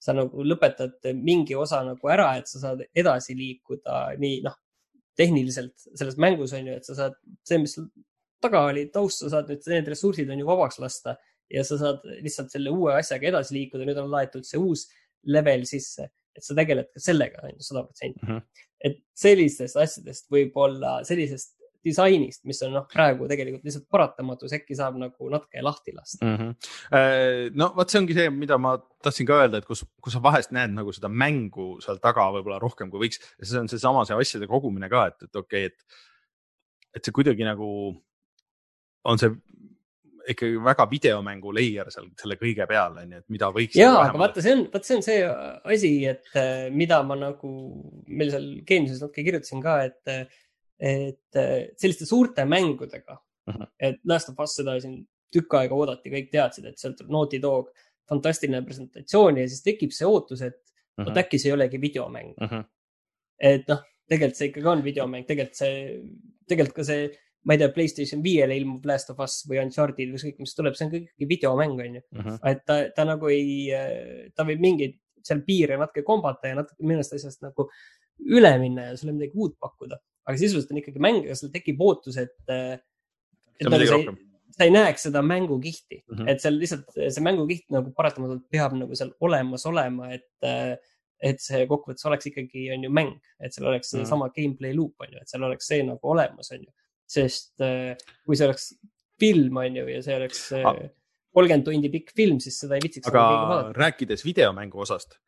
sa 0.00 0.14
nagu 0.16 0.44
lõpetad 0.46 1.10
mingi 1.18 1.56
osa 1.58 1.82
nagu 1.86 2.12
ära, 2.12 2.30
et 2.40 2.48
sa 2.48 2.62
saad 2.62 2.84
edasi 2.88 3.36
liikuda 3.36 4.00
nii, 4.20 4.40
noh, 4.46 4.56
tehniliselt 5.18 5.74
selles 5.98 6.16
mängus 6.20 6.54
on 6.56 6.70
ju, 6.70 6.76
et 6.78 6.88
sa 6.88 6.96
saad, 6.96 7.18
see, 7.44 7.60
mis 7.60 7.76
taga 8.40 8.62
oli 8.70 8.86
taust, 8.94 9.24
sa 9.24 9.34
saad 9.36 9.50
nüüd 9.50 9.66
need 9.74 9.90
ressursid 9.92 10.30
on 10.30 10.40
ju 10.40 10.46
vabaks 10.48 10.78
lasta 10.80 11.18
ja 11.52 11.64
sa 11.66 11.76
saad 11.80 12.04
lihtsalt 12.22 12.54
selle 12.54 12.70
uue 12.72 12.94
asjaga 12.94 13.32
edasi 13.32 13.56
liikuda, 13.56 13.84
nüüd 13.88 14.00
on 14.00 14.12
laetud 14.12 14.46
see 14.46 14.60
uus 14.62 14.86
level 15.28 15.66
sisse 15.68 16.06
et 16.38 16.46
sa 16.46 16.56
tegeled 16.58 16.88
ka 16.94 17.02
sellega 17.02 17.42
on 17.44 17.56
ju 17.56 17.66
sada 17.66 17.84
protsenti. 17.84 18.22
Mhm. 18.24 18.40
et 18.86 19.00
sellistest 19.18 19.74
asjadest 19.82 20.28
võib-olla, 20.30 21.00
sellisest 21.02 21.56
disainist, 21.88 22.44
mis 22.48 22.60
on 22.66 22.74
noh, 22.78 22.86
praegu 22.92 23.28
tegelikult 23.30 23.66
lihtsalt 23.66 23.88
paratamatus, 23.92 24.54
äkki 24.58 24.76
saab 24.78 24.98
nagu 25.00 25.30
natuke 25.32 25.64
lahti 25.64 25.94
lasta 25.96 26.24
mm. 26.26 26.36
-hmm. 26.36 27.54
no 27.58 27.72
vot, 27.76 27.90
see 27.90 28.02
ongi 28.02 28.18
see, 28.18 28.30
mida 28.34 28.58
ma 28.62 28.76
tahtsin 29.04 29.28
ka 29.28 29.42
öelda, 29.42 29.62
et 29.62 29.68
kus, 29.68 29.84
kus 30.04 30.16
sa 30.16 30.22
vahest 30.24 30.54
näed 30.56 30.74
nagu 30.76 30.94
seda 30.94 31.10
mängu 31.10 31.70
seal 31.84 32.00
taga 32.02 32.28
võib-olla 32.36 32.60
rohkem 32.62 32.92
kui 32.92 33.06
võiks. 33.06 33.22
see 33.42 33.60
on 33.60 33.70
seesama, 33.70 34.04
see 34.08 34.18
asjade 34.18 34.50
kogumine 34.50 34.90
ka, 34.92 35.08
et, 35.12 35.28
et 35.28 35.42
okei 35.42 35.66
okay,, 35.66 35.72
et, 35.72 36.00
et 36.98 37.04
see 37.04 37.14
kuidagi 37.14 37.46
nagu 37.46 37.68
on 39.08 39.20
see 39.20 39.32
ikkagi 40.28 40.58
väga 40.64 40.86
videomängu 40.90 41.52
layer 41.56 41.88
seal 41.92 42.10
selle 42.20 42.36
kõige 42.40 42.66
peal 42.68 42.98
on 43.00 43.14
ju, 43.14 43.22
et 43.22 43.32
mida 43.32 43.48
võiks. 43.54 43.78
ja, 43.78 43.92
aga 44.02 44.20
vaata, 44.20 44.44
see 44.44 44.56
on, 44.56 44.66
vot 44.72 44.84
see 44.84 44.98
on 44.98 45.06
see 45.06 45.22
asi, 45.74 45.92
et 46.10 46.36
äh, 46.38 46.66
mida 46.74 47.00
ma 47.06 47.16
nagu 47.18 47.52
meil 48.06 48.32
seal 48.34 48.50
Games'is 48.68 49.00
natuke 49.02 49.24
kirjutasin 49.26 49.64
ka, 49.64 49.78
et, 49.88 50.36
et 50.78 51.36
äh, 51.36 51.68
selliste 51.76 52.06
suurte 52.06 52.44
mängudega 52.46 53.16
uh, 53.16 53.52
mhm. 53.52 53.62
-huh. 53.62 53.70
et 53.80 54.00
Last 54.04 54.28
of 54.30 54.40
Us 54.40 54.56
seda 54.56 54.78
siin 54.80 55.00
tükk 55.34 55.58
aega 55.58 55.74
oodati, 55.74 56.10
kõik 56.10 56.30
teadsid, 56.32 56.64
et 56.70 56.78
sealt 56.78 56.96
tuleb 56.96 57.12
Naughty 57.12 57.40
Dog, 57.42 57.68
fantastiline 58.08 58.62
presentatsioon 58.64 59.42
ja 59.42 59.48
siis 59.48 59.62
tekib 59.62 59.92
see 59.92 60.06
ootus, 60.06 60.42
et 60.42 60.56
uh 60.56 60.60
-huh. 60.60 61.04
vot 61.04 61.14
mhm. 61.14 61.22
äkki 61.24 61.38
see 61.38 61.50
ei 61.50 61.56
olegi 61.56 61.80
videomäng 61.80 62.34
uh. 62.36 62.46
Mhm. 62.46 62.54
-huh. 62.54 62.64
et 63.38 63.68
noh, 63.68 63.82
tegelikult 64.08 64.36
see 64.36 64.50
ikkagi 64.52 64.66
on 64.66 64.84
videomäng, 64.84 65.26
tegelikult 65.26 65.56
see, 65.56 66.02
tegelikult 66.48 66.76
ka 66.76 66.84
see 66.84 67.10
ma 67.44 67.54
ei 67.54 67.58
tea, 67.58 67.68
Playstation 67.72 68.22
viiele 68.22 68.56
ilmub 68.56 68.84
Last 68.86 69.10
of 69.10 69.20
Us 69.20 69.44
või 69.48 69.60
Uncharted 69.62 70.08
või 70.08 70.18
ükskõik, 70.18 70.38
mis 70.38 70.54
tuleb, 70.54 70.74
see 70.74 70.86
on 70.86 70.94
ikkagi 70.94 71.28
videomäng, 71.28 71.80
on 71.80 71.94
ju 71.94 72.02
uh. 72.02 72.24
-huh. 72.24 72.40
et 72.50 72.64
ta, 72.64 72.80
ta 72.96 73.04
nagu 73.04 73.28
ei, 73.28 73.70
ta 74.34 74.44
võib 74.44 74.60
mingeid 74.60 74.98
seal 75.28 75.42
piire 75.46 75.76
natuke 75.76 76.04
kombata 76.06 76.50
ja 76.50 76.58
natuke 76.58 76.84
mõnest 76.86 77.14
asjast 77.16 77.42
nagu 77.44 77.68
üle 78.18 78.52
minna 78.60 78.88
ja 78.90 78.96
sulle 78.98 79.14
midagi 79.14 79.38
uut 79.38 79.56
pakkuda. 79.60 79.98
Aga 80.28 80.36
sisuliselt 80.36 80.72
on 80.74 80.80
ikkagi 80.82 81.02
mäng 81.02 81.28
sul 81.38 81.52
tekib 81.52 81.80
ootus, 81.84 82.18
et, 82.20 82.36
et 82.52 83.68
nagu 83.68 83.88
sa, 83.88 83.96
ei, 83.96 84.12
sa 84.56 84.66
ei 84.68 84.74
näeks 84.74 85.08
seda 85.08 85.22
mängukihti 85.24 86.02
uh, 86.02 86.18
-huh. 86.18 86.28
et 86.30 86.44
seal 86.44 86.58
lihtsalt 86.60 86.92
see 86.98 87.24
mängukiht 87.24 87.66
nagu 87.74 87.94
paratamatult 87.96 88.44
peab 88.52 88.76
nagu 88.76 88.98
seal 88.98 89.14
olemas 89.24 89.66
olema, 89.70 90.12
et 90.14 90.84
et 91.18 91.40
see 91.42 91.64
kokkuvõttes 91.66 92.06
oleks 92.06 92.28
ikkagi, 92.30 92.68
on 92.70 92.84
ju, 92.86 92.90
mäng, 92.94 93.16
et 93.42 93.50
seal 93.50 93.66
oleks 93.66 93.90
seesama 93.90 94.28
uh 94.28 94.30
-huh. 94.30 94.36
gameplay 94.36 94.76
loop, 94.76 95.00
on 95.02 95.16
ju, 95.16 95.18
et 95.18 95.32
seal 95.32 95.42
oleks 95.42 95.66
see 95.66 95.82
nagu 95.82 96.12
olemas, 96.12 96.52
on 96.54 96.62
ju 96.62 96.70
sest 97.08 97.64
äh, 97.64 97.96
kui 98.26 98.36
see 98.36 98.48
oleks 98.48 98.70
film, 99.20 99.56
on 99.56 99.80
ju, 99.80 99.86
ja 99.90 100.02
see 100.04 100.16
oleks 100.16 100.44
äh, 100.56 100.66
ah. 100.68 100.82
kolmkümmend 101.34 101.66
tundi 101.66 101.90
pikk 101.92 102.12
film, 102.16 102.38
siis 102.44 102.58
seda 102.62 102.76
ei 102.76 102.84
viitsiks. 102.84 103.08
aga 103.10 103.72
rääkides 103.76 104.24
videomängu 104.26 104.84
osast 104.84 105.16
äh,, 105.16 105.27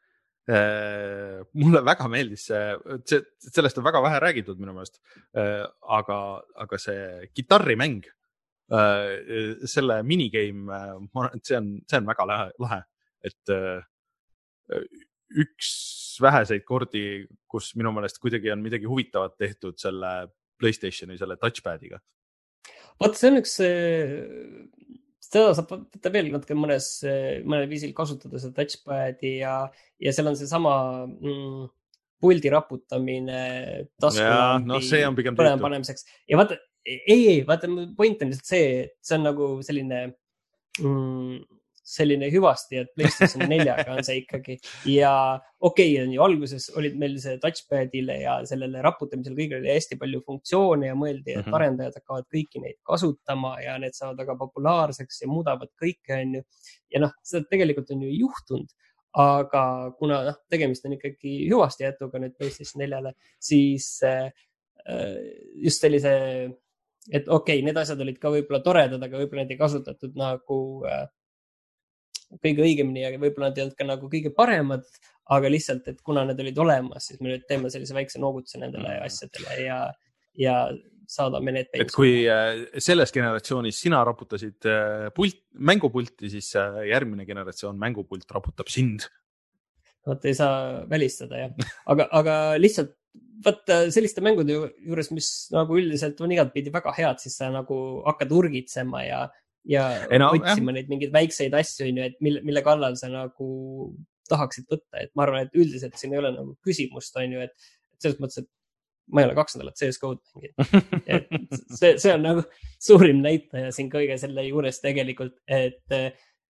mulle 0.50 1.82
väga 1.86 2.08
meeldis 2.10 2.46
see, 2.48 3.20
sellest 3.50 3.78
on 3.78 3.86
väga 3.86 4.00
vähe 4.02 4.22
räägitud 4.22 4.58
minu 4.60 4.74
meelest 4.76 4.98
äh,, 5.36 5.66
aga, 5.98 6.16
aga 6.64 6.80
see 6.80 7.28
kitarrimäng 7.36 8.00
äh,, 8.72 9.60
selle 9.70 10.00
minigame, 10.06 10.64
ma 10.64 11.24
arvan, 11.26 11.38
et 11.38 11.46
see 11.46 11.58
on, 11.60 11.70
see 11.90 12.00
on 12.00 12.10
väga 12.10 12.26
lahe, 12.30 12.80
et 13.26 13.54
äh, 13.54 14.80
üks 15.40 15.70
väheseid 16.22 16.64
kordi, 16.66 17.04
kus 17.50 17.72
minu 17.78 17.92
meelest 17.94 18.20
kuidagi 18.22 18.52
on 18.52 18.62
midagi 18.64 18.88
huvitavat 18.90 19.38
tehtud 19.38 19.78
selle 19.80 20.30
Playstationi 20.60 21.16
selle 21.16 21.38
touchpad'iga? 21.40 22.00
vot 23.00 23.16
see 23.16 23.30
on 23.30 23.40
üks 23.40 23.54
seda 25.30 25.52
saab 25.56 25.74
võtta 25.74 26.12
veel 26.14 26.30
natuke 26.34 26.56
mõnes, 26.58 26.88
mõnel 27.46 27.68
viisil 27.70 27.92
kasutada 27.96 28.40
seda 28.42 28.56
touchpad'i 28.56 29.36
ja, 29.40 29.54
ja 30.02 30.14
seal 30.14 30.30
on 30.30 30.38
seesama 30.38 30.72
mm, 31.06 31.68
puldi 32.20 32.52
raputamine 32.52 33.42
taskulambi 34.00 34.74
no, 34.74 34.80
see 34.84 35.04
on 35.06 35.16
pigem 35.18 35.38
põlema 35.38 35.62
panemiseks. 35.62 36.06
Ja 36.30 36.40
vaata, 36.40 36.58
ei, 36.84 37.00
ei, 37.06 37.38
vaata 37.48 37.70
point 37.96 38.24
on 38.24 38.32
lihtsalt 38.32 38.52
see, 38.52 38.68
et 38.84 38.96
see 39.06 39.16
on 39.18 39.26
nagu 39.30 39.52
selline 39.66 40.02
mm, 40.82 41.40
selline 41.90 42.28
hüvasti, 42.32 42.80
et 42.80 42.90
Playstation 42.96 43.46
neljaga 43.52 43.94
on 43.96 44.04
see 44.06 44.20
ikkagi 44.22 44.56
ja 44.92 45.12
okei 45.58 45.94
okay,, 45.94 46.04
on 46.04 46.12
ju, 46.14 46.22
alguses 46.24 46.68
olid 46.78 46.98
meil 47.00 47.16
see 47.22 47.38
touchpad'ile 47.42 48.18
ja 48.22 48.36
sellele 48.48 48.82
raputamisele 48.84 49.36
kõigile 49.38 49.62
oli 49.64 49.72
hästi 49.74 49.98
palju 50.00 50.22
funktsioone 50.26 50.90
ja 50.90 50.98
mõeldi, 50.98 51.34
et 51.34 51.42
-hmm. 51.44 51.56
arendajad 51.58 51.98
hakkavad 52.00 52.28
kõiki 52.34 52.62
neid 52.64 52.78
kasutama 52.86 53.56
ja 53.64 53.78
need 53.82 53.96
saavad 53.96 54.22
väga 54.22 54.38
populaarseks 54.44 55.24
ja 55.24 55.30
muudavad 55.30 55.72
kõike, 55.82 56.20
on 56.20 56.38
ju. 56.38 56.46
ja 56.94 57.02
noh, 57.06 57.16
seda 57.22 57.50
tegelikult 57.50 57.90
on 57.94 58.06
ju 58.06 58.14
juhtunud, 58.24 58.70
aga 59.20 59.64
kuna 59.98 60.22
noh, 60.30 60.40
tegemist 60.50 60.86
on 60.86 60.94
ikkagi 60.96 61.36
hüvasti 61.50 61.84
jätuga 61.84 62.22
nüüd 62.22 62.36
Playstation 62.38 62.84
neljale, 62.84 63.14
siis 63.42 63.92
äh, 64.06 64.30
just 65.54 65.82
sellise, 65.82 66.12
et 67.10 67.28
okei 67.28 67.58
okay,, 67.58 67.64
need 67.66 67.78
asjad 67.80 68.00
olid 68.00 68.18
ka 68.22 68.30
võib-olla 68.32 68.62
toredad, 68.64 69.02
aga 69.02 69.18
võib-olla 69.18 69.44
neid 69.44 69.56
ei 69.56 69.60
kasutatud 69.60 70.14
nagu 70.18 70.60
äh, 70.88 71.08
kõige 72.38 72.64
õigemini 72.66 73.02
ja 73.02 73.10
võib-olla 73.16 73.50
nad 73.50 73.58
ei 73.58 73.64
olnud 73.66 73.78
ka 73.78 73.86
nagu 73.88 74.10
kõige 74.12 74.32
paremad, 74.36 74.86
aga 75.34 75.50
lihtsalt, 75.50 75.88
et 75.90 76.00
kuna 76.06 76.24
need 76.28 76.40
olid 76.42 76.62
olemas, 76.62 77.08
siis 77.10 77.20
me 77.22 77.32
nüüd 77.32 77.46
teeme 77.48 77.70
sellise 77.72 77.96
väikse 77.96 78.22
noogutuse 78.22 78.60
nendele 78.62 78.96
mm. 78.96 79.06
asjadele 79.06 79.58
ja, 79.64 79.80
ja 80.38 80.56
saadame 81.10 81.54
need. 81.54 81.72
et 81.74 81.92
kui 81.94 82.24
äh, 82.30 82.66
selles 82.82 83.12
generatsioonis 83.14 83.80
sina 83.84 84.02
raputasid 84.06 84.68
äh, 84.68 85.08
pult, 85.14 85.42
mängupulti, 85.70 86.30
siis 86.32 86.52
äh, 86.58 86.82
järgmine 86.90 87.26
generatsioon 87.28 87.78
mängupult 87.80 88.30
raputab 88.30 88.70
sind. 88.70 89.08
vot 90.06 90.24
ei 90.24 90.34
saa 90.34 90.86
välistada 90.90 91.44
jah, 91.44 91.70
aga, 91.92 92.08
aga 92.16 92.36
lihtsalt 92.60 92.96
vaata 93.44 93.82
selliste 93.92 94.22
mängude 94.24 94.54
juures, 94.54 95.10
mis 95.14 95.28
nagu 95.54 95.78
üldiselt 95.80 96.20
on 96.22 96.32
igatpidi 96.34 96.72
väga 96.72 96.92
head, 96.96 97.22
siis 97.22 97.38
sa 97.40 97.50
nagu 97.52 97.76
hakkad 98.06 98.32
urgitsema 98.36 99.02
ja 99.06 99.20
ja 99.68 99.84
no, 100.20 100.30
otsima 100.36 100.70
jah. 100.70 100.78
neid 100.78 100.92
mingeid 100.92 101.12
väikseid 101.14 101.56
asju, 101.56 101.88
on 101.90 102.00
ju, 102.00 102.06
et 102.10 102.16
mille, 102.24 102.42
mille 102.46 102.62
kallal 102.66 102.96
sa 103.00 103.10
nagu 103.12 103.50
tahaksid 104.30 104.70
võtta, 104.70 105.02
et 105.02 105.12
ma 105.18 105.26
arvan, 105.26 105.46
et 105.46 105.58
üldiselt 105.58 105.98
siin 105.98 106.14
ei 106.14 106.22
ole 106.22 106.32
nagu 106.36 106.54
küsimust, 106.66 107.16
on 107.18 107.36
ju, 107.36 107.44
et 107.48 107.70
selles 108.00 108.20
mõttes, 108.22 108.44
et 108.44 108.50
ma 109.10 109.22
ei 109.22 109.28
ole 109.28 109.36
kaks 109.38 109.56
nädalat 109.58 109.80
CS-GO-d 109.80 110.20
mänginud. 110.36 110.54
et 111.16 111.26
see, 111.74 111.96
see 111.98 112.14
on 112.14 112.22
nagu 112.24 112.44
suurim 112.82 113.22
näitaja 113.24 113.72
siin 113.74 113.90
kõige 113.92 114.16
selle 114.22 114.46
juures 114.46 114.78
tegelikult, 114.84 115.34
et, 115.50 115.82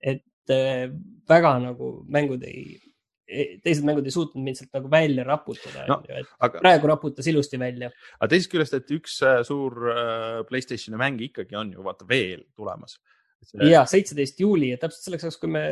et 0.04 0.54
väga 1.30 1.54
nagu 1.64 1.92
mängud 2.12 2.44
ei, 2.48 2.76
teised 3.64 3.86
mängud 3.86 4.06
ei 4.06 4.14
suutnud 4.14 4.44
mind 4.44 4.58
sealt 4.58 4.74
nagu 4.76 4.90
välja 4.92 5.24
raputada 5.26 5.86
no,, 5.88 6.00
aga, 6.42 6.58
praegu 6.58 6.90
raputas 6.90 7.28
ilusti 7.30 7.60
välja. 7.60 7.90
aga 8.18 8.30
teisest 8.32 8.52
küljest, 8.52 8.76
et 8.76 8.92
üks 8.96 9.20
äh, 9.26 9.40
suur 9.46 9.78
äh, 9.92 10.42
Playstationi 10.48 11.00
mäng 11.00 11.22
ikkagi 11.30 11.58
on 11.58 11.72
ju 11.76 11.86
vaata 11.86 12.08
veel 12.08 12.44
tulemas. 12.58 12.98
See... 13.40 13.70
ja 13.70 13.86
seitseteist 13.88 14.40
juuli, 14.42 14.68
et 14.74 14.82
täpselt 14.82 15.06
selleks 15.06 15.24
ajaks, 15.24 15.38
kui 15.40 15.52
me 15.54 15.64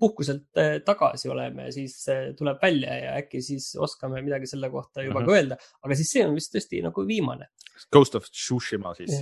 puhkuselt 0.00 0.60
äh, 0.62 0.78
tagasi 0.86 1.28
oleme, 1.32 1.68
siis 1.74 1.98
tuleb 2.38 2.62
välja 2.62 2.96
ja 3.02 3.14
äkki 3.20 3.42
siis 3.44 3.74
oskame 3.76 4.22
midagi 4.24 4.48
selle 4.48 4.70
kohta 4.72 5.04
juba 5.04 5.20
mm 5.20 5.26
-hmm. 5.26 5.28
ka 5.28 5.36
öelda, 5.36 5.60
aga 5.84 5.98
siis 5.98 6.14
see 6.16 6.24
on 6.24 6.34
vist 6.38 6.54
tõesti 6.54 6.80
nagu 6.86 7.06
viimane. 7.06 7.50
Ghost 7.92 8.16
of 8.16 8.30
Tsushima 8.30 8.94
siis. 8.96 9.20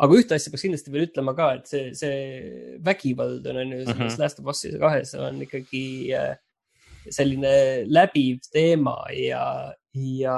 Aga 0.00 0.16
ühte 0.16 0.36
asja 0.36 0.52
peaks 0.52 0.64
kindlasti 0.66 0.92
veel 0.94 1.08
ütlema 1.08 1.34
ka, 1.36 1.50
et 1.58 1.70
see, 1.70 1.90
see 1.96 2.78
vägivald 2.84 3.46
on, 3.50 3.60
on 3.62 3.74
ju, 3.74 3.82
selles 3.84 3.96
mm 3.96 4.06
-hmm. 4.06 4.22
Last 4.22 4.40
of 4.40 4.48
Us'is 4.52 4.78
kahes 4.80 5.14
on 5.14 5.42
ikkagi 5.44 5.84
äh, 6.16 6.32
selline 7.08 7.52
läbiv 7.88 8.40
teema 8.52 8.96
ja, 9.14 9.44
ja 9.94 10.36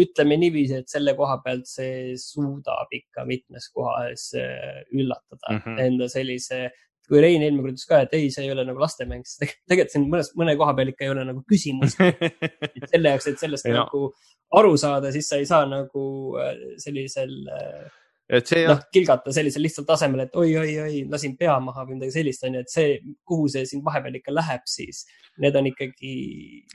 ütleme 0.00 0.38
niiviisi, 0.40 0.80
et 0.80 0.88
selle 0.88 1.14
koha 1.18 1.38
pealt 1.44 1.68
see 1.68 2.14
suudab 2.20 2.92
ikka 2.92 3.26
mitmes 3.28 3.68
kohas 3.72 4.32
äh, 4.34 4.82
üllatada 4.92 5.50
mm 5.50 5.60
-hmm. 5.60 5.80
enda 5.86 6.08
sellise 6.08 6.70
kui 7.08 7.20
Rein 7.20 7.42
eelmine 7.42 7.62
kord 7.62 7.74
ütles 7.74 7.88
ka, 7.88 8.00
et 8.04 8.14
ei, 8.16 8.30
see 8.32 8.46
ei 8.46 8.52
ole 8.52 8.64
nagu 8.64 8.80
lastemäng, 8.80 9.26
siis 9.28 9.56
tegelikult 9.68 9.92
siin 9.92 10.06
mõnes, 10.08 10.30
mõne 10.40 10.54
koha 10.56 10.72
peal 10.76 10.92
ikka 10.92 11.04
ei 11.04 11.12
ole 11.12 11.26
nagu 11.28 11.42
küsimust 11.50 12.00
selle 12.92 13.12
jaoks, 13.12 13.26
et 13.28 13.42
sellest 13.42 13.68
ja. 13.68 13.82
nagu 13.82 14.06
aru 14.56 14.72
saada, 14.80 15.12
siis 15.12 15.28
sa 15.28 15.36
ei 15.36 15.46
saa 15.46 15.66
nagu 15.68 16.06
äh, 16.40 16.54
sellisel 16.80 17.34
äh, 17.52 17.92
et 18.28 18.48
see 18.48 18.64
noh, 18.68 18.80
kilgata 18.94 19.32
sellisel 19.36 19.64
lihtsal 19.66 19.84
tasemel, 19.88 20.24
et 20.24 20.36
oi-oi-oi, 20.40 21.02
lasin 21.12 21.34
pea 21.40 21.58
maha 21.60 21.84
või 21.84 21.98
midagi 21.98 22.14
sellist, 22.16 22.44
onju, 22.48 22.62
et 22.64 22.72
see, 22.72 22.94
kuhu 23.28 23.50
see 23.52 23.66
siin 23.68 23.82
vahepeal 23.84 24.16
ikka 24.20 24.32
läheb, 24.32 24.64
siis 24.70 25.02
need 25.42 25.56
on 25.58 25.68
ikkagi 25.68 26.12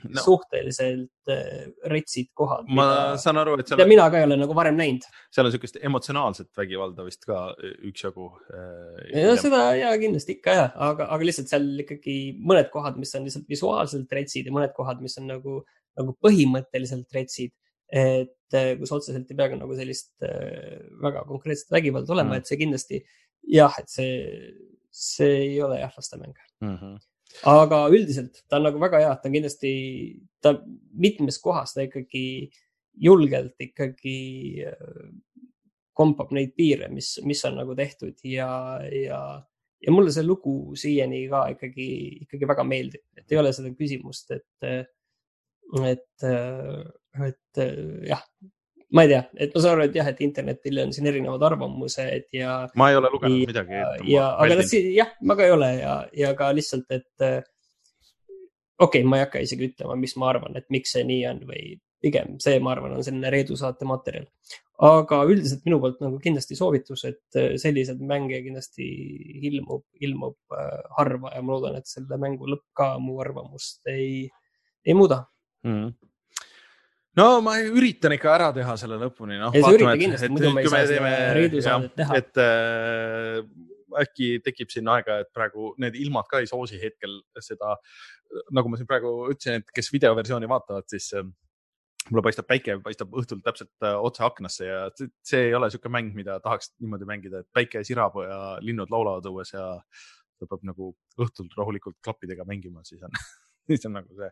no. 0.04 0.22
suhteliselt 0.22 1.32
äh, 1.32 1.70
retsid 1.90 2.30
kohad. 2.36 2.68
ma 2.68 2.86
mida, 2.86 3.16
saan 3.22 3.40
aru, 3.42 3.56
et 3.60 3.72
seal. 3.72 3.82
mina 3.88 4.06
ka 4.12 4.20
ei 4.20 4.28
ole 4.28 4.38
nagu 4.38 4.56
varem 4.56 4.78
näinud. 4.78 5.06
seal 5.32 5.48
on 5.48 5.50
niisugust 5.50 5.80
emotsionaalset 5.90 6.50
vägivalda 6.60 7.06
vist 7.06 7.26
ka 7.28 7.48
üksjagu 7.88 8.28
äh,. 8.54 9.22
ja 9.24 9.34
seda 9.40 9.64
ja 9.80 9.94
kindlasti 10.00 10.38
ikka 10.38 10.56
ja, 10.56 10.68
aga, 10.90 11.08
aga 11.16 11.30
lihtsalt 11.30 11.50
seal 11.50 11.66
ikkagi 11.86 12.18
mõned 12.38 12.70
kohad, 12.74 13.00
mis 13.00 13.14
on 13.18 13.26
lihtsalt 13.26 13.48
visuaalselt 13.50 14.18
retsid 14.20 14.46
ja 14.46 14.54
mõned 14.54 14.76
kohad, 14.76 15.02
mis 15.02 15.18
on 15.18 15.26
nagu, 15.32 15.62
nagu 15.98 16.14
põhimõtteliselt 16.22 17.10
retsid 17.16 17.56
et 17.90 18.56
äh, 18.56 18.72
kus 18.78 18.92
otseselt 18.94 19.30
ei 19.30 19.38
pea 19.38 19.50
ka 19.50 19.58
nagu 19.58 19.76
sellist 19.78 20.12
äh, 20.26 20.78
väga 21.02 21.24
konkreetset 21.28 21.72
vägivalda 21.74 22.14
olema 22.14 22.36
mm., 22.36 22.42
et 22.42 22.50
see 22.50 22.60
kindlasti 22.60 23.00
jah, 23.50 23.74
et 23.80 23.90
see, 23.90 24.10
see 24.94 25.38
ei 25.50 25.62
ole 25.62 25.80
jah 25.80 25.94
lastemäng 25.96 26.34
mm. 26.62 26.76
-hmm. 26.76 26.98
aga 27.50 27.82
üldiselt 27.90 28.44
ta 28.48 28.60
on 28.60 28.68
nagu 28.68 28.82
väga 28.82 29.02
hea, 29.04 29.14
ta 29.16 29.28
on 29.28 29.38
kindlasti, 29.38 29.72
ta 30.42 30.54
mitmes 30.92 31.38
kohas 31.42 31.74
ta 31.74 31.86
ikkagi 31.86 32.50
julgelt 32.94 33.58
ikkagi 33.58 34.18
äh, 34.70 35.10
kompab 36.00 36.30
neid 36.32 36.54
piire, 36.56 36.88
mis, 36.88 37.18
mis 37.26 37.42
on 37.44 37.58
nagu 37.60 37.74
tehtud 37.76 38.22
ja, 38.24 38.80
ja, 38.80 39.20
ja 39.84 39.92
mulle 39.92 40.12
see 40.14 40.24
lugu 40.24 40.76
siiani 40.78 41.26
ka 41.28 41.46
ikkagi, 41.56 41.88
ikkagi 42.24 42.48
väga 42.48 42.64
meeldib, 42.64 43.04
et 43.18 43.32
ei 43.32 43.40
ole 43.40 43.52
seda 43.52 43.72
küsimust, 43.76 44.30
et, 44.36 44.48
et 45.86 46.06
et 47.18 47.58
äh, 47.58 48.08
jah, 48.08 48.22
ma 48.94 49.04
ei 49.04 49.12
tea, 49.12 49.22
et 49.38 49.54
ma 49.54 49.62
saan 49.62 49.76
aru, 49.76 49.86
et 49.88 49.98
jah, 49.98 50.08
et 50.10 50.22
internetil 50.24 50.80
on 50.84 50.94
siin 50.94 51.08
erinevad 51.10 51.42
arvamused 51.50 52.30
ja. 52.36 52.56
ma 52.78 52.90
ei 52.90 52.98
ole 52.98 53.10
lugenud 53.12 53.42
ja, 53.42 53.50
midagi. 53.52 53.82
ja, 54.12 54.26
aga 54.36 54.58
noh, 54.60 54.72
jah, 54.96 55.12
ma 55.26 55.38
ka 55.38 55.46
ei 55.46 55.54
ole 55.54 55.70
ja, 55.78 55.94
ja 56.22 56.32
ka 56.38 56.50
lihtsalt, 56.56 56.88
et 56.94 57.26
äh, 57.26 57.38
okei 58.80 59.02
okay,, 59.02 59.06
ma 59.06 59.18
ei 59.20 59.26
hakka 59.26 59.44
isegi 59.46 59.70
ütlema, 59.72 59.98
mis 60.00 60.16
ma 60.20 60.32
arvan, 60.32 60.58
et 60.58 60.68
miks 60.74 60.96
see 60.96 61.06
nii 61.06 61.22
on 61.30 61.46
või 61.50 61.78
pigem 62.00 62.38
see, 62.40 62.58
ma 62.64 62.74
arvan, 62.74 62.96
on 62.96 63.04
selline 63.04 63.30
Reedu 63.32 63.58
saate 63.60 63.84
materjal. 63.88 64.28
aga 64.80 65.18
üldiselt 65.28 65.66
minu 65.66 65.76
poolt 65.82 65.98
nagu 66.00 66.16
kindlasti 66.22 66.56
soovitus, 66.58 67.04
et 67.10 67.40
äh, 67.40 67.56
selliseid 67.60 68.00
mänge 68.06 68.38
kindlasti 68.46 68.86
ilmub, 69.50 69.84
ilmub 70.00 70.60
harva 70.96 71.34
ja 71.34 71.42
ma 71.44 71.58
loodan, 71.58 71.76
et 71.82 71.90
selle 71.90 72.16
mängu 72.22 72.48
lõpp 72.48 72.70
ka 72.78 72.94
mu 73.02 73.18
arvamust 73.20 73.90
ei, 73.92 74.24
ei 74.86 74.96
muuda 74.96 75.24
mm. 75.66 75.88
no 77.20 77.26
ma 77.46 77.56
üritan 77.64 78.14
ikka 78.16 78.32
ära 78.36 78.52
teha 78.56 78.76
selle 78.80 79.00
lõpuni, 79.00 79.40
noh. 79.40 79.54
ei, 79.54 79.64
sa 79.64 79.74
ürita 79.76 79.96
kindlasti, 80.04 80.30
muidu 80.32 80.54
me 80.54 80.64
ei 80.64 80.72
saa 80.72 80.86
seda 80.88 81.12
Reidu 81.36 81.64
saadet 81.64 81.98
teha. 81.98 82.20
et 82.20 82.42
äh, 82.44 83.42
äkki 84.04 84.32
tekib 84.46 84.70
siin 84.72 84.88
aega, 84.90 85.20
et 85.24 85.30
praegu 85.34 85.74
need 85.82 85.96
ilmad 85.98 86.28
ka 86.30 86.42
ei 86.42 86.48
soosi 86.50 86.78
hetkel 86.82 87.20
seda, 87.42 87.74
nagu 88.54 88.70
ma 88.70 88.78
siin 88.78 88.88
praegu 88.90 89.14
ütlesin, 89.32 89.62
et 89.62 89.72
kes 89.74 89.90
videoversiooni 89.94 90.50
vaatavad, 90.50 90.86
siis 90.92 91.10
äh, 91.18 91.26
mulle 92.08 92.24
paistab 92.24 92.48
päike, 92.48 92.78
paistab 92.84 93.12
õhtul 93.18 93.42
täpselt 93.44 93.86
äh, 93.86 93.98
otse 93.98 94.24
aknasse 94.26 94.68
ja 94.68 94.80
see 94.96 95.48
ei 95.48 95.54
ole 95.56 95.68
niisugune 95.68 95.96
mäng, 95.98 96.14
mida 96.16 96.38
tahaks 96.44 96.72
niimoodi 96.78 97.08
mängida, 97.08 97.42
et 97.42 97.50
päike 97.54 97.84
sirab 97.86 98.16
ja 98.24 98.40
linnud 98.64 98.92
laulavad 98.92 99.26
õues 99.30 99.52
ja 99.54 99.66
ta 100.40 100.48
peab 100.48 100.64
nagu 100.64 100.94
õhtul 101.20 101.50
rahulikult 101.58 101.98
klappidega 102.04 102.46
mängima, 102.48 102.84
siis 102.86 103.02
on 103.04 103.14
siis 103.74 103.86
on 103.88 103.96
nagu 103.98 104.18
see 104.18 104.30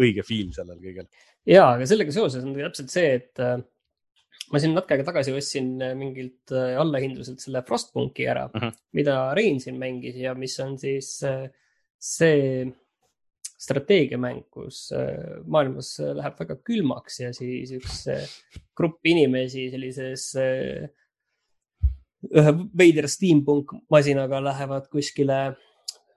õige 0.00 0.24
feel 0.26 0.50
sellel 0.56 0.80
kõigel. 0.80 1.08
ja, 1.48 1.66
aga 1.74 1.86
sellega 1.88 2.14
seoses 2.14 2.46
on 2.46 2.56
täpselt 2.56 2.92
see, 2.92 3.14
et 3.20 3.42
äh, 3.44 3.56
ma 4.50 4.60
siin 4.62 4.76
natuke 4.76 4.96
aega 4.96 5.08
tagasi 5.10 5.34
ostsin 5.36 5.72
äh, 5.84 5.96
mingilt 5.98 6.54
äh, 6.54 6.76
allahindluselt 6.80 7.42
selle 7.42 7.64
Frostpunki 7.66 8.28
ära 8.30 8.46
uh, 8.48 8.54
mhm. 8.54 8.68
-huh. 8.68 8.84
mida 8.98 9.16
Rein 9.38 9.60
siin 9.62 9.80
mängis 9.80 10.20
ja 10.20 10.34
mis 10.34 10.58
on 10.60 10.78
siis 10.80 11.18
see 12.00 12.70
strateegiamäng, 13.60 14.46
kus 14.48 14.86
maailmas 15.44 15.98
läheb 16.00 16.38
väga 16.38 16.54
külmaks 16.64 17.18
ja 17.20 17.28
siis 17.36 17.74
üks 17.76 18.06
grupp 18.72 19.04
inimesi 19.04 19.66
sellises 19.68 20.30
ühe 22.30 22.52
veidra 22.76 23.08
steampunk 23.08 23.74
masinaga 23.92 24.40
lähevad 24.44 24.88
kuskile 24.92 25.40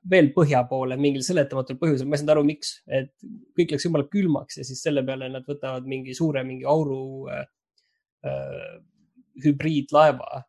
veel 0.10 0.30
põhja 0.36 0.64
poole 0.68 0.98
mingil 1.00 1.24
seletamatul 1.26 1.78
põhjusel, 1.80 2.08
ma 2.08 2.18
ei 2.18 2.22
saanud 2.22 2.34
aru, 2.36 2.46
miks, 2.48 2.74
et 2.88 3.12
kõik 3.58 3.76
läks 3.76 3.86
jumala 3.88 4.08
külmaks 4.12 4.60
ja 4.60 4.66
siis 4.68 4.82
selle 4.84 5.04
peale 5.08 5.30
nad 5.32 5.46
võtavad 5.48 5.88
mingi 5.90 6.16
suure, 6.18 6.44
mingi 6.48 6.68
auru 6.70 7.30
äh, 7.32 7.46
äh, 8.28 8.74
hübriidlaeva. 9.46 10.44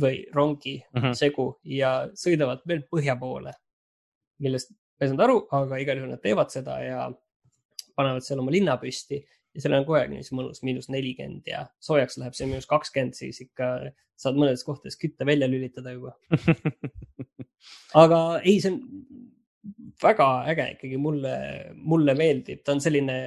või 0.00 0.22
rongi 0.32 0.78
mm 0.80 1.00
-hmm. 1.00 1.12
segu 1.12 1.58
ja 1.68 2.08
sõidavad 2.16 2.62
veel 2.66 2.86
põhja 2.88 3.18
poole, 3.20 3.52
millest 4.40 4.70
ma 4.70 5.04
ei 5.04 5.08
saanud 5.10 5.24
aru, 5.24 5.36
aga 5.52 5.78
igal 5.78 5.98
juhul 5.98 6.10
nad 6.14 6.22
teevad 6.22 6.50
seda 6.50 6.78
ja 6.80 7.00
panevad 7.94 8.24
seal 8.24 8.40
oma 8.40 8.50
linna 8.50 8.78
püsti 8.80 9.20
ja 9.54 9.62
seal 9.62 9.76
on 9.76 9.86
kogu 9.86 9.98
aeg 9.98 10.10
niiviisi 10.12 10.36
mõnus 10.36 10.62
miinus 10.66 10.90
nelikümmend 10.92 11.46
ja 11.50 11.66
soojaks 11.84 12.18
läheb 12.20 12.34
see 12.36 12.48
miinus 12.50 12.66
kakskümmend, 12.70 13.16
siis 13.18 13.40
ikka 13.44 13.70
saad 14.18 14.38
mõnedes 14.38 14.64
kohtades 14.66 14.98
kütte 15.00 15.26
välja 15.26 15.48
lülitada 15.50 15.94
juba 15.94 16.14
aga 18.04 18.20
ei, 18.42 18.58
see 18.62 18.74
on 18.74 18.80
väga 20.02 20.28
äge 20.52 20.68
ikkagi, 20.74 20.98
mulle, 21.00 21.34
mulle 21.76 22.14
meeldib, 22.18 22.62
ta 22.64 22.74
on 22.74 22.82
selline, 22.84 23.18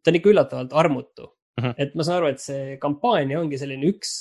ta 0.00 0.12
on 0.12 0.18
ikka 0.18 0.32
üllatavalt 0.32 0.76
armutu 0.76 1.26
mm. 1.26 1.64
-hmm. 1.64 1.74
et 1.78 1.94
ma 1.94 2.06
saan 2.06 2.20
aru, 2.20 2.32
et 2.34 2.42
see 2.42 2.76
kampaania 2.82 3.40
ongi 3.40 3.58
selline 3.58 3.90
üks, 3.90 4.12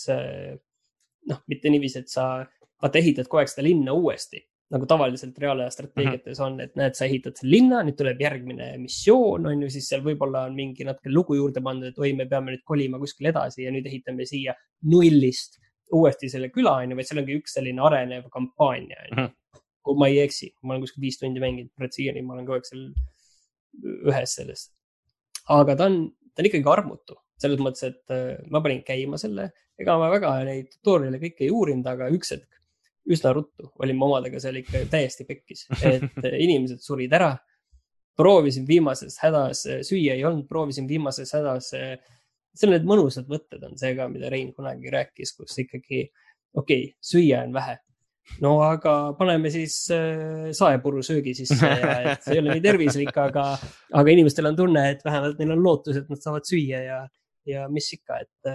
noh, 1.30 1.44
mitte 1.52 1.72
niiviisi, 1.72 2.04
et 2.04 2.12
sa 2.12 2.30
vaata 2.82 3.02
ehitad 3.02 3.28
kogu 3.28 3.44
aeg 3.44 3.52
seda 3.52 3.68
linna 3.68 3.94
uuesti, 3.94 4.42
nagu 4.70 4.86
tavaliselt 4.90 5.38
reaalaja 5.42 5.72
strateegiates 5.74 6.40
mm 6.40 6.44
-hmm. 6.44 6.54
on, 6.54 6.62
et 6.62 6.76
näed, 6.78 6.96
sa 6.98 7.06
ehitad 7.06 7.40
selle 7.40 7.56
linna, 7.56 7.82
nüüd 7.86 7.98
tuleb 7.98 8.22
järgmine 8.22 8.68
missioon, 8.82 9.48
on 9.50 9.64
ju, 9.66 9.70
siis 9.74 9.88
seal 9.90 10.04
võib-olla 10.06 10.44
on 10.50 10.56
mingi 10.56 10.86
natuke 10.86 11.14
lugu 11.14 11.38
juurde 11.40 11.64
pandud, 11.66 11.90
et 11.90 11.98
oi, 11.98 12.14
me 12.14 12.28
peame 12.30 12.54
nüüd 12.54 12.66
kolima 12.66 13.00
kuskile 13.02 13.32
edasi 13.34 13.66
ja 13.66 13.72
nüüd 13.74 13.88
ehitame 13.90 14.28
siia 14.30 14.54
nullist 14.94 15.58
uuesti 15.94 16.30
selle 16.30 16.52
küla, 16.54 16.76
on 16.84 16.94
ju, 16.94 17.00
vaid 17.00 17.10
seal 17.10 17.22
ongi 17.24 17.40
üks 17.40 17.58
selline 17.58 17.82
arenev 17.82 18.30
kampaania, 18.34 19.00
on 19.06 19.10
ju. 19.10 19.24
Mhm. 19.24 19.36
kui 19.90 19.96
ma 19.98 20.08
ei 20.12 20.20
eksi, 20.22 20.52
ma 20.62 20.74
olen 20.74 20.84
kuskil 20.84 21.02
viis 21.02 21.18
tundi 21.18 21.40
mänginud, 21.42 21.72
siiani 21.96 22.22
ma 22.22 22.34
olen 22.36 22.46
kogu 22.46 22.60
aeg 22.60 22.66
seal 22.68 22.82
ühes 24.12 24.36
sellest. 24.38 24.74
aga 25.50 25.76
ta 25.76 25.88
on, 25.90 26.12
ta 26.36 26.44
on 26.44 26.50
ikkagi 26.50 26.70
armutu 26.70 27.16
selles 27.42 27.60
mõttes, 27.64 27.84
et 27.88 28.14
äh, 28.14 28.38
ma 28.52 28.62
panin 28.62 28.84
käima 28.86 29.18
selle, 29.18 29.50
ega 29.80 29.98
ma 29.98 30.12
väga 30.12 30.36
neid 30.46 30.68
tutorial'e 30.76 31.22
kõike 31.24 31.48
ei 31.48 31.54
uurinud, 31.56 31.88
aga 31.88 32.10
üks 32.14 32.36
hetk 32.36 32.59
üsna 33.10 33.34
ruttu 33.36 33.72
olin 33.82 33.98
ma 33.98 34.08
omadega 34.10 34.42
seal 34.42 34.60
ikka 34.62 34.86
täiesti 34.92 35.26
pekkis, 35.28 35.66
et 35.86 36.08
inimesed 36.46 36.82
surid 36.84 37.14
ära. 37.16 37.36
proovisin 38.20 38.66
viimases 38.68 39.16
hädas, 39.24 39.62
süüa 39.88 40.18
ei 40.18 40.24
olnud, 40.28 40.44
proovisin 40.48 40.88
viimases 40.88 41.32
hädas. 41.34 41.70
seal 41.72 42.74
need 42.74 42.88
mõnusad 42.88 43.30
mõtted 43.32 43.64
on 43.64 43.78
see 43.80 43.94
ka, 43.96 44.10
mida 44.12 44.30
Rein 44.30 44.52
kunagi 44.54 44.92
rääkis, 44.92 45.36
kus 45.38 45.56
ikkagi, 45.64 46.10
okei 46.54 46.90
okay,, 46.90 46.98
süüa 47.00 47.46
on 47.48 47.54
vähe. 47.54 47.78
no 48.44 48.60
aga 48.62 49.14
paneme 49.18 49.50
siis 49.50 49.78
saepuru 50.58 51.02
söögi 51.04 51.34
sisse 51.34 51.66
ja 51.66 51.96
et 52.12 52.26
see 52.26 52.36
ei 52.36 52.44
ole 52.44 52.58
nii 52.58 52.66
tervislik, 52.66 53.16
aga, 53.18 53.46
aga 53.94 54.12
inimestel 54.12 54.52
on 54.52 54.60
tunne, 54.60 54.90
et 54.92 55.06
vähemalt 55.06 55.40
neil 55.40 55.56
on 55.56 55.64
lootus, 55.64 55.98
et 55.98 56.12
nad 56.12 56.22
saavad 56.22 56.46
süüa 56.46 56.84
ja, 56.86 57.02
ja 57.48 57.66
mis 57.72 57.90
ikka, 57.96 58.20
et 58.22 58.54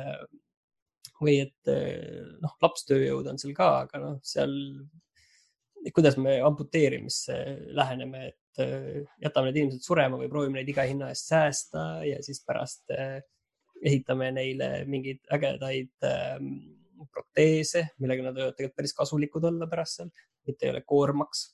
või 1.24 1.38
et 1.44 1.72
eh, 1.72 2.22
noh, 2.42 2.54
lapstööjõud 2.62 3.28
on 3.30 3.40
seal 3.40 3.54
ka, 3.56 3.70
aga 3.86 4.00
noh, 4.02 4.18
seal, 4.26 4.54
kuidas 5.94 6.18
me 6.20 6.38
amputeerimisse 6.44 7.38
läheneme, 7.76 8.28
et 8.32 8.62
eh, 8.64 9.02
jätame 9.24 9.50
need 9.50 9.62
inimesed 9.62 9.86
surema 9.86 10.20
või 10.20 10.30
proovime 10.32 10.60
neid 10.60 10.70
iga 10.72 10.86
hinna 10.88 11.10
eest 11.12 11.32
säästa 11.32 11.88
ja 12.06 12.20
siis 12.24 12.42
pärast 12.46 12.94
eh, 12.94 13.18
ehitame 13.84 14.30
neile 14.32 14.70
mingeid 14.88 15.24
ägedaid 15.34 15.90
proteese, 17.12 17.88
millega 18.00 18.24
nad 18.24 18.38
võivad 18.38 18.54
tegelikult 18.56 18.78
päris 18.78 18.94
kasulikud 18.96 19.44
olla 19.50 19.68
pärast 19.68 19.98
seal, 19.98 20.14
mitte 20.48 20.66
ei 20.66 20.72
ole 20.72 20.80
koormaks 20.86 21.50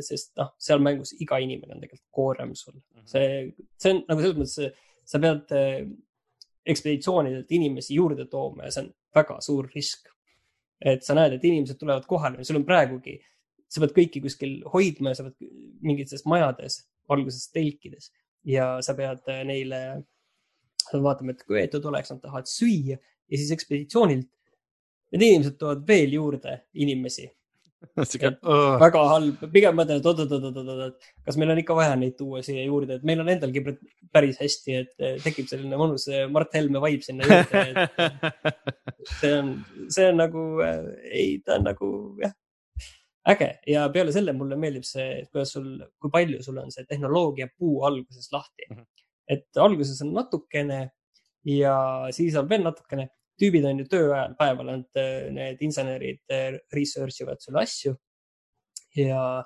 sest 0.00 0.30
noh, 0.40 0.54
seal 0.62 0.80
mängus 0.80 1.10
iga 1.20 1.36
inimene 1.42 1.74
on 1.74 1.82
tegelikult 1.82 2.14
koorem 2.14 2.54
sul. 2.56 2.78
Mhm. 2.94 3.08
see, 3.10 3.66
see 3.76 3.90
on 3.92 3.98
nagu 4.08 4.22
selles 4.22 4.38
mõttes, 4.38 4.86
sa 5.04 5.20
pead 5.20 5.52
ekspeditsioonidelt 6.66 7.50
inimesi 7.52 7.94
juurde 7.94 8.26
tooma 8.30 8.66
ja 8.66 8.74
see 8.74 8.84
on 8.84 8.90
väga 9.14 9.40
suur 9.44 9.68
risk. 9.74 10.08
et 10.82 11.04
sa 11.06 11.14
näed, 11.14 11.36
et 11.36 11.44
inimesed 11.46 11.78
tulevad 11.78 12.06
kohale, 12.10 12.42
sul 12.42 12.58
on 12.58 12.64
praegugi, 12.66 13.12
sa 13.70 13.78
pead 13.84 13.92
kõiki 13.94 14.22
kuskil 14.24 14.56
hoidma 14.72 15.12
ja 15.12 15.18
sa 15.20 15.28
pead 15.28 15.52
mingites 15.86 16.24
majades, 16.26 16.80
alguses 17.14 17.44
telkides 17.54 18.10
ja 18.50 18.80
sa 18.82 18.96
pead 18.98 19.28
neile, 19.46 19.78
vaatama, 20.90 21.36
et 21.36 21.44
kui 21.46 21.60
eetud 21.60 21.86
oleks, 21.86 22.10
nad 22.10 22.18
tahavad 22.24 22.50
süüa 22.50 22.96
ja 22.98 23.38
siis 23.38 23.52
ekspeditsioonilt 23.54 24.26
need 25.12 25.22
inimesed 25.22 25.58
toovad 25.60 25.86
veel 25.86 26.16
juurde 26.16 26.56
inimesi. 26.74 27.28
väga 28.84 29.02
halb, 29.10 29.46
pigem 29.52 29.76
mõtlen, 29.78 30.00
et 30.00 30.06
oot-oot-oot-oot, 30.08 31.08
kas 31.26 31.38
meil 31.40 31.54
on 31.54 31.60
ikka 31.62 31.76
vaja 31.76 31.96
neid 31.98 32.16
tuua 32.18 32.42
siia 32.46 32.64
juurde, 32.64 32.98
et 32.98 33.06
meil 33.08 33.22
on 33.24 33.30
endalgi 33.32 33.64
päris 34.12 34.38
hästi, 34.42 34.78
et 34.82 35.24
tekib 35.24 35.50
selline 35.50 35.78
mõnus 35.80 36.06
Mart 36.32 36.54
Helme 36.56 36.82
vibe 36.84 37.06
sinna 37.06 37.28
juurde. 37.28 37.88
see 39.20 39.34
on, 39.38 39.52
see 39.92 40.08
on 40.10 40.22
nagu, 40.22 40.46
ei, 41.10 41.40
ta 41.44 41.58
on 41.58 41.68
nagu 41.70 41.90
jah, 42.22 42.34
äge 43.32 43.48
ja 43.70 43.86
peale 43.94 44.14
selle 44.14 44.34
mulle 44.36 44.58
meeldib 44.58 44.86
see, 44.86 45.22
kuidas 45.30 45.54
sul, 45.56 45.68
kui 46.00 46.10
palju 46.12 46.42
sul 46.42 46.58
on 46.62 46.72
see 46.74 46.86
tehnoloogia 46.88 47.48
puu 47.54 47.84
alguses 47.88 48.30
lahti. 48.34 48.66
-hmm. 48.70 48.86
et 49.28 49.46
alguses 49.56 50.02
on 50.02 50.12
natukene 50.14 50.80
ja 51.46 51.76
siis 52.10 52.36
on 52.36 52.48
veel 52.48 52.62
natukene 52.62 53.08
tüübid 53.40 53.66
on 53.68 53.80
ju 53.82 53.88
töö 53.90 54.10
ajal 54.12 54.36
päeval, 54.38 54.70
nad, 54.76 55.02
need 55.36 55.62
insenerid 55.64 56.22
eh, 56.32 56.58
research 56.74 57.24
ivad 57.24 57.40
sulle 57.42 57.62
asju. 57.62 57.94
ja 58.96 59.42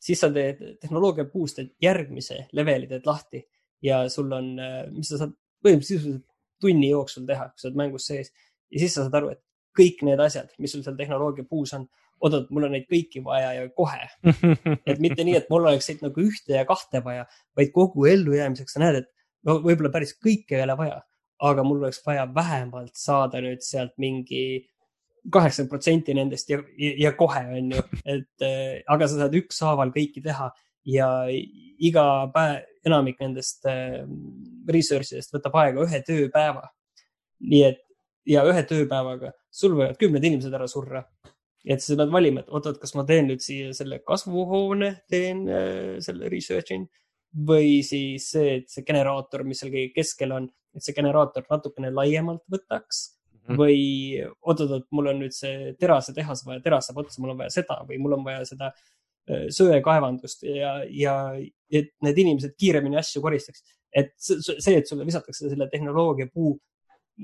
siis 0.00 0.20
sa 0.22 0.30
teed 0.32 0.60
tehnoloogia 0.80 1.26
et 1.26 1.72
järgmise 1.82 2.46
leveli 2.52 2.86
teed 2.88 3.06
lahti 3.06 3.42
ja 3.82 4.08
sul 4.08 4.32
on, 4.32 4.58
eh, 4.58 4.84
mis 4.94 5.10
sa 5.10 5.18
saad 5.18 5.34
põhimõtteliselt 5.64 6.24
tunni 6.60 6.90
jooksul 6.90 7.26
teha, 7.28 7.48
kui 7.50 7.60
sa 7.60 7.68
oled 7.68 7.80
mängus 7.80 8.06
sees. 8.06 8.32
ja 8.70 8.78
siis 8.78 8.94
sa 8.94 9.04
saad 9.04 9.16
aru, 9.18 9.32
et 9.34 9.42
kõik 9.76 10.04
need 10.06 10.20
asjad, 10.20 10.50
mis 10.58 10.72
sul 10.72 10.84
seal 10.84 10.96
tehnoloogia 10.98 11.46
puus 11.48 11.72
on, 11.74 11.86
oot-oot, 12.20 12.50
mul 12.52 12.66
on 12.68 12.74
neid 12.76 12.86
kõiki 12.90 13.22
vaja 13.24 13.52
ja 13.56 13.68
kohe. 13.74 14.08
et 14.90 14.98
mitte 15.00 15.24
nii, 15.24 15.36
et 15.40 15.50
mul 15.50 15.66
oleks 15.66 15.88
neid 15.90 16.04
nagu 16.04 16.22
ühte 16.22 16.56
ja 16.56 16.66
kahte 16.68 17.02
vaja, 17.04 17.26
vaid 17.56 17.72
kogu 17.74 18.06
ellujäämiseks 18.10 18.76
sa 18.76 18.82
näed, 18.84 19.02
et 19.02 19.08
no 19.46 19.60
võib-olla 19.64 19.92
päris 19.92 20.14
kõike 20.20 20.58
ei 20.58 20.64
ole 20.66 20.76
vaja 20.78 21.00
aga 21.40 21.64
mul 21.64 21.80
oleks 21.82 22.02
vaja 22.06 22.26
vähemalt 22.34 22.96
saada 22.98 23.40
nüüd 23.40 23.62
sealt 23.64 23.94
mingi 23.98 24.42
kaheksakümmend 25.32 25.70
protsenti 25.70 26.14
nendest 26.16 26.50
ja, 26.50 26.60
ja 26.76 27.12
kohe 27.16 27.42
on 27.58 27.72
ju, 27.74 27.84
et 28.04 28.44
äh, 28.46 28.80
aga 28.88 29.08
sa 29.08 29.22
saad 29.22 29.36
ükshaaval 29.36 29.92
kõiki 29.94 30.22
teha 30.24 30.50
ja 30.88 31.08
iga 31.28 32.04
päev, 32.32 32.64
enamik 32.88 33.18
nendest 33.20 33.66
äh, 33.68 34.00
research 34.72 35.12
idest 35.12 35.34
võtab 35.36 35.58
aega 35.60 35.84
ühe 35.84 36.00
tööpäeva. 36.06 36.70
nii 37.40 37.62
et 37.66 37.82
ja 38.28 38.44
ühe 38.48 38.62
tööpäevaga 38.68 39.34
sul 39.52 39.76
võivad 39.76 39.98
kümned 40.00 40.24
inimesed 40.24 40.54
ära 40.54 40.68
surra. 40.68 41.04
et 41.64 41.82
sa 41.84 41.96
pead 41.96 42.08
valima, 42.08 42.40
et 42.40 42.48
oot-oot, 42.48 42.78
kas 42.80 42.94
ma 42.96 43.04
teen 43.04 43.26
nüüd 43.28 43.42
siia 43.44 43.74
selle 43.76 43.98
kasvuhoone, 44.00 44.94
teen 45.12 45.44
äh, 45.48 45.98
selle 46.00 46.30
research'i 46.32 46.80
või 47.46 47.82
siis 47.86 48.30
see, 48.32 48.54
et 48.60 48.70
see 48.72 48.86
generaator, 48.86 49.44
mis 49.44 49.60
seal 49.60 49.70
kõige 49.74 49.92
keskel 49.94 50.32
on, 50.34 50.48
et 50.80 50.86
see 50.86 50.96
generaator 50.96 51.44
natukene 51.50 51.92
laiemalt 51.94 52.42
võtaks 52.52 53.02
-hmm. 53.50 53.58
või 53.60 53.80
oot-oot-oot, 54.40 54.88
mul 54.96 55.12
on 55.12 55.20
nüüd 55.24 55.36
see 55.36 55.74
terasetehas 55.80 56.44
vaja, 56.46 56.62
teras 56.64 56.88
saab 56.90 57.02
otsa, 57.04 57.20
mul 57.22 57.34
on 57.34 57.42
vaja 57.42 57.54
seda 57.60 57.80
või 57.88 58.00
mul 58.02 58.18
on 58.18 58.24
vaja 58.26 58.46
seda 58.48 58.72
söekaevandust 59.54 60.42
ja, 60.48 60.72
ja 60.86 61.14
et 61.70 61.92
need 62.04 62.18
inimesed 62.18 62.56
kiiremini 62.58 62.98
asju 63.00 63.22
koristaks. 63.22 63.62
et 63.90 64.12
see, 64.22 64.76
et 64.76 64.86
sulle 64.86 65.06
visatakse 65.06 65.48
selle 65.50 65.66
tehnoloogia 65.70 66.30
puu 66.32 66.54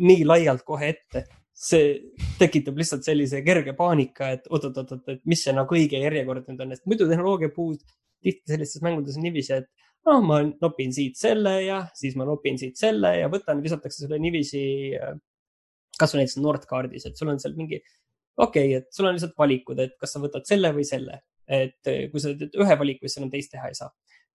nii 0.02 0.24
laialt 0.26 0.64
kohe 0.66 0.88
ette, 0.92 1.22
see 1.56 1.94
tekitab 2.40 2.76
lihtsalt 2.76 3.06
sellise 3.06 3.40
kerge 3.46 3.72
paanika, 3.78 4.32
et 4.34 4.48
oot-oot-oot, 4.50 5.06
et 5.14 5.22
mis 5.24 5.40
see 5.46 5.54
nagu 5.56 5.78
õige 5.78 6.00
järjekord 6.02 6.50
nüüd 6.50 6.64
on, 6.64 6.74
sest 6.74 6.90
muidu 6.90 7.06
tehnoloogia 7.08 7.52
puud 7.54 7.80
tihti 8.26 8.52
sellistes 8.52 8.82
mängudes 8.82 9.16
on 9.16 9.24
niiviisi, 9.28 9.60
et 9.62 9.85
noh, 10.06 10.22
ma 10.24 10.40
nopin 10.62 10.92
siit 10.94 11.18
selle 11.20 11.56
ja 11.64 11.82
siis 11.96 12.16
ma 12.18 12.26
nopin 12.28 12.58
siit 12.60 12.78
selle 12.80 13.12
ja 13.20 13.30
võtan, 13.32 13.62
visatakse 13.64 14.04
sulle 14.04 14.20
niiviisi. 14.22 14.62
Äh, 14.98 15.16
kasvõi 15.96 16.20
näiteks 16.20 16.36
Nordkaardis, 16.44 17.06
et 17.08 17.16
sul 17.16 17.30
on 17.32 17.38
seal 17.40 17.54
mingi, 17.56 17.78
okei 18.36 18.66
okay,, 18.68 18.82
et 18.82 18.90
sul 18.92 19.06
on 19.08 19.14
lihtsalt 19.16 19.32
valikud, 19.38 19.78
et 19.80 19.94
kas 20.00 20.12
sa 20.12 20.20
võtad 20.20 20.44
selle 20.48 20.68
või 20.76 20.84
selle. 20.84 21.22
et 21.46 21.88
äh, 21.88 22.10
kui 22.12 22.20
sa 22.20 22.34
teed 22.36 22.56
ühe 22.58 22.76
valiku, 22.78 23.06
siis 23.06 23.20
enam 23.20 23.30
teist 23.32 23.52
teha 23.54 23.70
ei 23.70 23.78
saa. 23.78 23.88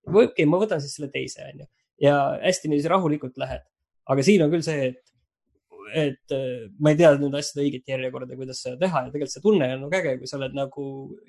või 0.07 0.25
okei 0.25 0.41
okay,, 0.41 0.49
ma 0.49 0.61
võtan 0.61 0.81
siis 0.81 0.95
selle 0.97 1.11
teise, 1.13 1.45
onju. 1.53 1.67
ja 2.01 2.15
hästi 2.41 2.71
niiviisi 2.71 2.89
rahulikult 2.89 3.37
lähed. 3.37 3.61
aga 4.09 4.25
siin 4.25 4.45
on 4.45 4.53
küll 4.53 4.65
see, 4.65 4.89
et 4.89 5.11
et 5.91 6.33
äh, 6.33 6.69
ma 6.79 6.93
ei 6.93 6.97
tea 6.97 7.11
nende 7.19 7.37
asjade 7.37 7.65
õiget 7.65 7.89
järjekorda, 7.93 8.37
kuidas 8.39 8.61
seda 8.63 8.79
teha 8.79 9.05
ja 9.05 9.11
tegelikult 9.11 9.35
see 9.35 9.43
tunne 9.43 9.67
on 9.75 9.85
nagu 9.85 9.97
äge, 9.99 10.15
kui 10.21 10.29
sa 10.29 10.37
oled 10.39 10.55
nagu 10.55 10.85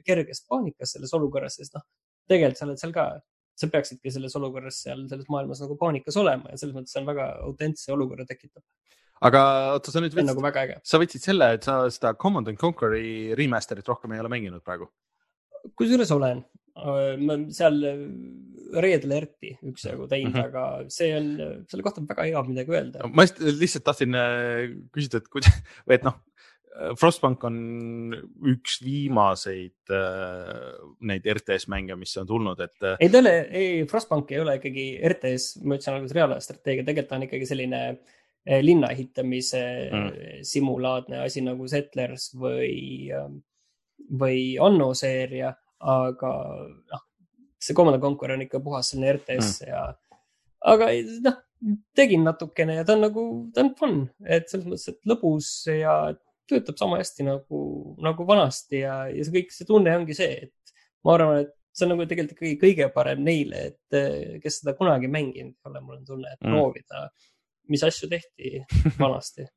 kerges 0.07 0.45
paanikas 0.49 0.95
selles 0.97 1.13
olukorras, 1.19 1.59
sest 1.59 1.75
noh, 1.77 1.85
tegelikult 2.31 2.61
sa 2.61 2.69
oled 2.69 2.81
seal 2.81 2.95
ka 2.95 3.07
sa 3.59 3.69
peaksidki 3.73 4.13
selles 4.13 4.37
olukorras 4.39 4.81
seal 4.87 5.05
selles 5.11 5.29
maailmas 5.33 5.61
nagu 5.65 5.77
paanikas 5.81 6.17
olema 6.21 6.53
ja 6.53 6.61
selles 6.61 6.77
mõttes 6.77 6.97
on 7.01 7.09
väga 7.09 7.29
autentse 7.49 7.93
olukorra 7.95 8.27
tekitab. 8.29 8.63
aga 9.29 9.43
oota, 9.77 9.95
sa 9.95 10.03
nüüd 10.03 10.17
võtsid, 10.17 10.31
nagu 10.33 10.81
sa 10.89 11.03
võtsid 11.03 11.27
selle, 11.27 11.53
et 11.59 11.69
sa 11.69 11.83
seda 11.93 12.15
Command 12.15 12.51
and 12.53 12.61
Conquer'i 12.61 13.37
remaster'it 13.39 13.89
rohkem 13.89 14.17
ei 14.17 14.25
ole 14.25 14.33
mänginud 14.33 14.65
praegu? 14.65 14.91
kusjuures 15.79 16.11
olen, 16.15 16.43
ma 17.23 17.39
seal 17.55 17.79
Red 18.73 19.05
Alerti 19.05 19.53
üksjagu 19.69 20.07
teinud 20.09 20.33
mm, 20.33 20.41
-hmm. 20.41 20.49
aga 20.49 20.91
see 20.93 21.11
on, 21.17 21.27
selle 21.69 21.85
kohta 21.85 22.01
on 22.01 22.09
väga 22.09 22.25
hea 22.29 22.43
midagi 22.47 22.73
öelda. 22.73 23.09
ma 23.13 23.27
lihtsalt 23.39 23.85
tahtsin 23.85 24.17
äh, 24.17 24.73
küsida, 24.95 25.21
et 25.21 25.29
kuidas 25.29 25.53
või 25.87 25.99
et 25.99 26.07
noh, 26.09 26.17
Frostbank 26.97 27.43
on 27.45 27.57
üks 28.49 28.79
viimaseid 28.81 29.93
äh, 29.93 30.73
neid 31.05 31.27
RTS 31.29 31.69
mänge, 31.69 31.97
mis 32.01 32.15
on 32.17 32.29
tulnud, 32.29 32.61
et. 32.65 32.77
ei, 32.97 33.11
ta 33.13 33.21
ei 33.21 33.21
ole, 33.21 33.35
ei, 33.53 33.85
Frostbank 33.91 34.33
ei 34.33 34.41
ole 34.41 34.57
ikkagi 34.57 34.87
RTS, 35.11 35.63
ma 35.67 35.77
ütlesin 35.77 35.99
alguses 35.99 36.17
reaalstrateegia, 36.17 36.87
tegelikult 36.89 37.11
ta 37.11 37.19
on 37.19 37.27
ikkagi 37.29 37.49
selline 37.51 37.83
äh, 37.91 38.63
linna 38.65 38.93
ehitamise 38.95 39.63
mm. 39.93 40.11
simulaadne 40.49 41.21
asi 41.27 41.45
nagu 41.45 41.69
Settlers 41.69 42.31
või, 42.41 42.73
ähm, 43.15 43.39
või 44.09 44.57
Anno 44.63 44.93
seeria, 44.99 45.53
aga 45.93 46.33
noh, 46.73 47.07
see 47.63 47.77
Command 47.77 48.01
Conquer 48.03 48.35
on 48.35 48.49
ikka 48.49 48.63
puhas 48.65 48.95
selline 48.95 49.13
RTS 49.19 49.55
mm. 49.61 49.71
ja, 49.71 49.87
aga 50.73 50.91
noh, 51.29 51.41
tegin 51.95 52.25
natukene 52.27 52.81
ja 52.81 52.87
ta 52.87 52.97
on 52.97 53.07
nagu, 53.07 53.25
ta 53.55 53.63
on 53.67 53.75
fun, 53.79 54.05
et 54.27 54.49
selles 54.51 54.67
mõttes, 54.67 54.89
et 54.91 55.13
lõbus 55.13 55.55
ja 55.71 55.97
töötab 56.53 56.79
sama 56.81 57.01
hästi 57.01 57.27
nagu, 57.27 57.63
nagu 58.03 58.29
vanasti 58.29 58.83
ja, 58.85 59.03
ja 59.11 59.25
see 59.27 59.37
kõik, 59.39 59.53
see 59.55 59.69
tunne 59.69 59.95
ongi 59.99 60.17
see, 60.17 60.47
et 60.47 60.75
ma 61.07 61.17
arvan, 61.17 61.43
et 61.47 61.53
see 61.73 61.87
on 61.87 61.95
nagu 61.95 62.07
tegelikult 62.09 62.37
ikkagi 62.37 62.61
kõige 62.61 62.89
parem 62.95 63.23
neile, 63.27 63.65
et 63.73 63.97
eh, 63.97 64.37
kes 64.43 64.61
seda 64.61 64.77
kunagi 64.79 65.09
mänginud 65.13 65.57
ei 65.57 65.71
ole, 65.71 65.83
mul 65.85 65.99
on 65.99 66.07
tunne, 66.09 66.35
et 66.35 66.45
mm. 66.45 66.53
proovida, 66.53 67.07
mis 67.73 67.85
asju 67.87 68.11
tehti 68.13 68.63
vanasti. 69.03 69.49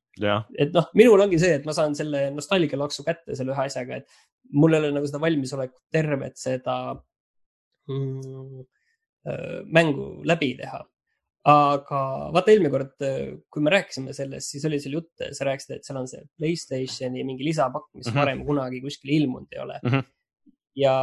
Et 0.56 0.72
noh, 0.72 0.88
minul 0.96 1.26
ongi 1.26 1.40
see, 1.42 1.58
et 1.58 1.68
ma 1.68 1.76
saan 1.76 1.96
selle 1.98 2.30
nostalgialaksu 2.32 3.04
kätte 3.08 3.36
selle 3.36 3.52
ühe 3.52 3.66
asjaga, 3.68 4.00
et 4.00 4.56
mul 4.56 4.78
ei 4.78 4.84
ole 4.84 4.94
nagu 4.96 5.10
seda 5.10 5.20
valmisolekut 5.24 5.82
tervet 5.92 6.40
seda 6.40 6.78
mm, 7.92 8.66
äh, 9.28 9.58
mängu 9.76 10.08
läbi 10.28 10.54
teha 10.62 10.80
aga 11.46 12.02
vaata 12.34 12.52
eelmine 12.52 12.72
kord, 12.74 12.96
kui 13.54 13.64
me 13.64 13.74
rääkisime 13.74 14.14
sellest, 14.18 14.50
siis 14.54 14.66
oli 14.66 14.80
seal 14.82 14.98
jutt, 14.98 15.26
sa 15.38 15.46
rääkisid, 15.46 15.78
et 15.78 15.88
seal 15.88 16.00
on 16.00 16.08
see 16.10 16.24
Playstationi 16.40 17.26
mingi 17.28 17.46
lisapakk, 17.46 17.92
mis 17.94 18.08
mm 18.08 18.12
-hmm. 18.12 18.20
varem 18.22 18.46
kunagi 18.48 18.82
kuskil 18.82 19.14
ilmunud 19.20 19.54
ei 19.54 19.62
ole 19.62 19.80
mm. 19.84 19.92
-hmm. 19.92 20.06
ja 20.82 20.94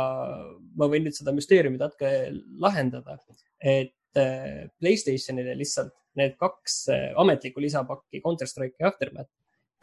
ma 0.76 0.88
võin 0.90 1.06
nüüd 1.06 1.18
seda 1.18 1.34
müsteeriumi 1.36 1.78
natuke 1.78 2.32
lahendada, 2.58 3.18
et 3.60 4.18
äh, 4.18 4.66
Playstationile 4.80 5.54
lihtsalt 5.58 5.94
need 6.18 6.34
kaks 6.36 6.88
äh, 6.88 7.12
ametlikku 7.16 7.60
lisapakki, 7.60 8.20
Counter 8.20 8.46
Strike 8.46 8.76
ja 8.80 8.88
Aftermath, 8.88 9.30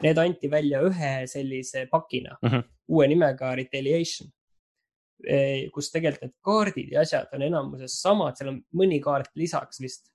need 0.02 0.18
anti 0.18 0.50
välja 0.50 0.82
ühe 0.82 1.26
sellise 1.26 1.86
pakina 1.90 2.36
mm 2.42 2.48
-hmm. 2.48 2.62
uue 2.88 3.08
nimega 3.08 3.54
Retaliation 3.54 4.28
äh, 5.24 5.72
kus 5.72 5.90
tegelikult 5.90 6.22
need 6.22 6.36
kaardid 6.44 6.92
ja 6.92 7.00
asjad 7.00 7.32
on 7.32 7.42
enamuses 7.42 8.00
samad, 8.02 8.36
seal 8.36 8.52
on 8.52 8.62
mõni 8.74 9.00
kaart 9.00 9.32
lisaks 9.34 9.80
vist 9.80 10.10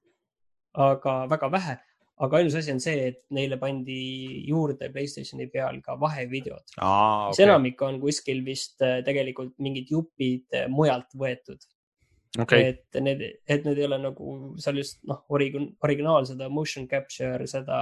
aga 0.75 1.17
väga 1.31 1.51
vähe. 1.51 1.75
aga 2.15 2.37
ainus 2.37 2.55
asi 2.55 2.71
on 2.71 2.79
see, 2.79 3.07
et 3.09 3.17
neile 3.35 3.57
pandi 3.59 3.95
juurde 4.47 4.87
Playstationi 4.91 5.49
peal 5.51 5.81
ka 5.83 5.97
vahevideod 5.99 6.77
ah,. 6.79 7.27
mis 7.27 7.35
okay. 7.35 7.45
enamik 7.45 7.81
on 7.83 7.99
kuskil 7.99 8.39
vist 8.45 8.81
äh, 8.81 9.01
tegelikult 9.03 9.51
mingid 9.59 9.91
jupid 9.91 10.45
äh, 10.55 10.69
mujalt 10.71 11.11
võetud 11.19 11.59
okay.. 12.39 12.69
et 12.71 13.01
need, 13.03 13.23
et 13.47 13.67
need 13.67 13.81
ei 13.81 13.87
ole 13.89 13.99
nagu 13.99 14.37
seal 14.63 14.79
just 14.79 15.01
noh, 15.03 15.25
origin-, 15.27 15.73
originaal 15.83 16.23
seda 16.29 16.47
motion 16.47 16.87
capture, 16.87 17.49
seda 17.51 17.81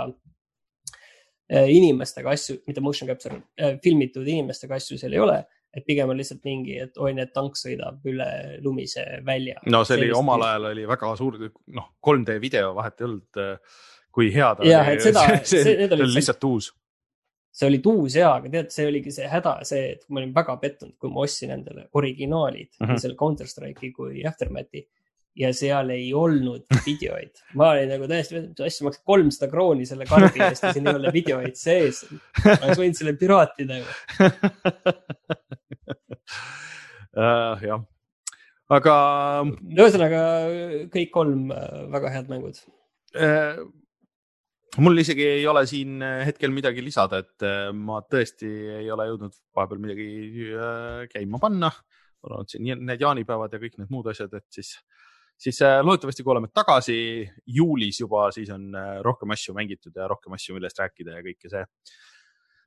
äh, 1.53 1.69
inimestega 1.69 2.33
asju, 2.33 2.63
mitte 2.65 2.81
motion 2.81 3.13
capture 3.13 3.37
filmitud 3.85 4.25
inimestega 4.25 4.81
asju 4.81 4.97
seal 4.97 5.13
ei 5.13 5.21
ole 5.21 5.43
et 5.73 5.85
pigem 5.87 6.11
on 6.13 6.19
lihtsalt 6.19 6.43
mingi, 6.45 6.77
et 6.85 7.01
oi, 7.01 7.15
need 7.17 7.33
tank 7.33 7.57
sõidab 7.57 8.05
üle 8.09 8.27
lumise 8.63 9.03
välja. 9.25 9.57
no 9.73 9.83
see 9.87 9.97
oli 9.99 10.11
omal 10.15 10.45
ajal 10.45 10.69
oli 10.73 10.85
väga 10.89 11.15
suur, 11.19 11.39
noh, 11.73 11.89
3D 12.05 12.37
video 12.43 12.73
vahet 12.77 13.01
ei 13.01 13.09
olnud, 13.09 13.41
äh, 13.41 13.83
kui 14.13 14.29
hea 14.33 14.53
ta 14.55 14.69
ja, 14.69 14.83
oli. 14.87 15.01
see, 15.01 15.13
see, 15.41 15.63
see 15.65 15.89
oli 15.89 16.09
lihtsalt 16.13 16.49
uus. 16.49 16.71
see 17.53 17.69
oli 17.69 17.81
uus 17.89 18.17
ja, 18.19 18.35
aga 18.37 18.51
tead, 18.53 18.73
see 18.75 18.89
oligi 18.89 19.13
see 19.15 19.29
häda, 19.29 19.59
see, 19.67 19.95
et 19.97 20.05
ma 20.09 20.21
olin 20.21 20.33
väga 20.35 20.57
pettunud, 20.61 20.97
kui 21.01 21.13
ma 21.13 21.25
ostsin 21.25 21.55
endale 21.57 21.87
originaalid 21.93 22.69
mm, 22.69 22.85
-hmm. 22.85 23.01
selle 23.01 23.17
Counter 23.17 23.49
Strike'i 23.49 23.93
kui 23.95 24.25
Aftermathi 24.29 24.85
ja 25.35 25.49
seal 25.53 25.89
ei 25.89 26.11
olnud 26.13 26.69
videoid. 26.87 27.41
ma 27.57 27.71
olin 27.73 27.89
nagu 27.95 28.07
täiesti, 28.09 28.37
mis 28.37 28.61
asja, 28.61 28.85
maksid 28.85 29.03
kolmsada 29.09 29.49
krooni 29.51 29.89
selle 29.89 30.05
kaardi 30.09 30.45
eest 30.45 30.67
ja 30.67 30.73
siin 30.75 30.87
ei 30.87 30.99
ole 30.99 31.13
videoid 31.13 31.57
sees. 31.57 32.05
ma 32.45 32.59
oleks 32.59 32.81
võinud 32.81 32.99
selle 33.01 33.15
piraatida 33.17 33.81
ju 33.81 33.85
uh,. 35.89 37.63
jah, 37.63 37.83
aga. 38.73 38.95
ühesõnaga 39.75 40.23
kõik 40.93 41.13
kolm 41.13 41.53
äh, 41.53 41.79
väga 41.93 42.13
head 42.15 42.31
mängud 42.31 42.59
uh, 43.19 43.63
mul 44.83 45.03
isegi 45.03 45.25
ei 45.37 45.47
ole 45.49 45.65
siin 45.69 46.01
hetkel 46.01 46.53
midagi 46.55 46.81
lisada, 46.81 47.21
et 47.21 47.45
ma 47.77 48.01
tõesti 48.09 48.49
ei 48.79 48.87
ole 48.93 49.05
jõudnud 49.11 49.35
vahepeal 49.53 49.81
midagi 49.83 50.07
käima 51.11 51.37
panna. 51.41 51.69
mul 52.23 52.39
on 52.39 52.49
siin 52.49 52.71
need 52.81 53.03
jaanipäevad 53.03 53.53
ja 53.53 53.61
kõik 53.61 53.77
need 53.77 53.91
muud 53.93 54.09
asjad, 54.09 54.33
et 54.33 54.47
siis 54.49 54.73
siis 55.43 55.59
loodetavasti, 55.61 56.23
kui 56.23 56.33
oleme 56.33 56.49
tagasi 56.53 56.95
juulis 57.57 57.99
juba, 57.99 58.27
siis 58.35 58.51
on 58.53 58.71
rohkem 59.05 59.33
asju 59.35 59.55
mängitud 59.57 59.95
ja 59.97 60.07
rohkem 60.09 60.35
asju, 60.37 60.55
millest 60.57 60.79
rääkida 60.79 61.17
ja 61.17 61.25
kõike 61.25 61.51
see. 61.51 61.65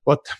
vot, 0.06 0.32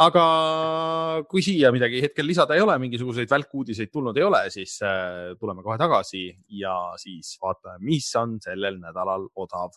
aga 0.00 1.22
kui 1.28 1.42
siia 1.44 1.72
midagi 1.72 2.00
hetkel 2.00 2.26
lisada 2.26 2.56
ei 2.56 2.64
ole, 2.64 2.78
mingisuguseid 2.80 3.30
välkuudiseid 3.30 3.92
tulnud 3.92 4.16
ei 4.16 4.24
ole, 4.24 4.46
siis 4.50 4.78
äh, 4.86 5.36
tuleme 5.38 5.62
kohe 5.62 5.76
tagasi 5.78 6.30
ja 6.62 6.94
siis 6.96 7.36
vaatame, 7.42 7.82
mis 7.84 8.08
on 8.16 8.38
sellel 8.40 8.80
nädalal 8.80 9.28
odav. 9.36 9.76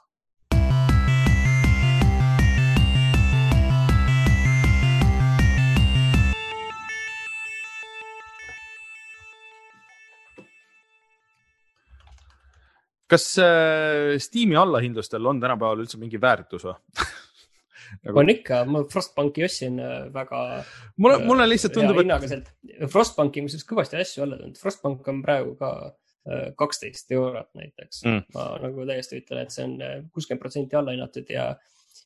Kas 13.06 13.36
äh, 13.38 14.16
Steam'i 14.18 14.58
allahindlustel 14.58 15.28
on 15.30 15.38
tänapäeval 15.40 15.84
üldse 15.84 16.00
mingi 16.02 16.18
väärtus 16.22 16.66
või 16.66 16.74
nagu... 18.06 18.22
on 18.22 18.32
ikka, 18.34 18.62
ma 18.70 18.82
Frostbanki 18.92 19.46
ostsin 19.48 19.78
äh, 19.84 20.08
väga. 20.14 20.42
mulle, 21.02 21.20
mulle 21.26 21.48
lihtsalt 21.50 21.76
tundub, 21.78 22.02
et. 22.06 22.50
Frostbanki 22.92 23.42
on 23.42 23.50
kusjuures 23.50 23.70
kõvasti 23.70 24.02
asju 24.02 24.26
alla 24.26 24.40
tulnud, 24.40 24.60
Frostbank 24.62 25.08
on 25.12 25.22
praegu 25.26 25.54
ka 25.60 25.72
äh, 25.84 26.50
kaksteist 26.60 27.12
eurot 27.16 27.52
näiteks 27.58 28.04
mm.. 28.06 28.26
ma 28.36 28.50
nagu 28.64 28.88
täiesti 28.90 29.22
ütlen, 29.22 29.46
et 29.46 29.56
see 29.56 29.68
on 29.68 29.78
äh, 29.86 30.00
kuuskümmend 30.14 30.44
protsenti 30.44 30.80
alla 30.80 30.96
hinnatud 30.96 31.30
ja, 31.32 31.52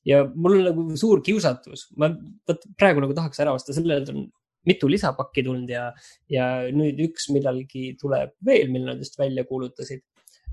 ja 0.07 0.23
mul 0.33 0.59
on 0.59 0.67
nagu 0.71 0.99
suur 0.99 1.23
kiusatus, 1.25 1.89
ma 1.99 2.11
vot 2.49 2.69
praegu 2.79 3.05
nagu 3.05 3.17
tahaks 3.17 3.45
ära 3.45 3.55
osta, 3.55 3.75
sellel 3.75 4.05
on 4.13 4.27
mitu 4.67 4.89
lisapakki 4.91 5.43
tulnud 5.45 5.71
ja, 5.71 5.89
ja 6.31 6.45
nüüd 6.75 6.99
üks 7.07 7.29
millalgi 7.33 7.93
tuleb 7.99 8.35
veel, 8.45 8.71
mille 8.73 8.91
nad 8.91 9.01
just 9.01 9.17
välja 9.19 9.45
kuulutasid 9.47 10.03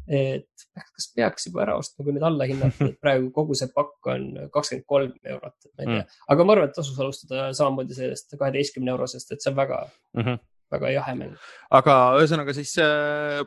et 0.07 0.67
kas 0.77 1.09
peaks 1.17 1.49
juba 1.49 1.65
ära 1.65 1.77
ostma, 1.81 2.05
kui 2.05 2.15
nüüd 2.15 2.27
alla 2.27 2.47
hinnata, 2.49 2.91
et 2.91 2.99
praegu 3.05 3.31
kogu 3.35 3.57
see 3.59 3.71
pakk 3.75 4.11
on 4.13 4.27
kakskümmend 4.55 4.87
kolm 4.87 5.15
eurot, 5.35 5.57
ma 5.73 5.83
ei 5.83 5.87
tea 5.87 6.03
mm.. 6.03 6.19
aga 6.35 6.47
ma 6.47 6.57
arvan, 6.57 6.71
et 6.71 6.77
tasus 6.79 7.01
alustada 7.03 7.49
samamoodi 7.59 7.97
sellest 7.99 8.37
kaheteistkümne 8.39 8.95
eurosest, 8.95 9.33
et 9.33 9.43
see 9.43 9.53
on 9.53 9.59
väga 9.59 9.81
mm, 9.87 10.23
-hmm. 10.23 10.43
väga 10.77 10.93
jahe 10.95 11.17
mäng. 11.23 11.35
aga 11.81 11.97
ühesõnaga 12.21 12.55
siis 12.55 12.77
äh, 12.83 13.43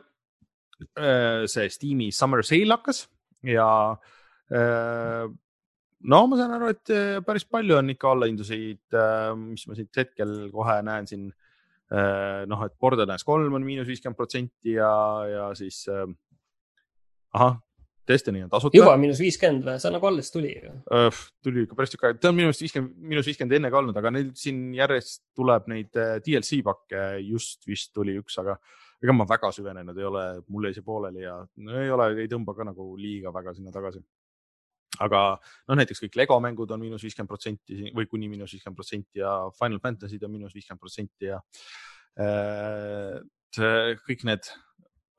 äh, 0.98 1.46
see 1.46 1.68
Steam'i 1.72 2.10
Summer 2.12 2.44
Sale 2.44 2.76
hakkas 2.76 3.06
ja 3.46 3.96
äh, 4.52 5.26
no 6.12 6.22
ma 6.26 6.38
saan 6.40 6.56
aru, 6.56 6.72
et 6.74 6.92
äh, 6.94 7.20
päris 7.24 7.46
palju 7.48 7.78
on 7.78 7.92
ikka 7.92 8.14
allahindluseid, 8.14 8.82
äh, 8.92 9.32
mis 9.36 9.66
ma 9.68 9.78
siit 9.78 10.02
hetkel 10.04 10.50
kohe 10.52 10.80
näen 10.86 11.08
siin. 11.10 11.30
Noh, 11.90 12.60
et 12.62 12.74
Borderlands 12.78 13.24
kolm 13.26 13.56
on 13.58 13.64
miinus 13.66 13.88
viiskümmend 13.88 14.14
protsenti 14.14 14.76
ja, 14.76 14.90
ja 15.26 15.46
siis 15.58 15.88
ahah, 17.36 17.58
Destiny 18.10 18.42
on 18.42 18.50
tasuta. 18.50 18.76
juba 18.76 18.96
miinus 18.98 19.20
viiskümmend 19.22 19.66
või, 19.66 19.78
see 19.82 19.92
nagu 19.94 20.06
alles 20.08 20.32
tuli 20.34 20.50
ju 20.56 20.72
tuli 21.44 21.64
ikka 21.66 21.76
päris 21.78 21.92
tükk 21.92 22.06
aega, 22.08 22.18
ta 22.22 22.30
on 22.32 22.40
arust 22.42 22.64
viiskümmend, 22.64 22.94
miinus 23.12 23.28
viiskümmend 23.28 23.56
enne 23.58 23.70
ka 23.70 23.80
olnud, 23.80 23.98
aga 24.00 24.12
neil 24.14 24.30
siin 24.38 24.62
järjest 24.74 25.22
tuleb 25.38 25.68
neid 25.70 25.98
äh, 26.00 26.14
DLC 26.24 26.62
pakke, 26.66 27.02
just 27.22 27.68
vist 27.70 27.92
tuli 27.96 28.16
üks, 28.18 28.38
aga 28.42 28.56
ega 29.00 29.14
ma 29.16 29.26
väga 29.28 29.50
süvenenud 29.54 29.98
ei 29.98 30.08
ole, 30.08 30.24
mul 30.52 30.68
jäi 30.68 30.78
see 30.78 30.86
pooleli 30.86 31.22
ja 31.24 31.36
no, 31.40 31.76
ei 31.80 31.92
ole, 31.94 32.08
ei 32.24 32.30
tõmba 32.30 32.56
ka 32.56 32.66
nagu 32.68 32.88
liiga 33.00 33.32
väga 33.34 33.54
sinna 33.56 33.72
tagasi. 33.74 34.02
aga 35.00 35.20
noh, 35.38 35.78
näiteks 35.78 36.02
kõik 36.04 36.18
Lego 36.18 36.40
mängud 36.42 36.72
on 36.74 36.82
miinus 36.82 37.04
viiskümmend 37.06 37.30
protsenti 37.30 37.92
või 37.96 38.08
kuni 38.10 38.28
miinus 38.32 38.56
viiskümmend 38.56 38.80
protsenti 38.80 39.22
ja 39.22 39.36
Final 39.58 39.78
Fantasy'd 39.84 40.26
on 40.26 40.34
miinus 40.34 40.56
viiskümmend 40.56 40.82
protsenti 40.82 41.30
ja 41.30 41.38
äh, 42.18 43.20
kõik 44.06 44.26
need 44.28 44.50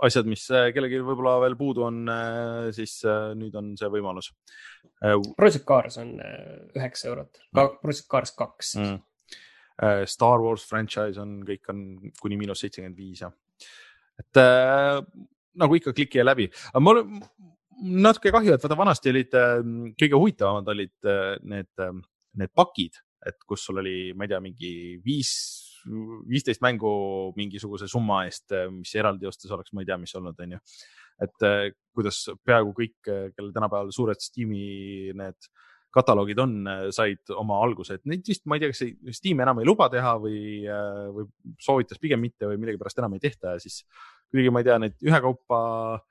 asjad, 0.06 0.28
mis 0.30 0.44
äh, 0.54 0.70
kellelgi 0.76 1.02
võib-olla 1.06 1.38
veel 1.44 1.56
puudu 1.60 1.86
on, 1.86 2.02
äh, 2.10 2.70
siis 2.76 3.00
äh, 3.08 3.32
nüüd 3.38 3.56
on 3.58 3.74
see 3.80 3.90
võimalus. 3.92 4.32
Project 5.38 5.66
Cars 5.66 5.98
on 6.02 6.14
üheksa 6.20 7.10
eurot, 7.10 7.40
Project 7.54 8.08
Cars 8.10 8.36
kaks 8.38 8.76
mm.. 8.78 9.00
Star 10.10 10.44
Wars 10.44 10.66
franchise 10.70 11.18
on, 11.22 11.40
kõik 11.46 11.72
on 11.74 11.80
kuni 12.22 12.38
miinus 12.38 12.62
seitsekümmend 12.62 13.00
viis 13.00 13.24
ja, 13.24 13.32
et 14.22 14.42
äh, 14.42 15.00
nagu 15.58 15.78
ikka 15.78 15.96
kliki 15.98 16.22
läbi, 16.22 16.46
aga 16.70 16.84
mul 16.86 17.02
natuke 17.82 18.34
kahju, 18.34 18.54
et 18.54 18.62
vaata 18.62 18.78
vanasti 18.78 19.10
olid 19.10 19.34
kõige 19.98 20.20
huvitavamad 20.20 20.70
olid 20.70 21.10
need, 21.50 21.72
need 22.38 22.54
pakid. 22.54 23.02
Et 23.26 23.38
kus 23.46 23.66
sul 23.68 23.78
oli, 23.78 23.96
ma 24.18 24.26
ei 24.26 24.32
tea, 24.32 24.40
mingi 24.42 24.72
viis, 25.06 25.32
viisteist 26.30 26.62
mängu 26.64 26.92
mingisuguse 27.38 27.90
summa 27.92 28.24
eest, 28.28 28.54
mis 28.74 28.94
eraldi 29.00 29.30
ostes 29.30 29.52
oleks, 29.52 29.74
ma 29.74 29.84
ei 29.84 29.90
tea, 29.90 29.98
mis 30.02 30.14
olnud, 30.20 30.40
onju. 30.46 30.62
et 31.22 31.48
kuidas 31.94 32.24
peaaegu 32.46 32.72
kõik, 32.78 32.98
kellel 33.06 33.52
tänapäeval 33.54 33.92
suured 33.94 34.22
Steam'i 34.22 35.12
need 35.18 35.52
kataloogid 35.92 36.40
on, 36.40 36.54
said 36.96 37.34
oma 37.36 37.58
alguse, 37.66 37.98
et 38.00 38.06
neid 38.08 38.24
vist, 38.28 38.46
ma 38.48 38.56
ei 38.56 38.64
tea, 38.64 38.72
kas 38.72 39.18
Steam 39.18 39.42
enam 39.44 39.60
ei 39.60 39.68
luba 39.68 39.90
teha 39.92 40.14
või, 40.24 40.64
või 41.18 41.28
soovitas 41.60 42.00
pigem 42.00 42.24
mitte 42.24 42.48
või 42.48 42.62
millegipärast 42.62 43.02
enam 43.04 43.18
ei 43.18 43.26
tehta 43.26 43.58
ja 43.58 43.64
siis 43.64 43.82
kuidagi, 44.32 44.54
ma 44.56 44.64
ei 44.64 44.70
tea, 44.70 44.78
neid 44.80 45.04
ühekaupa 45.04 45.60
Äh, 46.00 46.11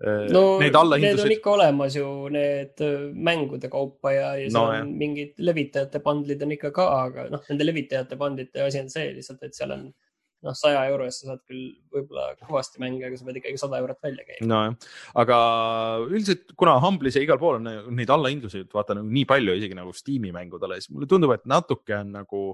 no 0.00 0.42
need, 0.60 0.76
need 1.02 1.20
on 1.20 1.32
ikka 1.34 1.54
olemas 1.54 1.96
ju, 1.96 2.06
need 2.32 2.80
äh, 2.84 3.08
mängude 3.12 3.68
kaupa 3.72 4.14
ja, 4.14 4.28
ja 4.40 4.46
no, 4.48 4.68
seal 4.68 4.84
on 4.86 4.94
mingid 5.00 5.34
levitajate 5.44 6.00
bundle'id 6.04 6.44
on 6.46 6.54
ikka 6.56 6.70
ka, 6.76 6.86
aga 7.06 7.26
noh, 7.32 7.42
nende 7.50 7.66
levitajate 7.68 8.16
bundle'ite 8.20 8.64
asi 8.64 8.80
on 8.80 8.88
see 8.92 9.10
lihtsalt, 9.18 9.42
et 9.44 9.56
seal 9.56 9.74
on 9.76 9.90
noh, 10.46 10.56
saja 10.56 10.86
euro 10.88 11.04
eest 11.04 11.24
sa 11.24 11.32
saad 11.32 11.42
küll 11.44 11.66
võib-olla 11.92 12.30
kõvasti 12.40 12.80
mänge, 12.80 13.04
aga 13.06 13.18
sa 13.20 13.28
pead 13.28 13.40
ikkagi 13.42 13.60
sada 13.60 13.80
eurot 13.82 14.00
välja 14.06 14.24
käima. 14.24 14.48
nojah, 14.54 14.88
aga 15.22 15.38
üldiselt, 16.06 16.56
kuna 16.56 16.78
Humble'is 16.80 17.18
ja 17.18 17.24
igal 17.26 17.40
pool 17.42 17.60
on 17.60 17.68
neid 17.96 18.14
allahindlusi, 18.14 18.64
vaata 18.72 18.96
nagu 18.96 19.12
nii 19.12 19.28
palju 19.28 19.58
isegi 19.60 19.76
nagu 19.76 19.92
Steam'i 19.96 20.32
mängudele, 20.36 20.80
siis 20.80 20.94
mulle 20.94 21.10
tundub, 21.10 21.36
et 21.36 21.44
natuke 21.50 21.98
on 22.00 22.16
nagu 22.22 22.44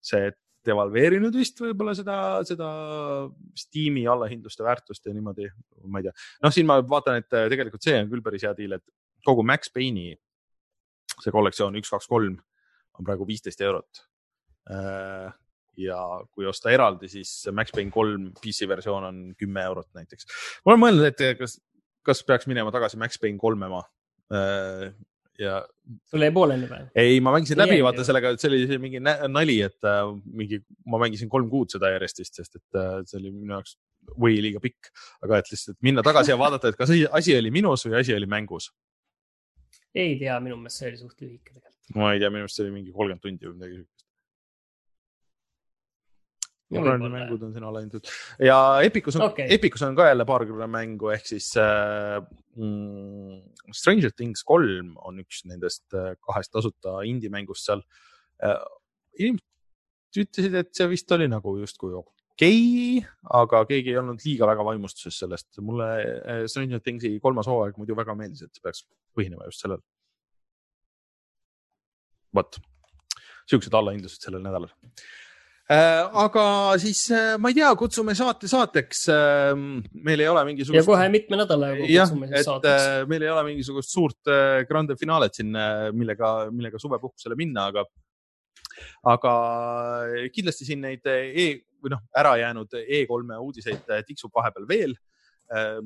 see 0.00 0.30
devalveerinud 0.66 1.34
vist 1.38 1.60
võib-olla 1.62 1.94
seda, 1.96 2.18
seda 2.48 2.68
Steam'i 3.58 4.04
allahindluste 4.10 4.66
väärtust 4.66 5.06
ja 5.06 5.14
niimoodi, 5.14 5.48
ma 5.86 6.02
ei 6.02 6.08
tea. 6.08 6.14
noh, 6.44 6.54
siin 6.54 6.68
ma 6.68 6.80
vaatan, 6.82 7.22
et 7.22 7.38
äh, 7.38 7.48
tegelikult 7.52 7.86
see 7.86 7.96
on 8.02 8.10
küll 8.12 8.24
päris 8.24 8.46
hea 8.46 8.52
deal, 8.58 8.76
et 8.78 8.84
kogu 9.26 9.44
Max 9.46 9.72
Payne'i 9.74 10.14
see 11.22 11.32
kollektsioon 11.34 11.78
üks, 11.80 11.90
kaks, 11.92 12.08
kolm 12.10 12.36
on 12.96 13.06
praegu 13.06 13.26
viisteist 13.28 13.60
eurot. 13.64 14.02
Äh, 14.72 15.30
ja 15.80 15.98
kui 16.32 16.46
osta 16.48 16.72
eraldi, 16.72 17.08
siis 17.12 17.30
Max 17.54 17.74
Payne 17.74 17.92
kolm 17.92 18.30
PC 18.40 18.68
versioon 18.68 19.04
on 19.10 19.22
kümme 19.38 19.64
eurot 19.68 19.90
näiteks. 19.96 20.28
ma 20.64 20.72
olen 20.72 20.82
mõelnud, 20.82 21.08
et 21.10 21.38
kas, 21.38 21.58
kas 22.06 22.22
peaks 22.26 22.48
minema 22.50 22.72
tagasi 22.74 22.98
Max 23.00 23.20
Payne 23.20 23.40
kolmema 23.40 23.82
äh, 24.32 24.90
ja. 25.38 25.64
Sul 26.10 26.24
jäi 26.24 26.32
pooleli 26.34 26.68
või? 26.70 26.86
ei, 26.98 27.18
ma 27.24 27.32
mängisin 27.34 27.60
läbi, 27.60 27.78
vaata 27.84 28.04
sellega, 28.06 28.32
et 28.34 28.42
see 28.42 28.50
oli 28.50 28.78
mingi 28.82 29.00
nali, 29.02 29.58
et 29.66 29.88
äh, 29.88 30.02
mingi, 30.40 30.60
ma 30.90 31.00
mängisin 31.02 31.30
kolm 31.32 31.50
kuud 31.52 31.72
seda 31.74 31.92
järjest 31.94 32.22
vist, 32.22 32.40
sest 32.40 32.58
et 32.58 32.80
äh, 32.80 32.98
see 33.06 33.20
oli 33.20 33.32
minu 33.34 33.56
jaoks 33.56 33.76
või 34.22 34.40
liiga 34.42 34.62
pikk, 34.62 34.90
aga 35.26 35.40
et 35.42 35.50
lihtsalt 35.52 35.78
minna 35.86 36.04
tagasi 36.06 36.34
ja 36.34 36.38
vaadata, 36.40 36.70
et 36.70 36.78
kas 36.78 36.92
asi 36.92 37.36
oli 37.38 37.52
minus 37.54 37.86
või 37.88 38.00
asi 38.00 38.14
oli 38.16 38.28
mängus. 38.30 38.70
ei 39.94 40.18
tea, 40.20 40.38
minu 40.44 40.58
meelest 40.60 40.82
see 40.82 40.90
oli 40.90 41.02
suht 41.02 41.22
lühike 41.22 41.54
tegelikult. 41.54 41.94
ma 42.00 42.12
ei 42.14 42.22
tea, 42.22 42.30
minu 42.30 42.44
meelest 42.44 42.58
see 42.58 42.66
oli 42.66 42.76
mingi 42.80 42.94
kolmkümmend 42.94 43.22
tundi 43.24 43.50
või 43.50 43.58
midagi 43.60 43.84
siukest 46.72 47.12
mängud 47.12 47.44
on 47.46 47.52
siin 47.54 47.66
alahindatud 47.66 48.08
ja 48.42 48.56
Epicus 48.82 49.16
on 49.18 49.28
okay., 49.28 49.46
Epicus 49.54 49.84
on 49.86 49.96
ka 49.98 50.08
jälle 50.08 50.26
paarkümmend 50.26 50.72
mängu 50.72 51.10
ehk 51.14 51.28
siis 51.28 51.52
äh, 51.62 52.18
mm, 52.56 53.38
Stranger 53.74 54.10
Things 54.10 54.42
kolm 54.46 54.94
on 55.06 55.20
üks 55.22 55.44
nendest 55.46 55.94
äh, 55.94 56.14
kahest 56.26 56.52
tasuta 56.54 56.98
indie-mängust 57.06 57.68
seal 57.68 57.84
äh,. 58.42 58.58
inimesed 59.18 60.22
ütlesid, 60.22 60.54
et 60.58 60.72
see 60.74 60.88
vist 60.90 61.12
oli 61.12 61.28
nagu 61.30 61.54
justkui 61.60 61.94
okei 61.94 62.08
okay,, 62.98 63.10
aga 63.40 63.62
keegi 63.68 63.92
ei 63.92 64.00
olnud 64.00 64.24
liiga 64.24 64.48
väga 64.50 64.64
vaimustuses 64.66 65.20
sellest. 65.22 65.50
mulle 65.60 65.90
äh, 66.02 66.40
Stranger 66.50 66.82
Thingsi 66.82 67.12
kolmas 67.22 67.50
hooaeg 67.50 67.78
muidu 67.78 67.98
väga 67.98 68.16
meeldis, 68.18 68.42
et 68.42 68.56
see 68.56 68.64
peaks 68.64 68.82
põhinema 69.16 69.46
just 69.46 69.62
sellel. 69.62 69.84
vot, 72.34 72.58
siuksed 73.48 73.78
allahindlused 73.78 74.26
sellel 74.26 74.42
nädalal 74.44 74.74
aga 76.22 76.44
siis 76.78 77.00
äh, 77.10 77.34
ma 77.42 77.50
ei 77.50 77.56
tea, 77.58 77.72
kutsume 77.78 78.14
saate 78.14 78.46
saateks. 78.50 79.00
Ähm, 79.10 79.64
meil 80.06 80.22
ei 80.22 80.28
ole 80.30 80.44
mingisugust. 80.46 80.78
ja 80.78 80.86
kohe 80.86 81.08
mitme 81.10 81.40
nädala 81.40 81.72
jooksul 81.74 81.90
kutsume 81.98 82.30
siis 82.30 82.46
saateks. 82.46 82.86
Äh, 82.86 82.98
meil 83.10 83.26
ei 83.26 83.32
ole 83.34 83.42
mingisugust 83.48 83.94
suurt 83.94 84.32
grande 84.68 84.98
finalet 85.00 85.34
siin, 85.34 85.50
millega, 85.96 86.34
millega 86.54 86.78
suvepuhkusele 86.82 87.38
minna, 87.38 87.66
aga, 87.72 87.82
aga 89.14 89.34
kindlasti 90.34 90.68
siin 90.68 90.86
neid 90.86 91.06
e 91.10 91.48
või 91.82 91.92
noh, 91.92 92.06
ära 92.16 92.36
jäänud 92.40 92.72
E3-e 92.80 93.42
uudiseid 93.42 93.90
tiksub 94.06 94.32
vahepeal 94.34 94.64
veel 94.70 94.94
Äh, 94.94 95.05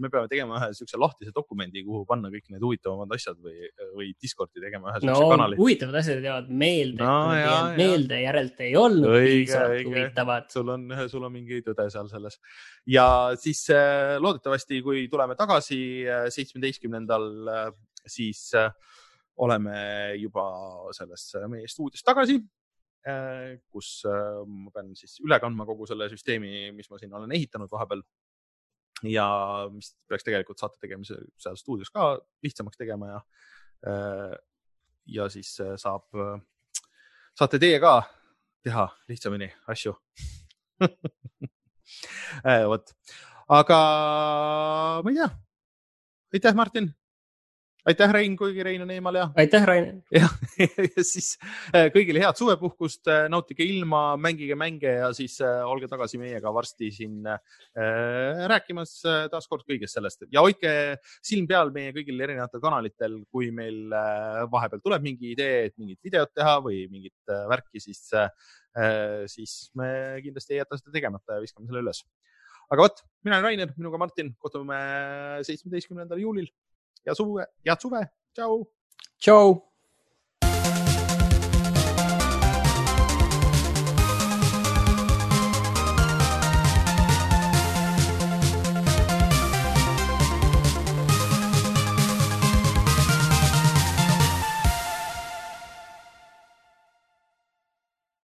me 0.00 0.08
peame 0.08 0.28
tegema 0.30 0.56
ühe 0.56 0.68
siukse 0.76 0.98
lahtise 1.00 1.32
dokumendi, 1.36 1.82
kuhu 1.84 2.04
panna 2.08 2.30
kõik 2.32 2.46
need 2.52 2.62
huvitavamad 2.64 3.12
asjad 3.16 3.36
või, 3.44 3.68
või 3.96 4.10
Discordi 4.16 4.62
tegema 4.62 4.92
ühe 4.92 5.02
siukse 5.02 5.16
no, 5.20 5.30
kanali. 5.34 5.58
huvitavad 5.60 5.98
asjad 6.00 6.24
jäävad 6.24 6.52
meelde 6.62 7.04
no,, 7.04 7.16
meelde 7.76 8.20
järelt 8.22 8.62
ei 8.64 8.76
olnud 8.80 9.10
piisavalt 9.16 9.90
huvitavad. 9.90 10.46
sul 10.54 10.72
on, 10.76 10.86
sul 11.12 11.26
on 11.28 11.34
mingi 11.34 11.60
tõde 11.66 11.88
seal 11.92 12.08
selles 12.12 12.38
ja 12.88 13.06
siis 13.40 13.66
äh, 13.74 14.16
loodetavasti, 14.22 14.80
kui 14.86 15.04
tuleme 15.12 15.36
tagasi 15.36 15.82
äh, 16.08 16.28
seitsmeteistkümnendal, 16.32 17.28
siis 18.08 18.48
oleme 19.40 19.76
juba 20.20 20.46
selles 20.96 21.28
meie 21.52 21.68
stuudios 21.68 22.04
tagasi 22.06 22.40
kus 23.72 24.02
ma 24.04 24.72
pean 24.74 24.90
siis 24.92 25.14
üle 25.24 25.38
kandma 25.40 25.64
kogu 25.68 25.86
selle 25.88 26.10
süsteemi, 26.12 26.68
mis 26.76 26.90
ma 26.92 26.98
siin 27.00 27.14
olen 27.16 27.32
ehitanud 27.32 27.70
vahepeal 27.72 28.02
ja 29.08 29.26
mis 29.72 29.94
peaks 30.08 30.26
tegelikult 30.26 30.60
saate 30.60 30.80
tegemise 30.82 31.18
seal 31.40 31.56
stuudios 31.56 31.90
ka 31.94 32.12
lihtsamaks 32.44 32.80
tegema 32.80 33.08
ja, 33.14 33.20
äh, 33.88 34.34
ja 35.06 35.28
siis 35.32 35.54
äh, 35.60 35.74
saab, 35.80 36.06
äh, 36.14 36.40
saate 37.38 37.60
teie 37.62 37.80
ka 37.80 38.02
teha 38.64 38.88
lihtsamini 39.08 39.50
asju. 39.72 39.94
Vot, 42.70 42.92
aga 43.48 43.78
ma 45.04 45.10
ei 45.10 45.16
tea. 45.18 45.30
aitäh, 46.34 46.54
Martin 46.54 46.92
aitäh, 47.88 48.12
Rein, 48.12 48.36
kuigi 48.36 48.64
Rein 48.64 48.82
on 48.84 48.90
eemal 48.92 49.16
ja. 49.16 49.26
aitäh, 49.40 49.64
Rain. 49.66 49.88
jah, 50.12 50.32
ja 50.96 51.04
siis 51.06 51.32
äh, 51.74 51.88
kõigile 51.94 52.20
head 52.22 52.38
suvepuhkust, 52.38 53.08
äh, 53.10 53.26
nautige 53.32 53.64
ilma, 53.64 54.16
mängige 54.20 54.56
mänge 54.58 54.92
ja 54.98 55.10
siis 55.16 55.38
äh, 55.44 55.62
olge 55.68 55.88
tagasi 55.90 56.20
meiega 56.20 56.52
varsti 56.54 56.90
siin 56.94 57.26
äh, 57.30 57.40
rääkimas 58.50 58.96
taaskord 59.32 59.64
kõigest 59.68 59.96
sellest 59.96 60.26
ja 60.32 60.44
hoidke 60.44 60.72
silm 61.24 61.48
peal 61.50 61.72
meie 61.74 61.94
kõigil 61.96 62.20
erinevatel 62.20 62.62
kanalitel, 62.62 63.20
kui 63.32 63.50
meil 63.54 63.92
vahepeal 64.52 64.82
tuleb 64.84 65.04
mingi 65.04 65.34
idee, 65.34 65.68
et 65.70 65.76
mingit 65.80 66.00
videot 66.04 66.32
teha 66.34 66.58
või 66.64 66.84
mingit 66.92 67.34
värki, 67.50 67.80
siis 67.82 68.02
äh,, 68.16 68.28
siis 69.30 69.70
me 69.78 70.20
kindlasti 70.22 70.54
ei 70.54 70.60
jäta 70.60 70.78
seda 70.78 70.92
tegemata 70.94 71.36
ja 71.36 71.42
viskame 71.42 71.66
selle 71.66 71.82
üles. 71.82 72.02
aga 72.70 72.84
vot, 72.84 73.00
mina 73.26 73.38
olen 73.38 73.48
Rainer, 73.48 73.72
minuga 73.78 73.98
Martin, 73.98 74.34
kohtume 74.38 74.78
seitsmeteistkümnendal 75.46 76.20
juulil 76.22 76.50
ja 77.06 77.14
suve, 77.14 77.46
head 77.64 77.80
suve, 77.80 78.02
tšau. 78.34 78.64
tšau. 79.18 79.69